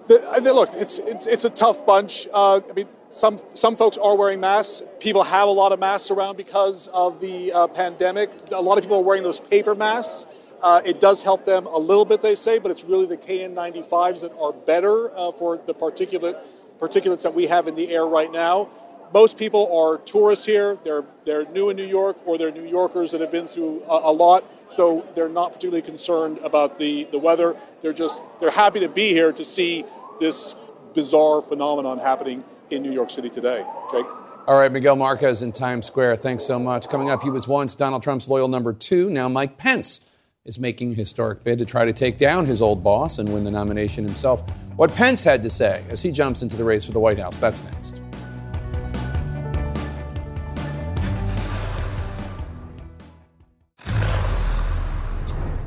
The, 0.08 0.52
look, 0.52 0.70
it's, 0.74 0.98
it's, 0.98 1.26
it's 1.26 1.44
a 1.44 1.50
tough 1.50 1.86
bunch. 1.86 2.26
Uh, 2.32 2.60
I 2.68 2.72
mean, 2.72 2.88
some, 3.10 3.40
some 3.54 3.76
folks 3.76 3.98
are 3.98 4.16
wearing 4.16 4.38
masks. 4.38 4.82
People 5.00 5.24
have 5.24 5.48
a 5.48 5.50
lot 5.50 5.72
of 5.72 5.80
masks 5.80 6.12
around 6.12 6.36
because 6.36 6.86
of 6.88 7.20
the 7.20 7.52
uh, 7.52 7.66
pandemic. 7.66 8.30
A 8.52 8.60
lot 8.60 8.78
of 8.78 8.84
people 8.84 8.98
are 8.98 9.02
wearing 9.02 9.24
those 9.24 9.40
paper 9.40 9.74
masks. 9.74 10.26
Uh, 10.62 10.80
it 10.84 11.00
does 11.00 11.20
help 11.20 11.44
them 11.44 11.66
a 11.66 11.76
little 11.76 12.04
bit, 12.04 12.20
they 12.20 12.36
say, 12.36 12.60
but 12.60 12.70
it's 12.70 12.84
really 12.84 13.06
the 13.06 13.16
KN95s 13.16 14.20
that 14.20 14.32
are 14.38 14.52
better 14.52 15.10
uh, 15.16 15.32
for 15.32 15.56
the 15.56 15.74
particulate 15.74 16.38
particulates 16.78 17.22
that 17.22 17.34
we 17.34 17.46
have 17.46 17.66
in 17.66 17.74
the 17.74 17.90
air 17.90 18.06
right 18.06 18.30
now. 18.30 18.68
Most 19.12 19.36
people 19.36 19.76
are 19.76 19.98
tourists 19.98 20.46
here. 20.46 20.78
They're 20.84 21.04
they're 21.24 21.44
new 21.46 21.70
in 21.70 21.76
New 21.76 21.86
York, 21.86 22.16
or 22.26 22.38
they're 22.38 22.52
New 22.52 22.66
Yorkers 22.66 23.10
that 23.10 23.20
have 23.20 23.32
been 23.32 23.48
through 23.48 23.82
a, 23.88 24.10
a 24.10 24.12
lot, 24.12 24.44
so 24.70 25.04
they're 25.14 25.28
not 25.28 25.48
particularly 25.48 25.82
concerned 25.82 26.38
about 26.38 26.78
the, 26.78 27.04
the 27.10 27.18
weather. 27.18 27.56
They're 27.80 27.92
just 27.92 28.22
they're 28.38 28.50
happy 28.50 28.80
to 28.80 28.88
be 28.88 29.08
here 29.08 29.32
to 29.32 29.44
see 29.44 29.84
this 30.20 30.54
bizarre 30.94 31.42
phenomenon 31.42 31.98
happening 31.98 32.44
in 32.70 32.82
New 32.82 32.92
York 32.92 33.10
City 33.10 33.30
today. 33.30 33.64
Jake. 33.90 34.06
All 34.46 34.58
right, 34.58 34.72
Miguel 34.72 34.96
Marquez 34.96 35.42
in 35.42 35.52
Times 35.52 35.86
Square. 35.86 36.16
Thanks 36.16 36.44
so 36.44 36.58
much. 36.58 36.88
Coming 36.88 37.10
up, 37.10 37.22
he 37.22 37.30
was 37.30 37.46
once 37.46 37.74
Donald 37.74 38.02
Trump's 38.02 38.28
loyal 38.28 38.48
number 38.48 38.72
two. 38.72 39.10
Now 39.10 39.28
Mike 39.28 39.58
Pence 39.58 40.00
is 40.44 40.58
making 40.58 40.92
a 40.92 40.94
historic 40.94 41.44
bid 41.44 41.58
to 41.58 41.64
try 41.64 41.84
to 41.84 41.92
take 41.92 42.16
down 42.16 42.46
his 42.46 42.62
old 42.62 42.82
boss 42.82 43.18
and 43.18 43.32
win 43.32 43.44
the 43.44 43.50
nomination 43.50 44.04
himself. 44.04 44.48
What 44.76 44.92
Pence 44.94 45.22
had 45.22 45.42
to 45.42 45.50
say 45.50 45.84
as 45.88 46.02
he 46.02 46.10
jumps 46.10 46.42
into 46.42 46.56
the 46.56 46.64
race 46.64 46.84
for 46.84 46.92
the 46.92 47.00
White 47.00 47.18
House. 47.18 47.38
That's 47.38 47.62
next. 47.62 48.00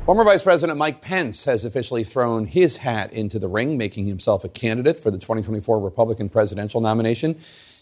Former 0.04 0.24
Vice 0.24 0.42
President 0.42 0.76
Mike 0.78 1.00
Pence 1.00 1.46
has 1.46 1.64
officially 1.64 2.04
thrown 2.04 2.44
his 2.44 2.76
hat 2.76 3.10
into 3.14 3.38
the 3.38 3.48
ring, 3.48 3.78
making 3.78 4.04
himself 4.04 4.44
a 4.44 4.50
candidate 4.50 5.00
for 5.00 5.10
the 5.10 5.16
2024 5.16 5.80
Republican 5.80 6.28
presidential 6.28 6.82
nomination. 6.82 7.36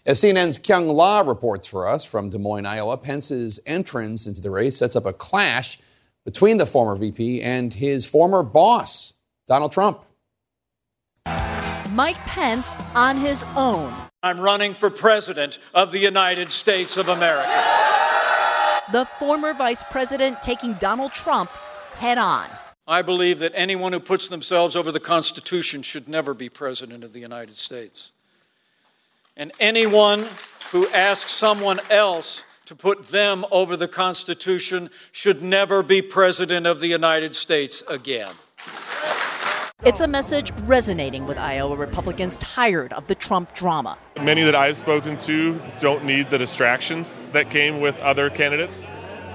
As 0.07 0.23
CNN's 0.23 0.57
Kyung 0.57 0.87
Lah 0.87 1.23
reports 1.23 1.67
for 1.67 1.89
us 1.89 2.05
from 2.05 2.31
Des 2.31 2.39
Moines, 2.39 2.65
Iowa, 2.65 2.97
Pence's 2.97 3.59
entrance 3.67 4.29
into 4.29 4.41
the 4.41 4.53
race 4.53 4.77
sets 4.77 4.95
up 4.95 5.05
a 5.05 5.13
clash 5.13 5.81
between 6.25 6.59
the 6.59 6.67
former 6.67 6.95
VP 6.95 7.43
and 7.43 7.75
his 7.75 8.07
former 8.07 8.45
boss, 8.45 9.15
Donald 9.49 9.73
Trump. 9.73 10.05
Mike 11.91 12.19
Pence 12.19 12.77
on 12.95 13.17
his 13.17 13.43
own. 13.57 13.93
I'm 14.23 14.39
running 14.39 14.75
for 14.75 14.91
president 14.91 15.59
of 15.75 15.91
the 15.91 15.99
United 15.99 16.53
States 16.53 16.97
of 16.97 17.09
America. 17.09 17.51
The 18.93 19.07
former 19.19 19.55
vice 19.55 19.83
president 19.83 20.41
taking 20.41 20.75
Donald 20.75 21.13
Trump 21.13 21.51
head 22.03 22.19
on. 22.19 22.49
I 22.89 23.01
believe 23.01 23.39
that 23.39 23.53
anyone 23.55 23.93
who 23.93 24.01
puts 24.01 24.27
themselves 24.27 24.75
over 24.75 24.91
the 24.91 24.99
Constitution 24.99 25.83
should 25.83 26.09
never 26.09 26.35
be 26.35 26.49
president 26.49 27.05
of 27.05 27.13
the 27.13 27.21
United 27.21 27.55
States. 27.55 28.11
And 29.37 29.53
anyone 29.61 30.27
who 30.73 30.89
asks 30.89 31.31
someone 31.31 31.79
else 31.91 32.45
to 32.65 32.75
put 32.75 33.05
them 33.05 33.45
over 33.53 33.77
the 33.77 33.87
Constitution 33.87 34.91
should 35.13 35.43
never 35.43 35.85
be 35.85 36.03
president 36.03 36.67
of 36.67 36.81
the 36.81 36.89
United 36.89 37.37
States 37.37 37.85
again. 37.89 38.33
It's 39.85 40.01
a 40.01 40.09
message 40.09 40.51
resonating 40.63 41.25
with 41.29 41.39
Iowa 41.39 41.77
Republicans 41.77 42.37
tired 42.39 42.93
of 42.95 43.07
the 43.07 43.15
Trump 43.15 43.55
drama. 43.55 43.97
Many 44.21 44.43
that 44.43 44.57
I've 44.57 44.77
spoken 44.77 45.17
to 45.19 45.61
don't 45.79 46.05
need 46.05 46.31
the 46.31 46.39
distractions 46.39 47.21
that 47.31 47.49
came 47.49 47.81
with 47.81 47.97
other 48.01 48.29
candidates, 48.29 48.89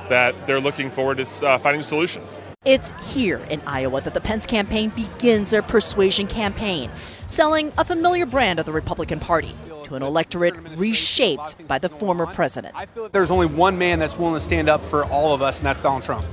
that 0.09 0.35
they're 0.47 0.59
looking 0.59 0.89
forward 0.89 1.17
to 1.19 1.47
uh, 1.47 1.57
finding 1.59 1.81
solutions. 1.81 2.41
It's 2.67 2.91
here 3.13 3.37
in 3.49 3.61
Iowa 3.65 4.01
that 4.01 4.13
the 4.13 4.19
Pence 4.19 4.45
campaign 4.45 4.89
begins 4.89 5.51
their 5.51 5.61
persuasion 5.61 6.27
campaign, 6.27 6.89
selling 7.27 7.71
a 7.77 7.85
familiar 7.85 8.25
brand 8.25 8.59
of 8.59 8.65
the 8.65 8.73
Republican 8.73 9.21
Party 9.21 9.55
to 9.85 9.95
an 9.95 10.03
electorate 10.03 10.53
reshaped 10.75 11.65
by 11.65 11.79
the 11.79 11.87
former 11.87 12.25
president. 12.25 12.75
I 12.75 12.85
feel 12.85 13.03
that 13.03 13.13
there's 13.13 13.31
only 13.31 13.45
one 13.45 13.77
man 13.77 13.99
that's 13.99 14.17
willing 14.17 14.33
to 14.33 14.41
stand 14.41 14.67
up 14.67 14.83
for 14.83 15.05
all 15.05 15.33
of 15.33 15.41
us, 15.41 15.59
and 15.59 15.65
that's 15.65 15.79
Donald 15.79 16.03
Trump. 16.03 16.25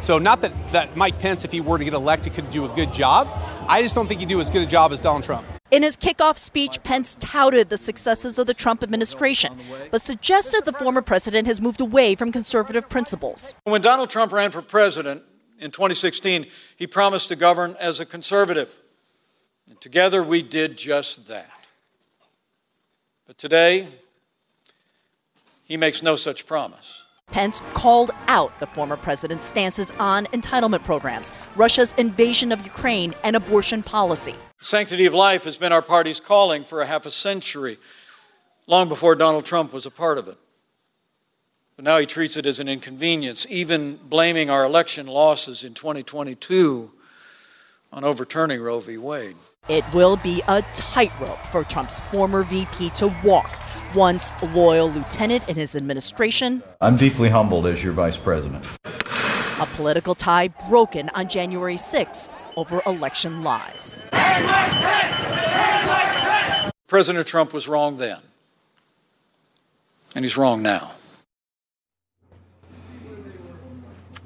So, 0.00 0.18
not 0.18 0.40
that, 0.40 0.68
that 0.68 0.96
Mike 0.96 1.18
Pence, 1.18 1.44
if 1.44 1.52
he 1.52 1.60
were 1.60 1.76
to 1.76 1.84
get 1.84 1.92
elected, 1.92 2.32
could 2.32 2.48
do 2.48 2.64
a 2.64 2.68
good 2.70 2.90
job. 2.90 3.28
I 3.68 3.82
just 3.82 3.94
don't 3.94 4.08
think 4.08 4.20
he'd 4.20 4.30
do 4.30 4.40
as 4.40 4.48
good 4.48 4.62
a 4.62 4.66
job 4.66 4.92
as 4.92 4.98
Donald 4.98 5.24
Trump. 5.24 5.46
In 5.70 5.82
his 5.82 5.98
kickoff 5.98 6.38
speech, 6.38 6.82
Pence 6.82 7.18
touted 7.20 7.68
the 7.68 7.76
successes 7.76 8.38
of 8.38 8.46
the 8.46 8.54
Trump 8.54 8.82
administration, 8.82 9.58
but 9.90 10.00
suggested 10.00 10.64
the 10.64 10.72
former 10.72 11.02
president 11.02 11.46
has 11.46 11.60
moved 11.60 11.82
away 11.82 12.14
from 12.14 12.32
conservative 12.32 12.88
principles. 12.88 13.52
When 13.64 13.82
Donald 13.82 14.08
Trump 14.08 14.32
ran 14.32 14.50
for 14.50 14.62
president 14.62 15.22
in 15.62 15.70
2016, 15.70 16.46
he 16.76 16.86
promised 16.86 17.28
to 17.28 17.36
govern 17.36 17.76
as 17.78 18.00
a 18.00 18.06
conservative. 18.06 18.80
And 19.68 19.80
together 19.80 20.22
we 20.22 20.42
did 20.42 20.76
just 20.76 21.28
that. 21.28 21.50
But 23.26 23.38
today, 23.38 23.88
he 25.64 25.76
makes 25.76 26.02
no 26.02 26.16
such 26.16 26.46
promise. 26.46 27.04
Pence 27.30 27.62
called 27.72 28.10
out 28.26 28.58
the 28.60 28.66
former 28.66 28.96
president's 28.96 29.46
stances 29.46 29.90
on 29.98 30.26
entitlement 30.26 30.84
programs, 30.84 31.32
Russia's 31.56 31.94
invasion 31.96 32.52
of 32.52 32.62
Ukraine, 32.64 33.14
and 33.24 33.36
abortion 33.36 33.82
policy. 33.82 34.34
Sanctity 34.60 35.06
of 35.06 35.14
life 35.14 35.44
has 35.44 35.56
been 35.56 35.72
our 35.72 35.80
party's 35.80 36.20
calling 36.20 36.62
for 36.62 36.82
a 36.82 36.86
half 36.86 37.06
a 37.06 37.10
century, 37.10 37.78
long 38.66 38.88
before 38.88 39.14
Donald 39.14 39.46
Trump 39.46 39.72
was 39.72 39.86
a 39.86 39.90
part 39.90 40.18
of 40.18 40.28
it. 40.28 40.36
But 41.82 41.90
now 41.90 41.98
he 41.98 42.06
treats 42.06 42.36
it 42.36 42.46
as 42.46 42.60
an 42.60 42.68
inconvenience, 42.68 43.44
even 43.50 43.96
blaming 43.96 44.48
our 44.48 44.64
election 44.64 45.08
losses 45.08 45.64
in 45.64 45.74
2022 45.74 46.92
on 47.92 48.04
overturning 48.04 48.60
Roe 48.60 48.78
v. 48.78 48.98
Wade. 48.98 49.34
It 49.68 49.84
will 49.92 50.16
be 50.16 50.44
a 50.46 50.62
tightrope 50.74 51.44
for 51.50 51.64
Trump's 51.64 52.00
former 52.02 52.44
VP 52.44 52.90
to 52.90 53.12
walk, 53.24 53.58
once 53.96 54.32
loyal 54.54 54.92
lieutenant 54.92 55.48
in 55.48 55.56
his 55.56 55.74
administration. 55.74 56.62
I'm 56.80 56.96
deeply 56.96 57.30
humbled 57.30 57.66
as 57.66 57.82
your 57.82 57.94
vice 57.94 58.16
president. 58.16 58.64
A 58.84 59.66
political 59.74 60.14
tie 60.14 60.48
broken 60.68 61.08
on 61.14 61.28
January 61.28 61.74
6th 61.74 62.28
over 62.56 62.80
election 62.86 63.42
lies. 63.42 63.98
President 66.86 67.26
Trump 67.26 67.52
was 67.52 67.66
wrong 67.66 67.96
then, 67.96 68.20
and 70.14 70.24
he's 70.24 70.36
wrong 70.36 70.62
now. 70.62 70.92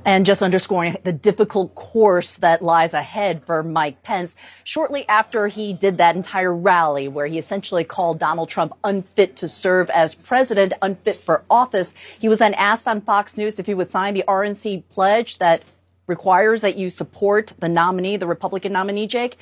And 0.07 0.25
just 0.25 0.41
underscoring 0.41 0.97
the 1.03 1.13
difficult 1.13 1.75
course 1.75 2.37
that 2.37 2.63
lies 2.63 2.95
ahead 2.95 3.45
for 3.45 3.65
Mike 3.65 4.05
Pence. 4.05 4.37
Shortly 4.63 5.07
after 5.09 5.49
he 5.49 5.73
did 5.73 5.99
that 5.99 6.15
entire 6.15 6.55
rally 6.55 7.09
where 7.09 7.27
he 7.27 7.39
essentially 7.39 7.83
called 7.83 8.21
Donald 8.21 8.49
Trump 8.49 8.73
unfit 8.85 9.35
to 9.39 9.49
serve 9.49 9.91
as 9.91 10.15
president, 10.15 10.75
unfit 10.81 11.21
for 11.23 11.43
office, 11.51 11.93
he 12.21 12.29
was 12.29 12.39
then 12.39 12.55
asked 12.55 12.87
on 12.87 13.01
Fox 13.01 13.37
News 13.37 13.59
if 13.59 13.67
he 13.67 13.75
would 13.75 13.91
sign 13.91 14.15
the 14.15 14.23
RNC 14.29 14.85
pledge 14.91 15.39
that 15.39 15.65
requires 16.07 16.61
that 16.61 16.77
you 16.77 16.89
support 16.89 17.53
the 17.59 17.69
nominee, 17.69 18.17
the 18.17 18.29
Republican 18.29 18.73
nominee, 18.73 19.09
Jake. 19.09 19.37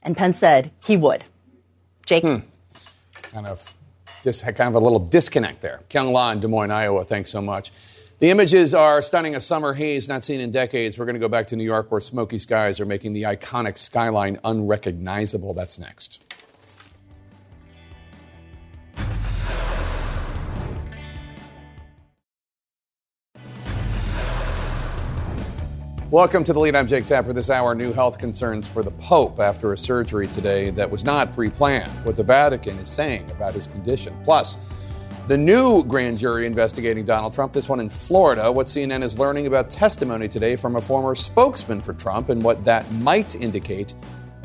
And 0.00 0.16
Pence 0.16 0.38
said 0.38 0.70
he 0.84 0.96
would. 0.96 1.24
Jake? 2.06 2.22
Hmm. 2.22 2.36
Kind 3.20 3.48
of, 3.48 3.74
just 4.22 4.44
kind 4.44 4.60
of 4.60 4.74
a 4.76 4.78
little 4.78 5.00
disconnect 5.00 5.60
there. 5.60 5.80
Kyung 5.88 6.12
Lah 6.12 6.30
in 6.30 6.38
Des 6.38 6.46
Moines, 6.46 6.70
Iowa, 6.70 7.02
thanks 7.02 7.30
so 7.30 7.42
much. 7.42 7.72
The 8.24 8.30
images 8.30 8.72
are 8.72 9.02
stunning. 9.02 9.36
A 9.36 9.40
summer 9.40 9.74
haze 9.74 10.08
not 10.08 10.24
seen 10.24 10.40
in 10.40 10.50
decades. 10.50 10.98
We're 10.98 11.04
going 11.04 11.12
to 11.12 11.20
go 11.20 11.28
back 11.28 11.46
to 11.48 11.56
New 11.56 11.64
York 11.64 11.92
where 11.92 12.00
smoky 12.00 12.38
skies 12.38 12.80
are 12.80 12.86
making 12.86 13.12
the 13.12 13.24
iconic 13.24 13.76
skyline 13.76 14.40
unrecognizable. 14.44 15.52
That's 15.52 15.78
next. 15.78 16.24
Welcome 26.10 26.44
to 26.44 26.54
the 26.54 26.60
lead. 26.60 26.76
I'm 26.76 26.86
Jake 26.86 27.04
Tapper. 27.04 27.34
This 27.34 27.50
hour, 27.50 27.74
new 27.74 27.92
health 27.92 28.18
concerns 28.18 28.66
for 28.66 28.82
the 28.82 28.92
Pope 28.92 29.38
after 29.38 29.74
a 29.74 29.76
surgery 29.76 30.28
today 30.28 30.70
that 30.70 30.90
was 30.90 31.04
not 31.04 31.30
pre 31.34 31.50
planned. 31.50 31.92
What 32.06 32.16
the 32.16 32.22
Vatican 32.22 32.78
is 32.78 32.88
saying 32.88 33.30
about 33.30 33.52
his 33.52 33.66
condition. 33.66 34.18
Plus, 34.24 34.56
the 35.26 35.38
new 35.38 35.82
grand 35.84 36.18
jury 36.18 36.44
investigating 36.46 37.02
Donald 37.02 37.32
Trump, 37.32 37.54
this 37.54 37.66
one 37.66 37.80
in 37.80 37.88
Florida. 37.88 38.52
What 38.52 38.66
CNN 38.66 39.02
is 39.02 39.18
learning 39.18 39.46
about 39.46 39.70
testimony 39.70 40.28
today 40.28 40.54
from 40.54 40.76
a 40.76 40.80
former 40.82 41.14
spokesman 41.14 41.80
for 41.80 41.94
Trump 41.94 42.28
and 42.28 42.42
what 42.42 42.62
that 42.66 42.90
might 42.92 43.34
indicate 43.34 43.94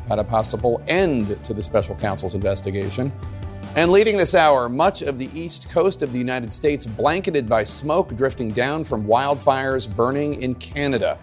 about 0.05 0.19
a 0.19 0.23
possible 0.23 0.81
end 0.87 1.43
to 1.43 1.53
the 1.53 1.61
special 1.61 1.95
counsel's 1.95 2.33
investigation. 2.33 3.11
And 3.75 3.91
leading 3.91 4.15
this 4.15 4.33
hour, 4.33 4.69
much 4.69 5.01
of 5.01 5.19
the 5.19 5.29
east 5.37 5.69
coast 5.69 6.01
of 6.01 6.13
the 6.13 6.17
United 6.17 6.53
States 6.53 6.85
blanketed 6.85 7.49
by 7.49 7.65
smoke 7.65 8.15
drifting 8.15 8.49
down 8.49 8.85
from 8.85 9.05
wildfires 9.05 9.93
burning 9.93 10.41
in 10.41 10.55
Canada. 10.55 11.19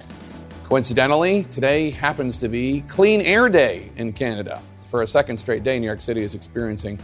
Coincidentally, 0.65 1.45
today 1.45 1.91
happens 1.91 2.37
to 2.39 2.51
be 2.51 2.83
Clean 2.83 3.23
Air 3.23 3.49
Day 3.49 3.91
in 3.97 4.13
Canada. 4.13 4.61
For 4.87 5.01
a 5.01 5.07
second 5.07 5.39
straight 5.39 5.65
day, 5.65 5.79
New 5.79 5.87
York 5.87 6.03
City 6.03 6.21
is 6.21 6.35
experiencing 6.35 6.99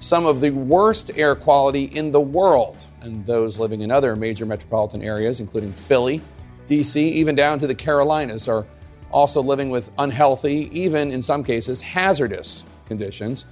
some 0.00 0.26
of 0.26 0.40
the 0.40 0.50
worst 0.50 1.10
air 1.16 1.34
quality 1.34 1.84
in 1.84 2.12
the 2.12 2.20
world. 2.20 2.86
And 3.00 3.24
those 3.24 3.58
living 3.58 3.82
in 3.82 3.90
other 3.90 4.16
major 4.16 4.46
metropolitan 4.46 5.02
areas, 5.02 5.40
including 5.40 5.72
Philly, 5.72 6.20
DC, 6.66 6.96
even 6.96 7.34
down 7.34 7.58
to 7.60 7.66
the 7.66 7.74
Carolinas, 7.74 8.48
are 8.48 8.66
also 9.10 9.42
living 9.42 9.70
with 9.70 9.90
unhealthy, 9.98 10.68
even 10.78 11.10
in 11.10 11.22
some 11.22 11.44
cases, 11.44 11.80
hazardous 11.80 12.64
conditions. 12.86 13.46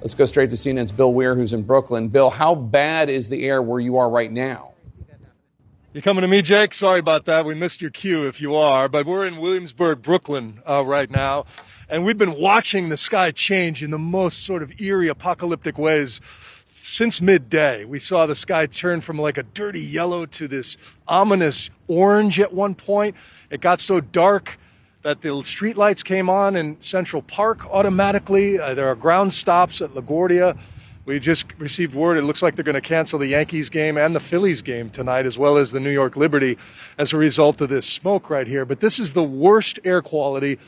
Let's 0.00 0.14
go 0.14 0.24
straight 0.24 0.50
to 0.50 0.56
CNN's 0.56 0.92
Bill 0.92 1.12
Weir, 1.12 1.34
who's 1.34 1.52
in 1.52 1.62
Brooklyn. 1.62 2.08
Bill, 2.08 2.30
how 2.30 2.54
bad 2.54 3.08
is 3.08 3.28
the 3.28 3.46
air 3.46 3.62
where 3.62 3.80
you 3.80 3.96
are 3.96 4.10
right 4.10 4.30
now? 4.30 4.74
You're 5.96 6.02
coming 6.02 6.20
to 6.22 6.28
me, 6.28 6.42
Jake? 6.42 6.74
Sorry 6.74 6.98
about 6.98 7.24
that. 7.24 7.46
We 7.46 7.54
missed 7.54 7.80
your 7.80 7.90
cue 7.90 8.26
if 8.26 8.38
you 8.38 8.54
are, 8.54 8.86
but 8.86 9.06
we're 9.06 9.26
in 9.26 9.38
Williamsburg, 9.38 10.02
Brooklyn 10.02 10.60
uh, 10.68 10.84
right 10.84 11.10
now. 11.10 11.46
And 11.88 12.04
we've 12.04 12.18
been 12.18 12.40
watching 12.40 12.88
the 12.88 12.96
sky 12.96 13.30
change 13.30 13.80
in 13.80 13.92
the 13.92 13.98
most 13.98 14.44
sort 14.44 14.64
of 14.64 14.80
eerie 14.80 15.06
apocalyptic 15.06 15.78
ways 15.78 16.20
since 16.82 17.20
midday. 17.20 17.84
We 17.84 18.00
saw 18.00 18.26
the 18.26 18.34
sky 18.34 18.66
turn 18.66 19.00
from 19.02 19.20
like 19.20 19.38
a 19.38 19.44
dirty 19.44 19.80
yellow 19.80 20.26
to 20.26 20.48
this 20.48 20.76
ominous 21.06 21.70
orange 21.86 22.40
at 22.40 22.52
one 22.52 22.74
point. 22.74 23.14
It 23.50 23.60
got 23.60 23.80
so 23.80 24.00
dark 24.00 24.58
that 25.02 25.20
the 25.20 25.28
streetlights 25.28 26.02
came 26.02 26.28
on 26.28 26.56
in 26.56 26.80
Central 26.80 27.22
Park 27.22 27.64
automatically. 27.66 28.58
Uh, 28.58 28.74
there 28.74 28.88
are 28.88 28.96
ground 28.96 29.32
stops 29.32 29.80
at 29.80 29.90
LaGuardia 29.90 30.58
We 31.04 31.20
just 31.20 31.46
received 31.58 31.94
word 31.94 32.18
it 32.18 32.22
looks 32.22 32.42
like 32.42 32.56
they're 32.56 32.64
going 32.64 32.74
to 32.74 32.80
cancel 32.80 33.20
the 33.20 33.28
Yankees 33.28 33.68
game 33.70 33.96
and 33.96 34.16
the 34.16 34.18
Phillies 34.18 34.60
game 34.60 34.90
tonight, 34.90 35.24
as 35.24 35.38
well 35.38 35.56
as 35.56 35.70
the 35.70 35.78
New 35.78 35.92
York 35.92 36.16
Liberty, 36.16 36.58
as 36.98 37.12
a 37.12 37.16
result 37.16 37.60
of 37.60 37.68
this 37.68 37.86
smoke 37.86 38.28
right 38.28 38.48
here. 38.48 38.64
But 38.64 38.80
this 38.80 38.98
is 38.98 39.12
the 39.12 39.22
worst 39.22 39.78
air 39.84 40.02
quality 40.02 40.58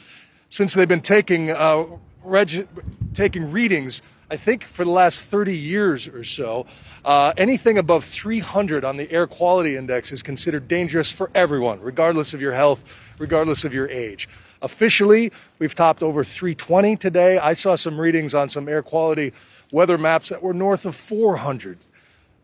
since 0.49 0.75
they've 0.75 0.89
been 0.89 1.01
taking 1.01 1.51
uh, 1.51 1.85
reg- 2.23 2.69
taking 3.15 3.51
readings. 3.51 4.03
I 4.31 4.37
think 4.37 4.65
for 4.65 4.85
the 4.85 4.91
last 4.91 5.23
30 5.23 5.57
years 5.57 6.07
or 6.07 6.23
so, 6.23 6.67
uh, 7.05 7.33
anything 7.39 7.79
above 7.79 8.05
300 8.05 8.85
on 8.85 8.99
the 8.99 9.11
air 9.11 9.27
quality 9.27 9.77
index 9.77 10.13
is 10.13 10.23
considered 10.23 10.69
dangerous 10.69 11.11
for 11.11 11.31
everyone, 11.35 11.81
regardless 11.81 12.35
of 12.35 12.43
your 12.43 12.53
health, 12.53 12.85
regardless 13.19 13.65
of 13.65 13.73
your 13.73 13.89
age. 13.89 14.29
Officially, 14.61 15.33
we've 15.59 15.75
topped 15.75 16.03
over 16.03 16.25
320 16.25 16.97
today. 16.97 17.39
I 17.39 17.55
saw 17.55 17.75
some 17.75 17.99
readings 17.99 18.35
on 18.35 18.49
some 18.49 18.69
air 18.69 18.83
quality 18.83 19.33
weather 19.73 19.97
maps 19.97 20.29
that 20.29 20.43
were 20.43 20.55
north 20.55 20.85
of 20.85 20.95
400. 20.95 21.79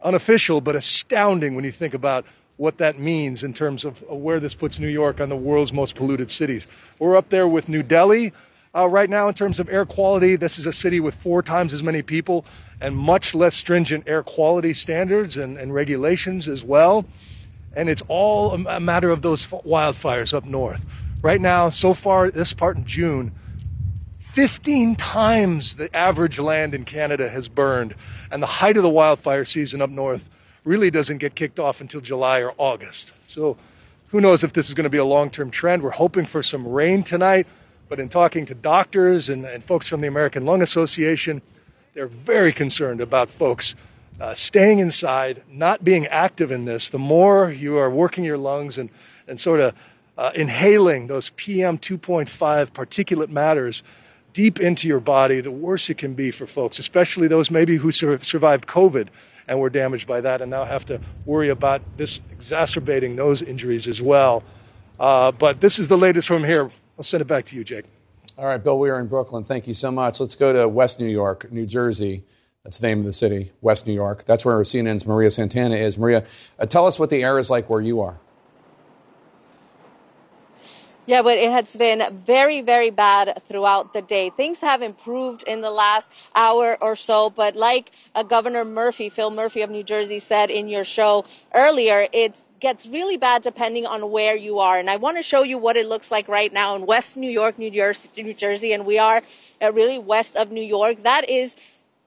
Unofficial, 0.03 0.61
but 0.61 0.77
astounding 0.77 1.55
when 1.55 1.65
you 1.65 1.73
think 1.73 1.95
about 1.95 2.25
what 2.57 2.79
that 2.79 2.99
means 2.99 3.43
in 3.43 3.53
terms 3.53 3.85
of 3.85 4.01
where 4.03 4.39
this 4.39 4.55
puts 4.55 4.79
New 4.79 4.89
York 4.89 5.21
on 5.21 5.29
the 5.29 5.37
world's 5.37 5.73
most 5.73 5.97
polluted 5.97 6.31
cities. 6.31 6.67
We're 6.99 7.17
up 7.17 7.31
there 7.31 7.49
with 7.49 7.69
New 7.69 7.83
Delhi 7.83 8.33
uh, 8.75 8.89
right 8.89 9.11
now 9.11 9.29
in 9.29 9.35
terms 9.35 9.59
of 9.59 9.69
air 9.69 9.85
quality. 9.85 10.37
This 10.37 10.59
is 10.59 10.67
a 10.67 10.73
city 10.73 11.01
with 11.01 11.15
four 11.15 11.43
times 11.43 11.73
as 11.73 11.83
many 11.83 12.03
people 12.03 12.45
and 12.81 12.97
much 12.97 13.35
less 13.35 13.55
stringent 13.55 14.09
air 14.09 14.23
quality 14.23 14.73
standards 14.73 15.37
and, 15.37 15.57
and 15.59 15.75
regulations 15.75 16.49
as 16.49 16.65
well. 16.65 17.05
And 17.77 17.89
it's 17.89 18.03
all 18.07 18.53
a 18.53 18.81
matter 18.81 19.11
of 19.11 19.23
those 19.23 19.47
wildfires 19.47 20.33
up 20.33 20.45
north. 20.45 20.85
Right 21.23 21.41
now, 21.41 21.71
so 21.71 21.95
far, 21.95 22.31
this 22.31 22.53
part 22.53 22.77
in 22.77 22.85
June, 22.85 23.33
15 24.21 24.95
times 24.97 25.77
the 25.77 25.95
average 25.97 26.39
land 26.39 26.75
in 26.75 26.85
Canada 26.85 27.29
has 27.29 27.49
burned. 27.49 27.95
And 28.31 28.43
the 28.43 28.47
height 28.47 28.77
of 28.77 28.83
the 28.83 28.91
wildfire 28.91 29.45
season 29.45 29.81
up 29.83 29.91
north 29.91 30.31
really 30.65 30.91
doesn't 30.91 31.19
get 31.19 31.35
kicked 31.35 31.61
off 31.61 31.81
until 31.81 32.01
July 32.01 32.41
or 32.41 32.55
August. 32.59 33.13
So 33.27 33.57
who 34.09 34.21
knows 34.21 34.45
if 34.45 34.53
this 34.53 34.69
is 34.69 34.75
going 34.75 34.85
to 34.85 34.91
be 34.91 34.99
a 34.99 35.05
long 35.05 35.31
term 35.31 35.51
trend. 35.51 35.83
We're 35.83 35.91
hoping 35.91 36.25
for 36.25 36.43
some 36.43 36.67
rain 36.67 37.03
tonight. 37.03 37.47
But 37.89 38.01
in 38.01 38.09
talking 38.09 38.47
to 38.47 38.55
doctors 38.55 39.29
and, 39.29 39.45
and 39.45 39.63
folks 39.63 39.89
from 39.89 40.01
the 40.01 40.09
American 40.09 40.47
Lung 40.47 40.63
Association, 40.63 41.43
they're 41.93 42.07
very 42.07 42.53
concerned 42.53 43.01
about 43.01 43.31
folks 43.31 43.75
uh, 44.21 44.35
staying 44.35 44.79
inside, 44.79 45.43
not 45.51 45.85
being 45.85 46.07
active 46.07 46.51
in 46.51 46.65
this. 46.65 46.89
The 46.89 46.99
more 46.99 47.51
you 47.51 47.77
are 47.77 47.91
working 47.91 48.25
your 48.25 48.39
lungs 48.39 48.79
and, 48.79 48.89
and 49.29 49.39
sort 49.39 49.61
of 49.61 49.75
uh, 50.17 50.31
inhaling 50.35 51.09
those 51.09 51.31
PM 51.31 51.77
2.5 51.77 52.27
particulate 52.71 53.29
matters, 53.29 53.83
deep 54.33 54.61
into 54.61 54.89
your 54.89 55.01
body, 55.01 55.41
the 55.41 55.51
worse 55.51 55.91
it 55.91 55.99
can 55.99 56.15
be 56.15 56.31
for 56.31 56.47
folks, 56.47 56.79
especially 56.79 57.29
those 57.29 57.51
maybe 57.51 57.77
who 57.77 57.91
sur- 57.91 58.19
survived 58.21 58.67
COVID 58.67 59.09
and 59.49 59.59
were 59.59 59.71
damaged 59.71 60.07
by 60.07 60.21
that 60.21 60.41
and 60.41 60.51
now 60.51 60.65
have 60.65 60.85
to 60.87 61.01
worry 61.27 61.49
about 61.49 61.83
this 61.97 62.21
exacerbating 62.31 63.17
those 63.17 63.43
injuries 63.43 63.87
as 63.87 64.01
well. 64.01 64.43
Uh, 64.99 65.33
but 65.33 65.61
this 65.61 65.79
is 65.79 65.89
the 65.89 65.99
latest 65.99 66.29
from 66.29 66.45
here. 66.45 66.71
I'll 66.97 67.05
send 67.05 67.21
it 67.21 67.27
back 67.27 67.45
to 67.47 67.57
you, 67.57 67.65
Jake. 67.65 67.85
All 68.37 68.47
right, 68.47 68.63
Bill, 68.63 68.79
Weir 68.79 68.99
in 68.99 69.07
Brooklyn. 69.07 69.45
Thank 69.45 69.69
you 69.69 69.75
so 69.75 69.91
much. 69.91 70.21
Let's 70.21 70.35
go 70.35 70.53
to 70.53 70.69
West 70.69 70.99
New 70.99 71.09
York, 71.09 71.53
New 71.53 71.67
Jersey. 71.67 72.25
That's 72.65 72.79
the 72.79 72.87
name 72.87 73.01
of 73.01 73.05
the 73.05 73.13
city, 73.13 73.53
West 73.61 73.87
New 73.87 73.93
York. 73.93 74.25
That's 74.25 74.45
where 74.45 74.59
CNN's 74.61 75.07
Maria 75.07 75.31
Santana 75.31 75.77
is. 75.77 75.99
Maria, 75.99 76.25
uh, 76.59 76.67
tell 76.67 76.87
us 76.87 76.99
what 76.99 77.11
the 77.11 77.23
air 77.23 77.39
is 77.39 77.51
like 77.51 77.69
where 77.69 77.81
you 77.81 78.01
are. 78.01 78.19
Yeah, 81.07 81.21
but 81.21 81.37
it 81.37 81.51
has 81.51 81.77
been 81.77 82.03
very, 82.25 82.63
very 82.63 82.89
bad 82.89 83.43
throughout 83.47 83.93
the 83.93 84.01
day. 84.01 84.31
Things 84.31 84.63
have 84.63 84.81
improved 84.81 85.43
in 85.47 85.61
the 85.61 85.71
last 85.71 86.09
hour 86.35 86.79
or 86.81 86.97
so, 86.97 87.29
but 87.29 87.55
like 87.57 87.91
uh, 88.15 88.23
Governor 88.23 88.65
Murphy, 88.65 89.11
Phil 89.11 89.31
Murphy 89.31 89.61
of 89.61 89.69
New 89.69 89.83
Jersey, 89.83 90.19
said 90.19 90.51
in 90.51 90.67
your 90.67 90.85
show 90.85 91.27
earlier, 91.53 92.09
it 92.11 92.37
gets 92.59 92.87
really 92.87 93.19
bad 93.19 93.43
depending 93.43 93.85
on 93.85 94.11
where 94.11 94.35
you 94.35 94.59
are. 94.61 94.79
And 94.79 94.89
I 94.89 94.97
want 94.97 95.19
to 95.19 95.23
show 95.23 95.43
you 95.43 95.59
what 95.59 95.77
it 95.77 95.87
looks 95.87 96.11
like 96.11 96.27
right 96.27 96.51
now 96.51 96.75
in 96.75 96.87
West 96.87 97.19
New 97.19 97.31
York, 97.31 97.59
New 97.59 97.71
Jersey, 97.71 98.23
New 98.23 98.33
Jersey, 98.33 98.73
and 98.73 98.87
we 98.87 98.99
are 98.99 99.23
uh, 99.61 99.71
really 99.73 99.99
west 99.99 100.35
of 100.37 100.51
New 100.51 100.65
York. 100.65 101.03
That 101.03 101.29
is 101.29 101.55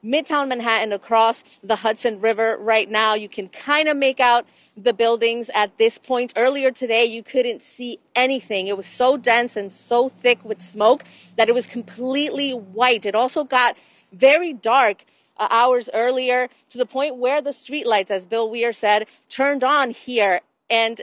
Midtown 0.04 0.48
Manhattan 0.48 0.94
across 0.94 1.44
the 1.64 1.78
Hudson 1.78 2.20
River 2.20 2.58
right 2.60 2.90
now. 2.90 3.14
You 3.16 3.28
can 3.28 3.50
kind 3.50 3.88
of 3.88 3.98
make 3.98 4.20
out 4.20 4.46
the 4.76 4.94
buildings 4.94 5.50
at 5.54 5.78
this 5.78 5.98
point. 5.98 6.34
Earlier 6.36 6.72
today, 6.72 7.06
you 7.06 7.24
couldn't 7.24 7.64
see 7.64 8.00
anything. 8.16 8.68
It 8.68 8.78
was 8.78 8.86
so 8.86 9.18
dense 9.18 9.56
and 9.56 9.74
so 9.74 10.08
thick 10.08 10.46
with 10.46 10.62
smoke 10.62 11.04
that 11.36 11.50
it 11.50 11.56
was 11.56 11.68
completely 11.68 12.52
white. 12.52 13.06
It 13.06 13.16
also 13.16 13.44
got 13.44 13.76
very 14.12 14.54
dark 14.54 15.04
uh, 15.38 15.48
hours 15.50 15.90
earlier 15.94 16.50
to 16.70 16.78
the 16.78 16.86
point 16.86 17.18
where 17.18 17.42
the 17.42 17.50
streetlights, 17.52 18.12
as 18.12 18.28
Bill 18.28 18.50
Weir 18.50 18.74
said, 18.74 19.08
turned 19.30 19.64
on 19.64 19.92
here. 19.92 20.42
And 20.70 21.02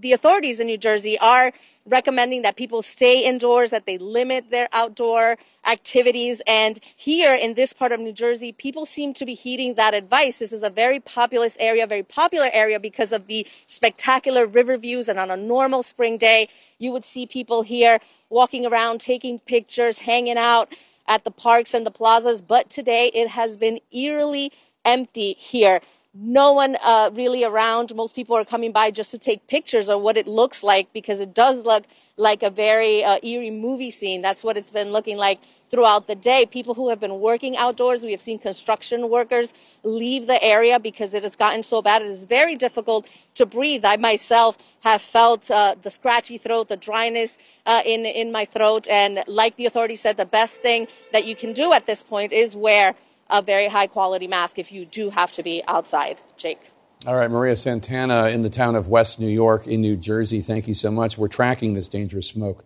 the 0.00 0.12
authorities 0.12 0.60
in 0.60 0.66
New 0.66 0.78
Jersey 0.78 1.18
are 1.18 1.52
recommending 1.86 2.42
that 2.42 2.56
people 2.56 2.82
stay 2.82 3.24
indoors, 3.24 3.70
that 3.70 3.86
they 3.86 3.96
limit 3.96 4.50
their 4.50 4.68
outdoor 4.72 5.36
activities. 5.64 6.42
And 6.46 6.80
here 6.96 7.34
in 7.34 7.54
this 7.54 7.72
part 7.72 7.92
of 7.92 8.00
New 8.00 8.12
Jersey, 8.12 8.52
people 8.52 8.84
seem 8.86 9.14
to 9.14 9.24
be 9.24 9.34
heeding 9.34 9.74
that 9.74 9.94
advice. 9.94 10.38
This 10.38 10.52
is 10.52 10.62
a 10.62 10.70
very 10.70 11.00
populous 11.00 11.56
area, 11.58 11.86
very 11.86 12.02
popular 12.02 12.50
area 12.52 12.78
because 12.78 13.12
of 13.12 13.26
the 13.26 13.46
spectacular 13.66 14.46
river 14.46 14.76
views. 14.76 15.08
And 15.08 15.18
on 15.18 15.30
a 15.30 15.36
normal 15.36 15.82
spring 15.82 16.18
day, 16.18 16.48
you 16.78 16.92
would 16.92 17.04
see 17.04 17.24
people 17.26 17.62
here 17.62 17.98
walking 18.28 18.66
around, 18.66 19.00
taking 19.00 19.38
pictures, 19.38 19.98
hanging 19.98 20.36
out 20.36 20.72
at 21.06 21.24
the 21.24 21.30
parks 21.30 21.72
and 21.72 21.86
the 21.86 21.90
plazas. 21.90 22.42
But 22.42 22.68
today 22.68 23.10
it 23.14 23.28
has 23.28 23.56
been 23.56 23.80
eerily 23.92 24.52
empty 24.84 25.32
here 25.34 25.80
no 26.18 26.52
one 26.52 26.76
uh, 26.82 27.10
really 27.12 27.44
around. 27.44 27.94
Most 27.94 28.14
people 28.14 28.36
are 28.36 28.44
coming 28.44 28.72
by 28.72 28.90
just 28.90 29.10
to 29.10 29.18
take 29.18 29.46
pictures 29.48 29.88
of 29.88 30.00
what 30.00 30.16
it 30.16 30.26
looks 30.26 30.62
like 30.62 30.92
because 30.92 31.20
it 31.20 31.34
does 31.34 31.64
look 31.64 31.84
like 32.16 32.42
a 32.42 32.50
very 32.50 33.04
uh, 33.04 33.18
eerie 33.22 33.50
movie 33.50 33.90
scene. 33.90 34.22
That's 34.22 34.42
what 34.42 34.56
it's 34.56 34.70
been 34.70 34.92
looking 34.92 35.18
like 35.18 35.40
throughout 35.70 36.06
the 36.06 36.14
day. 36.14 36.46
People 36.46 36.74
who 36.74 36.88
have 36.88 37.00
been 37.00 37.20
working 37.20 37.56
outdoors, 37.56 38.02
we 38.02 38.12
have 38.12 38.20
seen 38.20 38.38
construction 38.38 39.10
workers 39.10 39.52
leave 39.82 40.26
the 40.26 40.42
area 40.42 40.78
because 40.80 41.12
it 41.12 41.22
has 41.22 41.36
gotten 41.36 41.62
so 41.62 41.82
bad. 41.82 42.02
It 42.02 42.08
is 42.08 42.24
very 42.24 42.56
difficult 42.56 43.06
to 43.34 43.44
breathe. 43.44 43.84
I 43.84 43.96
myself 43.96 44.56
have 44.80 45.02
felt 45.02 45.50
uh, 45.50 45.74
the 45.80 45.90
scratchy 45.90 46.38
throat, 46.38 46.68
the 46.68 46.76
dryness 46.76 47.36
uh, 47.66 47.82
in 47.84 48.06
in 48.06 48.32
my 48.32 48.44
throat, 48.44 48.88
and 48.88 49.22
like 49.26 49.56
the 49.56 49.66
authorities 49.66 50.00
said, 50.00 50.16
the 50.16 50.24
best 50.24 50.62
thing 50.62 50.86
that 51.12 51.24
you 51.26 51.36
can 51.36 51.52
do 51.52 51.72
at 51.72 51.86
this 51.86 52.02
point 52.02 52.32
is 52.32 52.56
wear 52.56 52.94
a 53.30 53.42
very 53.42 53.68
high 53.68 53.86
quality 53.86 54.26
mask 54.26 54.58
if 54.58 54.72
you 54.72 54.84
do 54.84 55.10
have 55.10 55.32
to 55.32 55.42
be 55.42 55.62
outside. 55.66 56.20
Jake. 56.36 56.60
All 57.06 57.14
right, 57.14 57.30
Maria 57.30 57.54
Santana 57.54 58.28
in 58.28 58.42
the 58.42 58.50
town 58.50 58.74
of 58.74 58.88
West 58.88 59.20
New 59.20 59.28
York 59.28 59.66
in 59.66 59.80
New 59.80 59.96
Jersey. 59.96 60.40
Thank 60.40 60.66
you 60.66 60.74
so 60.74 60.90
much. 60.90 61.16
We're 61.16 61.28
tracking 61.28 61.74
this 61.74 61.88
dangerous 61.88 62.28
smoke 62.28 62.64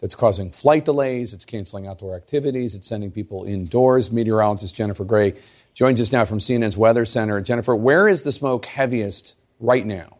that's 0.00 0.14
causing 0.14 0.50
flight 0.50 0.84
delays, 0.84 1.32
it's 1.32 1.44
canceling 1.44 1.86
outdoor 1.86 2.16
activities, 2.16 2.74
it's 2.74 2.88
sending 2.88 3.10
people 3.10 3.44
indoors. 3.44 4.10
Meteorologist 4.10 4.74
Jennifer 4.74 5.04
Gray 5.04 5.34
joins 5.74 6.00
us 6.00 6.10
now 6.10 6.24
from 6.24 6.38
CNN's 6.38 6.76
Weather 6.76 7.04
Center. 7.04 7.40
Jennifer, 7.40 7.76
where 7.76 8.08
is 8.08 8.22
the 8.22 8.32
smoke 8.32 8.66
heaviest 8.66 9.36
right 9.60 9.86
now? 9.86 10.18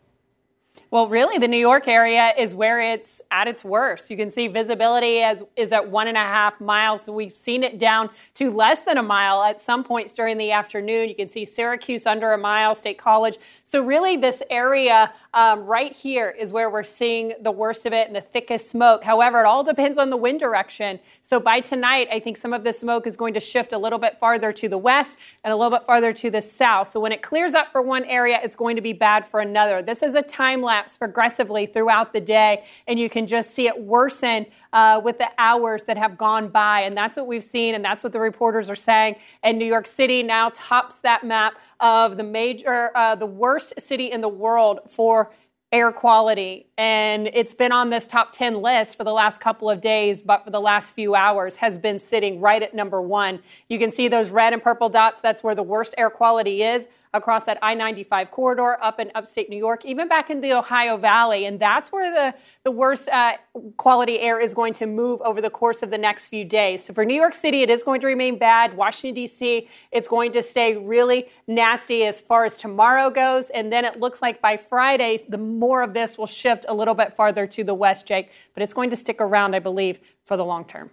Well, 0.92 1.08
really, 1.08 1.38
the 1.38 1.48
New 1.48 1.56
York 1.56 1.88
area 1.88 2.34
is 2.36 2.54
where 2.54 2.78
it's 2.78 3.22
at 3.30 3.48
its 3.48 3.64
worst. 3.64 4.10
You 4.10 4.16
can 4.18 4.28
see 4.28 4.46
visibility 4.46 5.22
as, 5.22 5.42
is 5.56 5.72
at 5.72 5.88
one 5.88 6.06
and 6.06 6.18
a 6.18 6.20
half 6.20 6.60
miles. 6.60 7.06
So 7.06 7.14
we've 7.14 7.34
seen 7.34 7.64
it 7.64 7.78
down 7.78 8.10
to 8.34 8.50
less 8.50 8.80
than 8.80 8.98
a 8.98 9.02
mile 9.02 9.42
at 9.42 9.58
some 9.58 9.84
points 9.84 10.12
during 10.12 10.36
the 10.36 10.52
afternoon. 10.52 11.08
You 11.08 11.14
can 11.14 11.30
see 11.30 11.46
Syracuse 11.46 12.04
under 12.04 12.34
a 12.34 12.36
mile, 12.36 12.74
State 12.74 12.98
College. 12.98 13.38
So 13.64 13.82
really, 13.82 14.18
this 14.18 14.42
area 14.50 15.14
um, 15.32 15.64
right 15.64 15.94
here 15.94 16.28
is 16.38 16.52
where 16.52 16.68
we're 16.68 16.82
seeing 16.82 17.32
the 17.40 17.50
worst 17.50 17.86
of 17.86 17.94
it 17.94 18.06
and 18.08 18.14
the 18.14 18.20
thickest 18.20 18.68
smoke. 18.68 19.02
However, 19.02 19.40
it 19.40 19.46
all 19.46 19.64
depends 19.64 19.96
on 19.96 20.10
the 20.10 20.18
wind 20.18 20.40
direction. 20.40 21.00
So 21.22 21.40
by 21.40 21.60
tonight, 21.60 22.08
I 22.12 22.20
think 22.20 22.36
some 22.36 22.52
of 22.52 22.64
the 22.64 22.72
smoke 22.74 23.06
is 23.06 23.16
going 23.16 23.32
to 23.32 23.40
shift 23.40 23.72
a 23.72 23.78
little 23.78 23.98
bit 23.98 24.18
farther 24.20 24.52
to 24.52 24.68
the 24.68 24.76
west 24.76 25.16
and 25.42 25.54
a 25.54 25.56
little 25.56 25.70
bit 25.70 25.86
farther 25.86 26.12
to 26.12 26.30
the 26.30 26.42
south. 26.42 26.90
So 26.90 27.00
when 27.00 27.12
it 27.12 27.22
clears 27.22 27.54
up 27.54 27.72
for 27.72 27.80
one 27.80 28.04
area, 28.04 28.38
it's 28.44 28.56
going 28.56 28.76
to 28.76 28.82
be 28.82 28.92
bad 28.92 29.26
for 29.26 29.40
another. 29.40 29.80
This 29.80 30.02
is 30.02 30.16
a 30.16 30.20
time 30.20 30.60
lapse 30.60 30.81
progressively 30.96 31.66
throughout 31.66 32.12
the 32.12 32.20
day, 32.20 32.64
and 32.86 32.98
you 32.98 33.08
can 33.08 33.26
just 33.26 33.52
see 33.52 33.66
it 33.66 33.82
worsen 33.82 34.46
uh, 34.72 35.00
with 35.02 35.18
the 35.18 35.28
hours 35.38 35.82
that 35.84 35.96
have 35.96 36.16
gone 36.16 36.48
by. 36.48 36.80
And 36.80 36.96
that's 36.96 37.16
what 37.16 37.26
we've 37.26 37.44
seen, 37.44 37.74
and 37.74 37.84
that's 37.84 38.02
what 38.02 38.12
the 38.12 38.20
reporters 38.20 38.70
are 38.70 38.76
saying. 38.76 39.16
And 39.42 39.58
New 39.58 39.66
York 39.66 39.86
City 39.86 40.22
now 40.22 40.50
tops 40.54 40.96
that 41.00 41.24
map 41.24 41.54
of 41.80 42.16
the 42.16 42.22
major, 42.22 42.90
uh, 42.96 43.14
the 43.14 43.26
worst 43.26 43.74
city 43.78 44.10
in 44.10 44.20
the 44.20 44.28
world 44.28 44.80
for 44.90 45.32
air 45.72 45.90
quality. 45.90 46.66
And 46.76 47.28
it's 47.32 47.54
been 47.54 47.72
on 47.72 47.88
this 47.88 48.06
top 48.06 48.32
10 48.32 48.60
list 48.60 48.96
for 48.96 49.04
the 49.04 49.12
last 49.12 49.40
couple 49.40 49.70
of 49.70 49.80
days, 49.80 50.20
but 50.20 50.44
for 50.44 50.50
the 50.50 50.60
last 50.60 50.94
few 50.94 51.14
hours 51.14 51.56
has 51.56 51.78
been 51.78 51.98
sitting 51.98 52.40
right 52.40 52.62
at 52.62 52.74
number 52.74 53.00
one. 53.00 53.40
You 53.68 53.78
can 53.78 53.90
see 53.90 54.08
those 54.08 54.30
red 54.30 54.52
and 54.52 54.62
purple 54.62 54.90
dots. 54.90 55.20
That's 55.22 55.42
where 55.42 55.54
the 55.54 55.62
worst 55.62 55.94
air 55.96 56.10
quality 56.10 56.62
is. 56.62 56.88
Across 57.14 57.44
that 57.44 57.58
I 57.62 57.74
95 57.74 58.30
corridor 58.30 58.82
up 58.82 58.98
in 58.98 59.10
upstate 59.14 59.50
New 59.50 59.56
York, 59.56 59.84
even 59.84 60.08
back 60.08 60.30
in 60.30 60.40
the 60.40 60.52
Ohio 60.52 60.96
Valley. 60.96 61.46
And 61.46 61.60
that's 61.60 61.92
where 61.92 62.12
the, 62.12 62.38
the 62.64 62.70
worst 62.70 63.08
uh, 63.08 63.34
quality 63.76 64.18
air 64.20 64.40
is 64.40 64.54
going 64.54 64.72
to 64.74 64.86
move 64.86 65.20
over 65.22 65.40
the 65.40 65.50
course 65.50 65.82
of 65.82 65.90
the 65.90 65.98
next 65.98 66.28
few 66.28 66.44
days. 66.44 66.84
So 66.84 66.94
for 66.94 67.04
New 67.04 67.14
York 67.14 67.34
City, 67.34 67.62
it 67.62 67.70
is 67.70 67.82
going 67.82 68.00
to 68.00 68.06
remain 68.06 68.38
bad. 68.38 68.74
Washington, 68.76 69.14
D.C., 69.14 69.68
it's 69.90 70.08
going 70.08 70.32
to 70.32 70.42
stay 70.42 70.76
really 70.76 71.28
nasty 71.46 72.04
as 72.04 72.20
far 72.20 72.44
as 72.44 72.56
tomorrow 72.56 73.10
goes. 73.10 73.50
And 73.50 73.72
then 73.72 73.84
it 73.84 74.00
looks 74.00 74.22
like 74.22 74.40
by 74.40 74.56
Friday, 74.56 75.24
the 75.28 75.38
more 75.38 75.82
of 75.82 75.92
this 75.92 76.16
will 76.16 76.26
shift 76.26 76.64
a 76.68 76.74
little 76.74 76.94
bit 76.94 77.14
farther 77.14 77.46
to 77.46 77.64
the 77.64 77.74
west, 77.74 78.06
Jake. 78.06 78.30
But 78.54 78.62
it's 78.62 78.74
going 78.74 78.90
to 78.90 78.96
stick 78.96 79.20
around, 79.20 79.54
I 79.54 79.58
believe, 79.58 80.00
for 80.24 80.36
the 80.36 80.44
long 80.44 80.64
term. 80.64 80.90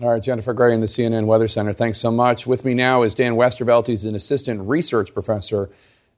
All 0.00 0.10
right, 0.10 0.22
Jennifer 0.22 0.54
Gray 0.54 0.72
in 0.72 0.80
the 0.80 0.86
CNN 0.86 1.26
Weather 1.26 1.46
Center. 1.46 1.74
Thanks 1.74 1.98
so 1.98 2.10
much. 2.10 2.46
With 2.46 2.64
me 2.64 2.72
now 2.72 3.02
is 3.02 3.12
Dan 3.12 3.34
Westervelt. 3.34 3.86
He's 3.86 4.06
an 4.06 4.14
assistant 4.14 4.62
research 4.62 5.12
professor 5.12 5.68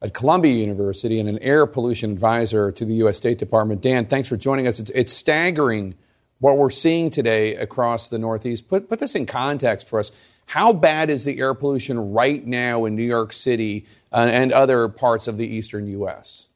at 0.00 0.14
Columbia 0.14 0.52
University 0.52 1.18
and 1.18 1.28
an 1.28 1.40
air 1.40 1.66
pollution 1.66 2.12
advisor 2.12 2.70
to 2.70 2.84
the 2.84 2.94
U.S. 2.94 3.16
State 3.16 3.38
Department. 3.38 3.80
Dan, 3.80 4.06
thanks 4.06 4.28
for 4.28 4.36
joining 4.36 4.68
us. 4.68 4.78
It's, 4.78 4.92
it's 4.92 5.12
staggering 5.12 5.96
what 6.38 6.56
we're 6.56 6.70
seeing 6.70 7.10
today 7.10 7.56
across 7.56 8.10
the 8.10 8.18
Northeast. 8.18 8.68
Put, 8.68 8.88
put 8.88 9.00
this 9.00 9.16
in 9.16 9.26
context 9.26 9.88
for 9.88 9.98
us. 9.98 10.38
How 10.46 10.72
bad 10.72 11.10
is 11.10 11.24
the 11.24 11.40
air 11.40 11.52
pollution 11.52 12.12
right 12.12 12.46
now 12.46 12.84
in 12.84 12.94
New 12.94 13.02
York 13.02 13.32
City 13.32 13.86
uh, 14.12 14.28
and 14.30 14.52
other 14.52 14.86
parts 14.86 15.26
of 15.26 15.36
the 15.36 15.48
eastern 15.48 15.88
U.S.? 15.88 16.46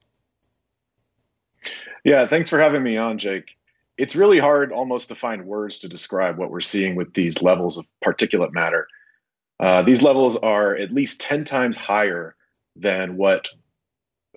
Yeah, 2.04 2.26
thanks 2.26 2.48
for 2.48 2.60
having 2.60 2.84
me 2.84 2.96
on, 2.96 3.18
Jake 3.18 3.57
it's 3.98 4.14
really 4.14 4.38
hard 4.38 4.72
almost 4.72 5.08
to 5.08 5.14
find 5.14 5.44
words 5.44 5.80
to 5.80 5.88
describe 5.88 6.38
what 6.38 6.50
we're 6.50 6.60
seeing 6.60 6.94
with 6.94 7.12
these 7.14 7.42
levels 7.42 7.76
of 7.76 7.86
particulate 8.04 8.52
matter. 8.52 8.86
Uh, 9.60 9.82
these 9.82 10.02
levels 10.02 10.36
are 10.36 10.76
at 10.76 10.92
least 10.92 11.20
10 11.20 11.44
times 11.44 11.76
higher 11.76 12.36
than 12.76 13.16
what 13.16 13.48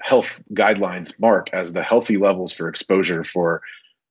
health 0.01 0.43
guidelines 0.51 1.21
mark 1.21 1.51
as 1.53 1.73
the 1.73 1.83
healthy 1.83 2.17
levels 2.17 2.51
for 2.51 2.67
exposure 2.67 3.23
for, 3.23 3.61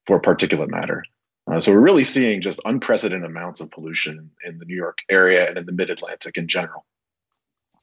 for 0.07 0.21
particulate 0.21 0.71
matter. 0.71 1.03
Uh, 1.51 1.59
so 1.59 1.73
we're 1.73 1.81
really 1.81 2.05
seeing 2.05 2.41
just 2.41 2.61
unprecedented 2.65 3.29
amounts 3.29 3.61
of 3.61 3.73
pollution 3.73 4.31
in 4.45 4.59
the 4.59 4.65
New 4.65 4.77
York 4.77 4.99
area 5.09 5.49
and 5.49 5.59
in 5.59 5.67
the 5.67 5.73
mid 5.73 5.91
Atlantic 5.91 6.39
in 6.39 6.47
general. 6.47 6.87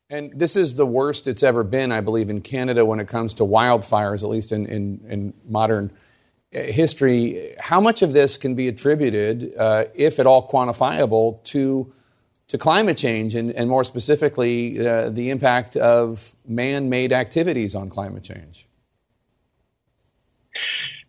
And 0.09 0.31
this 0.33 0.55
is 0.55 0.77
the 0.77 0.85
worst 0.85 1.27
it's 1.27 1.43
ever 1.43 1.65
been, 1.65 1.91
I 1.91 1.99
believe, 1.99 2.29
in 2.29 2.39
Canada 2.39 2.85
when 2.85 3.01
it 3.01 3.09
comes 3.09 3.33
to 3.35 3.43
wildfires, 3.43 4.23
at 4.23 4.29
least 4.29 4.53
in, 4.53 4.65
in, 4.67 5.01
in 5.09 5.33
modern 5.45 5.91
history, 6.51 7.53
how 7.59 7.81
much 7.81 8.01
of 8.01 8.13
this 8.13 8.37
can 8.37 8.55
be 8.55 8.67
attributed, 8.67 9.53
uh, 9.57 9.85
if 9.95 10.19
at 10.19 10.25
all 10.25 10.47
quantifiable, 10.47 11.43
to 11.45 11.93
to 12.47 12.57
climate 12.57 12.97
change 12.97 13.35
and, 13.35 13.51
and 13.51 13.69
more 13.69 13.83
specifically 13.83 14.79
uh, 14.79 15.09
the 15.09 15.29
impact 15.29 15.75
of 15.75 16.33
man-made 16.47 17.11
activities 17.11 17.75
on 17.75 17.89
climate 17.89 18.23
change? 18.23 18.65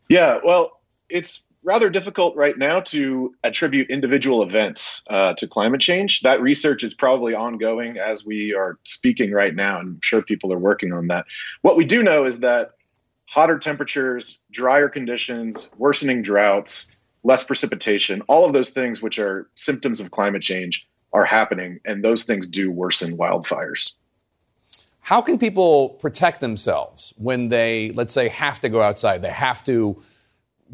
Yeah, 0.09 0.41
well, 0.45 0.81
it's 1.09 1.45
rather 1.63 1.91
difficult 1.91 2.35
right 2.35 2.59
now 2.59 2.81
to 2.81 3.35
attribute 3.45 3.91
individual 3.91 4.43
events 4.43 5.05
uh, 5.11 5.35
to 5.35 5.47
climate 5.47 5.81
change. 5.81 6.23
That 6.23 6.41
research 6.41 6.83
is 6.83 6.95
probably 6.95 7.35
ongoing 7.35 7.99
as 7.99 8.25
we 8.27 8.55
are 8.55 8.79
speaking 8.85 9.33
right 9.33 9.55
now, 9.55 9.79
and 9.79 9.91
I'm 9.91 10.01
sure 10.03 10.23
people 10.23 10.53
are 10.53 10.59
working 10.59 10.93
on 10.93 11.09
that. 11.09 11.27
What 11.63 11.77
we 11.77 11.85
do 11.85 12.03
know 12.03 12.25
is 12.25 12.41
that 12.41 12.71
hotter 13.29 13.59
temperatures, 13.59 14.43
drier 14.51 14.89
conditions, 14.89 15.75
worsening 15.77 16.23
droughts, 16.23 16.97
less 17.25 17.45
precipitation, 17.45 18.23
all 18.23 18.47
of 18.47 18.55
those 18.55 18.71
things, 18.71 19.03
which 19.03 19.19
are 19.19 19.51
symptoms 19.55 20.01
of 20.01 20.11
climate 20.11 20.41
change, 20.41 20.89
are 21.13 21.27
happening. 21.27 21.79
And 21.85 22.03
those 22.03 22.25
things 22.25 22.49
do 22.49 22.71
worsen 22.71 23.19
wildfires. 23.19 23.97
How 25.01 25.21
can 25.21 25.39
people 25.39 25.91
protect 25.91 26.41
themselves 26.41 27.13
when 27.19 27.49
they, 27.49 27.91
let's 27.91 28.15
say, 28.15 28.29
have 28.29 28.61
to 28.61 28.71
go 28.71 28.81
outside? 28.81 29.21
They 29.21 29.29
have 29.31 29.63
to 29.65 30.03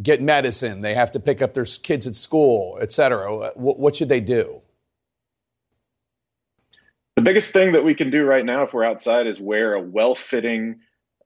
get 0.00 0.22
medicine, 0.22 0.80
they 0.80 0.94
have 0.94 1.10
to 1.12 1.20
pick 1.20 1.42
up 1.42 1.54
their 1.54 1.64
kids 1.64 2.06
at 2.06 2.14
school, 2.16 2.78
et 2.80 2.92
cetera. 2.92 3.50
What 3.54 3.96
should 3.96 4.08
they 4.08 4.20
do? 4.20 4.60
The 7.16 7.22
biggest 7.22 7.52
thing 7.52 7.72
that 7.72 7.84
we 7.84 7.94
can 7.94 8.10
do 8.10 8.24
right 8.24 8.44
now 8.44 8.62
if 8.62 8.74
we're 8.74 8.84
outside 8.84 9.26
is 9.28 9.40
wear 9.40 9.74
a 9.74 9.80
well 9.80 10.16
fitting, 10.16 10.80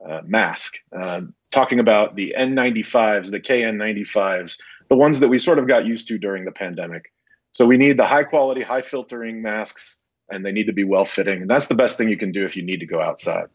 uh, 0.06 0.20
mask, 0.24 0.74
uh, 0.92 1.22
talking 1.52 1.80
about 1.80 2.16
the 2.16 2.34
N95s, 2.38 3.30
the 3.30 3.40
KN95s, 3.40 4.60
the 4.88 4.96
ones 4.96 5.20
that 5.20 5.28
we 5.28 5.38
sort 5.38 5.58
of 5.58 5.66
got 5.66 5.86
used 5.86 6.08
to 6.08 6.18
during 6.18 6.44
the 6.44 6.52
pandemic. 6.52 7.12
So 7.52 7.66
we 7.66 7.76
need 7.76 7.96
the 7.96 8.06
high 8.06 8.24
quality, 8.24 8.62
high 8.62 8.82
filtering 8.82 9.42
masks, 9.42 10.04
and 10.30 10.44
they 10.44 10.52
need 10.52 10.66
to 10.66 10.72
be 10.72 10.84
well 10.84 11.04
fitting. 11.04 11.42
And 11.42 11.50
that's 11.50 11.66
the 11.66 11.74
best 11.74 11.98
thing 11.98 12.08
you 12.08 12.16
can 12.16 12.32
do 12.32 12.44
if 12.44 12.56
you 12.56 12.62
need 12.62 12.80
to 12.80 12.86
go 12.86 13.00
outside. 13.00 13.46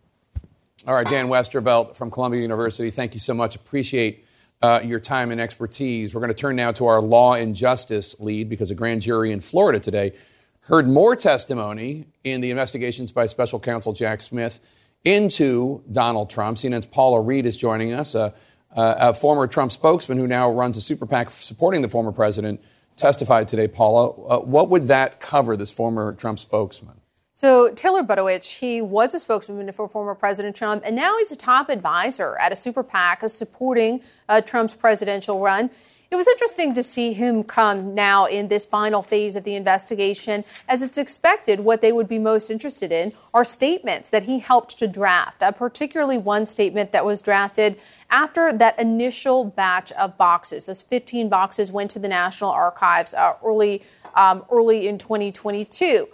All 0.85 0.93
right, 0.93 1.07
Dan 1.07 1.27
Westervelt 1.27 1.95
from 1.95 2.11
Columbia 2.11 2.41
University, 2.41 2.89
thank 2.91 3.13
you 3.13 3.19
so 3.19 3.33
much. 3.33 3.55
Appreciate 3.55 4.25
uh, 4.61 4.81
your 4.83 4.99
time 4.99 5.31
and 5.31 5.39
expertise. 5.39 6.13
We're 6.13 6.21
going 6.21 6.29
to 6.29 6.33
turn 6.33 6.55
now 6.55 6.71
to 6.73 6.87
our 6.87 7.01
law 7.01 7.35
and 7.35 7.55
justice 7.55 8.19
lead 8.19 8.49
because 8.49 8.71
a 8.71 8.75
grand 8.75 9.01
jury 9.01 9.31
in 9.31 9.39
Florida 9.39 9.79
today 9.79 10.13
heard 10.61 10.87
more 10.87 11.15
testimony 11.15 12.07
in 12.23 12.41
the 12.41 12.49
investigations 12.49 13.11
by 13.11 13.27
special 13.27 13.59
counsel 13.59 13.93
Jack 13.93 14.21
Smith 14.21 14.59
into 15.04 15.84
Donald 15.91 16.30
Trump. 16.30 16.58
CNN's 16.58 16.86
Paula 16.86 17.22
Reed 17.22 17.45
is 17.45 17.58
joining 17.58 17.93
us, 17.93 18.16
a, 18.16 18.34
a 18.76 19.14
former 19.14 19.47
Trump 19.47 19.72
spokesman 19.72 20.18
who 20.18 20.28
now 20.28 20.51
runs 20.51 20.78
a 20.78 20.82
super 20.82 21.06
PAC 21.06 21.30
supporting 21.30 21.82
the 21.82 21.89
former 21.89 22.12
president, 22.12 22.62
testified 22.95 23.47
today. 23.47 23.68
Paula, 23.68 24.12
uh, 24.12 24.39
what 24.39 24.70
would 24.70 24.88
that 24.88 25.20
cover, 25.20 25.58
this 25.58 25.72
former 25.72 26.14
Trump 26.14 26.39
spokesman? 26.39 27.01
So, 27.36 27.72
Taylor 27.72 28.04
Budowich, 28.04 28.60
he 28.60 28.80
was 28.80 29.16
a 29.16 29.20
spokesman 29.20 29.72
for 29.72 29.88
former 29.88 30.14
President 30.14 30.56
Trump, 30.56 30.84
and 30.86 30.95
now 30.95 31.18
he's 31.18 31.32
a 31.32 31.36
top 31.36 31.70
advisor 31.70 32.38
at 32.38 32.51
a 32.51 32.56
super 32.56 32.84
PAC 32.84 33.28
supporting 33.28 34.01
uh, 34.30 34.41
Trump's 34.41 34.76
presidential 34.76 35.39
run. 35.39 35.72
It 36.14 36.16
was 36.16 36.28
interesting 36.28 36.76
to 36.76 36.84
see 36.84 37.14
him 37.14 37.43
come 37.43 37.95
now 37.95 38.28
in 38.28 38.47
this 38.47 38.68
final 38.68 39.01
phase 39.01 39.36
of 39.36 39.45
the 39.45 39.55
investigation. 39.55 40.45
As 40.70 40.84
it's 40.84 40.99
expected, 40.99 41.61
what 41.61 41.82
they 41.82 41.91
would 41.91 42.07
be 42.07 42.20
most 42.20 42.51
interested 42.51 42.91
in 42.91 43.14
are 43.34 43.43
statements 43.43 44.11
that 44.11 44.22
he 44.22 44.38
helped 44.38 44.78
to 44.78 44.88
draft, 44.88 45.41
uh, 45.41 45.51
particularly 45.51 46.20
one 46.20 46.45
statement 46.45 46.91
that 46.91 47.03
was 47.03 47.20
drafted 47.20 47.80
after 48.11 48.53
that 48.53 48.78
initial 48.80 49.43
batch 49.43 49.91
of 49.93 50.16
boxes. 50.16 50.68
Those 50.68 50.84
15 50.84 51.30
boxes 51.30 51.72
went 51.72 51.89
to 51.89 51.99
the 51.99 52.09
National 52.09 52.51
Archives 52.51 53.16
uh, 53.16 53.34
early, 53.43 53.82
um, 54.14 54.45
early 54.51 54.88
in 54.88 54.99
2022. 54.99 56.07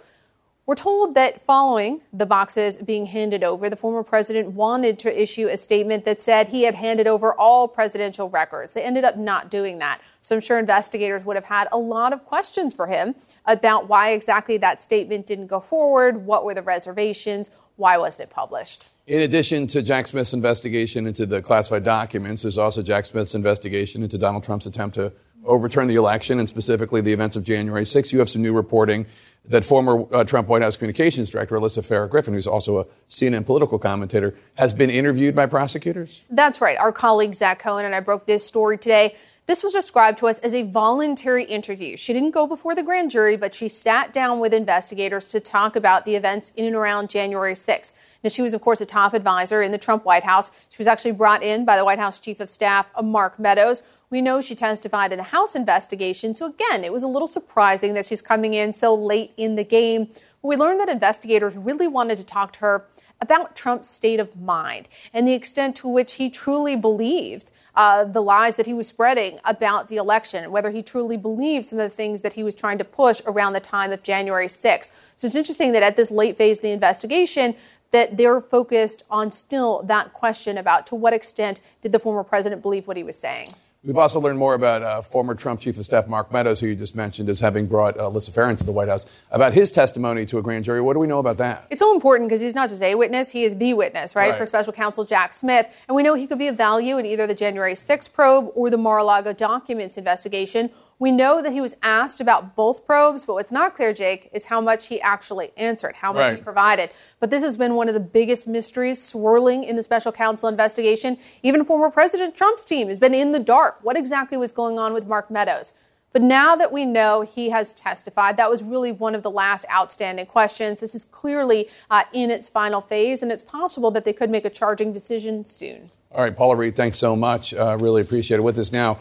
We're 0.70 0.76
told 0.76 1.16
that 1.16 1.44
following 1.44 2.00
the 2.12 2.26
boxes 2.26 2.76
being 2.76 3.06
handed 3.06 3.42
over, 3.42 3.68
the 3.68 3.74
former 3.74 4.04
president 4.04 4.52
wanted 4.52 5.00
to 5.00 5.20
issue 5.20 5.48
a 5.48 5.56
statement 5.56 6.04
that 6.04 6.22
said 6.22 6.46
he 6.46 6.62
had 6.62 6.76
handed 6.76 7.08
over 7.08 7.34
all 7.34 7.66
presidential 7.66 8.30
records. 8.30 8.72
They 8.72 8.82
ended 8.82 9.02
up 9.02 9.16
not 9.16 9.50
doing 9.50 9.80
that. 9.80 10.00
So 10.20 10.36
I'm 10.36 10.40
sure 10.40 10.60
investigators 10.60 11.24
would 11.24 11.34
have 11.34 11.46
had 11.46 11.66
a 11.72 11.76
lot 11.76 12.12
of 12.12 12.24
questions 12.24 12.72
for 12.72 12.86
him 12.86 13.16
about 13.46 13.88
why 13.88 14.10
exactly 14.10 14.58
that 14.58 14.80
statement 14.80 15.26
didn't 15.26 15.48
go 15.48 15.58
forward, 15.58 16.24
what 16.24 16.44
were 16.44 16.54
the 16.54 16.62
reservations, 16.62 17.50
why 17.74 17.98
wasn't 17.98 18.28
it 18.28 18.32
published. 18.32 18.86
In 19.08 19.22
addition 19.22 19.66
to 19.66 19.82
Jack 19.82 20.06
Smith's 20.06 20.32
investigation 20.32 21.04
into 21.04 21.26
the 21.26 21.42
classified 21.42 21.82
documents, 21.82 22.42
there's 22.42 22.58
also 22.58 22.80
Jack 22.80 23.06
Smith's 23.06 23.34
investigation 23.34 24.04
into 24.04 24.18
Donald 24.18 24.44
Trump's 24.44 24.66
attempt 24.66 24.94
to 24.94 25.12
overturn 25.44 25.88
the 25.88 25.96
election 25.96 26.38
and 26.38 26.48
specifically 26.48 27.00
the 27.00 27.12
events 27.12 27.36
of 27.36 27.44
January 27.44 27.84
6. 27.84 28.12
You 28.12 28.18
have 28.18 28.28
some 28.28 28.42
new 28.42 28.52
reporting 28.52 29.06
that 29.46 29.64
former 29.64 30.06
uh, 30.14 30.24
Trump 30.24 30.48
White 30.48 30.62
House 30.62 30.76
communications 30.76 31.30
director 31.30 31.56
Alyssa 31.56 31.80
Farah 31.80 32.08
Griffin, 32.08 32.34
who's 32.34 32.46
also 32.46 32.78
a 32.78 32.84
CNN 33.08 33.46
political 33.46 33.78
commentator, 33.78 34.34
has 34.54 34.74
been 34.74 34.90
interviewed 34.90 35.34
by 35.34 35.46
prosecutors? 35.46 36.24
That's 36.30 36.60
right. 36.60 36.76
Our 36.78 36.92
colleague 36.92 37.34
Zach 37.34 37.58
Cohen 37.58 37.84
and 37.84 37.94
I 37.94 38.00
broke 38.00 38.26
this 38.26 38.46
story 38.46 38.78
today. 38.78 39.16
This 39.50 39.64
was 39.64 39.72
described 39.72 40.18
to 40.18 40.28
us 40.28 40.38
as 40.38 40.54
a 40.54 40.62
voluntary 40.62 41.42
interview. 41.42 41.96
She 41.96 42.12
didn't 42.12 42.30
go 42.30 42.46
before 42.46 42.76
the 42.76 42.84
grand 42.84 43.10
jury, 43.10 43.36
but 43.36 43.52
she 43.52 43.66
sat 43.66 44.12
down 44.12 44.38
with 44.38 44.54
investigators 44.54 45.28
to 45.30 45.40
talk 45.40 45.74
about 45.74 46.04
the 46.04 46.14
events 46.14 46.52
in 46.54 46.66
and 46.66 46.76
around 46.76 47.10
January 47.10 47.54
6th. 47.54 47.92
Now, 48.22 48.28
she 48.30 48.42
was, 48.42 48.54
of 48.54 48.60
course, 48.60 48.80
a 48.80 48.86
top 48.86 49.12
advisor 49.12 49.60
in 49.60 49.72
the 49.72 49.76
Trump 49.76 50.04
White 50.04 50.22
House. 50.22 50.52
She 50.68 50.78
was 50.78 50.86
actually 50.86 51.10
brought 51.10 51.42
in 51.42 51.64
by 51.64 51.76
the 51.76 51.84
White 51.84 51.98
House 51.98 52.20
Chief 52.20 52.38
of 52.38 52.48
Staff, 52.48 52.92
uh, 52.94 53.02
Mark 53.02 53.40
Meadows. 53.40 53.82
We 54.08 54.20
know 54.22 54.40
she 54.40 54.54
testified 54.54 55.10
in 55.10 55.16
the 55.16 55.24
House 55.24 55.56
investigation. 55.56 56.32
So, 56.32 56.46
again, 56.46 56.84
it 56.84 56.92
was 56.92 57.02
a 57.02 57.08
little 57.08 57.26
surprising 57.26 57.94
that 57.94 58.06
she's 58.06 58.22
coming 58.22 58.54
in 58.54 58.72
so 58.72 58.94
late 58.94 59.32
in 59.36 59.56
the 59.56 59.64
game. 59.64 60.10
We 60.42 60.54
learned 60.54 60.78
that 60.78 60.88
investigators 60.88 61.56
really 61.56 61.88
wanted 61.88 62.18
to 62.18 62.24
talk 62.24 62.52
to 62.52 62.60
her 62.60 62.86
about 63.20 63.56
Trump's 63.56 63.90
state 63.90 64.20
of 64.20 64.40
mind 64.40 64.88
and 65.12 65.26
the 65.26 65.34
extent 65.34 65.74
to 65.76 65.88
which 65.88 66.14
he 66.14 66.30
truly 66.30 66.76
believed 66.76 67.50
uh, 67.74 68.04
the 68.04 68.22
lies 68.22 68.56
that 68.56 68.66
he 68.66 68.74
was 68.74 68.88
spreading 68.88 69.38
about 69.44 69.88
the 69.88 69.96
election, 69.96 70.50
whether 70.50 70.70
he 70.70 70.82
truly 70.82 71.16
believed 71.16 71.66
some 71.66 71.78
of 71.78 71.90
the 71.90 71.94
things 71.94 72.22
that 72.22 72.34
he 72.34 72.42
was 72.42 72.54
trying 72.54 72.78
to 72.78 72.84
push 72.84 73.20
around 73.26 73.52
the 73.52 73.60
time 73.60 73.92
of 73.92 74.02
January 74.02 74.46
6th. 74.46 74.90
So 75.16 75.26
it's 75.26 75.36
interesting 75.36 75.72
that 75.72 75.82
at 75.82 75.96
this 75.96 76.10
late 76.10 76.36
phase 76.36 76.58
of 76.58 76.62
the 76.62 76.70
investigation, 76.70 77.54
that 77.90 78.16
they're 78.16 78.40
focused 78.40 79.02
on 79.10 79.30
still 79.30 79.82
that 79.84 80.12
question 80.12 80.56
about 80.56 80.86
to 80.86 80.94
what 80.94 81.12
extent 81.12 81.60
did 81.80 81.92
the 81.92 81.98
former 81.98 82.22
president 82.22 82.62
believe 82.62 82.86
what 82.86 82.96
he 82.96 83.02
was 83.02 83.18
saying. 83.18 83.50
We've 83.82 83.96
also 83.96 84.20
learned 84.20 84.38
more 84.38 84.52
about 84.52 84.82
uh, 84.82 85.00
former 85.00 85.34
Trump 85.34 85.58
Chief 85.60 85.78
of 85.78 85.84
Staff 85.86 86.06
Mark 86.06 86.30
Meadows, 86.30 86.60
who 86.60 86.66
you 86.66 86.76
just 86.76 86.94
mentioned 86.94 87.30
as 87.30 87.40
having 87.40 87.66
brought 87.66 87.98
uh, 87.98 88.02
Alyssa 88.02 88.30
Farah 88.30 88.56
to 88.58 88.62
the 88.62 88.72
White 88.72 88.88
House, 88.88 89.24
about 89.30 89.54
his 89.54 89.70
testimony 89.70 90.26
to 90.26 90.36
a 90.36 90.42
grand 90.42 90.66
jury. 90.66 90.82
What 90.82 90.92
do 90.92 90.98
we 91.00 91.06
know 91.06 91.18
about 91.18 91.38
that? 91.38 91.66
It's 91.70 91.80
so 91.80 91.94
important 91.94 92.28
because 92.28 92.42
he's 92.42 92.54
not 92.54 92.68
just 92.68 92.82
a 92.82 92.94
witness, 92.94 93.30
he 93.30 93.42
is 93.42 93.56
the 93.56 93.72
witness, 93.72 94.14
right, 94.14 94.30
Right. 94.32 94.38
for 94.38 94.44
special 94.44 94.74
counsel 94.74 95.04
Jack 95.06 95.32
Smith. 95.32 95.66
And 95.88 95.96
we 95.96 96.02
know 96.02 96.12
he 96.12 96.26
could 96.26 96.38
be 96.38 96.48
of 96.48 96.58
value 96.58 96.98
in 96.98 97.06
either 97.06 97.26
the 97.26 97.34
January 97.34 97.72
6th 97.72 98.12
probe 98.12 98.50
or 98.54 98.68
the 98.68 98.76
Mar 98.76 98.98
a 98.98 99.04
Lago 99.04 99.32
documents 99.32 99.96
investigation. 99.96 100.68
We 101.00 101.10
know 101.10 101.40
that 101.40 101.52
he 101.52 101.62
was 101.62 101.76
asked 101.82 102.20
about 102.20 102.54
both 102.54 102.86
probes, 102.86 103.24
but 103.24 103.32
what's 103.32 103.50
not 103.50 103.74
clear, 103.74 103.94
Jake, 103.94 104.28
is 104.34 104.44
how 104.44 104.60
much 104.60 104.88
he 104.88 105.00
actually 105.00 105.50
answered, 105.56 105.96
how 105.96 106.12
much 106.12 106.36
he 106.36 106.42
provided. 106.42 106.90
But 107.18 107.30
this 107.30 107.42
has 107.42 107.56
been 107.56 107.74
one 107.74 107.88
of 107.88 107.94
the 107.94 108.00
biggest 108.00 108.46
mysteries 108.46 109.02
swirling 109.02 109.64
in 109.64 109.76
the 109.76 109.82
special 109.82 110.12
counsel 110.12 110.50
investigation. 110.50 111.16
Even 111.42 111.64
former 111.64 111.90
President 111.90 112.36
Trump's 112.36 112.66
team 112.66 112.88
has 112.88 112.98
been 112.98 113.14
in 113.14 113.32
the 113.32 113.38
dark. 113.38 113.78
What 113.80 113.96
exactly 113.96 114.36
was 114.36 114.52
going 114.52 114.78
on 114.78 114.92
with 114.92 115.06
Mark 115.06 115.30
Meadows? 115.30 115.72
But 116.12 116.20
now 116.20 116.54
that 116.56 116.70
we 116.70 116.84
know 116.84 117.22
he 117.22 117.48
has 117.48 117.72
testified, 117.72 118.36
that 118.36 118.50
was 118.50 118.62
really 118.62 118.92
one 118.92 119.14
of 119.14 119.22
the 119.22 119.30
last 119.30 119.64
outstanding 119.72 120.26
questions. 120.26 120.80
This 120.80 120.94
is 120.94 121.06
clearly 121.06 121.70
uh, 121.90 122.04
in 122.12 122.30
its 122.30 122.50
final 122.50 122.82
phase, 122.82 123.22
and 123.22 123.32
it's 123.32 123.42
possible 123.42 123.90
that 123.92 124.04
they 124.04 124.12
could 124.12 124.28
make 124.28 124.44
a 124.44 124.50
charging 124.50 124.92
decision 124.92 125.46
soon. 125.46 125.90
All 126.12 126.22
right, 126.22 126.36
Paula 126.36 126.56
Reed, 126.56 126.76
thanks 126.76 126.98
so 126.98 127.16
much. 127.16 127.54
Uh, 127.54 127.78
really 127.80 128.02
appreciate 128.02 128.38
it. 128.38 128.42
With 128.42 128.58
us 128.58 128.70
now, 128.70 128.98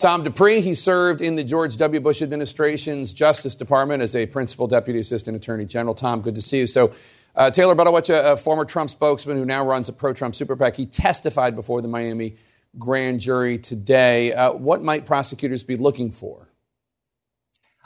Tom 0.00 0.24
Dupree. 0.24 0.62
He 0.62 0.74
served 0.74 1.20
in 1.20 1.34
the 1.34 1.44
George 1.44 1.76
W. 1.76 2.00
Bush 2.00 2.22
administration's 2.22 3.12
Justice 3.12 3.54
Department 3.54 4.02
as 4.02 4.16
a 4.16 4.24
principal 4.24 4.66
deputy 4.66 4.98
assistant 4.98 5.36
attorney 5.36 5.66
general. 5.66 5.94
Tom, 5.94 6.22
good 6.22 6.34
to 6.36 6.40
see 6.40 6.60
you. 6.60 6.66
So, 6.66 6.94
uh, 7.36 7.50
Taylor 7.50 7.74
Budowich, 7.74 8.08
a, 8.08 8.32
a 8.32 8.36
former 8.38 8.64
Trump 8.64 8.88
spokesman 8.88 9.36
who 9.36 9.44
now 9.44 9.62
runs 9.62 9.90
a 9.90 9.92
pro 9.92 10.14
Trump 10.14 10.34
super 10.34 10.56
PAC, 10.56 10.76
he 10.76 10.86
testified 10.86 11.54
before 11.54 11.82
the 11.82 11.88
Miami 11.88 12.36
grand 12.78 13.20
jury 13.20 13.58
today. 13.58 14.32
Uh, 14.32 14.52
what 14.52 14.82
might 14.82 15.04
prosecutors 15.04 15.64
be 15.64 15.76
looking 15.76 16.10
for? 16.10 16.49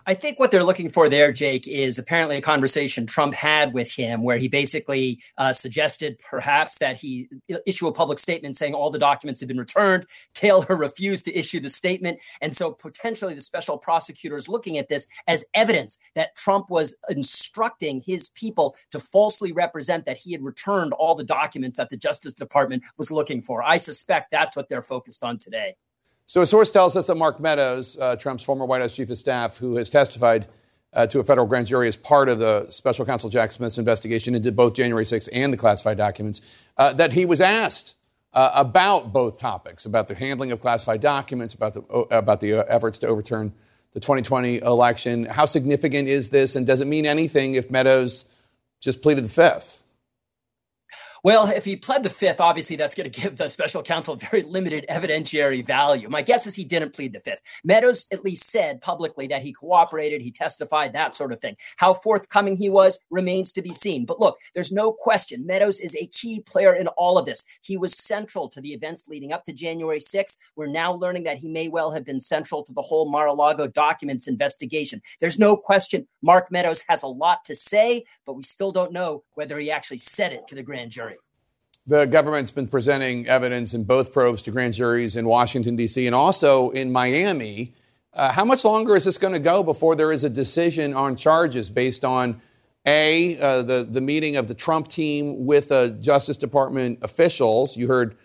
I 0.06 0.12
think 0.14 0.38
what 0.38 0.50
they're 0.50 0.64
looking 0.64 0.90
for 0.90 1.08
there, 1.08 1.32
Jake, 1.32 1.66
is 1.66 1.98
apparently 1.98 2.36
a 2.36 2.42
conversation 2.42 3.06
Trump 3.06 3.32
had 3.32 3.72
with 3.72 3.92
him 3.92 4.22
where 4.22 4.36
he 4.36 4.48
basically 4.48 5.20
uh, 5.38 5.52
suggested 5.52 6.18
perhaps 6.18 6.78
that 6.78 6.98
he 6.98 7.28
issue 7.66 7.86
a 7.86 7.92
public 7.92 8.18
statement 8.18 8.56
saying 8.56 8.74
all 8.74 8.90
the 8.90 8.98
documents 8.98 9.40
have 9.40 9.48
been 9.48 9.58
returned. 9.58 10.04
Taylor 10.34 10.66
refused 10.76 11.24
to 11.24 11.38
issue 11.38 11.58
the 11.58 11.70
statement. 11.70 12.18
And 12.42 12.54
so 12.54 12.72
potentially 12.72 13.34
the 13.34 13.40
special 13.40 13.78
prosecutor 13.78 14.36
is 14.36 14.48
looking 14.48 14.76
at 14.76 14.88
this 14.88 15.06
as 15.26 15.44
evidence 15.54 15.98
that 16.14 16.36
Trump 16.36 16.68
was 16.68 16.96
instructing 17.08 18.02
his 18.04 18.28
people 18.30 18.76
to 18.90 18.98
falsely 18.98 19.52
represent 19.52 20.04
that 20.04 20.18
he 20.18 20.32
had 20.32 20.42
returned 20.42 20.92
all 20.92 21.14
the 21.14 21.24
documents 21.24 21.78
that 21.78 21.88
the 21.88 21.96
Justice 21.96 22.34
Department 22.34 22.82
was 22.98 23.10
looking 23.10 23.40
for. 23.40 23.62
I 23.62 23.78
suspect 23.78 24.30
that's 24.30 24.54
what 24.54 24.68
they're 24.68 24.82
focused 24.82 25.24
on 25.24 25.38
today. 25.38 25.76
So, 26.26 26.40
a 26.40 26.46
source 26.46 26.70
tells 26.70 26.96
us 26.96 27.08
that 27.08 27.16
Mark 27.16 27.38
Meadows, 27.38 27.98
uh, 27.98 28.16
Trump's 28.16 28.44
former 28.44 28.64
White 28.64 28.80
House 28.80 28.96
chief 28.96 29.10
of 29.10 29.18
staff, 29.18 29.58
who 29.58 29.76
has 29.76 29.90
testified 29.90 30.48
uh, 30.94 31.06
to 31.08 31.20
a 31.20 31.24
federal 31.24 31.46
grand 31.46 31.66
jury 31.66 31.86
as 31.88 31.96
part 31.96 32.28
of 32.28 32.38
the 32.38 32.66
special 32.70 33.04
counsel 33.04 33.28
Jack 33.28 33.52
Smith's 33.52 33.78
investigation 33.78 34.34
into 34.34 34.50
both 34.50 34.74
January 34.74 35.04
6th 35.04 35.28
and 35.32 35.52
the 35.52 35.56
classified 35.56 35.98
documents, 35.98 36.66
uh, 36.78 36.92
that 36.94 37.12
he 37.12 37.26
was 37.26 37.40
asked 37.40 37.96
uh, 38.32 38.50
about 38.54 39.12
both 39.12 39.38
topics, 39.38 39.84
about 39.86 40.08
the 40.08 40.14
handling 40.14 40.50
of 40.50 40.60
classified 40.60 41.00
documents, 41.00 41.54
about 41.54 41.74
the, 41.74 41.80
about 42.10 42.40
the 42.40 42.54
uh, 42.54 42.64
efforts 42.68 42.98
to 43.00 43.06
overturn 43.06 43.52
the 43.92 44.00
2020 44.00 44.58
election. 44.58 45.24
How 45.24 45.44
significant 45.44 46.08
is 46.08 46.30
this, 46.30 46.56
and 46.56 46.66
does 46.66 46.80
it 46.80 46.86
mean 46.86 47.06
anything 47.06 47.54
if 47.54 47.70
Meadows 47.70 48.24
just 48.80 49.02
pleaded 49.02 49.24
the 49.24 49.28
fifth? 49.28 49.83
Well, 51.24 51.48
if 51.48 51.64
he 51.64 51.76
pled 51.76 52.02
the 52.02 52.10
fifth, 52.10 52.38
obviously 52.38 52.76
that's 52.76 52.94
going 52.94 53.10
to 53.10 53.20
give 53.20 53.38
the 53.38 53.48
special 53.48 53.82
counsel 53.82 54.14
very 54.14 54.42
limited 54.42 54.84
evidentiary 54.90 55.64
value. 55.64 56.10
My 56.10 56.20
guess 56.20 56.46
is 56.46 56.54
he 56.54 56.64
didn't 56.64 56.92
plead 56.92 57.14
the 57.14 57.20
fifth. 57.20 57.40
Meadows 57.64 58.06
at 58.12 58.22
least 58.22 58.50
said 58.50 58.82
publicly 58.82 59.26
that 59.28 59.40
he 59.40 59.54
cooperated, 59.54 60.20
he 60.20 60.30
testified, 60.30 60.92
that 60.92 61.14
sort 61.14 61.32
of 61.32 61.40
thing. 61.40 61.56
How 61.78 61.94
forthcoming 61.94 62.58
he 62.58 62.68
was 62.68 63.00
remains 63.10 63.52
to 63.52 63.62
be 63.62 63.72
seen. 63.72 64.04
But 64.04 64.20
look, 64.20 64.36
there's 64.52 64.70
no 64.70 64.92
question 64.92 65.46
Meadows 65.46 65.80
is 65.80 65.96
a 65.96 66.08
key 66.08 66.40
player 66.40 66.74
in 66.74 66.88
all 66.88 67.16
of 67.16 67.24
this. 67.24 67.42
He 67.62 67.78
was 67.78 67.96
central 67.96 68.50
to 68.50 68.60
the 68.60 68.74
events 68.74 69.08
leading 69.08 69.32
up 69.32 69.46
to 69.46 69.54
January 69.54 70.00
6th. 70.00 70.36
We're 70.56 70.66
now 70.66 70.92
learning 70.92 71.22
that 71.24 71.38
he 71.38 71.48
may 71.48 71.68
well 71.68 71.92
have 71.92 72.04
been 72.04 72.20
central 72.20 72.62
to 72.64 72.74
the 72.74 72.82
whole 72.82 73.10
Mar-a-Lago 73.10 73.68
documents 73.68 74.28
investigation. 74.28 75.00
There's 75.20 75.38
no 75.38 75.56
question 75.56 76.06
Mark 76.20 76.50
Meadows 76.50 76.84
has 76.88 77.02
a 77.02 77.08
lot 77.08 77.46
to 77.46 77.54
say, 77.54 78.04
but 78.26 78.34
we 78.34 78.42
still 78.42 78.72
don't 78.72 78.92
know 78.92 79.24
whether 79.32 79.58
he 79.58 79.70
actually 79.70 79.98
said 79.98 80.34
it 80.34 80.46
to 80.48 80.54
the 80.54 80.62
grand 80.62 80.90
jury. 80.90 81.13
The 81.86 82.06
government's 82.06 82.50
been 82.50 82.68
presenting 82.68 83.26
evidence 83.26 83.74
in 83.74 83.84
both 83.84 84.10
probes 84.10 84.40
to 84.42 84.50
grand 84.50 84.72
juries 84.72 85.16
in 85.16 85.28
Washington, 85.28 85.76
D.C., 85.76 86.06
and 86.06 86.14
also 86.14 86.70
in 86.70 86.90
Miami. 86.90 87.74
Uh, 88.14 88.32
how 88.32 88.44
much 88.44 88.64
longer 88.64 88.96
is 88.96 89.04
this 89.04 89.18
going 89.18 89.34
to 89.34 89.38
go 89.38 89.62
before 89.62 89.94
there 89.94 90.10
is 90.10 90.24
a 90.24 90.30
decision 90.30 90.94
on 90.94 91.14
charges 91.14 91.68
based 91.68 92.02
on 92.02 92.40
A, 92.86 93.38
uh, 93.38 93.62
the, 93.62 93.84
the 93.84 94.00
meeting 94.00 94.36
of 94.36 94.48
the 94.48 94.54
Trump 94.54 94.88
team 94.88 95.44
with 95.44 95.70
uh, 95.70 95.88
Justice 95.88 96.38
Department 96.38 97.00
officials? 97.02 97.76
You 97.76 97.86
heard, 97.86 98.16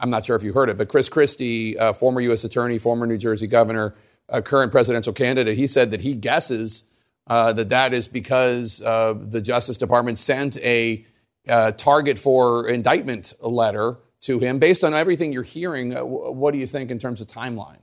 I'm 0.00 0.10
not 0.10 0.26
sure 0.26 0.34
if 0.34 0.42
you 0.42 0.52
heard 0.52 0.68
it, 0.68 0.76
but 0.76 0.88
Chris 0.88 1.08
Christie, 1.08 1.78
uh, 1.78 1.92
former 1.92 2.20
U.S. 2.22 2.42
Attorney, 2.42 2.76
former 2.76 3.06
New 3.06 3.18
Jersey 3.18 3.46
governor, 3.46 3.94
uh, 4.28 4.40
current 4.40 4.72
presidential 4.72 5.12
candidate, 5.12 5.56
he 5.56 5.68
said 5.68 5.92
that 5.92 6.00
he 6.00 6.16
guesses 6.16 6.82
uh, 7.28 7.52
that 7.52 7.68
that 7.68 7.94
is 7.94 8.08
because 8.08 8.78
the 8.78 9.40
Justice 9.40 9.76
Department 9.76 10.18
sent 10.18 10.56
a 10.58 11.06
uh, 11.48 11.72
target 11.72 12.18
for 12.18 12.68
indictment 12.68 13.32
letter 13.40 13.98
to 14.22 14.38
him. 14.38 14.58
Based 14.58 14.84
on 14.84 14.94
everything 14.94 15.32
you're 15.32 15.42
hearing, 15.42 15.96
uh, 15.96 16.04
what 16.04 16.52
do 16.52 16.58
you 16.58 16.66
think 16.66 16.90
in 16.90 16.98
terms 16.98 17.20
of 17.20 17.26
timeline? 17.26 17.78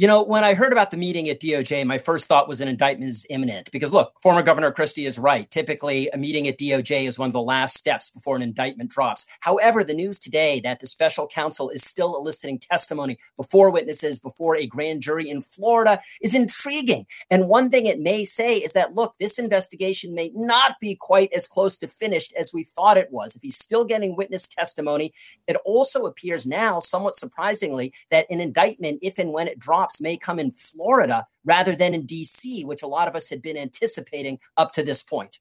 You 0.00 0.06
know, 0.06 0.22
when 0.22 0.44
I 0.44 0.54
heard 0.54 0.70
about 0.70 0.92
the 0.92 0.96
meeting 0.96 1.28
at 1.28 1.40
DOJ, 1.40 1.84
my 1.84 1.98
first 1.98 2.28
thought 2.28 2.46
was 2.46 2.60
an 2.60 2.68
indictment 2.68 3.10
is 3.10 3.26
imminent. 3.30 3.68
Because 3.72 3.92
look, 3.92 4.12
former 4.22 4.42
Governor 4.42 4.70
Christie 4.70 5.06
is 5.06 5.18
right. 5.18 5.50
Typically, 5.50 6.08
a 6.10 6.16
meeting 6.16 6.46
at 6.46 6.56
DOJ 6.56 7.08
is 7.08 7.18
one 7.18 7.26
of 7.26 7.32
the 7.32 7.42
last 7.42 7.76
steps 7.76 8.08
before 8.08 8.36
an 8.36 8.42
indictment 8.42 8.90
drops. 8.90 9.26
However, 9.40 9.82
the 9.82 9.94
news 9.94 10.20
today 10.20 10.60
that 10.60 10.78
the 10.78 10.86
special 10.86 11.26
counsel 11.26 11.68
is 11.68 11.82
still 11.82 12.14
eliciting 12.14 12.60
testimony 12.60 13.18
before 13.36 13.70
witnesses, 13.70 14.20
before 14.20 14.54
a 14.54 14.66
grand 14.66 15.00
jury 15.00 15.28
in 15.28 15.40
Florida 15.40 15.98
is 16.22 16.32
intriguing. 16.32 17.04
And 17.28 17.48
one 17.48 17.68
thing 17.68 17.86
it 17.86 17.98
may 17.98 18.22
say 18.22 18.58
is 18.58 18.74
that, 18.74 18.94
look, 18.94 19.16
this 19.18 19.36
investigation 19.36 20.14
may 20.14 20.30
not 20.32 20.76
be 20.80 20.94
quite 20.94 21.32
as 21.32 21.48
close 21.48 21.76
to 21.78 21.88
finished 21.88 22.32
as 22.38 22.54
we 22.54 22.62
thought 22.62 22.98
it 22.98 23.10
was. 23.10 23.34
If 23.34 23.42
he's 23.42 23.58
still 23.58 23.84
getting 23.84 24.14
witness 24.14 24.46
testimony, 24.46 25.12
it 25.48 25.56
also 25.64 26.06
appears 26.06 26.46
now, 26.46 26.78
somewhat 26.78 27.16
surprisingly, 27.16 27.92
that 28.12 28.30
an 28.30 28.40
indictment, 28.40 29.00
if 29.02 29.18
and 29.18 29.32
when 29.32 29.48
it 29.48 29.58
drops, 29.58 29.87
may 30.00 30.16
come 30.16 30.38
in 30.38 30.50
Florida 30.50 31.26
rather 31.44 31.74
than 31.74 31.94
in 31.94 32.06
DC, 32.06 32.64
which 32.64 32.82
a 32.82 32.86
lot 32.86 33.08
of 33.08 33.14
us 33.14 33.30
had 33.30 33.42
been 33.42 33.56
anticipating 33.56 34.38
up 34.56 34.72
to 34.72 34.82
this 34.82 35.02
point. 35.02 35.38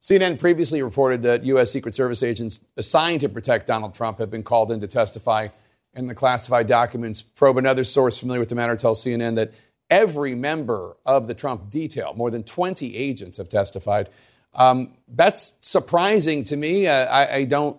CNN 0.00 0.38
previously 0.38 0.82
reported 0.82 1.22
that 1.22 1.44
U.S. 1.44 1.72
Secret 1.72 1.94
Service 1.94 2.22
agents 2.22 2.60
assigned 2.76 3.20
to 3.22 3.28
protect 3.28 3.66
Donald 3.66 3.94
Trump 3.94 4.18
have 4.18 4.30
been 4.30 4.44
called 4.44 4.70
in 4.70 4.80
to 4.80 4.86
testify 4.86 5.48
in 5.94 6.06
the 6.06 6.14
classified 6.14 6.68
documents 6.68 7.20
probe. 7.22 7.56
Another 7.56 7.82
source 7.82 8.20
familiar 8.20 8.40
with 8.40 8.48
the 8.48 8.54
matter 8.54 8.76
tells 8.76 9.04
CNN 9.04 9.34
that 9.36 9.52
every 9.90 10.34
member 10.34 10.96
of 11.04 11.26
the 11.26 11.34
Trump 11.34 11.70
detail, 11.70 12.14
more 12.14 12.30
than 12.30 12.44
20 12.44 12.94
agents, 12.96 13.38
have 13.38 13.48
testified. 13.48 14.08
Um, 14.54 14.94
that's 15.08 15.54
surprising 15.60 16.44
to 16.44 16.56
me. 16.56 16.86
Uh, 16.86 17.06
I, 17.06 17.34
I 17.34 17.44
don't. 17.44 17.76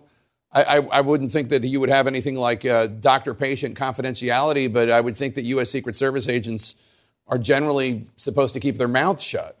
I, 0.52 0.78
I, 0.78 1.00
wouldn't 1.00 1.30
think 1.30 1.48
that 1.50 1.62
you 1.62 1.78
would 1.78 1.90
have 1.90 2.08
anything 2.08 2.34
like 2.34 2.66
uh, 2.66 2.88
doctor-patient 2.88 3.78
confidentiality, 3.78 4.72
but 4.72 4.90
I 4.90 5.00
would 5.00 5.16
think 5.16 5.36
that 5.36 5.42
U.S. 5.42 5.70
Secret 5.70 5.94
Service 5.94 6.28
agents 6.28 6.74
are 7.28 7.38
generally 7.38 8.06
supposed 8.16 8.54
to 8.54 8.60
keep 8.60 8.76
their 8.76 8.88
mouths 8.88 9.22
shut. 9.22 9.56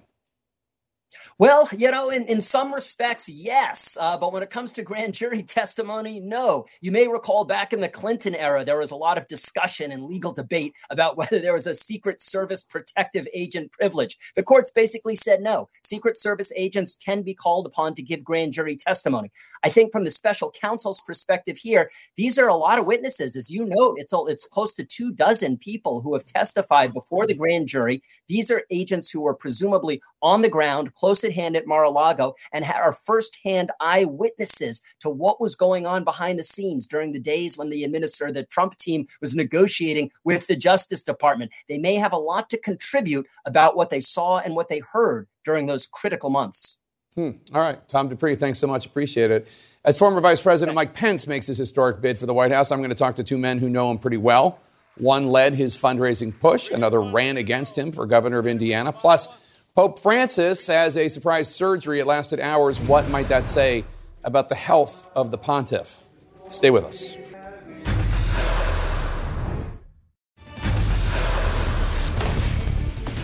Well, 1.40 1.70
you 1.74 1.90
know, 1.90 2.10
in, 2.10 2.24
in 2.24 2.42
some 2.42 2.74
respects, 2.74 3.26
yes. 3.26 3.96
Uh, 3.98 4.18
but 4.18 4.30
when 4.30 4.42
it 4.42 4.50
comes 4.50 4.74
to 4.74 4.82
grand 4.82 5.14
jury 5.14 5.42
testimony, 5.48 6.20
no. 6.20 6.66
You 6.82 6.92
may 6.92 7.08
recall 7.08 7.46
back 7.46 7.72
in 7.72 7.80
the 7.80 7.88
Clinton 7.88 8.34
era, 8.34 8.62
there 8.62 8.76
was 8.76 8.90
a 8.90 8.96
lot 8.96 9.16
of 9.16 9.26
discussion 9.26 9.90
and 9.90 10.04
legal 10.04 10.34
debate 10.34 10.74
about 10.90 11.16
whether 11.16 11.38
there 11.38 11.54
was 11.54 11.66
a 11.66 11.74
Secret 11.74 12.20
Service 12.20 12.62
protective 12.62 13.26
agent 13.32 13.72
privilege. 13.72 14.18
The 14.36 14.42
courts 14.42 14.70
basically 14.70 15.16
said 15.16 15.40
no. 15.40 15.70
Secret 15.82 16.18
Service 16.18 16.52
agents 16.56 16.94
can 16.94 17.22
be 17.22 17.32
called 17.32 17.64
upon 17.64 17.94
to 17.94 18.02
give 18.02 18.22
grand 18.22 18.52
jury 18.52 18.76
testimony. 18.76 19.32
I 19.62 19.68
think 19.68 19.92
from 19.92 20.04
the 20.04 20.10
special 20.10 20.50
counsel's 20.50 21.02
perspective 21.02 21.58
here, 21.58 21.90
these 22.16 22.38
are 22.38 22.48
a 22.48 22.54
lot 22.54 22.78
of 22.78 22.86
witnesses. 22.86 23.36
As 23.36 23.50
you 23.50 23.66
note, 23.66 23.96
it's, 23.98 24.12
a, 24.12 24.18
it's 24.26 24.46
close 24.46 24.74
to 24.74 24.84
two 24.84 25.12
dozen 25.12 25.58
people 25.58 26.00
who 26.00 26.14
have 26.14 26.24
testified 26.24 26.94
before 26.94 27.26
the 27.26 27.34
grand 27.34 27.68
jury. 27.68 28.02
These 28.28 28.50
are 28.50 28.64
agents 28.70 29.10
who 29.10 29.20
were 29.20 29.34
presumably 29.34 30.00
on 30.22 30.42
the 30.42 30.48
ground, 30.48 30.94
close 30.94 31.24
at 31.24 31.32
hand 31.32 31.56
at 31.56 31.66
Mar-a-Lago, 31.66 32.34
and 32.52 32.64
ha- 32.64 32.80
are 32.80 32.92
firsthand 32.92 33.70
eyewitnesses 33.80 34.82
to 35.00 35.10
what 35.10 35.40
was 35.40 35.56
going 35.56 35.86
on 35.86 36.04
behind 36.04 36.38
the 36.38 36.44
scenes 36.44 36.86
during 36.86 37.12
the 37.12 37.18
days 37.18 37.58
when 37.58 37.70
the 37.70 37.84
administrator, 37.84 38.32
the 38.32 38.44
Trump 38.44 38.76
team, 38.76 39.06
was 39.20 39.34
negotiating 39.34 40.10
with 40.24 40.46
the 40.46 40.56
Justice 40.56 41.02
Department. 41.02 41.50
They 41.68 41.78
may 41.78 41.96
have 41.96 42.12
a 42.12 42.18
lot 42.18 42.48
to 42.50 42.58
contribute 42.58 43.26
about 43.44 43.76
what 43.76 43.90
they 43.90 44.00
saw 44.00 44.38
and 44.38 44.54
what 44.54 44.68
they 44.68 44.80
heard 44.92 45.28
during 45.44 45.66
those 45.66 45.86
critical 45.86 46.30
months. 46.30 46.78
Hmm. 47.14 47.30
All 47.52 47.60
right, 47.60 47.86
Tom 47.88 48.08
Dupree, 48.08 48.36
thanks 48.36 48.58
so 48.58 48.66
much. 48.66 48.86
Appreciate 48.86 49.30
it. 49.30 49.48
As 49.84 49.98
former 49.98 50.20
Vice 50.20 50.40
President 50.40 50.74
Mike 50.74 50.94
Pence 50.94 51.26
makes 51.26 51.46
his 51.46 51.58
historic 51.58 52.00
bid 52.00 52.18
for 52.18 52.26
the 52.26 52.34
White 52.34 52.52
House, 52.52 52.70
I'm 52.70 52.78
going 52.78 52.90
to 52.90 52.96
talk 52.96 53.16
to 53.16 53.24
two 53.24 53.38
men 53.38 53.58
who 53.58 53.68
know 53.68 53.90
him 53.90 53.98
pretty 53.98 54.16
well. 54.16 54.60
One 54.96 55.24
led 55.24 55.54
his 55.54 55.76
fundraising 55.76 56.38
push, 56.38 56.70
another 56.70 57.00
ran 57.00 57.36
against 57.36 57.76
him 57.76 57.90
for 57.90 58.06
governor 58.06 58.38
of 58.38 58.46
Indiana. 58.46 58.92
Plus, 58.92 59.28
Pope 59.74 59.98
Francis 59.98 60.66
has 60.66 60.96
a 60.96 61.08
surprise 61.08 61.52
surgery. 61.52 62.00
It 62.00 62.06
lasted 62.06 62.40
hours. 62.40 62.80
What 62.80 63.08
might 63.08 63.28
that 63.28 63.48
say 63.48 63.84
about 64.24 64.48
the 64.48 64.54
health 64.54 65.06
of 65.14 65.30
the 65.30 65.38
pontiff? 65.38 66.00
Stay 66.48 66.70
with 66.70 66.84
us. 66.84 67.16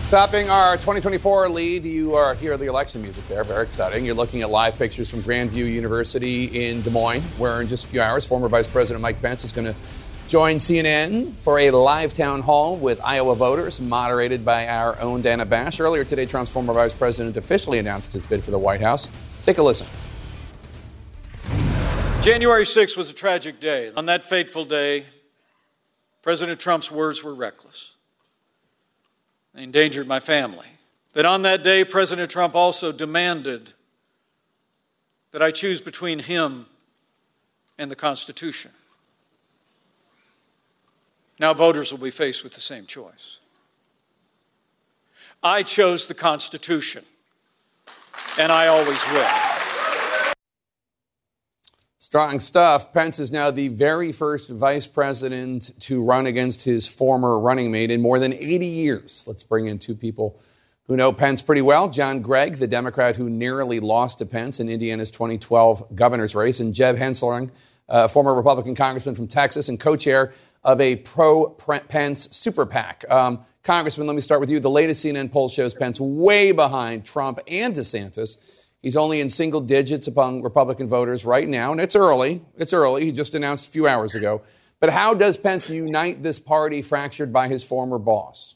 Topping 0.09 0.49
our 0.49 0.77
2024 0.77 1.49
lead, 1.49 1.85
you 1.85 2.15
are 2.15 2.33
here 2.33 2.55
the 2.55 2.67
election 2.67 3.01
music 3.01 3.27
there. 3.27 3.43
Very 3.43 3.65
exciting. 3.65 4.05
You're 4.05 4.15
looking 4.15 4.41
at 4.41 4.49
live 4.49 4.77
pictures 4.77 5.11
from 5.11 5.19
Grandview 5.19 5.69
University 5.69 6.45
in 6.45 6.81
Des 6.81 6.91
Moines, 6.91 7.23
where 7.37 7.59
in 7.59 7.67
just 7.67 7.83
a 7.83 7.87
few 7.89 8.01
hours, 8.01 8.25
former 8.25 8.47
Vice 8.47 8.69
President 8.69 9.01
Mike 9.01 9.21
Pence 9.21 9.43
is 9.43 9.51
going 9.51 9.65
to 9.65 9.75
join 10.29 10.59
CNN 10.59 11.33
for 11.33 11.59
a 11.59 11.71
live 11.71 12.13
town 12.13 12.41
hall 12.41 12.77
with 12.77 13.01
Iowa 13.03 13.35
voters, 13.35 13.81
moderated 13.81 14.45
by 14.45 14.69
our 14.69 14.97
own 15.01 15.21
Dana 15.21 15.45
Bash. 15.45 15.81
Earlier 15.81 16.05
today, 16.05 16.25
Trump's 16.25 16.51
former 16.51 16.73
vice 16.73 16.93
president 16.93 17.35
officially 17.35 17.77
announced 17.77 18.13
his 18.13 18.23
bid 18.23 18.45
for 18.45 18.51
the 18.51 18.59
White 18.59 18.79
House. 18.79 19.09
Take 19.41 19.57
a 19.57 19.61
listen. 19.61 19.87
January 22.21 22.63
6th 22.63 22.95
was 22.95 23.09
a 23.09 23.13
tragic 23.13 23.59
day. 23.59 23.91
On 23.93 24.05
that 24.05 24.23
fateful 24.23 24.63
day, 24.63 25.03
President 26.21 26.61
Trump's 26.61 26.89
words 26.89 27.25
were 27.25 27.35
reckless. 27.35 27.96
Endangered 29.57 30.07
my 30.07 30.19
family. 30.19 30.67
That 31.13 31.25
on 31.25 31.41
that 31.41 31.63
day, 31.63 31.83
President 31.83 32.29
Trump 32.29 32.53
also 32.53 32.91
demanded 32.91 33.73
that 35.31 35.41
I 35.41 35.49
choose 35.49 35.81
between 35.81 36.19
him 36.19 36.67
and 37.77 37.89
the 37.89 37.95
Constitution. 37.95 38.71
Now, 41.39 41.53
voters 41.53 41.91
will 41.91 41.99
be 41.99 42.11
faced 42.11 42.43
with 42.43 42.53
the 42.53 42.61
same 42.61 42.85
choice. 42.85 43.39
I 45.43 45.63
chose 45.63 46.07
the 46.07 46.13
Constitution, 46.13 47.03
and 48.39 48.51
I 48.51 48.67
always 48.67 49.03
will. 49.11 49.56
Strong 52.07 52.39
stuff. 52.39 52.93
Pence 52.93 53.19
is 53.19 53.33
now 53.33 53.51
the 53.51 53.67
very 53.67 54.13
first 54.13 54.49
vice 54.49 54.87
president 54.87 55.77
to 55.81 56.01
run 56.01 56.25
against 56.25 56.63
his 56.63 56.87
former 56.87 57.37
running 57.37 57.69
mate 57.69 57.91
in 57.91 58.01
more 58.01 58.17
than 58.17 58.31
80 58.31 58.65
years. 58.65 59.25
Let's 59.27 59.43
bring 59.43 59.67
in 59.67 59.77
two 59.77 59.93
people 59.93 60.39
who 60.85 60.95
know 60.95 61.11
Pence 61.11 61.41
pretty 61.41 61.61
well 61.61 61.89
John 61.89 62.21
Gregg, 62.21 62.59
the 62.59 62.65
Democrat 62.65 63.17
who 63.17 63.29
nearly 63.29 63.81
lost 63.81 64.19
to 64.19 64.25
Pence 64.25 64.61
in 64.61 64.69
Indiana's 64.69 65.11
2012 65.11 65.93
governor's 65.97 66.33
race, 66.33 66.61
and 66.61 66.73
Jeb 66.73 66.95
Hensarling, 66.95 67.51
a 67.89 68.07
former 68.07 68.33
Republican 68.33 68.73
congressman 68.73 69.13
from 69.13 69.27
Texas 69.27 69.67
and 69.67 69.77
co 69.77 69.97
chair 69.97 70.31
of 70.63 70.79
a 70.79 70.95
pro 70.95 71.49
Pence 71.49 72.29
super 72.31 72.65
PAC. 72.65 73.03
Um, 73.09 73.43
Congressman, 73.63 74.07
let 74.07 74.15
me 74.15 74.21
start 74.21 74.39
with 74.39 74.49
you. 74.49 74.61
The 74.61 74.69
latest 74.69 75.03
CNN 75.03 75.29
poll 75.29 75.49
shows 75.49 75.73
Pence 75.73 75.99
way 75.99 76.53
behind 76.53 77.03
Trump 77.03 77.41
and 77.49 77.75
DeSantis. 77.75 78.56
He's 78.81 78.95
only 78.95 79.19
in 79.19 79.29
single 79.29 79.61
digits 79.61 80.07
among 80.07 80.43
Republican 80.43 80.87
voters 80.87 81.25
right 81.25 81.47
now, 81.47 81.71
and 81.71 81.81
it's 81.81 81.95
early. 81.95 82.41
It's 82.57 82.73
early. 82.73 83.05
He 83.05 83.11
just 83.11 83.33
announced 83.33 83.67
a 83.67 83.71
few 83.71 83.87
hours 83.87 84.15
ago. 84.15 84.41
But 84.79 84.91
how 84.91 85.13
does 85.13 85.37
Pence 85.37 85.69
unite 85.69 86.21
this 86.21 86.39
party 86.39 86.81
fractured 86.81 87.33
by 87.33 87.47
his 87.47 87.63
former 87.63 87.97
boss? 87.97 88.55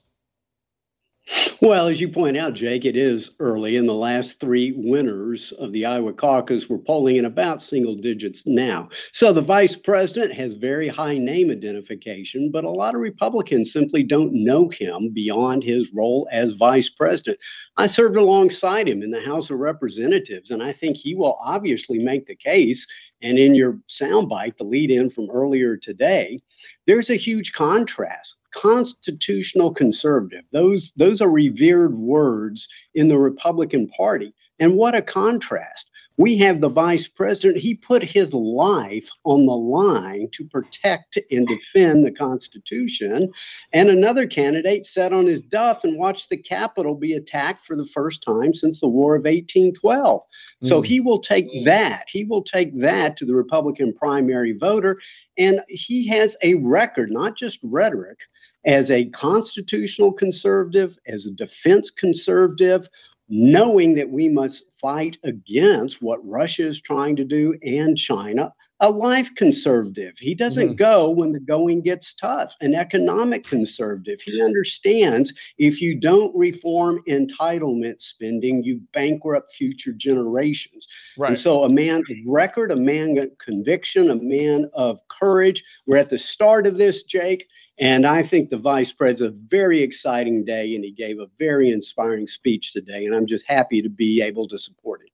Well, 1.62 1.88
as 1.88 2.02
you 2.02 2.10
point 2.10 2.38
out, 2.38 2.56
Jake, 2.56 2.86
it 2.86 2.98
is 2.98 3.32
early, 3.40 3.78
and 3.78 3.88
the 3.88 3.94
last 3.94 4.40
three 4.40 4.74
winners 4.76 5.52
of 5.54 5.72
the 5.72 5.86
Iowa 5.86 6.12
caucus 6.12 6.68
were 6.68 6.80
polling 6.80 7.18
in 7.18 7.26
about 7.26 7.62
single 7.62 7.94
digits 7.94 8.42
now. 8.48 8.90
So 9.12 9.32
the 9.32 9.42
vice 9.42 9.76
president 9.76 10.34
has 10.34 10.54
very 10.54 10.88
high 10.88 11.20
name 11.20 11.52
identification, 11.52 12.50
but 12.50 12.64
a 12.64 12.70
lot 12.70 12.96
of 12.96 13.02
Republicans 13.02 13.72
simply 13.72 14.02
don't 14.02 14.34
know 14.34 14.70
him 14.70 15.12
beyond 15.14 15.64
his 15.64 15.94
role 15.94 16.28
as 16.32 16.54
vice 16.54 16.90
president. 16.90 17.38
I 17.78 17.86
served 17.86 18.18
alongside 18.18 18.90
him 18.90 19.04
in 19.04 19.12
the 19.12 19.22
House 19.22 19.52
of 19.52 19.60
Representatives, 19.60 20.50
and 20.50 20.64
I 20.64 20.72
think 20.72 20.98
he 20.98 21.14
will 21.14 21.38
obviously 21.44 22.00
make 22.00 22.26
the 22.26 22.36
case. 22.36 22.88
And 23.22 23.38
in 23.38 23.54
your 23.54 23.74
soundbite, 23.88 24.58
the 24.58 24.64
lead 24.64 24.90
in 24.90 25.12
from 25.12 25.30
earlier 25.30 25.78
today, 25.78 26.40
there's 26.88 27.12
a 27.12 27.16
huge 27.16 27.54
contrast 27.54 28.38
constitutional 28.54 29.74
conservative. 29.74 30.44
Those, 30.52 30.92
those 30.96 31.22
are 31.22 31.30
revered 31.30 31.96
words 31.96 32.68
in 32.94 33.08
the 33.08 33.18
Republican 33.18 33.88
Party. 33.90 34.34
And 34.60 34.76
what 34.76 34.96
a 34.96 35.02
contrast. 35.02 35.90
We 36.18 36.38
have 36.38 36.62
the 36.62 36.70
vice 36.70 37.08
president, 37.08 37.58
he 37.58 37.74
put 37.74 38.04
his 38.04 38.34
life 38.34 39.10
on 39.24 39.46
the 39.46 39.56
line 39.56 40.28
to 40.34 40.46
protect 40.46 41.18
and 41.32 41.48
defend 41.48 42.06
the 42.06 42.12
Constitution. 42.12 43.32
And 43.74 43.90
another 43.90 44.28
candidate 44.28 44.86
sat 44.86 45.14
on 45.14 45.26
his 45.26 45.42
duff 45.42 45.84
and 45.84 45.98
watched 45.98 46.30
the 46.30 46.38
Capitol 46.38 46.96
be 46.96 47.14
attacked 47.14 47.66
for 47.66 47.76
the 47.76 47.88
first 47.88 48.24
time 48.24 48.54
since 48.54 48.82
the 48.82 48.88
War 48.88 49.16
of 49.16 49.22
1812. 49.22 50.22
So 50.62 50.82
mm. 50.82 50.86
he 50.86 51.00
will 51.00 51.20
take 51.20 51.48
that. 51.66 52.06
He 52.08 52.26
will 52.26 52.44
take 52.44 52.80
that 52.82 53.18
to 53.18 53.26
the 53.26 53.34
Republican 53.34 53.94
primary 53.94 54.52
voter. 54.52 55.00
And 55.38 55.62
he 55.70 56.08
has 56.10 56.36
a 56.44 56.56
record, 56.56 57.10
not 57.10 57.38
just 57.38 57.58
rhetoric, 57.64 58.20
as 58.66 58.92
a 58.92 59.06
constitutional 59.06 60.12
conservative, 60.12 60.98
as 61.08 61.26
a 61.26 61.32
defense 61.32 61.90
conservative, 61.90 62.88
knowing 63.30 63.96
that 63.96 64.10
we 64.10 64.28
must 64.28 64.66
fight 64.82 65.18
against 65.24 66.02
what 66.02 66.20
Russia 66.28 66.68
is 66.68 66.82
trying 66.82 67.16
to 67.16 67.24
do 67.24 67.58
and 67.64 67.98
China, 67.98 68.52
a 68.82 68.90
life 68.90 69.34
conservative. 69.36 70.16
He 70.18 70.36
doesn't 70.36 70.70
mm-hmm. 70.70 70.76
go 70.76 71.10
when 71.10 71.32
the 71.32 71.40
going 71.40 71.82
gets 71.82 72.14
tough, 72.16 72.56
an 72.60 72.74
economic 72.74 73.44
conservative. 73.44 74.20
He 74.22 74.42
understands 74.42 75.32
if 75.60 75.80
you 75.80 75.96
don't 75.96 76.36
reform 76.36 77.00
entitlement 77.08 78.02
spending, 78.02 78.64
you 78.64 78.82
bankrupt 78.92 79.54
future 79.54 79.94
generations. 79.94 80.88
Right. 81.18 81.30
And 81.30 81.40
so, 81.40 81.64
a 81.64 81.70
man 81.70 82.00
of 82.00 82.18
record, 82.26 82.72
a 82.72 82.76
man 82.76 83.18
of 83.20 83.30
conviction, 83.38 84.10
a 84.10 84.16
man 84.16 84.70
of 84.74 85.00
courage. 85.08 85.64
We're 85.86 85.98
at 85.98 86.10
the 86.10 86.18
start 86.18 86.68
of 86.68 86.78
this, 86.78 87.04
Jake. 87.04 87.48
And 87.80 88.06
I 88.06 88.22
think 88.22 88.50
the 88.50 88.58
vice 88.58 88.92
president, 88.92 89.36
a 89.36 89.50
very 89.50 89.82
exciting 89.82 90.46
day, 90.46 90.76
and 90.76 90.84
he 90.84 90.92
gave 90.92 91.20
a 91.20 91.28
very 91.40 91.72
inspiring 91.72 92.28
speech 92.28 92.74
today. 92.74 93.06
And 93.06 93.16
I'm 93.16 93.26
just 93.26 93.46
happy 93.46 93.82
to 93.82 93.90
be 93.90 94.22
able 94.22 94.48
to 94.50 94.60
support 94.60 95.02
it. 95.02 95.12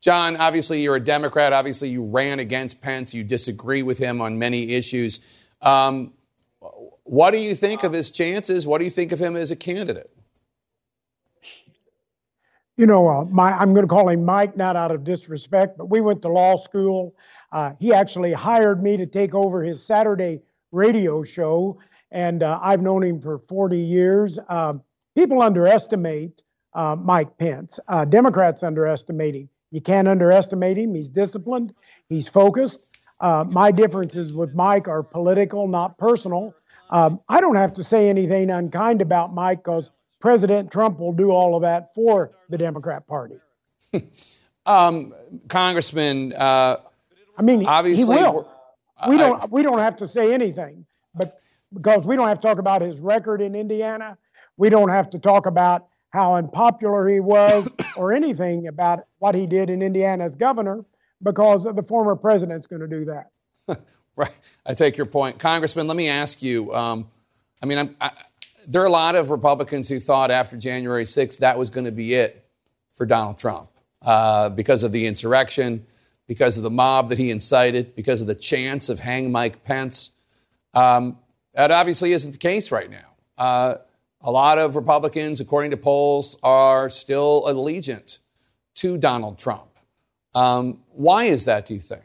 John, 0.00 0.36
obviously 0.36 0.82
you're 0.82 0.96
a 0.96 1.00
Democrat. 1.00 1.52
Obviously 1.52 1.88
you 1.88 2.04
ran 2.04 2.38
against 2.38 2.82
Pence. 2.82 3.14
You 3.14 3.24
disagree 3.24 3.82
with 3.82 3.98
him 3.98 4.20
on 4.20 4.38
many 4.38 4.72
issues. 4.72 5.46
Um, 5.62 6.12
what 7.04 7.30
do 7.30 7.38
you 7.38 7.54
think 7.54 7.84
of 7.84 7.92
his 7.92 8.10
chances? 8.10 8.66
What 8.66 8.78
do 8.78 8.84
you 8.84 8.90
think 8.90 9.12
of 9.12 9.18
him 9.18 9.34
as 9.34 9.50
a 9.50 9.56
candidate? 9.56 10.10
You 12.76 12.86
know, 12.86 13.08
uh, 13.08 13.24
my, 13.24 13.52
I'm 13.52 13.72
going 13.72 13.86
to 13.86 13.88
call 13.88 14.08
him 14.08 14.24
Mike, 14.24 14.56
not 14.56 14.76
out 14.76 14.90
of 14.90 15.04
disrespect, 15.04 15.78
but 15.78 15.86
we 15.86 16.00
went 16.00 16.22
to 16.22 16.28
law 16.28 16.56
school. 16.56 17.14
Uh, 17.52 17.72
he 17.78 17.94
actually 17.94 18.32
hired 18.32 18.82
me 18.82 18.96
to 18.96 19.06
take 19.06 19.34
over 19.34 19.62
his 19.62 19.82
Saturday 19.82 20.42
radio 20.72 21.22
show 21.22 21.78
and 22.14 22.44
uh, 22.44 22.60
I've 22.62 22.80
known 22.80 23.02
him 23.02 23.20
for 23.20 23.38
40 23.38 23.76
years. 23.76 24.38
Uh, 24.48 24.74
people 25.16 25.42
underestimate 25.42 26.42
uh, 26.72 26.96
Mike 26.98 27.36
Pence. 27.36 27.80
Uh, 27.88 28.04
Democrats 28.04 28.62
underestimate 28.62 29.34
him. 29.34 29.48
You 29.72 29.80
can't 29.80 30.06
underestimate 30.06 30.78
him. 30.78 30.94
He's 30.94 31.08
disciplined. 31.08 31.74
He's 32.08 32.28
focused. 32.28 32.96
Uh, 33.20 33.44
my 33.48 33.72
differences 33.72 34.32
with 34.32 34.54
Mike 34.54 34.86
are 34.86 35.02
political, 35.02 35.66
not 35.66 35.98
personal. 35.98 36.54
Um, 36.90 37.20
I 37.28 37.40
don't 37.40 37.56
have 37.56 37.74
to 37.74 37.84
say 37.84 38.08
anything 38.08 38.50
unkind 38.50 39.02
about 39.02 39.34
Mike 39.34 39.64
because 39.64 39.90
President 40.20 40.70
Trump 40.70 41.00
will 41.00 41.12
do 41.12 41.32
all 41.32 41.56
of 41.56 41.62
that 41.62 41.92
for 41.94 42.30
the 42.48 42.58
Democrat 42.58 43.08
Party. 43.08 43.38
um, 44.66 45.12
Congressman, 45.48 46.32
uh, 46.32 46.76
I 47.36 47.42
mean, 47.42 47.66
obviously, 47.66 48.04
he 48.04 48.22
will. 48.22 48.48
We 49.08 49.16
don't. 49.16 49.42
I, 49.42 49.46
we 49.46 49.62
don't 49.62 49.80
have 49.80 49.96
to 49.96 50.06
say 50.06 50.32
anything. 50.32 50.86
But 51.14 51.40
because 51.74 52.06
we 52.06 52.16
don't 52.16 52.28
have 52.28 52.38
to 52.38 52.46
talk 52.46 52.58
about 52.58 52.82
his 52.82 53.00
record 53.00 53.42
in 53.42 53.54
Indiana. 53.54 54.16
We 54.56 54.70
don't 54.70 54.88
have 54.88 55.10
to 55.10 55.18
talk 55.18 55.46
about 55.46 55.88
how 56.10 56.36
unpopular 56.36 57.08
he 57.08 57.20
was 57.20 57.68
or 57.96 58.12
anything 58.12 58.68
about 58.68 59.06
what 59.18 59.34
he 59.34 59.46
did 59.46 59.68
in 59.68 59.82
Indiana 59.82 60.24
as 60.24 60.36
governor 60.36 60.84
because 61.22 61.64
the 61.64 61.82
former 61.82 62.16
president's 62.16 62.66
going 62.66 62.82
to 62.82 62.88
do 62.88 63.04
that. 63.04 63.30
right. 64.16 64.30
I 64.64 64.74
take 64.74 64.96
your 64.96 65.06
point. 65.06 65.38
Congressman, 65.38 65.86
let 65.86 65.96
me 65.96 66.08
ask 66.08 66.42
you 66.42 66.72
um, 66.74 67.08
I 67.64 67.66
mean, 67.66 67.94
I, 67.98 68.10
there 68.68 68.82
are 68.82 68.86
a 68.86 68.90
lot 68.90 69.14
of 69.14 69.30
Republicans 69.30 69.88
who 69.88 69.98
thought 69.98 70.30
after 70.30 70.54
January 70.56 71.04
6th 71.04 71.38
that 71.38 71.58
was 71.58 71.70
going 71.70 71.86
to 71.86 71.92
be 71.92 72.12
it 72.12 72.46
for 72.94 73.06
Donald 73.06 73.38
Trump 73.38 73.70
uh, 74.02 74.50
because 74.50 74.82
of 74.82 74.92
the 74.92 75.06
insurrection, 75.06 75.86
because 76.26 76.58
of 76.58 76.62
the 76.62 76.70
mob 76.70 77.08
that 77.08 77.16
he 77.16 77.30
incited, 77.30 77.94
because 77.94 78.20
of 78.20 78.26
the 78.26 78.34
chance 78.34 78.90
of 78.90 79.00
hang 79.00 79.32
Mike 79.32 79.64
Pence. 79.64 80.10
Um, 80.74 81.18
that 81.54 81.70
obviously 81.70 82.12
isn't 82.12 82.32
the 82.32 82.38
case 82.38 82.70
right 82.70 82.90
now. 82.90 83.16
Uh, 83.38 83.74
a 84.20 84.30
lot 84.30 84.58
of 84.58 84.76
Republicans, 84.76 85.40
according 85.40 85.70
to 85.70 85.76
polls, 85.76 86.36
are 86.42 86.88
still 86.88 87.44
allegiant 87.46 88.18
to 88.76 88.96
Donald 88.96 89.38
Trump. 89.38 89.70
Um, 90.34 90.80
why 90.90 91.24
is 91.24 91.44
that, 91.44 91.66
do 91.66 91.74
you 91.74 91.80
think? 91.80 92.04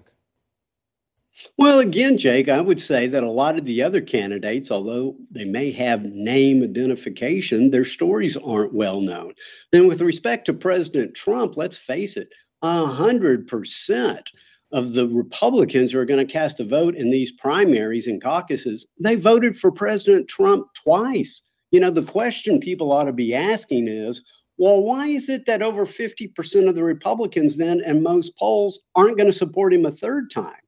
Well, 1.58 1.80
again, 1.80 2.18
Jake, 2.18 2.50
I 2.50 2.60
would 2.60 2.82
say 2.82 3.08
that 3.08 3.24
a 3.24 3.32
lot 3.32 3.58
of 3.58 3.66
the 3.66 3.82
other 3.82 4.02
candidates, 4.02 4.72
although 4.72 5.16
they 5.32 5.45
may 5.45 5.72
have 5.72 6.04
name 6.04 6.64
identification, 6.64 7.72
their 7.72 7.86
stories 7.86 8.36
aren't 8.36 8.74
well 8.74 9.00
known. 9.00 9.34
Then, 9.72 9.88
with 9.88 10.02
respect 10.02 10.45
to 10.45 10.54
President 10.54 11.16
Trump, 11.16 11.56
let's 11.56 11.78
face 11.78 12.18
it, 12.18 12.30
100% 12.64 14.24
of 14.72 14.93
the 14.93 15.07
Republicans 15.07 15.91
who 15.91 15.99
are 15.99 16.05
going 16.05 16.26
to 16.26 16.32
cast 16.32 16.59
a 16.59 16.63
vote 16.63 16.95
in 16.95 17.09
these 17.09 17.32
primaries 17.32 18.07
and 18.07 18.22
caucuses, 18.22 18.86
they 18.99 19.15
voted 19.15 19.57
for 19.57 19.72
President 19.72 20.28
Trump 20.28 20.67
twice. 20.74 21.41
You 21.72 21.80
know, 21.80 21.91
the 21.91 22.03
question 22.03 22.59
people 22.59 22.91
ought 22.91 23.05
to 23.05 23.13
be 23.13 23.34
asking 23.34 23.88
is, 23.88 24.22
well, 24.57 24.82
why 24.82 25.07
is 25.07 25.30
it 25.30 25.45
that 25.45 25.61
over 25.61 25.86
50% 25.86 26.67
of 26.67 26.76
the 26.76 26.84
Republicans 26.84 27.55
then 27.55 27.82
and 27.86 28.03
most 28.03 28.36
polls 28.38 28.80
aren't 28.95 29.17
going 29.17 29.32
to 29.32 29.38
support 29.38 29.74
him 29.74 29.86
a 29.86 29.91
third 29.91 30.32
time? 30.32 30.61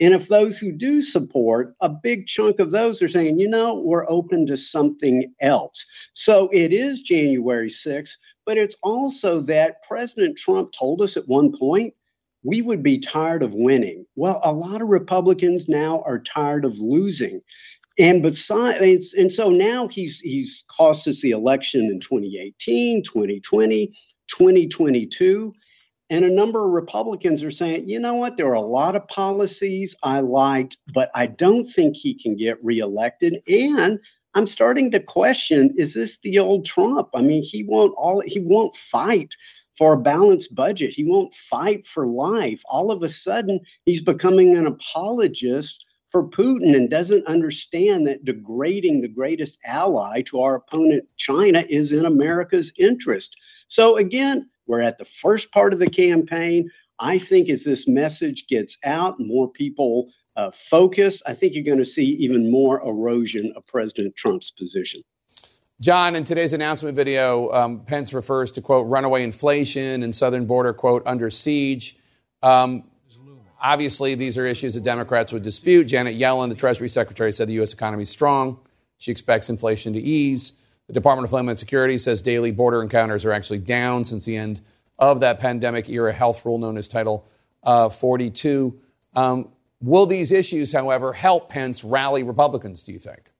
And 0.00 0.14
if 0.14 0.28
those 0.28 0.58
who 0.58 0.70
do 0.70 1.02
support, 1.02 1.74
a 1.80 1.88
big 1.88 2.26
chunk 2.28 2.60
of 2.60 2.70
those 2.70 3.02
are 3.02 3.08
saying, 3.08 3.40
you 3.40 3.48
know, 3.48 3.74
we're 3.74 4.08
open 4.08 4.46
to 4.46 4.56
something 4.56 5.32
else. 5.40 5.84
So 6.14 6.48
it 6.52 6.72
is 6.72 7.00
January 7.00 7.68
6th, 7.68 8.12
but 8.46 8.58
it's 8.58 8.76
also 8.82 9.40
that 9.40 9.82
President 9.82 10.38
Trump 10.38 10.72
told 10.72 11.02
us 11.02 11.16
at 11.16 11.26
one 11.26 11.56
point 11.56 11.94
we 12.42 12.62
would 12.62 12.82
be 12.82 12.98
tired 12.98 13.42
of 13.42 13.54
winning. 13.54 14.06
Well, 14.16 14.40
a 14.44 14.52
lot 14.52 14.82
of 14.82 14.88
Republicans 14.88 15.68
now 15.68 16.02
are 16.06 16.18
tired 16.18 16.64
of 16.64 16.78
losing. 16.78 17.40
And 17.98 18.22
besides, 18.22 19.12
and 19.14 19.30
so 19.30 19.50
now 19.50 19.88
he's 19.88 20.20
he's 20.20 20.64
cost 20.68 21.08
us 21.08 21.20
the 21.20 21.32
election 21.32 21.86
in 21.86 21.98
2018, 21.98 23.02
2020, 23.02 23.86
2022. 24.28 25.52
And 26.10 26.24
a 26.24 26.30
number 26.30 26.64
of 26.64 26.72
Republicans 26.72 27.44
are 27.44 27.50
saying, 27.50 27.88
you 27.88 27.98
know 27.98 28.14
what, 28.14 28.36
there 28.36 28.46
are 28.46 28.54
a 28.54 28.60
lot 28.60 28.96
of 28.96 29.06
policies 29.08 29.94
I 30.02 30.20
liked, 30.20 30.78
but 30.94 31.10
I 31.14 31.26
don't 31.26 31.66
think 31.66 31.96
he 31.96 32.14
can 32.14 32.34
get 32.34 32.64
reelected. 32.64 33.42
And 33.46 33.98
I'm 34.34 34.46
starting 34.46 34.90
to 34.92 35.00
question, 35.00 35.74
is 35.76 35.94
this 35.94 36.18
the 36.20 36.38
old 36.38 36.64
Trump? 36.64 37.08
I 37.14 37.20
mean, 37.20 37.42
he 37.42 37.64
won't 37.64 37.94
all 37.96 38.20
he 38.20 38.40
won't 38.40 38.76
fight 38.76 39.34
for 39.78 39.92
a 39.92 40.00
balanced 40.00 40.56
budget. 40.56 40.92
He 40.92 41.04
won't 41.04 41.32
fight 41.32 41.86
for 41.86 42.08
life. 42.08 42.60
All 42.68 42.90
of 42.90 43.04
a 43.04 43.08
sudden, 43.08 43.60
he's 43.84 44.02
becoming 44.02 44.56
an 44.56 44.66
apologist 44.66 45.84
for 46.10 46.28
Putin 46.28 46.74
and 46.76 46.90
doesn't 46.90 47.26
understand 47.28 48.06
that 48.06 48.24
degrading 48.24 49.00
the 49.00 49.08
greatest 49.08 49.56
ally 49.64 50.22
to 50.22 50.40
our 50.40 50.56
opponent, 50.56 51.04
China, 51.16 51.64
is 51.68 51.92
in 51.92 52.06
America's 52.06 52.72
interest. 52.76 53.36
So, 53.68 53.98
again, 53.98 54.50
we're 54.66 54.80
at 54.80 54.98
the 54.98 55.04
first 55.04 55.52
part 55.52 55.72
of 55.72 55.78
the 55.78 55.90
campaign. 55.90 56.68
I 56.98 57.18
think 57.18 57.48
as 57.48 57.62
this 57.62 57.86
message 57.86 58.48
gets 58.48 58.78
out, 58.84 59.20
more 59.20 59.48
people 59.48 60.10
uh, 60.36 60.50
focus, 60.50 61.22
I 61.26 61.34
think 61.34 61.54
you're 61.54 61.62
going 61.62 61.78
to 61.78 61.84
see 61.84 62.04
even 62.04 62.50
more 62.50 62.82
erosion 62.82 63.52
of 63.54 63.66
President 63.66 64.16
Trump's 64.16 64.50
position. 64.50 65.02
John, 65.80 66.16
in 66.16 66.24
today's 66.24 66.52
announcement 66.52 66.96
video, 66.96 67.52
um, 67.52 67.80
Pence 67.80 68.12
refers 68.12 68.50
to, 68.52 68.60
quote, 68.60 68.86
runaway 68.88 69.22
inflation 69.22 70.02
and 70.02 70.14
southern 70.14 70.44
border, 70.44 70.72
quote, 70.72 71.02
under 71.06 71.30
siege. 71.30 71.96
Um, 72.42 72.84
Obviously, 73.60 74.14
these 74.14 74.38
are 74.38 74.46
issues 74.46 74.74
that 74.74 74.84
Democrats 74.84 75.32
would 75.32 75.42
dispute. 75.42 75.84
Janet 75.84 76.16
Yellen, 76.16 76.48
the 76.48 76.54
Treasury 76.54 76.88
Secretary, 76.88 77.32
said 77.32 77.48
the 77.48 77.54
U.S. 77.54 77.72
economy 77.72 78.04
is 78.04 78.10
strong. 78.10 78.58
She 78.98 79.10
expects 79.10 79.50
inflation 79.50 79.92
to 79.94 80.00
ease. 80.00 80.52
The 80.86 80.92
Department 80.92 81.24
of 81.24 81.30
Homeland 81.30 81.58
Security 81.58 81.98
says 81.98 82.22
daily 82.22 82.52
border 82.52 82.82
encounters 82.82 83.24
are 83.24 83.32
actually 83.32 83.58
down 83.58 84.04
since 84.04 84.24
the 84.24 84.36
end 84.36 84.60
of 84.98 85.20
that 85.20 85.40
pandemic 85.40 85.88
era 85.88 86.12
health 86.12 86.44
rule 86.44 86.58
known 86.58 86.76
as 86.76 86.88
Title 86.88 87.26
uh, 87.64 87.88
42. 87.88 88.78
Um, 89.14 89.48
will 89.80 90.06
these 90.06 90.30
issues, 90.30 90.72
however, 90.72 91.12
help 91.12 91.50
Pence 91.50 91.82
rally 91.82 92.22
Republicans, 92.22 92.84
do 92.84 92.92
you 92.92 92.98
think? 92.98 93.30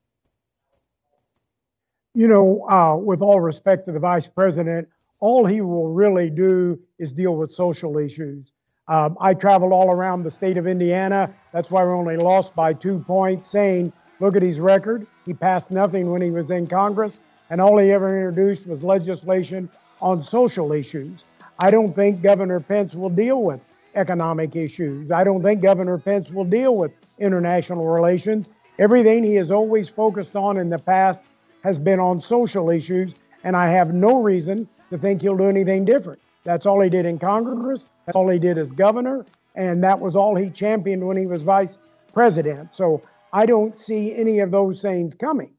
You 2.15 2.27
know, 2.27 2.67
uh, 2.67 2.95
with 2.95 3.21
all 3.21 3.39
respect 3.39 3.85
to 3.85 3.91
the 3.91 3.99
vice 3.99 4.27
president, 4.27 4.89
all 5.19 5.45
he 5.45 5.61
will 5.61 5.93
really 5.93 6.29
do 6.29 6.79
is 6.97 7.11
deal 7.11 7.35
with 7.35 7.51
social 7.51 7.97
issues. 7.97 8.51
Um, 8.87 9.15
I 9.21 9.35
traveled 9.35 9.71
all 9.71 9.91
around 9.91 10.23
the 10.23 10.31
state 10.31 10.57
of 10.57 10.65
Indiana. 10.65 11.31
That's 11.53 11.69
why 11.69 11.83
we 11.83 11.91
only 11.91 12.17
lost 12.17 12.55
by 12.55 12.73
two 12.73 12.99
points, 12.99 13.45
saying, 13.45 13.93
look 14.19 14.35
at 14.35 14.41
his 14.41 14.59
record. 14.59 15.05
He 15.25 15.33
passed 15.35 15.69
nothing 15.69 16.09
when 16.09 16.21
he 16.21 16.31
was 16.31 16.49
in 16.49 16.65
Congress, 16.65 17.19
and 17.51 17.61
all 17.61 17.77
he 17.77 17.91
ever 17.91 18.17
introduced 18.17 18.65
was 18.65 18.81
legislation 18.81 19.69
on 20.01 20.23
social 20.23 20.73
issues. 20.73 21.25
I 21.59 21.69
don't 21.69 21.93
think 21.93 22.23
Governor 22.23 22.59
Pence 22.59 22.95
will 22.95 23.09
deal 23.09 23.43
with 23.43 23.63
economic 23.93 24.55
issues. 24.55 25.11
I 25.11 25.23
don't 25.23 25.43
think 25.43 25.61
Governor 25.61 25.99
Pence 25.99 26.31
will 26.31 26.45
deal 26.45 26.75
with 26.75 26.91
international 27.19 27.85
relations. 27.85 28.49
Everything 28.79 29.23
he 29.23 29.35
has 29.35 29.51
always 29.51 29.89
focused 29.89 30.35
on 30.35 30.57
in 30.57 30.69
the 30.69 30.79
past 30.79 31.23
has 31.63 31.77
been 31.79 31.99
on 31.99 32.21
social 32.21 32.69
issues, 32.69 33.15
and 33.43 33.55
I 33.55 33.69
have 33.69 33.93
no 33.93 34.21
reason 34.21 34.67
to 34.89 34.97
think 34.97 35.21
he'll 35.21 35.37
do 35.37 35.49
anything 35.49 35.85
different. 35.85 36.19
That's 36.43 36.65
all 36.65 36.81
he 36.81 36.89
did 36.89 37.05
in 37.05 37.19
Congress. 37.19 37.89
That's 38.05 38.15
all 38.15 38.29
he 38.29 38.39
did 38.39 38.57
as 38.57 38.71
governor. 38.71 39.25
And 39.55 39.83
that 39.83 39.99
was 39.99 40.15
all 40.15 40.35
he 40.35 40.49
championed 40.49 41.05
when 41.05 41.17
he 41.17 41.27
was 41.27 41.43
vice 41.43 41.77
president. 42.13 42.73
So 42.75 43.01
I 43.33 43.45
don't 43.45 43.77
see 43.77 44.15
any 44.15 44.39
of 44.39 44.51
those 44.51 44.81
things 44.81 45.15
coming. 45.15 45.53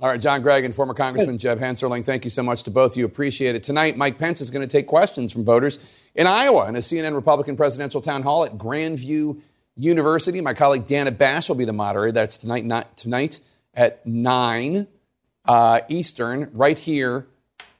All 0.00 0.08
right, 0.08 0.20
John 0.20 0.42
Gregg 0.42 0.64
and 0.64 0.74
former 0.74 0.94
Congressman 0.94 1.38
Jeb 1.38 1.60
Hensarling, 1.60 2.04
thank 2.04 2.24
you 2.24 2.30
so 2.30 2.42
much 2.42 2.64
to 2.64 2.70
both 2.72 2.92
of 2.92 2.96
you. 2.96 3.04
Appreciate 3.04 3.54
it. 3.54 3.62
Tonight, 3.62 3.96
Mike 3.96 4.18
Pence 4.18 4.40
is 4.40 4.50
going 4.50 4.66
to 4.66 4.70
take 4.70 4.88
questions 4.88 5.32
from 5.32 5.44
voters 5.44 6.08
in 6.16 6.26
Iowa 6.26 6.68
in 6.68 6.74
a 6.74 6.80
CNN 6.80 7.14
Republican 7.14 7.56
presidential 7.56 8.00
town 8.00 8.22
hall 8.22 8.44
at 8.44 8.58
Grandview 8.58 9.40
University. 9.76 10.40
My 10.40 10.54
colleague 10.54 10.86
Dana 10.86 11.12
Bash 11.12 11.48
will 11.48 11.54
be 11.54 11.64
the 11.64 11.72
moderator. 11.72 12.10
That's 12.10 12.38
tonight, 12.38 12.64
not 12.64 12.96
tonight 12.96 13.38
at 13.76 14.06
9 14.06 14.86
uh, 15.46 15.80
Eastern, 15.88 16.50
right 16.54 16.78
here 16.78 17.26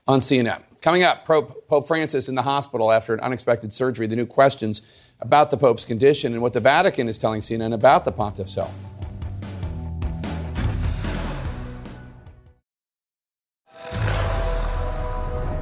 on 0.07 0.19
CNN. 0.19 0.61
Coming 0.81 1.03
up, 1.03 1.25
Pope, 1.25 1.87
Francis 1.87 2.29
in 2.29 2.35
the 2.35 2.43
hospital 2.43 2.91
after 2.91 3.13
an 3.13 3.19
unexpected 3.21 3.73
surgery, 3.73 4.05
the 4.05 4.15
new 4.15 4.27
questions 4.27 5.13
about 5.19 5.49
the 5.49 5.57
Pope's 5.57 5.85
condition, 5.85 6.33
and 6.33 6.41
what 6.41 6.53
the 6.53 6.59
Vatican 6.59 7.09
is 7.09 7.17
telling 7.17 7.41
CNN 7.41 7.73
about 7.73 8.05
the 8.05 8.11
pontiff's 8.11 8.55
health. 8.55 9.04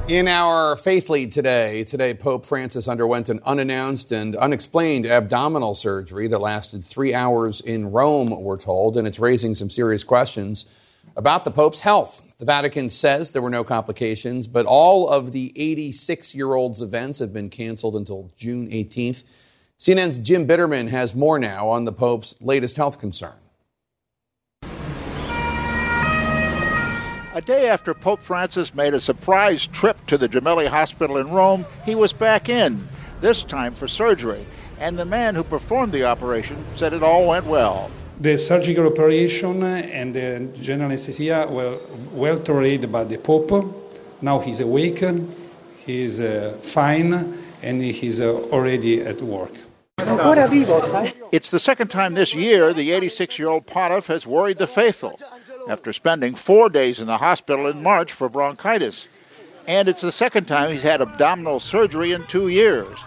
In 0.06 0.28
our 0.28 0.76
faith 0.76 1.08
lead 1.08 1.32
today, 1.32 1.82
today 1.82 2.12
Pope 2.12 2.44
Francis 2.44 2.88
underwent 2.88 3.30
an 3.30 3.40
unannounced 3.46 4.12
and 4.12 4.36
unexplained 4.36 5.06
abdominal 5.06 5.74
surgery 5.74 6.28
that 6.28 6.40
lasted 6.40 6.84
three 6.84 7.14
hours 7.14 7.62
in 7.62 7.90
Rome, 7.90 8.28
we're 8.42 8.58
told, 8.58 8.98
and 8.98 9.08
it's 9.08 9.18
raising 9.18 9.54
some 9.54 9.70
serious 9.70 10.04
questions 10.04 10.66
about 11.16 11.46
the 11.46 11.50
Pope's 11.50 11.80
health. 11.80 12.22
The 12.36 12.44
Vatican 12.44 12.90
says 12.90 13.32
there 13.32 13.40
were 13.40 13.48
no 13.48 13.64
complications, 13.64 14.46
but 14.46 14.66
all 14.66 15.08
of 15.08 15.32
the 15.32 15.50
86 15.56 16.34
year 16.34 16.52
old's 16.52 16.82
events 16.82 17.18
have 17.20 17.32
been 17.32 17.48
canceled 17.48 17.96
until 17.96 18.28
June 18.36 18.68
18th. 18.68 19.24
CNN's 19.78 20.18
Jim 20.18 20.46
Bittermann 20.46 20.88
has 20.88 21.14
more 21.14 21.38
now 21.38 21.70
on 21.70 21.86
the 21.86 21.92
Pope's 21.92 22.34
latest 22.42 22.76
health 22.76 22.98
concern. 22.98 23.32
A 27.34 27.42
day 27.42 27.68
after 27.68 27.94
Pope 27.94 28.22
Francis 28.22 28.76
made 28.76 28.94
a 28.94 29.00
surprise 29.00 29.66
trip 29.66 29.96
to 30.06 30.16
the 30.16 30.28
Gemelli 30.28 30.68
Hospital 30.68 31.16
in 31.16 31.30
Rome, 31.30 31.66
he 31.84 31.96
was 31.96 32.12
back 32.12 32.48
in, 32.48 32.86
this 33.20 33.42
time 33.42 33.74
for 33.74 33.88
surgery. 33.88 34.46
And 34.78 34.96
the 34.96 35.04
man 35.04 35.34
who 35.34 35.42
performed 35.42 35.90
the 35.90 36.04
operation 36.04 36.56
said 36.76 36.92
it 36.92 37.02
all 37.02 37.26
went 37.26 37.46
well. 37.46 37.90
The 38.20 38.38
surgical 38.38 38.86
operation 38.86 39.64
and 39.64 40.14
the 40.14 40.48
general 40.62 40.92
anesthesia 40.92 41.48
were 41.50 41.76
well 42.12 42.38
tolerated 42.38 42.92
by 42.92 43.02
the 43.02 43.18
Pope. 43.18 43.50
Now 44.22 44.38
he's 44.38 44.60
awake, 44.60 45.02
he's 45.84 46.20
uh, 46.20 46.56
fine, 46.62 47.36
and 47.64 47.82
he's 47.82 48.20
uh, 48.20 48.32
already 48.52 49.00
at 49.00 49.20
work. 49.20 49.54
It's 51.32 51.50
the 51.50 51.58
second 51.58 51.88
time 51.88 52.14
this 52.14 52.32
year 52.32 52.72
the 52.72 52.92
86 52.92 53.40
year 53.40 53.48
old 53.48 53.66
pontiff 53.66 54.06
has 54.06 54.24
worried 54.24 54.58
the 54.58 54.68
faithful 54.68 55.18
after 55.68 55.92
spending 55.92 56.34
four 56.34 56.68
days 56.68 57.00
in 57.00 57.06
the 57.06 57.18
hospital 57.18 57.66
in 57.66 57.82
March 57.82 58.12
for 58.12 58.28
bronchitis. 58.28 59.08
And 59.66 59.88
it's 59.88 60.02
the 60.02 60.12
second 60.12 60.46
time 60.46 60.70
he's 60.70 60.82
had 60.82 61.00
abdominal 61.00 61.60
surgery 61.60 62.12
in 62.12 62.22
two 62.24 62.48
years. 62.48 62.98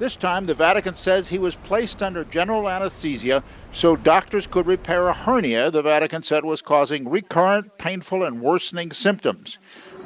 This 0.00 0.16
time, 0.16 0.46
the 0.46 0.54
Vatican 0.54 0.96
says 0.96 1.28
he 1.28 1.38
was 1.38 1.54
placed 1.54 2.02
under 2.02 2.24
general 2.24 2.68
anesthesia 2.68 3.44
so 3.72 3.94
doctors 3.94 4.46
could 4.46 4.66
repair 4.66 5.06
a 5.08 5.12
hernia 5.12 5.70
the 5.70 5.82
Vatican 5.82 6.24
said 6.24 6.44
was 6.44 6.60
causing 6.60 7.08
recurrent, 7.08 7.78
painful, 7.78 8.24
and 8.24 8.40
worsening 8.40 8.90
symptoms. 8.90 9.58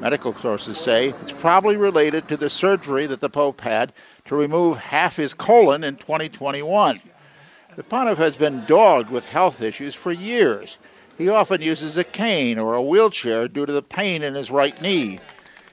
Medical 0.02 0.34
sources 0.34 0.76
say 0.76 1.08
it's 1.08 1.40
probably 1.40 1.76
related 1.76 2.28
to 2.28 2.36
the 2.36 2.50
surgery 2.50 3.06
that 3.06 3.20
the 3.20 3.30
Pope 3.30 3.62
had 3.62 3.94
to 4.26 4.36
remove 4.36 4.76
half 4.76 5.16
his 5.16 5.32
colon 5.32 5.82
in 5.82 5.96
2021. 5.96 7.00
The 7.76 7.82
pontiff 7.82 8.18
has 8.18 8.36
been 8.36 8.64
dogged 8.66 9.08
with 9.08 9.24
health 9.24 9.62
issues 9.62 9.94
for 9.94 10.12
years. 10.12 10.76
He 11.18 11.28
often 11.28 11.60
uses 11.60 11.96
a 11.96 12.04
cane 12.04 12.60
or 12.60 12.74
a 12.74 12.82
wheelchair 12.82 13.48
due 13.48 13.66
to 13.66 13.72
the 13.72 13.82
pain 13.82 14.22
in 14.22 14.34
his 14.34 14.52
right 14.52 14.80
knee. 14.80 15.18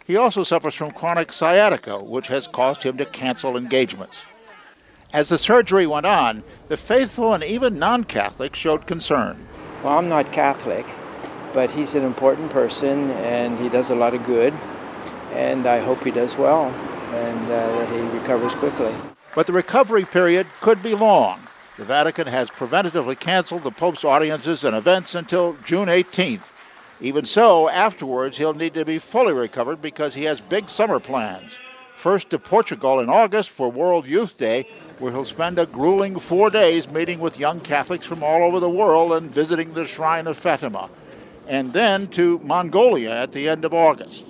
He 0.08 0.18
also 0.18 0.44
suffers 0.44 0.74
from 0.74 0.90
chronic 0.90 1.32
sciatica, 1.32 2.04
which 2.04 2.28
has 2.28 2.48
caused 2.48 2.82
him 2.82 2.98
to 2.98 3.06
cancel 3.06 3.56
engagements. 3.56 4.18
As 5.14 5.30
the 5.30 5.38
surgery 5.38 5.86
went 5.86 6.08
on, 6.08 6.44
the 6.68 6.78
faithful 6.78 7.36
and 7.36 7.44
even 7.44 7.78
non 7.78 8.04
Catholics 8.04 8.58
showed 8.58 8.88
concern. 8.88 9.48
Well, 9.84 10.00
I'm 10.00 10.10
not 10.10 10.34
Catholic, 10.34 10.86
but 11.54 11.70
he's 11.70 11.94
an 11.94 12.04
important 12.04 12.50
person 12.50 13.12
and 13.12 13.60
he 13.60 13.70
does 13.70 13.92
a 13.92 13.96
lot 13.96 14.16
of 14.16 14.24
good, 14.26 14.54
and 15.32 15.68
I 15.68 15.80
hope 15.80 16.04
he 16.04 16.12
does 16.12 16.36
well 16.36 16.66
and 17.14 17.52
uh, 17.52 17.86
he 17.92 18.00
recovers 18.18 18.56
quickly. 18.56 18.94
But 19.36 19.46
the 19.46 19.54
recovery 19.54 20.06
period 20.06 20.48
could 20.60 20.82
be 20.82 20.96
long. 20.96 21.45
The 21.78 21.84
Vatican 21.84 22.28
has 22.28 22.50
preventatively 22.50 23.20
canceled 23.20 23.64
the 23.64 23.72
Pope's 23.72 24.06
audiences 24.06 24.64
and 24.64 24.74
events 24.74 25.14
until 25.14 25.58
June 25.66 25.90
18th. 25.90 26.44
Even 27.02 27.26
so, 27.26 27.68
afterwards, 27.68 28.38
he'll 28.38 28.54
need 28.54 28.74
to 28.76 28.86
be 28.86 28.98
fully 28.98 29.34
recovered 29.34 29.82
because 29.82 30.14
he 30.14 30.24
has 30.24 30.40
big 30.40 30.70
summer 30.70 31.02
plans. 31.02 31.52
First 31.98 32.30
to 32.30 32.40
Portugal 32.40 33.02
in 33.02 33.10
August 33.10 33.50
for 33.50 33.70
World 33.70 34.06
Youth 34.06 34.38
Day, 34.38 34.70
where 35.00 35.12
he'll 35.12 35.26
spend 35.26 35.60
a 35.60 35.66
grueling 35.66 36.18
four 36.18 36.50
days 36.50 36.88
meeting 36.88 37.20
with 37.20 37.38
young 37.38 37.60
Catholics 37.60 38.06
from 38.06 38.24
all 38.24 38.44
over 38.44 38.62
the 38.62 38.70
world 38.70 39.12
and 39.12 39.30
visiting 39.30 39.74
the 39.74 39.86
shrine 39.86 40.28
of 40.28 40.38
Fatima. 40.38 40.90
And 41.46 41.74
then 41.74 42.08
to 42.08 42.40
Mongolia 42.40 43.12
at 43.12 43.34
the 43.34 43.50
end 43.50 43.66
of 43.66 43.74
August. 43.74 44.24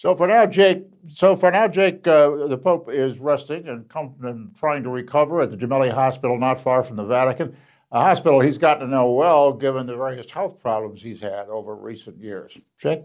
So 0.00 0.16
for 0.16 0.26
now, 0.26 0.46
Jake. 0.46 0.84
So 1.08 1.36
for 1.36 1.50
now, 1.50 1.68
Jake, 1.68 2.06
uh, 2.06 2.46
the 2.46 2.56
Pope 2.56 2.88
is 2.90 3.18
resting 3.18 3.68
and, 3.68 3.86
com- 3.86 4.14
and, 4.22 4.56
trying 4.56 4.82
to 4.84 4.88
recover 4.88 5.42
at 5.42 5.50
the 5.50 5.58
Gemelli 5.58 5.92
Hospital, 5.92 6.38
not 6.38 6.58
far 6.58 6.82
from 6.82 6.96
the 6.96 7.04
Vatican. 7.04 7.54
A 7.92 8.00
hospital 8.00 8.40
he's 8.40 8.56
gotten 8.56 8.86
to 8.86 8.90
know 8.90 9.10
well, 9.10 9.52
given 9.52 9.86
the 9.86 9.94
various 9.94 10.30
health 10.30 10.58
problems 10.58 11.02
he's 11.02 11.20
had 11.20 11.50
over 11.50 11.76
recent 11.76 12.18
years. 12.18 12.56
Jake. 12.78 13.02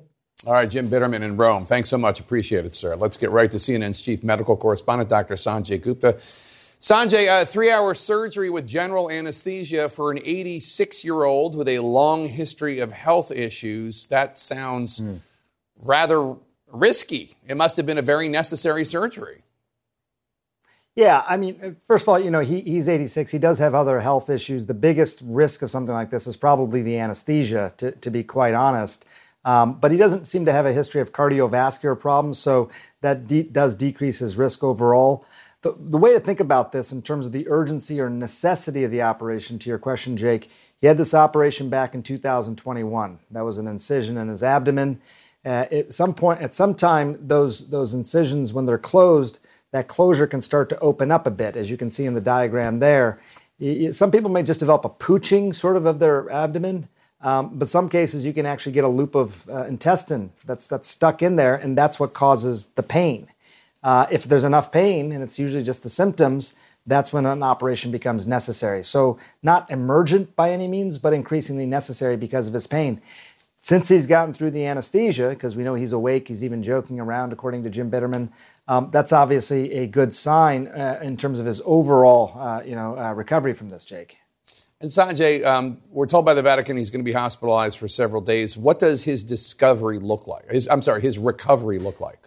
All 0.48 0.54
right, 0.54 0.70
Jim 0.70 0.90
Bittermann 0.90 1.22
in 1.22 1.36
Rome. 1.36 1.66
Thanks 1.66 1.90
so 1.90 1.98
much. 1.98 2.22
Appreciate 2.22 2.64
it, 2.64 2.78
sir. 2.78 2.96
Let's 2.96 3.18
get 3.18 3.30
right 3.30 3.52
to 3.52 3.58
CNN's 3.58 4.02
chief 4.02 4.24
medical 4.24 4.56
correspondent, 4.56 5.10
Dr. 5.10 5.34
Sanjay 5.34 5.82
Gupta. 5.82 6.14
Sanjay, 6.14 7.42
a 7.42 7.46
three 7.46 7.72
hour 7.72 7.94
surgery 7.94 8.50
with 8.50 8.66
general 8.66 9.12
anesthesia 9.12 9.90
for 9.90 10.12
an 10.12 10.20
86 10.24 11.04
year 11.04 11.26
old 11.26 11.58
with 11.58 11.68
a 11.68 11.80
long 11.80 12.30
history 12.30 12.80
of 12.80 12.94
health 12.94 13.32
issues. 13.32 14.08
That 14.08 14.38
sounds 14.38 15.02
mm. 15.02 15.20
rather 15.82 16.38
risky. 16.76 17.36
It 17.48 17.58
must 17.58 17.78
have 17.78 17.86
been 17.86 17.98
a 17.98 18.04
very 18.04 18.30
necessary 18.30 18.86
surgery. 18.86 19.44
Yeah, 20.96 21.26
I 21.28 21.36
mean, 21.36 21.76
first 21.88 22.06
of 22.06 22.10
all, 22.10 22.20
you 22.20 22.32
know, 22.32 22.40
he, 22.40 22.62
he's 22.62 22.88
86. 22.88 23.32
He 23.32 23.38
does 23.38 23.60
have 23.60 23.76
other 23.76 24.00
health 24.00 24.30
issues. 24.30 24.66
The 24.66 24.74
biggest 24.74 25.22
risk 25.26 25.62
of 25.62 25.70
something 25.70 25.94
like 25.94 26.10
this 26.10 26.26
is 26.26 26.38
probably 26.38 26.82
the 26.82 26.98
anesthesia, 26.98 27.74
to, 27.78 27.92
to 27.92 28.10
be 28.10 28.24
quite 28.24 28.54
honest. 28.54 29.06
Um, 29.44 29.74
but 29.80 29.92
he 29.92 29.98
doesn't 29.98 30.26
seem 30.26 30.46
to 30.46 30.54
have 30.54 30.66
a 30.66 30.74
history 30.74 31.02
of 31.02 31.12
cardiovascular 31.12 32.00
problems, 32.00 32.40
so 32.40 32.70
that 33.02 33.28
de- 33.28 33.44
does 33.44 33.76
decrease 33.76 34.20
his 34.20 34.38
risk 34.38 34.64
overall. 34.64 35.26
The, 35.62 35.76
the 35.78 35.98
way 35.98 36.14
to 36.14 36.20
think 36.20 36.40
about 36.40 36.72
this 36.72 36.92
in 36.92 37.02
terms 37.02 37.26
of 37.26 37.32
the 37.34 37.48
urgency 37.50 38.00
or 38.00 38.10
necessity 38.10 38.84
of 38.86 38.92
the 38.92 39.02
operation, 39.02 39.60
to 39.60 39.70
your 39.70 39.80
question, 39.80 40.16
Jake, 40.16 40.50
he 40.80 40.88
had 40.88 40.98
this 40.98 41.14
operation 41.14 41.70
back 41.70 41.94
in 41.94 42.04
2021. 42.04 43.20
That 43.32 43.46
was 43.46 43.58
an 43.58 43.68
incision 43.68 44.18
in 44.18 44.30
his 44.30 44.44
abdomen. 44.44 45.02
Uh, 45.46 45.66
at 45.72 45.94
some 45.94 46.14
point, 46.14 46.42
at 46.42 46.54
some 46.54 46.74
time, 46.74 47.18
those 47.22 47.70
those 47.70 47.94
incisions, 47.94 48.52
when 48.52 48.66
they're 48.66 48.78
closed, 48.78 49.40
that 49.72 49.88
closure 49.88 50.26
can 50.26 50.42
start 50.42 50.70
to 50.70 50.80
open 50.80 51.12
up 51.12 51.28
a 51.28 51.32
bit, 51.32 51.56
as 51.56 51.70
you 51.70 51.78
can 51.78 51.92
see 51.92 52.06
in 52.06 52.16
the 52.16 52.22
diagram 52.22 52.80
there. 52.80 53.20
Some 53.92 54.12
people 54.12 54.30
may 54.30 54.44
just 54.44 54.60
develop 54.60 54.86
a 54.86 54.90
pooching 54.90 55.54
sort 55.54 55.78
of 55.78 55.86
of 55.86 56.00
their 56.00 56.30
abdomen, 56.32 56.90
um, 57.22 57.52
but 57.54 57.68
some 57.68 57.90
cases 57.90 58.26
you 58.26 58.34
can 58.34 58.46
actually 58.46 58.72
get 58.72 58.84
a 58.84 58.90
loop 58.90 59.16
of 59.16 59.48
uh, 59.50 59.66
intestine 59.66 60.32
that's 60.46 60.68
that's 60.68 60.88
stuck 60.88 61.22
in 61.22 61.36
there, 61.36 61.56
and 61.56 61.78
that's 61.78 62.00
what 62.00 62.14
causes 62.14 62.68
the 62.76 62.84
pain. 62.84 63.28
Uh, 63.84 64.08
if 64.10 64.24
there's 64.24 64.44
enough 64.44 64.72
pain, 64.72 65.12
and 65.12 65.22
it's 65.24 65.38
usually 65.38 65.64
just 65.64 65.84
the 65.84 65.90
symptoms, 65.90 66.56
that's 66.88 67.14
when 67.14 67.26
an 67.26 67.44
operation 67.44 67.92
becomes 67.92 68.26
necessary. 68.26 68.84
So, 68.84 69.20
not 69.44 69.70
emergent 69.70 70.36
by 70.36 70.52
any 70.52 70.68
means, 70.68 70.98
but 70.98 71.14
increasingly 71.14 71.68
necessary 71.68 72.18
because 72.18 72.48
of 72.48 72.56
his 72.56 72.66
pain. 72.66 73.00
Since 73.66 73.90
he's 73.90 74.06
gotten 74.06 74.32
through 74.32 74.52
the 74.52 74.64
anesthesia, 74.64 75.30
because 75.30 75.56
we 75.56 75.64
know 75.64 75.74
he's 75.74 75.92
awake, 75.92 76.28
he's 76.28 76.44
even 76.44 76.62
joking 76.62 77.00
around, 77.00 77.34
according 77.34 77.64
to 77.64 77.72
Jim 77.72 77.90
Bittermann. 77.90 78.30
Um, 78.68 78.90
that's 78.92 79.12
obviously 79.12 79.72
a 79.72 79.88
good 79.88 80.14
sign 80.14 80.68
uh, 80.68 81.00
in 81.02 81.18
terms 81.18 81.40
of 81.40 81.48
his 81.48 81.64
overall, 81.66 82.40
uh, 82.40 82.62
you 82.64 82.76
know, 82.76 82.96
uh, 82.96 83.12
recovery 83.14 83.56
from 83.56 83.70
this, 83.70 83.84
Jake. 83.84 84.20
And 84.80 84.92
Sanjay, 84.92 85.44
um, 85.44 85.80
we're 85.90 86.06
told 86.06 86.26
by 86.26 86.36
the 86.36 86.44
Vatican 86.44 86.78
he's 86.78 86.92
going 86.92 87.04
to 87.04 87.12
be 87.12 87.14
hospitalized 87.14 87.80
for 87.80 87.88
several 87.88 88.22
days. 88.22 88.56
What 88.56 88.78
does 88.78 89.04
his 89.04 89.24
discovery 89.24 89.98
look 89.98 90.28
like? 90.28 90.48
His, 90.52 90.68
I'm 90.68 90.84
sorry, 90.84 91.02
his 91.02 91.18
recovery 91.18 91.80
look 91.80 92.00
like? 92.00 92.20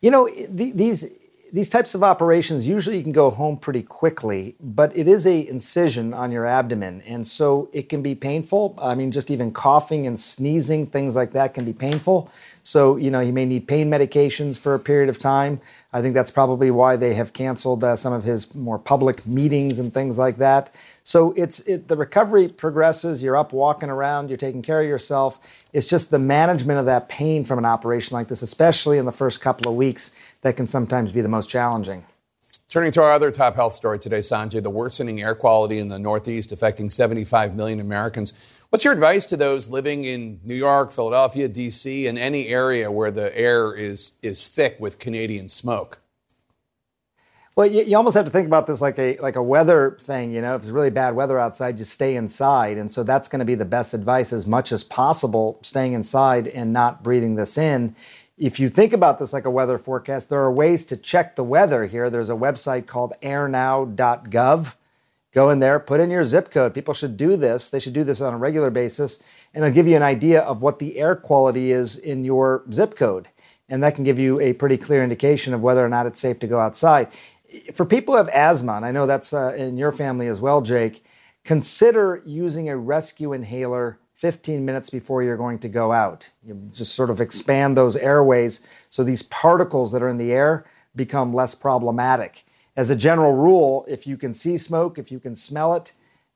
You 0.00 0.10
know, 0.10 0.30
the, 0.48 0.72
these 0.72 1.17
these 1.52 1.70
types 1.70 1.94
of 1.94 2.02
operations 2.02 2.68
usually 2.68 2.96
you 2.96 3.02
can 3.02 3.12
go 3.12 3.30
home 3.30 3.56
pretty 3.56 3.82
quickly, 3.82 4.54
but 4.60 4.96
it 4.96 5.08
is 5.08 5.26
a 5.26 5.46
incision 5.46 6.12
on 6.12 6.30
your 6.32 6.46
abdomen, 6.46 7.02
and 7.06 7.26
so 7.26 7.68
it 7.72 7.88
can 7.88 8.02
be 8.02 8.14
painful. 8.14 8.74
I 8.80 8.94
mean, 8.94 9.10
just 9.10 9.30
even 9.30 9.52
coughing 9.52 10.06
and 10.06 10.18
sneezing, 10.18 10.86
things 10.86 11.16
like 11.16 11.32
that 11.32 11.54
can 11.54 11.64
be 11.64 11.72
painful. 11.72 12.30
So 12.62 12.96
you 12.96 13.10
know, 13.10 13.20
you 13.20 13.32
may 13.32 13.46
need 13.46 13.66
pain 13.66 13.90
medications 13.90 14.58
for 14.58 14.74
a 14.74 14.78
period 14.78 15.08
of 15.08 15.18
time. 15.18 15.60
I 15.90 16.02
think 16.02 16.14
that's 16.14 16.30
probably 16.30 16.70
why 16.70 16.96
they 16.96 17.14
have 17.14 17.32
canceled 17.32 17.82
uh, 17.82 17.96
some 17.96 18.12
of 18.12 18.24
his 18.24 18.54
more 18.54 18.78
public 18.78 19.26
meetings 19.26 19.78
and 19.78 19.92
things 19.92 20.18
like 20.18 20.36
that. 20.36 20.74
So 21.02 21.32
it's 21.32 21.60
it, 21.60 21.88
the 21.88 21.96
recovery 21.96 22.48
progresses. 22.48 23.22
You're 23.22 23.38
up 23.38 23.54
walking 23.54 23.88
around. 23.88 24.28
You're 24.28 24.36
taking 24.36 24.60
care 24.60 24.82
of 24.82 24.86
yourself. 24.86 25.38
It's 25.72 25.86
just 25.86 26.10
the 26.10 26.18
management 26.18 26.78
of 26.78 26.84
that 26.84 27.08
pain 27.08 27.46
from 27.46 27.58
an 27.58 27.64
operation 27.64 28.14
like 28.14 28.28
this, 28.28 28.42
especially 28.42 28.98
in 28.98 29.06
the 29.06 29.12
first 29.12 29.40
couple 29.40 29.70
of 29.70 29.76
weeks, 29.78 30.10
that 30.42 30.56
can 30.56 30.66
sometimes 30.66 31.12
be 31.12 31.20
the 31.20 31.28
most 31.28 31.48
challenging. 31.48 32.04
Turning 32.68 32.92
to 32.92 33.02
our 33.02 33.12
other 33.12 33.30
top 33.30 33.54
health 33.54 33.74
story 33.74 33.98
today, 33.98 34.18
Sanjay, 34.18 34.62
the 34.62 34.68
worsening 34.68 35.22
air 35.22 35.34
quality 35.34 35.78
in 35.78 35.88
the 35.88 35.98
Northeast 35.98 36.52
affecting 36.52 36.90
75 36.90 37.54
million 37.56 37.80
Americans. 37.80 38.34
What's 38.68 38.84
your 38.84 38.92
advice 38.92 39.24
to 39.26 39.38
those 39.38 39.70
living 39.70 40.04
in 40.04 40.40
New 40.44 40.54
York, 40.54 40.92
Philadelphia, 40.92 41.48
D.C., 41.48 42.06
and 42.06 42.18
any 42.18 42.48
area 42.48 42.92
where 42.92 43.10
the 43.10 43.36
air 43.36 43.72
is, 43.72 44.12
is 44.20 44.48
thick 44.48 44.76
with 44.78 44.98
Canadian 44.98 45.48
smoke? 45.48 46.00
Well, 47.56 47.66
you, 47.66 47.82
you, 47.82 47.96
almost 47.96 48.14
have 48.14 48.26
to 48.26 48.30
think 48.30 48.46
about 48.46 48.68
this 48.68 48.80
like 48.80 49.00
a 49.00 49.16
like 49.16 49.34
a 49.34 49.42
weather 49.42 49.98
thing. 50.00 50.30
You 50.30 50.40
know, 50.40 50.54
if 50.54 50.62
it's 50.62 50.70
really 50.70 50.90
bad 50.90 51.16
weather 51.16 51.40
outside, 51.40 51.76
you 51.76 51.84
stay 51.84 52.14
inside, 52.14 52.76
and 52.76 52.92
so 52.92 53.02
that's 53.02 53.26
going 53.26 53.40
to 53.40 53.44
be 53.44 53.56
the 53.56 53.64
best 53.64 53.94
advice 53.94 54.32
as 54.32 54.46
much 54.46 54.70
as 54.70 54.84
possible, 54.84 55.58
staying 55.62 55.94
inside 55.94 56.46
and 56.46 56.72
not 56.72 57.02
breathing 57.02 57.34
this 57.34 57.58
in. 57.58 57.96
If 58.38 58.60
you 58.60 58.68
think 58.68 58.92
about 58.92 59.18
this 59.18 59.32
like 59.32 59.46
a 59.46 59.50
weather 59.50 59.78
forecast, 59.78 60.30
there 60.30 60.40
are 60.40 60.52
ways 60.52 60.86
to 60.86 60.96
check 60.96 61.36
the 61.36 61.44
weather 61.44 61.86
here. 61.86 62.08
There's 62.08 62.30
a 62.30 62.34
website 62.34 62.86
called 62.86 63.14
airnow.gov. 63.22 64.74
Go 65.32 65.50
in 65.50 65.58
there, 65.58 65.78
put 65.78 66.00
in 66.00 66.10
your 66.10 66.24
zip 66.24 66.50
code. 66.50 66.72
People 66.72 66.94
should 66.94 67.16
do 67.16 67.36
this. 67.36 67.68
They 67.68 67.80
should 67.80 67.92
do 67.92 68.04
this 68.04 68.20
on 68.20 68.32
a 68.32 68.38
regular 68.38 68.70
basis, 68.70 69.22
and 69.52 69.64
it'll 69.64 69.74
give 69.74 69.86
you 69.86 69.96
an 69.96 70.02
idea 70.02 70.40
of 70.40 70.62
what 70.62 70.78
the 70.78 70.98
air 70.98 71.14
quality 71.14 71.72
is 71.72 71.96
in 71.96 72.24
your 72.24 72.64
zip 72.72 72.96
code. 72.96 73.28
And 73.68 73.82
that 73.82 73.94
can 73.94 74.04
give 74.04 74.18
you 74.18 74.40
a 74.40 74.54
pretty 74.54 74.78
clear 74.78 75.02
indication 75.02 75.52
of 75.52 75.60
whether 75.60 75.84
or 75.84 75.88
not 75.88 76.06
it's 76.06 76.20
safe 76.20 76.38
to 76.38 76.46
go 76.46 76.58
outside 76.58 77.12
for 77.72 77.86
people 77.86 78.14
who 78.14 78.18
have 78.18 78.28
asthma, 78.28 78.74
and 78.74 78.84
I 78.84 78.92
know 78.92 79.06
that's 79.06 79.32
uh, 79.32 79.54
in 79.56 79.76
your 79.76 79.92
family 79.92 80.28
as 80.28 80.40
well, 80.40 80.60
Jake, 80.60 81.04
consider 81.44 82.22
using 82.26 82.68
a 82.68 82.76
rescue 82.76 83.32
inhaler 83.32 83.98
15 84.18 84.64
minutes 84.64 84.90
before 84.90 85.22
you're 85.22 85.36
going 85.36 85.60
to 85.60 85.68
go 85.68 85.92
out. 85.92 86.30
You 86.44 86.70
just 86.72 86.94
sort 86.94 87.08
of 87.08 87.20
expand 87.20 87.76
those 87.76 87.94
airways 87.94 88.60
so 88.88 89.04
these 89.04 89.22
particles 89.22 89.92
that 89.92 90.02
are 90.02 90.08
in 90.08 90.18
the 90.18 90.32
air 90.32 90.66
become 90.96 91.32
less 91.32 91.54
problematic. 91.54 92.44
As 92.76 92.90
a 92.90 92.96
general 92.96 93.32
rule, 93.32 93.86
if 93.88 94.08
you 94.08 94.16
can 94.16 94.34
see 94.34 94.58
smoke, 94.58 94.98
if 94.98 95.12
you 95.12 95.20
can 95.20 95.36
smell 95.36 95.72
it, 95.74 95.92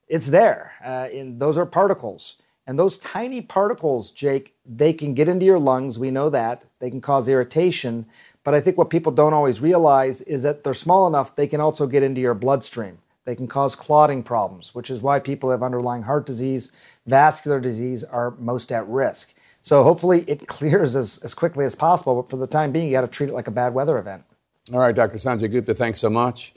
it's 0.06 0.28
there. 0.28 0.74
Uh, 0.84 1.08
and 1.12 1.40
those 1.40 1.58
are 1.58 1.66
particles. 1.66 2.36
And 2.68 2.78
those 2.78 2.98
tiny 2.98 3.40
particles, 3.40 4.12
Jake, 4.12 4.54
they 4.64 4.92
can 4.92 5.14
get 5.14 5.28
into 5.28 5.44
your 5.44 5.58
lungs. 5.58 5.98
We 5.98 6.12
know 6.12 6.30
that. 6.30 6.64
They 6.78 6.88
can 6.88 7.00
cause 7.00 7.28
irritation. 7.28 8.06
But 8.44 8.54
I 8.54 8.60
think 8.60 8.78
what 8.78 8.90
people 8.90 9.10
don't 9.10 9.34
always 9.34 9.60
realize 9.60 10.20
is 10.20 10.44
that 10.44 10.62
they're 10.62 10.74
small 10.74 11.08
enough, 11.08 11.34
they 11.34 11.48
can 11.48 11.60
also 11.60 11.88
get 11.88 12.04
into 12.04 12.20
your 12.20 12.34
bloodstream. 12.34 12.98
They 13.24 13.36
can 13.36 13.46
cause 13.46 13.76
clotting 13.76 14.22
problems, 14.22 14.74
which 14.74 14.90
is 14.90 15.00
why 15.00 15.20
people 15.20 15.48
who 15.48 15.52
have 15.52 15.62
underlying 15.62 16.02
heart 16.02 16.26
disease, 16.26 16.72
vascular 17.06 17.60
disease 17.60 18.02
are 18.02 18.32
most 18.38 18.72
at 18.72 18.86
risk. 18.88 19.34
So 19.62 19.84
hopefully 19.84 20.24
it 20.26 20.46
clears 20.48 20.96
as, 20.96 21.18
as 21.18 21.34
quickly 21.34 21.64
as 21.64 21.74
possible. 21.74 22.20
But 22.20 22.30
for 22.30 22.36
the 22.36 22.46
time 22.46 22.72
being, 22.72 22.86
you 22.86 22.92
got 22.92 23.02
to 23.02 23.06
treat 23.06 23.30
it 23.30 23.34
like 23.34 23.46
a 23.46 23.52
bad 23.52 23.74
weather 23.74 23.98
event. 23.98 24.24
All 24.72 24.78
right, 24.78 24.94
Dr. 24.94 25.16
Sanjay 25.16 25.50
Gupta, 25.50 25.74
thanks 25.74 26.00
so 26.00 26.10
much. 26.10 26.52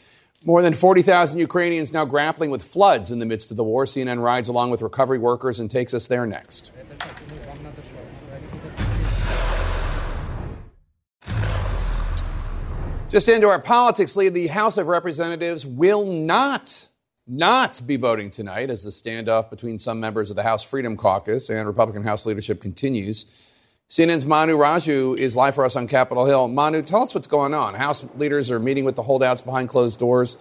More 0.45 0.61
than 0.61 0.73
40,000 0.73 1.39
Ukrainians 1.39 1.91
now 1.91 2.05
grappling 2.05 2.51
with 2.51 2.61
floods 2.61 3.09
in 3.09 3.17
the 3.17 3.25
midst 3.25 3.49
of 3.49 3.57
the 3.57 3.63
war. 3.63 3.85
CNN 3.85 4.21
rides 4.21 4.47
along 4.47 4.69
with 4.69 4.83
recovery 4.83 5.17
workers 5.17 5.59
and 5.59 5.71
takes 5.71 5.93
us 5.93 6.07
there 6.07 6.27
next. 6.27 6.71
Just 13.15 13.29
into 13.29 13.47
our 13.47 13.61
politics 13.61 14.17
lead, 14.17 14.33
the 14.33 14.47
House 14.47 14.77
of 14.77 14.87
Representatives 14.87 15.65
will 15.65 16.05
not, 16.05 16.89
not 17.25 17.81
be 17.87 17.95
voting 17.95 18.29
tonight 18.29 18.69
as 18.69 18.83
the 18.83 18.89
standoff 18.89 19.49
between 19.49 19.79
some 19.79 20.01
members 20.01 20.29
of 20.29 20.35
the 20.35 20.43
House 20.43 20.63
Freedom 20.63 20.97
Caucus 20.97 21.49
and 21.49 21.65
Republican 21.65 22.03
House 22.03 22.25
leadership 22.25 22.61
continues. 22.61 23.23
CNN's 23.89 24.25
Manu 24.25 24.57
Raju 24.57 25.17
is 25.17 25.33
live 25.37 25.55
for 25.55 25.63
us 25.63 25.77
on 25.77 25.87
Capitol 25.87 26.25
Hill. 26.25 26.49
Manu, 26.49 26.81
tell 26.81 27.03
us 27.03 27.15
what's 27.15 27.27
going 27.27 27.53
on. 27.53 27.73
House 27.73 28.05
leaders 28.17 28.51
are 28.51 28.59
meeting 28.59 28.83
with 28.83 28.97
the 28.97 29.03
holdouts 29.03 29.41
behind 29.41 29.69
closed 29.69 29.97
doors. 29.97 30.37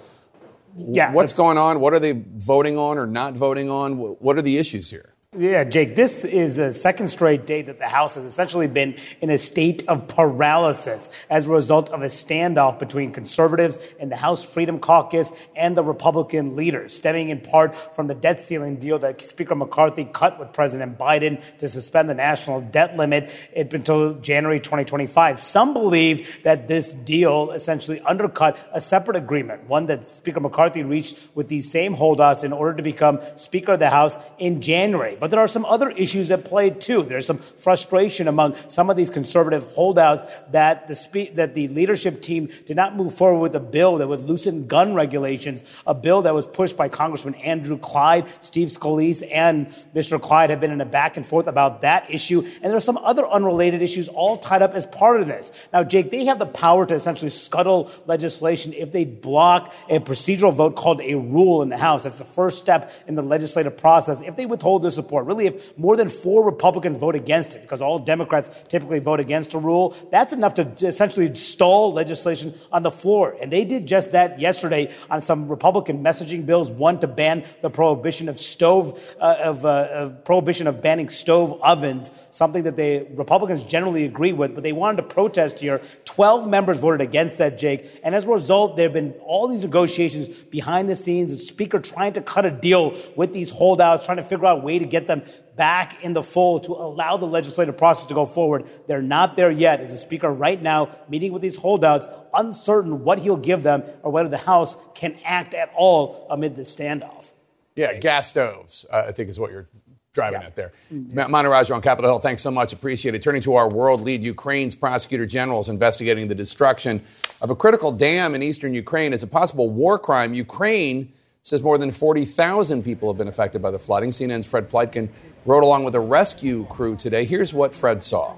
Yeah. 0.76 1.12
What's 1.12 1.32
going 1.32 1.58
on? 1.58 1.78
What 1.78 1.94
are 1.94 2.00
they 2.00 2.24
voting 2.34 2.76
on 2.76 2.98
or 2.98 3.06
not 3.06 3.34
voting 3.34 3.70
on? 3.70 3.98
What 3.98 4.36
are 4.36 4.42
the 4.42 4.58
issues 4.58 4.90
here? 4.90 5.13
Yeah, 5.36 5.64
Jake, 5.64 5.96
this 5.96 6.24
is 6.24 6.58
a 6.58 6.70
second 6.70 7.08
straight 7.08 7.44
day 7.44 7.60
that 7.62 7.78
the 7.78 7.88
House 7.88 8.14
has 8.14 8.24
essentially 8.24 8.68
been 8.68 8.94
in 9.20 9.30
a 9.30 9.38
state 9.38 9.82
of 9.88 10.06
paralysis 10.06 11.10
as 11.28 11.48
a 11.48 11.50
result 11.50 11.90
of 11.90 12.02
a 12.02 12.06
standoff 12.06 12.78
between 12.78 13.10
conservatives 13.10 13.80
and 13.98 14.12
the 14.12 14.16
House 14.16 14.44
Freedom 14.44 14.78
Caucus 14.78 15.32
and 15.56 15.76
the 15.76 15.82
Republican 15.82 16.54
leaders, 16.54 16.96
stemming 16.96 17.30
in 17.30 17.40
part 17.40 17.96
from 17.96 18.06
the 18.06 18.14
debt 18.14 18.38
ceiling 18.38 18.76
deal 18.76 18.96
that 19.00 19.20
Speaker 19.22 19.56
McCarthy 19.56 20.04
cut 20.04 20.38
with 20.38 20.52
President 20.52 20.96
Biden 20.96 21.42
to 21.58 21.68
suspend 21.68 22.08
the 22.08 22.14
national 22.14 22.60
debt 22.60 22.96
limit 22.96 23.32
until 23.56 24.14
January 24.14 24.60
2025. 24.60 25.42
Some 25.42 25.74
believe 25.74 26.44
that 26.44 26.68
this 26.68 26.94
deal 26.94 27.50
essentially 27.50 28.00
undercut 28.02 28.56
a 28.72 28.80
separate 28.80 29.16
agreement, 29.16 29.68
one 29.68 29.86
that 29.86 30.06
Speaker 30.06 30.38
McCarthy 30.38 30.84
reached 30.84 31.18
with 31.34 31.48
these 31.48 31.68
same 31.68 31.94
holdouts 31.94 32.44
in 32.44 32.52
order 32.52 32.76
to 32.76 32.84
become 32.84 33.18
Speaker 33.34 33.72
of 33.72 33.80
the 33.80 33.90
House 33.90 34.16
in 34.38 34.62
January. 34.62 35.18
But 35.24 35.30
there 35.30 35.40
are 35.40 35.48
some 35.48 35.64
other 35.64 35.88
issues 35.88 36.30
at 36.30 36.44
play 36.44 36.68
too. 36.68 37.02
There's 37.02 37.24
some 37.24 37.38
frustration 37.38 38.28
among 38.28 38.56
some 38.68 38.90
of 38.90 38.96
these 38.98 39.08
conservative 39.08 39.64
holdouts 39.72 40.26
that 40.50 40.86
the 40.86 40.94
spe- 40.94 41.32
that 41.36 41.54
the 41.54 41.68
leadership 41.68 42.20
team 42.20 42.50
did 42.66 42.76
not 42.76 42.94
move 42.94 43.14
forward 43.14 43.38
with 43.38 43.54
a 43.54 43.60
bill 43.60 43.96
that 43.96 44.06
would 44.06 44.20
loosen 44.20 44.66
gun 44.66 44.92
regulations, 44.92 45.64
a 45.86 45.94
bill 45.94 46.20
that 46.20 46.34
was 46.34 46.46
pushed 46.46 46.76
by 46.76 46.90
Congressman 46.90 47.36
Andrew 47.36 47.78
Clyde, 47.78 48.28
Steve 48.42 48.68
Scalise, 48.68 49.26
and 49.32 49.68
Mr. 49.94 50.20
Clyde 50.20 50.50
have 50.50 50.60
been 50.60 50.70
in 50.70 50.82
a 50.82 50.84
back 50.84 51.16
and 51.16 51.24
forth 51.24 51.46
about 51.46 51.80
that 51.80 52.04
issue. 52.12 52.42
And 52.60 52.64
there 52.64 52.76
are 52.76 52.80
some 52.80 52.98
other 52.98 53.26
unrelated 53.26 53.80
issues 53.80 54.08
all 54.08 54.36
tied 54.36 54.60
up 54.60 54.74
as 54.74 54.84
part 54.84 55.22
of 55.22 55.26
this. 55.26 55.52
Now, 55.72 55.84
Jake, 55.84 56.10
they 56.10 56.26
have 56.26 56.38
the 56.38 56.44
power 56.44 56.84
to 56.84 56.94
essentially 56.94 57.30
scuttle 57.30 57.90
legislation 58.04 58.74
if 58.74 58.92
they 58.92 59.06
block 59.06 59.72
a 59.88 60.00
procedural 60.00 60.52
vote 60.52 60.76
called 60.76 61.00
a 61.00 61.14
rule 61.14 61.62
in 61.62 61.70
the 61.70 61.78
House. 61.78 62.02
That's 62.02 62.18
the 62.18 62.26
first 62.26 62.58
step 62.58 62.92
in 63.06 63.14
the 63.14 63.22
legislative 63.22 63.78
process. 63.78 64.20
If 64.20 64.36
they 64.36 64.44
withhold 64.44 64.82
their 64.82 64.90
support, 64.90 65.13
Really, 65.22 65.46
if 65.46 65.76
more 65.78 65.96
than 65.96 66.08
four 66.08 66.44
Republicans 66.44 66.96
vote 66.96 67.14
against 67.14 67.54
it, 67.54 67.62
because 67.62 67.80
all 67.80 67.98
Democrats 67.98 68.50
typically 68.68 68.98
vote 68.98 69.20
against 69.20 69.54
a 69.54 69.58
rule, 69.58 69.94
that's 70.10 70.32
enough 70.32 70.54
to 70.54 70.72
essentially 70.86 71.34
stall 71.34 71.92
legislation 71.92 72.54
on 72.72 72.82
the 72.82 72.90
floor. 72.90 73.36
And 73.40 73.52
they 73.52 73.64
did 73.64 73.86
just 73.86 74.12
that 74.12 74.40
yesterday 74.40 74.92
on 75.10 75.22
some 75.22 75.48
Republican 75.48 76.02
messaging 76.02 76.44
bills. 76.46 76.70
One 76.70 76.98
to 77.00 77.06
ban 77.06 77.44
the 77.62 77.70
prohibition 77.70 78.28
of 78.28 78.40
stove 78.40 79.14
uh, 79.20 79.36
of, 79.40 79.64
uh, 79.64 79.88
of 79.92 80.24
prohibition 80.24 80.66
of 80.66 80.80
banning 80.80 81.08
stove 81.08 81.60
ovens, 81.62 82.10
something 82.30 82.64
that 82.64 82.76
the 82.76 83.06
Republicans 83.14 83.62
generally 83.62 84.04
agree 84.04 84.32
with, 84.32 84.54
but 84.54 84.62
they 84.62 84.72
wanted 84.72 84.96
to 84.96 85.02
protest 85.02 85.60
here. 85.60 85.80
Twelve 86.04 86.48
members 86.48 86.78
voted 86.78 87.00
against 87.00 87.38
that, 87.38 87.58
Jake. 87.58 88.00
And 88.02 88.14
as 88.14 88.24
a 88.24 88.28
result, 88.30 88.76
there 88.76 88.86
have 88.86 88.92
been 88.92 89.12
all 89.24 89.48
these 89.48 89.62
negotiations 89.62 90.28
behind 90.28 90.88
the 90.88 90.94
scenes. 90.94 91.30
The 91.30 91.38
speaker 91.38 91.78
trying 91.78 92.12
to 92.14 92.20
cut 92.20 92.44
a 92.46 92.50
deal 92.50 92.96
with 93.16 93.32
these 93.32 93.50
holdouts, 93.50 94.04
trying 94.04 94.16
to 94.18 94.24
figure 94.24 94.46
out 94.46 94.58
a 94.58 94.60
way 94.62 94.78
to 94.78 94.84
get 94.84 95.03
them 95.06 95.22
back 95.56 96.02
in 96.04 96.12
the 96.12 96.22
fold 96.22 96.64
to 96.64 96.72
allow 96.72 97.16
the 97.16 97.26
legislative 97.26 97.76
process 97.76 98.06
to 98.06 98.14
go 98.14 98.26
forward. 98.26 98.64
They're 98.86 99.02
not 99.02 99.36
there 99.36 99.50
yet. 99.50 99.80
As 99.80 99.92
a 99.92 99.96
speaker 99.96 100.30
right 100.30 100.60
now, 100.60 100.90
meeting 101.08 101.32
with 101.32 101.42
these 101.42 101.56
holdouts, 101.56 102.06
uncertain 102.32 103.04
what 103.04 103.18
he'll 103.18 103.36
give 103.36 103.62
them 103.62 103.82
or 104.02 104.10
whether 104.10 104.28
the 104.28 104.38
House 104.38 104.76
can 104.94 105.16
act 105.24 105.54
at 105.54 105.72
all 105.76 106.26
amid 106.30 106.56
this 106.56 106.74
standoff. 106.74 107.30
Yeah, 107.76 107.98
gas 107.98 108.28
stoves, 108.28 108.86
uh, 108.90 109.04
I 109.08 109.12
think 109.12 109.28
is 109.28 109.38
what 109.40 109.50
you're 109.50 109.68
driving 110.14 110.42
at 110.42 110.54
there. 110.54 110.72
Mm-hmm. 110.92 111.18
Raju 111.18 111.74
on 111.74 111.82
Capitol 111.82 112.12
Hill, 112.12 112.20
thanks 112.20 112.40
so 112.40 112.50
much. 112.50 112.72
Appreciate 112.72 113.14
it. 113.14 113.22
Turning 113.22 113.42
to 113.42 113.56
our 113.56 113.68
world 113.68 114.00
lead, 114.00 114.22
Ukraine's 114.22 114.74
prosecutor 114.74 115.26
general 115.26 115.60
is 115.60 115.68
investigating 115.68 116.28
the 116.28 116.34
destruction 116.34 117.02
of 117.42 117.50
a 117.50 117.56
critical 117.56 117.90
dam 117.92 118.34
in 118.34 118.42
eastern 118.42 118.72
Ukraine 118.74 119.12
as 119.12 119.22
a 119.22 119.26
possible 119.26 119.68
war 119.68 119.98
crime. 119.98 120.32
Ukraine 120.32 121.12
says 121.44 121.62
more 121.62 121.76
than 121.76 121.90
40,000 121.90 122.82
people 122.82 123.10
have 123.10 123.18
been 123.18 123.28
affected 123.28 123.60
by 123.60 123.70
the 123.70 123.78
flooding. 123.78 124.10
CNN's 124.10 124.46
Fred 124.46 124.70
Pleitgen 124.70 125.10
rode 125.44 125.62
along 125.62 125.84
with 125.84 125.94
a 125.94 126.00
rescue 126.00 126.64
crew 126.66 126.96
today. 126.96 127.26
Here's 127.26 127.52
what 127.52 127.74
Fred 127.74 128.02
saw. 128.02 128.34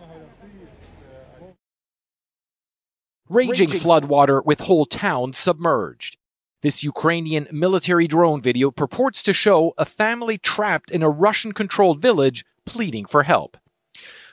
Raging 3.28 3.68
floodwater 3.68 4.44
with 4.44 4.60
whole 4.60 4.84
towns 4.84 5.38
submerged. 5.38 6.16
This 6.62 6.82
Ukrainian 6.82 7.46
military 7.52 8.08
drone 8.08 8.42
video 8.42 8.72
purports 8.72 9.22
to 9.22 9.32
show 9.32 9.72
a 9.78 9.84
family 9.84 10.36
trapped 10.36 10.90
in 10.90 11.02
a 11.02 11.10
Russian 11.10 11.52
controlled 11.52 12.02
village 12.02 12.44
pleading 12.64 13.04
for 13.06 13.22
help. 13.22 13.56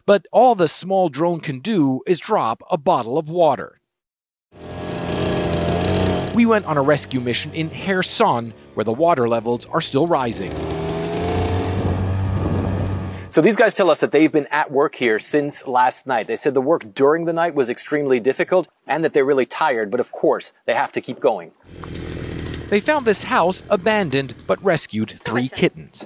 But 0.07 0.25
all 0.31 0.55
the 0.55 0.67
small 0.67 1.09
drone 1.09 1.41
can 1.41 1.59
do 1.59 2.01
is 2.07 2.19
drop 2.19 2.63
a 2.71 2.77
bottle 2.77 3.19
of 3.19 3.29
water. 3.29 3.79
We 6.33 6.47
went 6.47 6.65
on 6.65 6.77
a 6.77 6.81
rescue 6.81 7.19
mission 7.19 7.53
in 7.53 7.69
Kherson, 7.69 8.53
where 8.75 8.83
the 8.83 8.93
water 8.93 9.27
levels 9.27 9.65
are 9.67 9.81
still 9.81 10.07
rising. 10.07 10.51
So 13.33 13.41
these 13.41 13.55
guys 13.55 13.73
tell 13.73 13.89
us 13.89 13.99
that 14.01 14.11
they've 14.11 14.31
been 14.31 14.45
at 14.51 14.69
work 14.69 14.93
here 14.93 15.17
since 15.17 15.65
last 15.65 16.05
night. 16.05 16.27
They 16.27 16.35
said 16.35 16.53
the 16.53 16.61
work 16.61 16.93
during 16.93 17.25
the 17.25 17.33
night 17.33 17.55
was 17.55 17.67
extremely 17.67 18.19
difficult 18.19 18.67
and 18.85 19.03
that 19.03 19.13
they're 19.13 19.25
really 19.25 19.47
tired, 19.47 19.89
but 19.89 19.99
of 19.99 20.11
course, 20.11 20.53
they 20.65 20.75
have 20.75 20.91
to 20.91 21.01
keep 21.01 21.19
going. 21.19 21.51
They 22.69 22.79
found 22.79 23.05
this 23.05 23.23
house 23.23 23.63
abandoned 23.71 24.35
but 24.45 24.63
rescued 24.63 25.09
three 25.09 25.49
kittens. 25.49 26.05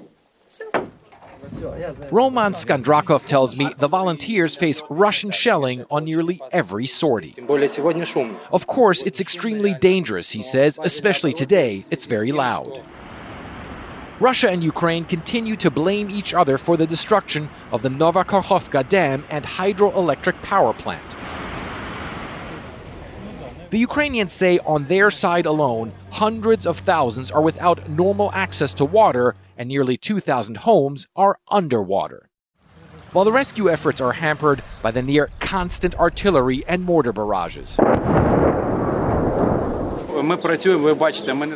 Roman 2.11 2.53
Skandrakov 2.53 3.25
tells 3.25 3.55
me 3.55 3.73
the 3.77 3.87
volunteers 3.87 4.55
face 4.55 4.81
Russian 4.89 5.31
shelling 5.31 5.85
on 5.89 6.05
nearly 6.05 6.41
every 6.51 6.87
sortie. 6.87 7.35
Of 8.51 8.67
course, 8.67 9.01
it's 9.03 9.21
extremely 9.21 9.73
dangerous, 9.75 10.29
he 10.29 10.41
says, 10.41 10.79
especially 10.83 11.33
today. 11.33 11.83
It's 11.91 12.05
very 12.05 12.31
loud. 12.31 12.81
Russia 14.19 14.49
and 14.49 14.63
Ukraine 14.63 15.05
continue 15.05 15.55
to 15.57 15.69
blame 15.69 16.09
each 16.09 16.33
other 16.33 16.57
for 16.57 16.75
the 16.75 16.87
destruction 16.87 17.49
of 17.71 17.83
the 17.83 17.89
Nova 17.89 18.23
Kakhovka 18.23 18.89
Dam 18.89 19.23
and 19.29 19.45
hydroelectric 19.45 20.41
power 20.41 20.73
plant. 20.73 21.03
The 23.69 23.77
Ukrainians 23.77 24.33
say 24.33 24.59
on 24.59 24.85
their 24.85 25.11
side 25.11 25.45
alone, 25.45 25.91
hundreds 26.09 26.65
of 26.65 26.79
thousands 26.79 27.29
are 27.29 27.43
without 27.43 27.89
normal 27.89 28.31
access 28.33 28.73
to 28.75 28.85
water 28.85 29.35
and 29.57 29.67
nearly 29.67 29.97
2,000 29.97 30.57
homes 30.57 31.07
are 31.15 31.39
underwater. 31.49 32.29
While 33.13 33.25
the 33.25 33.31
rescue 33.31 33.69
efforts 33.69 33.99
are 34.01 34.13
hampered 34.13 34.63
by 34.81 34.91
the 34.91 35.01
near 35.01 35.29
constant 35.39 35.95
artillery 35.95 36.63
and 36.67 36.83
mortar 36.83 37.13
barrages. 37.13 37.77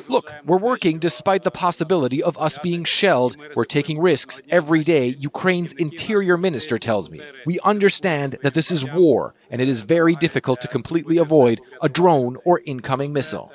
Look, 0.09 0.33
we're 0.45 0.57
working 0.57 0.99
despite 0.99 1.43
the 1.43 1.51
possibility 1.51 2.21
of 2.21 2.37
us 2.37 2.57
being 2.59 2.83
shelled. 2.83 3.35
We're 3.55 3.65
taking 3.65 3.99
risks 3.99 4.39
every 4.49 4.83
day, 4.83 5.15
Ukraine's 5.19 5.71
interior 5.73 6.37
minister 6.37 6.77
tells 6.77 7.09
me. 7.09 7.21
We 7.45 7.59
understand 7.61 8.37
that 8.43 8.53
this 8.53 8.71
is 8.71 8.85
war, 8.85 9.33
and 9.49 9.61
it 9.61 9.67
is 9.67 9.81
very 9.81 10.15
difficult 10.15 10.61
to 10.61 10.67
completely 10.67 11.17
avoid 11.17 11.59
a 11.81 11.89
drone 11.89 12.37
or 12.45 12.61
incoming 12.65 13.13
missile. 13.13 13.51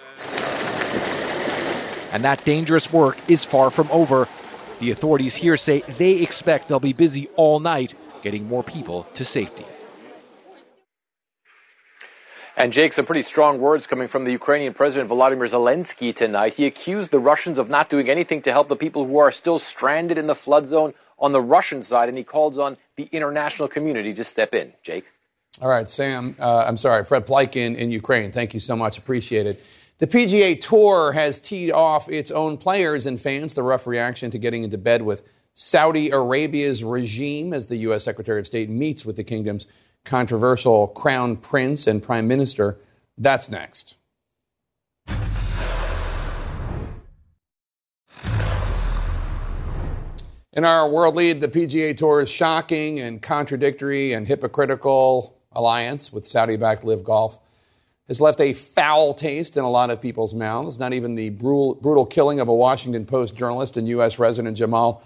And 2.16 2.24
that 2.24 2.46
dangerous 2.46 2.90
work 2.90 3.18
is 3.28 3.44
far 3.44 3.70
from 3.70 3.90
over. 3.90 4.26
The 4.78 4.90
authorities 4.90 5.36
here 5.36 5.58
say 5.58 5.80
they 5.98 6.12
expect 6.12 6.66
they'll 6.66 6.80
be 6.80 6.94
busy 6.94 7.28
all 7.36 7.60
night 7.60 7.92
getting 8.22 8.48
more 8.48 8.62
people 8.62 9.06
to 9.12 9.22
safety. 9.22 9.66
And 12.56 12.72
Jake, 12.72 12.94
some 12.94 13.04
pretty 13.04 13.20
strong 13.20 13.60
words 13.60 13.86
coming 13.86 14.08
from 14.08 14.24
the 14.24 14.32
Ukrainian 14.32 14.72
President 14.72 15.10
Volodymyr 15.10 15.46
Zelensky 15.46 16.16
tonight. 16.16 16.54
He 16.54 16.64
accused 16.64 17.10
the 17.10 17.18
Russians 17.18 17.58
of 17.58 17.68
not 17.68 17.90
doing 17.90 18.08
anything 18.08 18.40
to 18.42 18.50
help 18.50 18.68
the 18.68 18.76
people 18.76 19.04
who 19.04 19.18
are 19.18 19.30
still 19.30 19.58
stranded 19.58 20.16
in 20.16 20.26
the 20.26 20.34
flood 20.34 20.66
zone 20.66 20.94
on 21.18 21.32
the 21.32 21.42
Russian 21.42 21.82
side, 21.82 22.08
and 22.08 22.16
he 22.16 22.24
calls 22.24 22.58
on 22.58 22.78
the 22.96 23.10
international 23.12 23.68
community 23.68 24.14
to 24.14 24.24
step 24.24 24.54
in. 24.54 24.72
Jake? 24.82 25.04
All 25.60 25.68
right, 25.68 25.86
Sam, 25.86 26.34
uh, 26.38 26.64
I'm 26.66 26.78
sorry, 26.78 27.04
Fred 27.04 27.26
Pleitgen 27.26 27.76
in 27.76 27.90
Ukraine. 27.90 28.32
Thank 28.32 28.54
you 28.54 28.60
so 28.60 28.74
much. 28.74 28.96
Appreciate 28.96 29.46
it. 29.46 29.62
The 29.98 30.06
PGA 30.06 30.60
Tour 30.60 31.12
has 31.12 31.38
teed 31.38 31.72
off 31.72 32.10
its 32.10 32.30
own 32.30 32.58
players 32.58 33.06
and 33.06 33.18
fans. 33.18 33.54
The 33.54 33.62
rough 33.62 33.86
reaction 33.86 34.30
to 34.30 34.38
getting 34.38 34.62
into 34.62 34.76
bed 34.76 35.00
with 35.00 35.22
Saudi 35.54 36.10
Arabia's 36.10 36.84
regime 36.84 37.54
as 37.54 37.68
the 37.68 37.76
U.S. 37.76 38.04
Secretary 38.04 38.38
of 38.38 38.46
State 38.46 38.68
meets 38.68 39.06
with 39.06 39.16
the 39.16 39.24
kingdom's 39.24 39.66
controversial 40.04 40.88
crown 40.88 41.36
prince 41.36 41.86
and 41.86 42.02
prime 42.02 42.28
minister. 42.28 42.78
That's 43.16 43.50
next. 43.50 43.96
In 50.52 50.64
our 50.66 50.86
world 50.90 51.16
lead, 51.16 51.40
the 51.40 51.48
PGA 51.48 51.96
Tour's 51.96 52.28
shocking 52.28 53.00
and 53.00 53.22
contradictory 53.22 54.12
and 54.12 54.26
hypocritical 54.26 55.38
alliance 55.52 56.12
with 56.12 56.26
Saudi 56.26 56.58
backed 56.58 56.84
LIV 56.84 57.02
Golf 57.02 57.38
has 58.08 58.20
left 58.20 58.40
a 58.40 58.52
foul 58.52 59.14
taste 59.14 59.56
in 59.56 59.64
a 59.64 59.70
lot 59.70 59.90
of 59.90 60.00
people's 60.00 60.34
mouths. 60.34 60.78
Not 60.78 60.92
even 60.92 61.14
the 61.14 61.30
brutal, 61.30 61.74
brutal 61.74 62.06
killing 62.06 62.40
of 62.40 62.48
a 62.48 62.54
Washington 62.54 63.04
Post 63.04 63.36
journalist 63.36 63.76
and 63.76 63.88
U.S. 63.88 64.18
resident 64.18 64.56
Jamal 64.56 65.02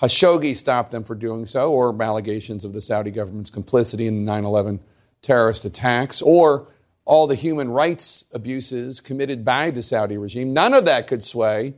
Khashoggi 0.00 0.56
stopped 0.56 0.90
them 0.90 1.04
for 1.04 1.14
doing 1.14 1.44
so, 1.44 1.70
or 1.70 2.02
allegations 2.02 2.64
of 2.64 2.72
the 2.72 2.80
Saudi 2.80 3.10
government's 3.10 3.50
complicity 3.50 4.06
in 4.06 4.16
the 4.16 4.22
9 4.22 4.44
11 4.44 4.80
terrorist 5.20 5.66
attacks, 5.66 6.22
or 6.22 6.68
all 7.04 7.26
the 7.26 7.34
human 7.34 7.70
rights 7.70 8.24
abuses 8.32 9.00
committed 9.00 9.44
by 9.44 9.70
the 9.70 9.82
Saudi 9.82 10.16
regime. 10.16 10.54
None 10.54 10.72
of 10.72 10.86
that 10.86 11.06
could 11.06 11.22
sway 11.22 11.74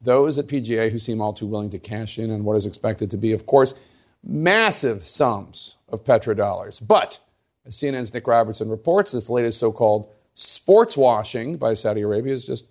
those 0.00 0.38
at 0.38 0.46
PGA 0.46 0.90
who 0.90 0.98
seem 0.98 1.20
all 1.20 1.34
too 1.34 1.46
willing 1.46 1.68
to 1.70 1.78
cash 1.78 2.18
in 2.18 2.30
on 2.30 2.44
what 2.44 2.56
is 2.56 2.64
expected 2.64 3.10
to 3.10 3.18
be, 3.18 3.32
of 3.32 3.44
course, 3.44 3.74
massive 4.24 5.06
sums 5.06 5.76
of 5.88 6.04
petrodollars. 6.04 6.80
But 6.86 7.20
as 7.66 7.76
CNN's 7.76 8.12
Nic 8.12 8.26
Robertson 8.26 8.68
reports, 8.68 9.12
this 9.12 9.30
latest 9.30 9.58
so 9.58 9.72
called 9.72 10.08
sports 10.34 10.96
washing 10.96 11.56
by 11.56 11.74
Saudi 11.74 12.00
Arabia 12.02 12.32
is 12.32 12.44
just 12.44 12.66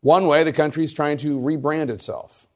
one 0.00 0.26
way 0.26 0.44
the 0.44 0.52
country 0.52 0.84
is 0.84 0.92
trying 0.92 1.16
to 1.18 1.38
rebrand 1.38 1.90
itself. 1.90 2.46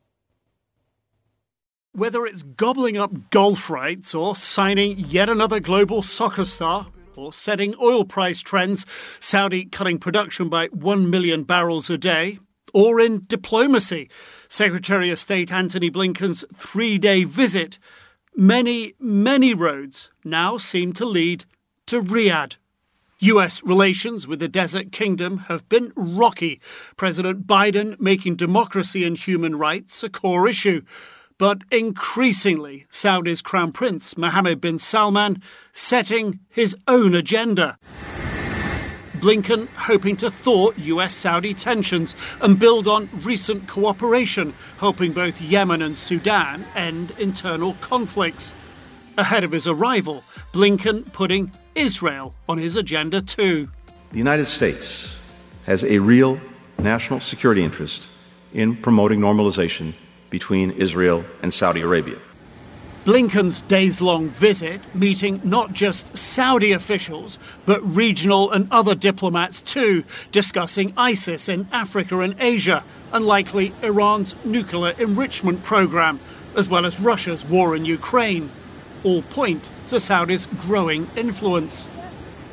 Whether 1.93 2.25
it's 2.25 2.43
gobbling 2.43 2.97
up 2.97 3.31
golf 3.31 3.69
rights 3.69 4.15
or 4.15 4.35
signing 4.35 4.99
yet 4.99 5.29
another 5.29 5.61
global 5.61 6.03
soccer 6.03 6.45
star 6.45 6.89
or 7.17 7.33
setting 7.33 7.75
oil 7.81 8.05
price 8.05 8.41
trends, 8.41 8.87
Saudi 9.21 9.67
cutting 9.67 9.99
production 9.99 10.49
by 10.49 10.69
1 10.69 11.11
million 11.11 11.43
barrels 11.45 11.91
a 11.91 11.99
day, 11.99 12.39
or 12.73 12.99
in 12.99 13.25
diplomacy, 13.27 14.09
Secretary 14.49 15.11
of 15.11 15.19
State 15.19 15.53
Antony 15.53 15.91
Blinken's 15.91 16.45
three 16.55 16.97
day 16.97 17.25
visit, 17.25 17.79
many, 18.35 18.95
many 18.99 19.53
roads 19.53 20.11
now 20.25 20.57
seem 20.57 20.95
to 20.95 21.05
lead 21.05 21.45
to 21.87 22.03
Riyadh. 22.03 22.57
US 23.21 23.63
relations 23.63 24.27
with 24.27 24.41
the 24.41 24.49
Desert 24.49 24.91
Kingdom 24.91 25.39
have 25.49 25.69
been 25.69 25.93
rocky. 25.95 26.61
President 26.97 27.47
Biden 27.47 27.99
making 28.01 28.35
democracy 28.35 29.05
and 29.05 29.17
human 29.17 29.57
rights 29.57 30.03
a 30.03 30.11
core 30.11 30.49
issue. 30.49 30.83
But 31.39 31.59
increasingly, 31.71 32.87
Saudi's 32.91 33.41
Crown 33.41 33.73
Prince 33.73 34.17
Mohammed 34.17 34.61
bin 34.61 34.79
Salman 34.79 35.41
setting 35.73 36.41
his 36.51 36.77
own 36.89 37.15
agenda. 37.15 37.79
Blinken 39.19 39.69
hoping 39.69 40.17
to 40.17 40.33
thaw 40.33 40.73
US 40.77 41.15
Saudi 41.15 41.55
tensions 41.55 42.17
and 42.41 42.59
build 42.59 42.89
on 42.89 43.09
recent 43.23 43.69
cooperation, 43.69 44.53
helping 44.79 45.13
both 45.13 45.41
Yemen 45.41 45.81
and 45.81 45.97
Sudan 45.97 46.65
end 46.75 47.13
internal 47.21 47.75
conflicts. 47.75 48.53
Ahead 49.17 49.45
of 49.45 49.53
his 49.53 49.69
arrival, 49.69 50.25
Blinken 50.53 51.13
putting 51.13 51.53
Israel 51.75 52.35
on 52.49 52.59
his 52.59 52.77
agenda 52.77 53.21
too. 53.21 53.69
The 54.13 54.19
United 54.19 54.47
States 54.47 55.19
has 55.67 55.85
a 55.85 55.99
real 55.99 56.41
national 56.79 57.21
security 57.21 57.63
interest 57.63 58.09
in 58.53 58.77
promoting 58.77 59.21
normalization 59.21 59.95
between 60.31 60.71
Israel 60.73 61.25
and 61.43 61.53
Saudi 61.53 61.81
Arabia. 61.81 62.19
Blinken's 63.05 63.63
days 63.63 64.01
long 64.01 64.29
visit, 64.29 64.81
meeting 64.95 65.41
not 65.43 65.73
just 65.73 66.17
Saudi 66.17 66.71
officials, 66.71 67.37
but 67.67 67.83
regional 67.83 68.53
and 68.53 68.69
other 68.71 68.95
diplomats 68.95 69.61
too, 69.61 70.05
discussing 70.31 70.95
ISIS 70.97 71.49
in 71.49 71.67
Africa 71.73 72.21
and 72.21 72.37
Asia, 72.39 72.85
and 73.13 73.27
likely 73.27 73.73
Iran's 73.83 74.37
nuclear 74.45 74.95
enrichment 75.01 75.65
program, 75.65 76.21
as 76.57 76.69
well 76.69 76.87
as 76.87 77.01
Russia's 77.01 77.45
war 77.45 77.75
in 77.75 77.85
Ukraine. 77.85 78.51
All 79.03 79.23
point 79.23 79.69
to 79.89 80.01
Saudi's 80.01 80.47
growing 80.47 81.07
influence. 81.17 81.89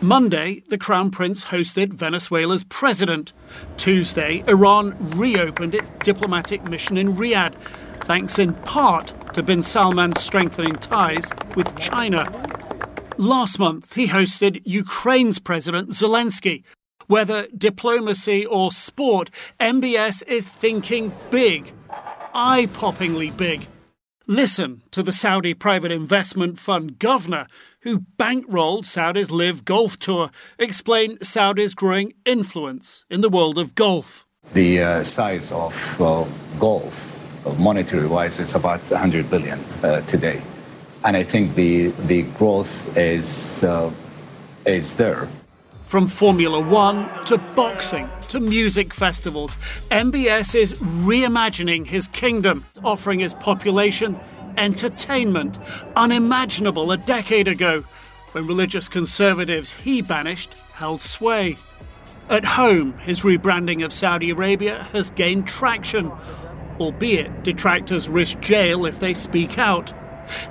Monday, 0.02 0.64
the 0.70 0.78
Crown 0.78 1.12
Prince 1.12 1.46
hosted 1.46 1.94
Venezuela's 1.94 2.64
president. 2.64 3.34
Tuesday, 3.76 4.44
Iran 4.48 4.96
reopened 5.18 5.76
its 5.76 5.90
diplomatic 6.04 6.64
mission 6.70 6.98
in 6.98 7.16
Riyadh, 7.16 7.54
thanks 8.02 8.40
in 8.40 8.54
part 8.54 9.14
to 9.34 9.44
bin 9.44 9.62
Salman's 9.62 10.22
strengthening 10.22 10.76
ties 10.76 11.30
with 11.56 11.78
China. 11.78 12.32
Last 13.18 13.60
month, 13.60 13.96
he 13.96 14.08
hosted 14.08 14.62
Ukraine's 14.64 15.40
President 15.40 15.90
Zelensky. 15.90 16.64
Whether 17.08 17.48
diplomacy 17.48 18.46
or 18.46 18.72
sport, 18.72 19.30
MBS 19.60 20.24
is 20.28 20.46
thinking 20.46 21.12
big, 21.30 21.74
eye 22.34 22.70
poppingly 22.72 23.36
big. 23.36 23.68
Listen 24.30 24.84
to 24.92 25.02
the 25.02 25.12
Saudi 25.12 25.56
private 25.56 25.92
investment 25.92 26.60
fund 26.60 27.00
governor 27.00 27.48
who 27.80 28.02
bankrolled 28.20 28.86
Saudi's 28.86 29.32
LIV 29.32 29.66
Golf 29.66 29.98
Tour 29.98 30.30
explain 30.60 31.18
Saudi's 31.24 31.74
growing 31.74 32.14
influence 32.26 33.06
in 33.10 33.22
the 33.22 33.30
world 33.30 33.58
of 33.58 33.74
golf. 33.74 34.28
The 34.54 34.84
uh, 34.84 35.04
size 35.04 35.52
of 35.52 35.74
uh, 36.00 36.28
golf, 36.60 37.10
monetary 37.58 38.06
wise, 38.06 38.40
is 38.40 38.54
about 38.54 38.82
100 38.82 39.32
billion 39.32 39.66
uh, 39.82 40.02
today. 40.02 40.44
And 41.04 41.18
I 41.18 41.24
think 41.24 41.56
the, 41.56 41.88
the 42.06 42.22
growth 42.38 42.96
is, 42.96 43.64
uh, 43.64 43.90
is 44.64 44.96
there. 44.98 45.28
From 45.90 46.08
Formula 46.08 46.60
One 46.60 47.10
to 47.26 47.40
boxing 47.56 48.08
to 48.28 48.40
music 48.40 48.94
festivals, 48.94 49.58
MBS 49.90 50.54
is 50.54 50.74
reimagining 50.74 51.88
his 51.88 52.08
kingdom, 52.08 52.64
offering 52.84 53.22
his 53.22 53.34
population 53.34 54.20
entertainment 54.56 55.58
unimaginable 55.96 56.92
a 56.92 56.98
decade 56.98 57.48
ago 57.48 57.84
when 58.34 58.46
religious 58.46 58.88
conservatives 58.88 59.72
he 59.72 60.04
banished 60.04 60.54
held 60.74 61.02
sway. 61.02 61.58
At 62.30 62.46
home, 62.46 63.00
his 63.00 63.22
rebranding 63.22 63.84
of 63.84 63.92
Saudi 63.92 64.30
Arabia 64.30 64.84
has 64.92 65.10
gained 65.10 65.48
traction, 65.48 66.12
albeit 66.80 67.42
detractors 67.42 68.08
risk 68.08 68.40
jail 68.42 68.86
if 68.86 69.00
they 69.00 69.16
speak 69.16 69.58
out. 69.58 69.92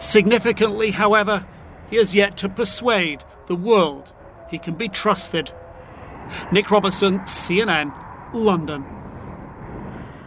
Significantly, 0.00 0.90
however, 0.90 1.46
he 1.88 1.94
has 1.94 2.12
yet 2.12 2.36
to 2.38 2.48
persuade 2.48 3.22
the 3.46 3.54
world 3.54 4.12
he 4.50 4.58
can 4.58 4.74
be 4.74 4.88
trusted. 4.88 5.52
Nic 6.52 6.70
Robertson, 6.70 7.20
CNN, 7.20 7.92
London. 8.32 8.84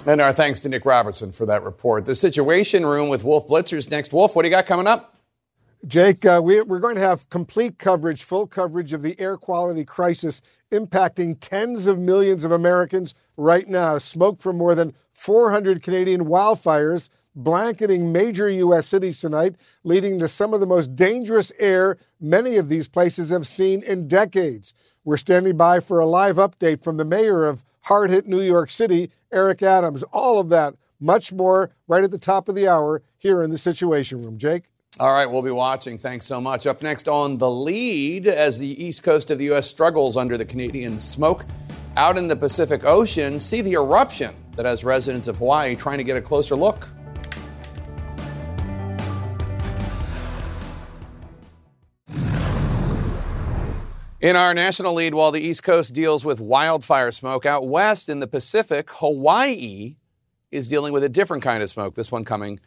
And 0.06 0.20
our 0.20 0.34
thanks 0.34 0.60
to 0.62 0.70
Nic 0.70 0.84
Robertson 0.86 1.32
for 1.32 1.46
that 1.46 1.64
report. 1.64 2.06
The 2.06 2.16
Situation 2.16 2.86
Room 2.86 3.10
with 3.10 3.24
Wolf 3.24 3.48
Blitzer's 3.48 3.90
next. 3.90 4.12
Wolf, 4.12 4.36
what 4.36 4.42
do 4.42 4.50
you 4.50 4.56
got 4.56 4.66
coming 4.66 4.88
up? 4.88 5.16
Jake, 5.86 6.26
uh, 6.26 6.40
we, 6.44 6.62
we're 6.62 6.80
going 6.80 6.96
to 6.96 7.02
have 7.02 7.30
complete 7.30 7.80
coverage, 7.80 8.24
full 8.24 8.46
coverage 8.46 8.94
of 8.94 9.02
the 9.02 9.20
air 9.20 9.38
quality 9.38 9.84
crisis 9.84 10.42
impacting 10.72 11.38
tens 11.40 11.88
of 11.88 12.00
millions 12.00 12.46
of 12.46 12.52
Americans 12.52 13.14
right 13.36 13.68
now. 13.68 13.98
Smoke 13.98 14.40
from 14.40 14.58
more 14.58 14.76
than 14.76 14.94
400 15.14 15.82
Canadian 15.82 16.26
wildfires 16.26 17.10
blanketing 17.36 18.12
major 18.12 18.50
U.S. 18.50 18.88
cities 18.88 19.20
tonight, 19.20 19.56
leading 19.84 20.20
to 20.20 20.28
some 20.28 20.54
of 20.54 20.60
the 20.60 20.66
most 20.66 20.96
dangerous 20.96 21.52
air 21.60 21.98
many 22.20 22.58
of 22.58 22.70
these 22.70 22.88
places 22.88 23.30
have 23.30 23.48
seen 23.48 23.84
in 23.84 24.08
decades. 24.08 24.74
We're 25.04 25.18
standing 25.18 25.58
by 25.58 25.80
for 25.80 26.00
a 26.00 26.06
live 26.06 26.36
update 26.36 26.84
from 26.84 26.98
the 26.98 27.06
mayor 27.06 27.46
of 27.46 27.64
hard 27.82 28.12
hit 28.12 28.28
New 28.28 28.42
York 28.42 28.70
City, 28.70 29.12
Eric 29.32 29.64
Adams. 29.64 30.04
All 30.12 30.40
of 30.40 30.50
that, 30.50 30.76
much 31.00 31.34
more, 31.34 31.72
right 31.88 32.04
at 32.04 32.12
the 32.12 32.18
top 32.18 32.48
of 32.48 32.56
the 32.56 32.68
hour 32.68 33.02
here 33.18 33.42
in 33.42 33.50
the 33.50 33.58
Situation 33.58 34.24
Room. 34.24 34.38
Jake? 34.38 34.66
All 35.00 35.14
right, 35.14 35.26
we'll 35.26 35.42
be 35.42 35.52
watching. 35.52 35.98
Thanks 35.98 36.26
so 36.26 36.40
much. 36.40 36.68
Up 36.68 36.84
next 36.84 37.08
on 37.08 37.38
the 37.38 37.50
lead, 37.50 38.28
as 38.28 38.60
the 38.60 38.84
east 38.84 39.04
coast 39.04 39.32
of 39.32 39.40
the 39.40 39.46
U.S. 39.46 39.68
struggles 39.68 40.18
under 40.18 40.38
the 40.38 40.46
Canadian 40.46 41.00
smoke, 41.00 41.46
out 41.96 42.18
in 42.18 42.28
the 42.28 42.36
Pacific 42.36 42.86
Ocean, 42.86 43.40
see 43.40 43.62
the 43.62 43.74
eruption 43.74 44.36
that 44.56 44.66
has 44.66 44.84
residents 44.84 45.28
of 45.28 45.38
Hawaii 45.38 45.76
trying 45.76 45.98
to 45.98 46.04
get 46.04 46.18
a 46.18 46.22
closer 46.22 46.56
look. 46.56 46.88
In 54.22 54.36
our 54.36 54.54
national 54.54 54.94
lead, 54.94 55.16
while 55.16 55.32
the 55.32 55.42
East 55.42 55.64
Coast 55.64 55.96
deals 55.96 56.24
with 56.24 56.40
wildfire 56.40 57.12
smoke, 57.12 57.44
out 57.44 57.68
west 57.68 58.08
in 58.08 58.20
the 58.20 58.28
Pacific, 58.28 58.88
Hawaii 58.92 59.96
is 60.52 60.68
dealing 60.68 60.94
with 60.94 61.04
a 61.04 61.10
different 61.10 61.42
kind 61.42 61.64
of 61.64 61.72
smoke. 61.72 61.96
This 61.96 62.12
one 62.12 62.24
coming 62.24 62.60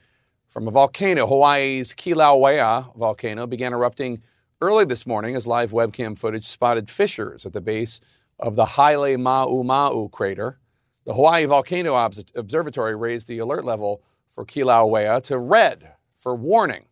from 0.48 0.66
a 0.66 0.72
volcano. 0.72 1.28
Hawaii's 1.28 1.94
Kilauea 1.94 2.96
volcano 2.96 3.46
began 3.46 3.72
erupting 3.72 4.20
early 4.60 4.84
this 4.84 5.06
morning 5.06 5.36
as 5.36 5.46
live 5.46 5.70
webcam 5.70 6.18
footage 6.18 6.48
spotted 6.48 6.90
fissures 6.90 7.46
at 7.46 7.52
the 7.52 7.60
base 7.60 8.00
of 8.40 8.56
the 8.56 8.64
Halema'uma'u 8.66 10.10
crater. 10.10 10.58
The 11.04 11.14
Hawaii 11.14 11.44
Volcano 11.44 11.94
Observatory 12.34 12.96
raised 12.96 13.28
the 13.28 13.38
alert 13.38 13.64
level 13.64 14.02
for 14.32 14.44
Kilauea 14.44 15.22
to 15.22 15.38
red 15.38 15.92
for 16.16 16.34
warning. 16.34 16.86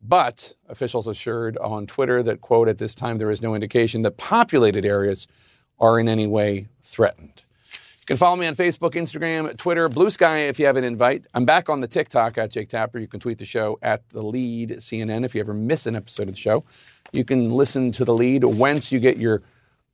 But 0.00 0.54
officials 0.68 1.06
assured 1.06 1.56
on 1.58 1.86
Twitter 1.86 2.22
that, 2.22 2.40
quote, 2.40 2.68
at 2.68 2.78
this 2.78 2.94
time 2.94 3.18
there 3.18 3.30
is 3.30 3.42
no 3.42 3.54
indication 3.54 4.02
that 4.02 4.16
populated 4.16 4.84
areas 4.84 5.26
are 5.80 5.98
in 5.98 6.08
any 6.08 6.26
way 6.26 6.68
threatened. 6.82 7.42
You 7.72 8.06
can 8.06 8.16
follow 8.16 8.36
me 8.36 8.46
on 8.46 8.54
Facebook, 8.54 8.92
Instagram, 8.92 9.54
Twitter, 9.56 9.88
Blue 9.88 10.10
Sky 10.10 10.38
if 10.38 10.58
you 10.58 10.66
have 10.66 10.76
an 10.76 10.84
invite. 10.84 11.26
I'm 11.34 11.44
back 11.44 11.68
on 11.68 11.80
the 11.80 11.88
TikTok 11.88 12.38
at 12.38 12.50
Jake 12.50 12.70
Tapper. 12.70 12.98
You 12.98 13.06
can 13.06 13.20
tweet 13.20 13.38
the 13.38 13.44
show 13.44 13.78
at 13.82 14.08
the 14.10 14.22
lead 14.22 14.70
CNN 14.78 15.24
if 15.24 15.34
you 15.34 15.40
ever 15.40 15.52
miss 15.52 15.86
an 15.86 15.94
episode 15.94 16.28
of 16.28 16.34
the 16.34 16.40
show. 16.40 16.64
You 17.12 17.24
can 17.24 17.50
listen 17.50 17.92
to 17.92 18.04
the 18.04 18.14
lead 18.14 18.44
whence 18.44 18.90
you 18.92 18.98
get 18.98 19.18
your 19.18 19.42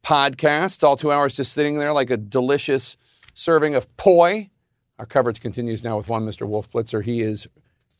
podcasts. 0.05 0.85
All 0.85 0.97
two 0.97 1.11
hours 1.11 1.35
just 1.35 1.53
sitting 1.53 1.79
there 1.79 1.93
like 1.93 2.11
a 2.11 2.17
delicious 2.17 2.97
serving 3.33 3.75
of 3.75 3.95
poi. 3.97 4.51
Our 4.99 5.07
coverage 5.07 5.41
continues 5.41 5.83
now 5.83 5.97
with 5.97 6.09
one 6.09 6.25
Mr. 6.25 6.47
Wolf 6.47 6.71
Blitzer. 6.71 7.03
He 7.03 7.21
is 7.21 7.49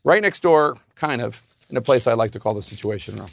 right 0.05 0.21
next 0.21 0.41
door, 0.41 0.77
kind 0.95 1.21
of, 1.21 1.54
in 1.69 1.77
a 1.77 1.81
place 1.81 2.07
I 2.07 2.13
like 2.13 2.31
to 2.31 2.39
call 2.39 2.53
the 2.53 2.61
Situation 2.61 3.17
Room. 3.17 3.29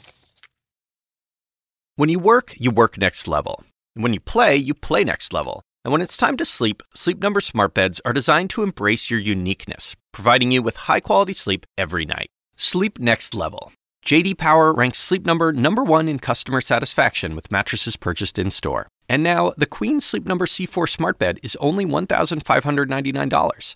When 1.95 2.09
you 2.09 2.19
work, 2.19 2.53
you 2.57 2.71
work 2.71 2.97
next 2.97 3.27
level. 3.27 3.63
And 3.95 4.03
when 4.03 4.13
you 4.13 4.19
play, 4.19 4.55
you 4.55 4.73
play 4.73 5.03
next 5.03 5.31
level. 5.31 5.61
And 5.85 5.91
when 5.91 6.01
it's 6.01 6.17
time 6.17 6.37
to 6.37 6.45
sleep, 6.45 6.81
Sleep 6.95 7.21
Number 7.21 7.41
smart 7.41 7.73
beds 7.73 8.01
are 8.05 8.13
designed 8.13 8.49
to 8.51 8.63
embrace 8.63 9.11
your 9.11 9.19
uniqueness, 9.19 9.95
providing 10.11 10.51
you 10.51 10.63
with 10.63 10.77
high-quality 10.77 11.33
sleep 11.33 11.65
every 11.77 12.05
night. 12.05 12.29
Sleep 12.55 12.99
next 12.99 13.35
level. 13.35 13.71
JD 14.05 14.37
Power 14.37 14.73
ranks 14.73 14.99
Sleep 14.99 15.25
Number 15.25 15.53
number 15.53 15.83
1 15.83 16.09
in 16.09 16.19
customer 16.19 16.61
satisfaction 16.61 17.35
with 17.35 17.51
mattresses 17.51 17.95
purchased 17.95 18.39
in-store. 18.39 18.87
And 19.07 19.21
now, 19.23 19.53
the 19.57 19.65
Queen 19.65 19.99
Sleep 19.99 20.25
Number 20.25 20.45
C4 20.45 20.89
smart 20.89 21.19
bed 21.19 21.39
is 21.43 21.55
only 21.57 21.85
$1,599. 21.85 23.75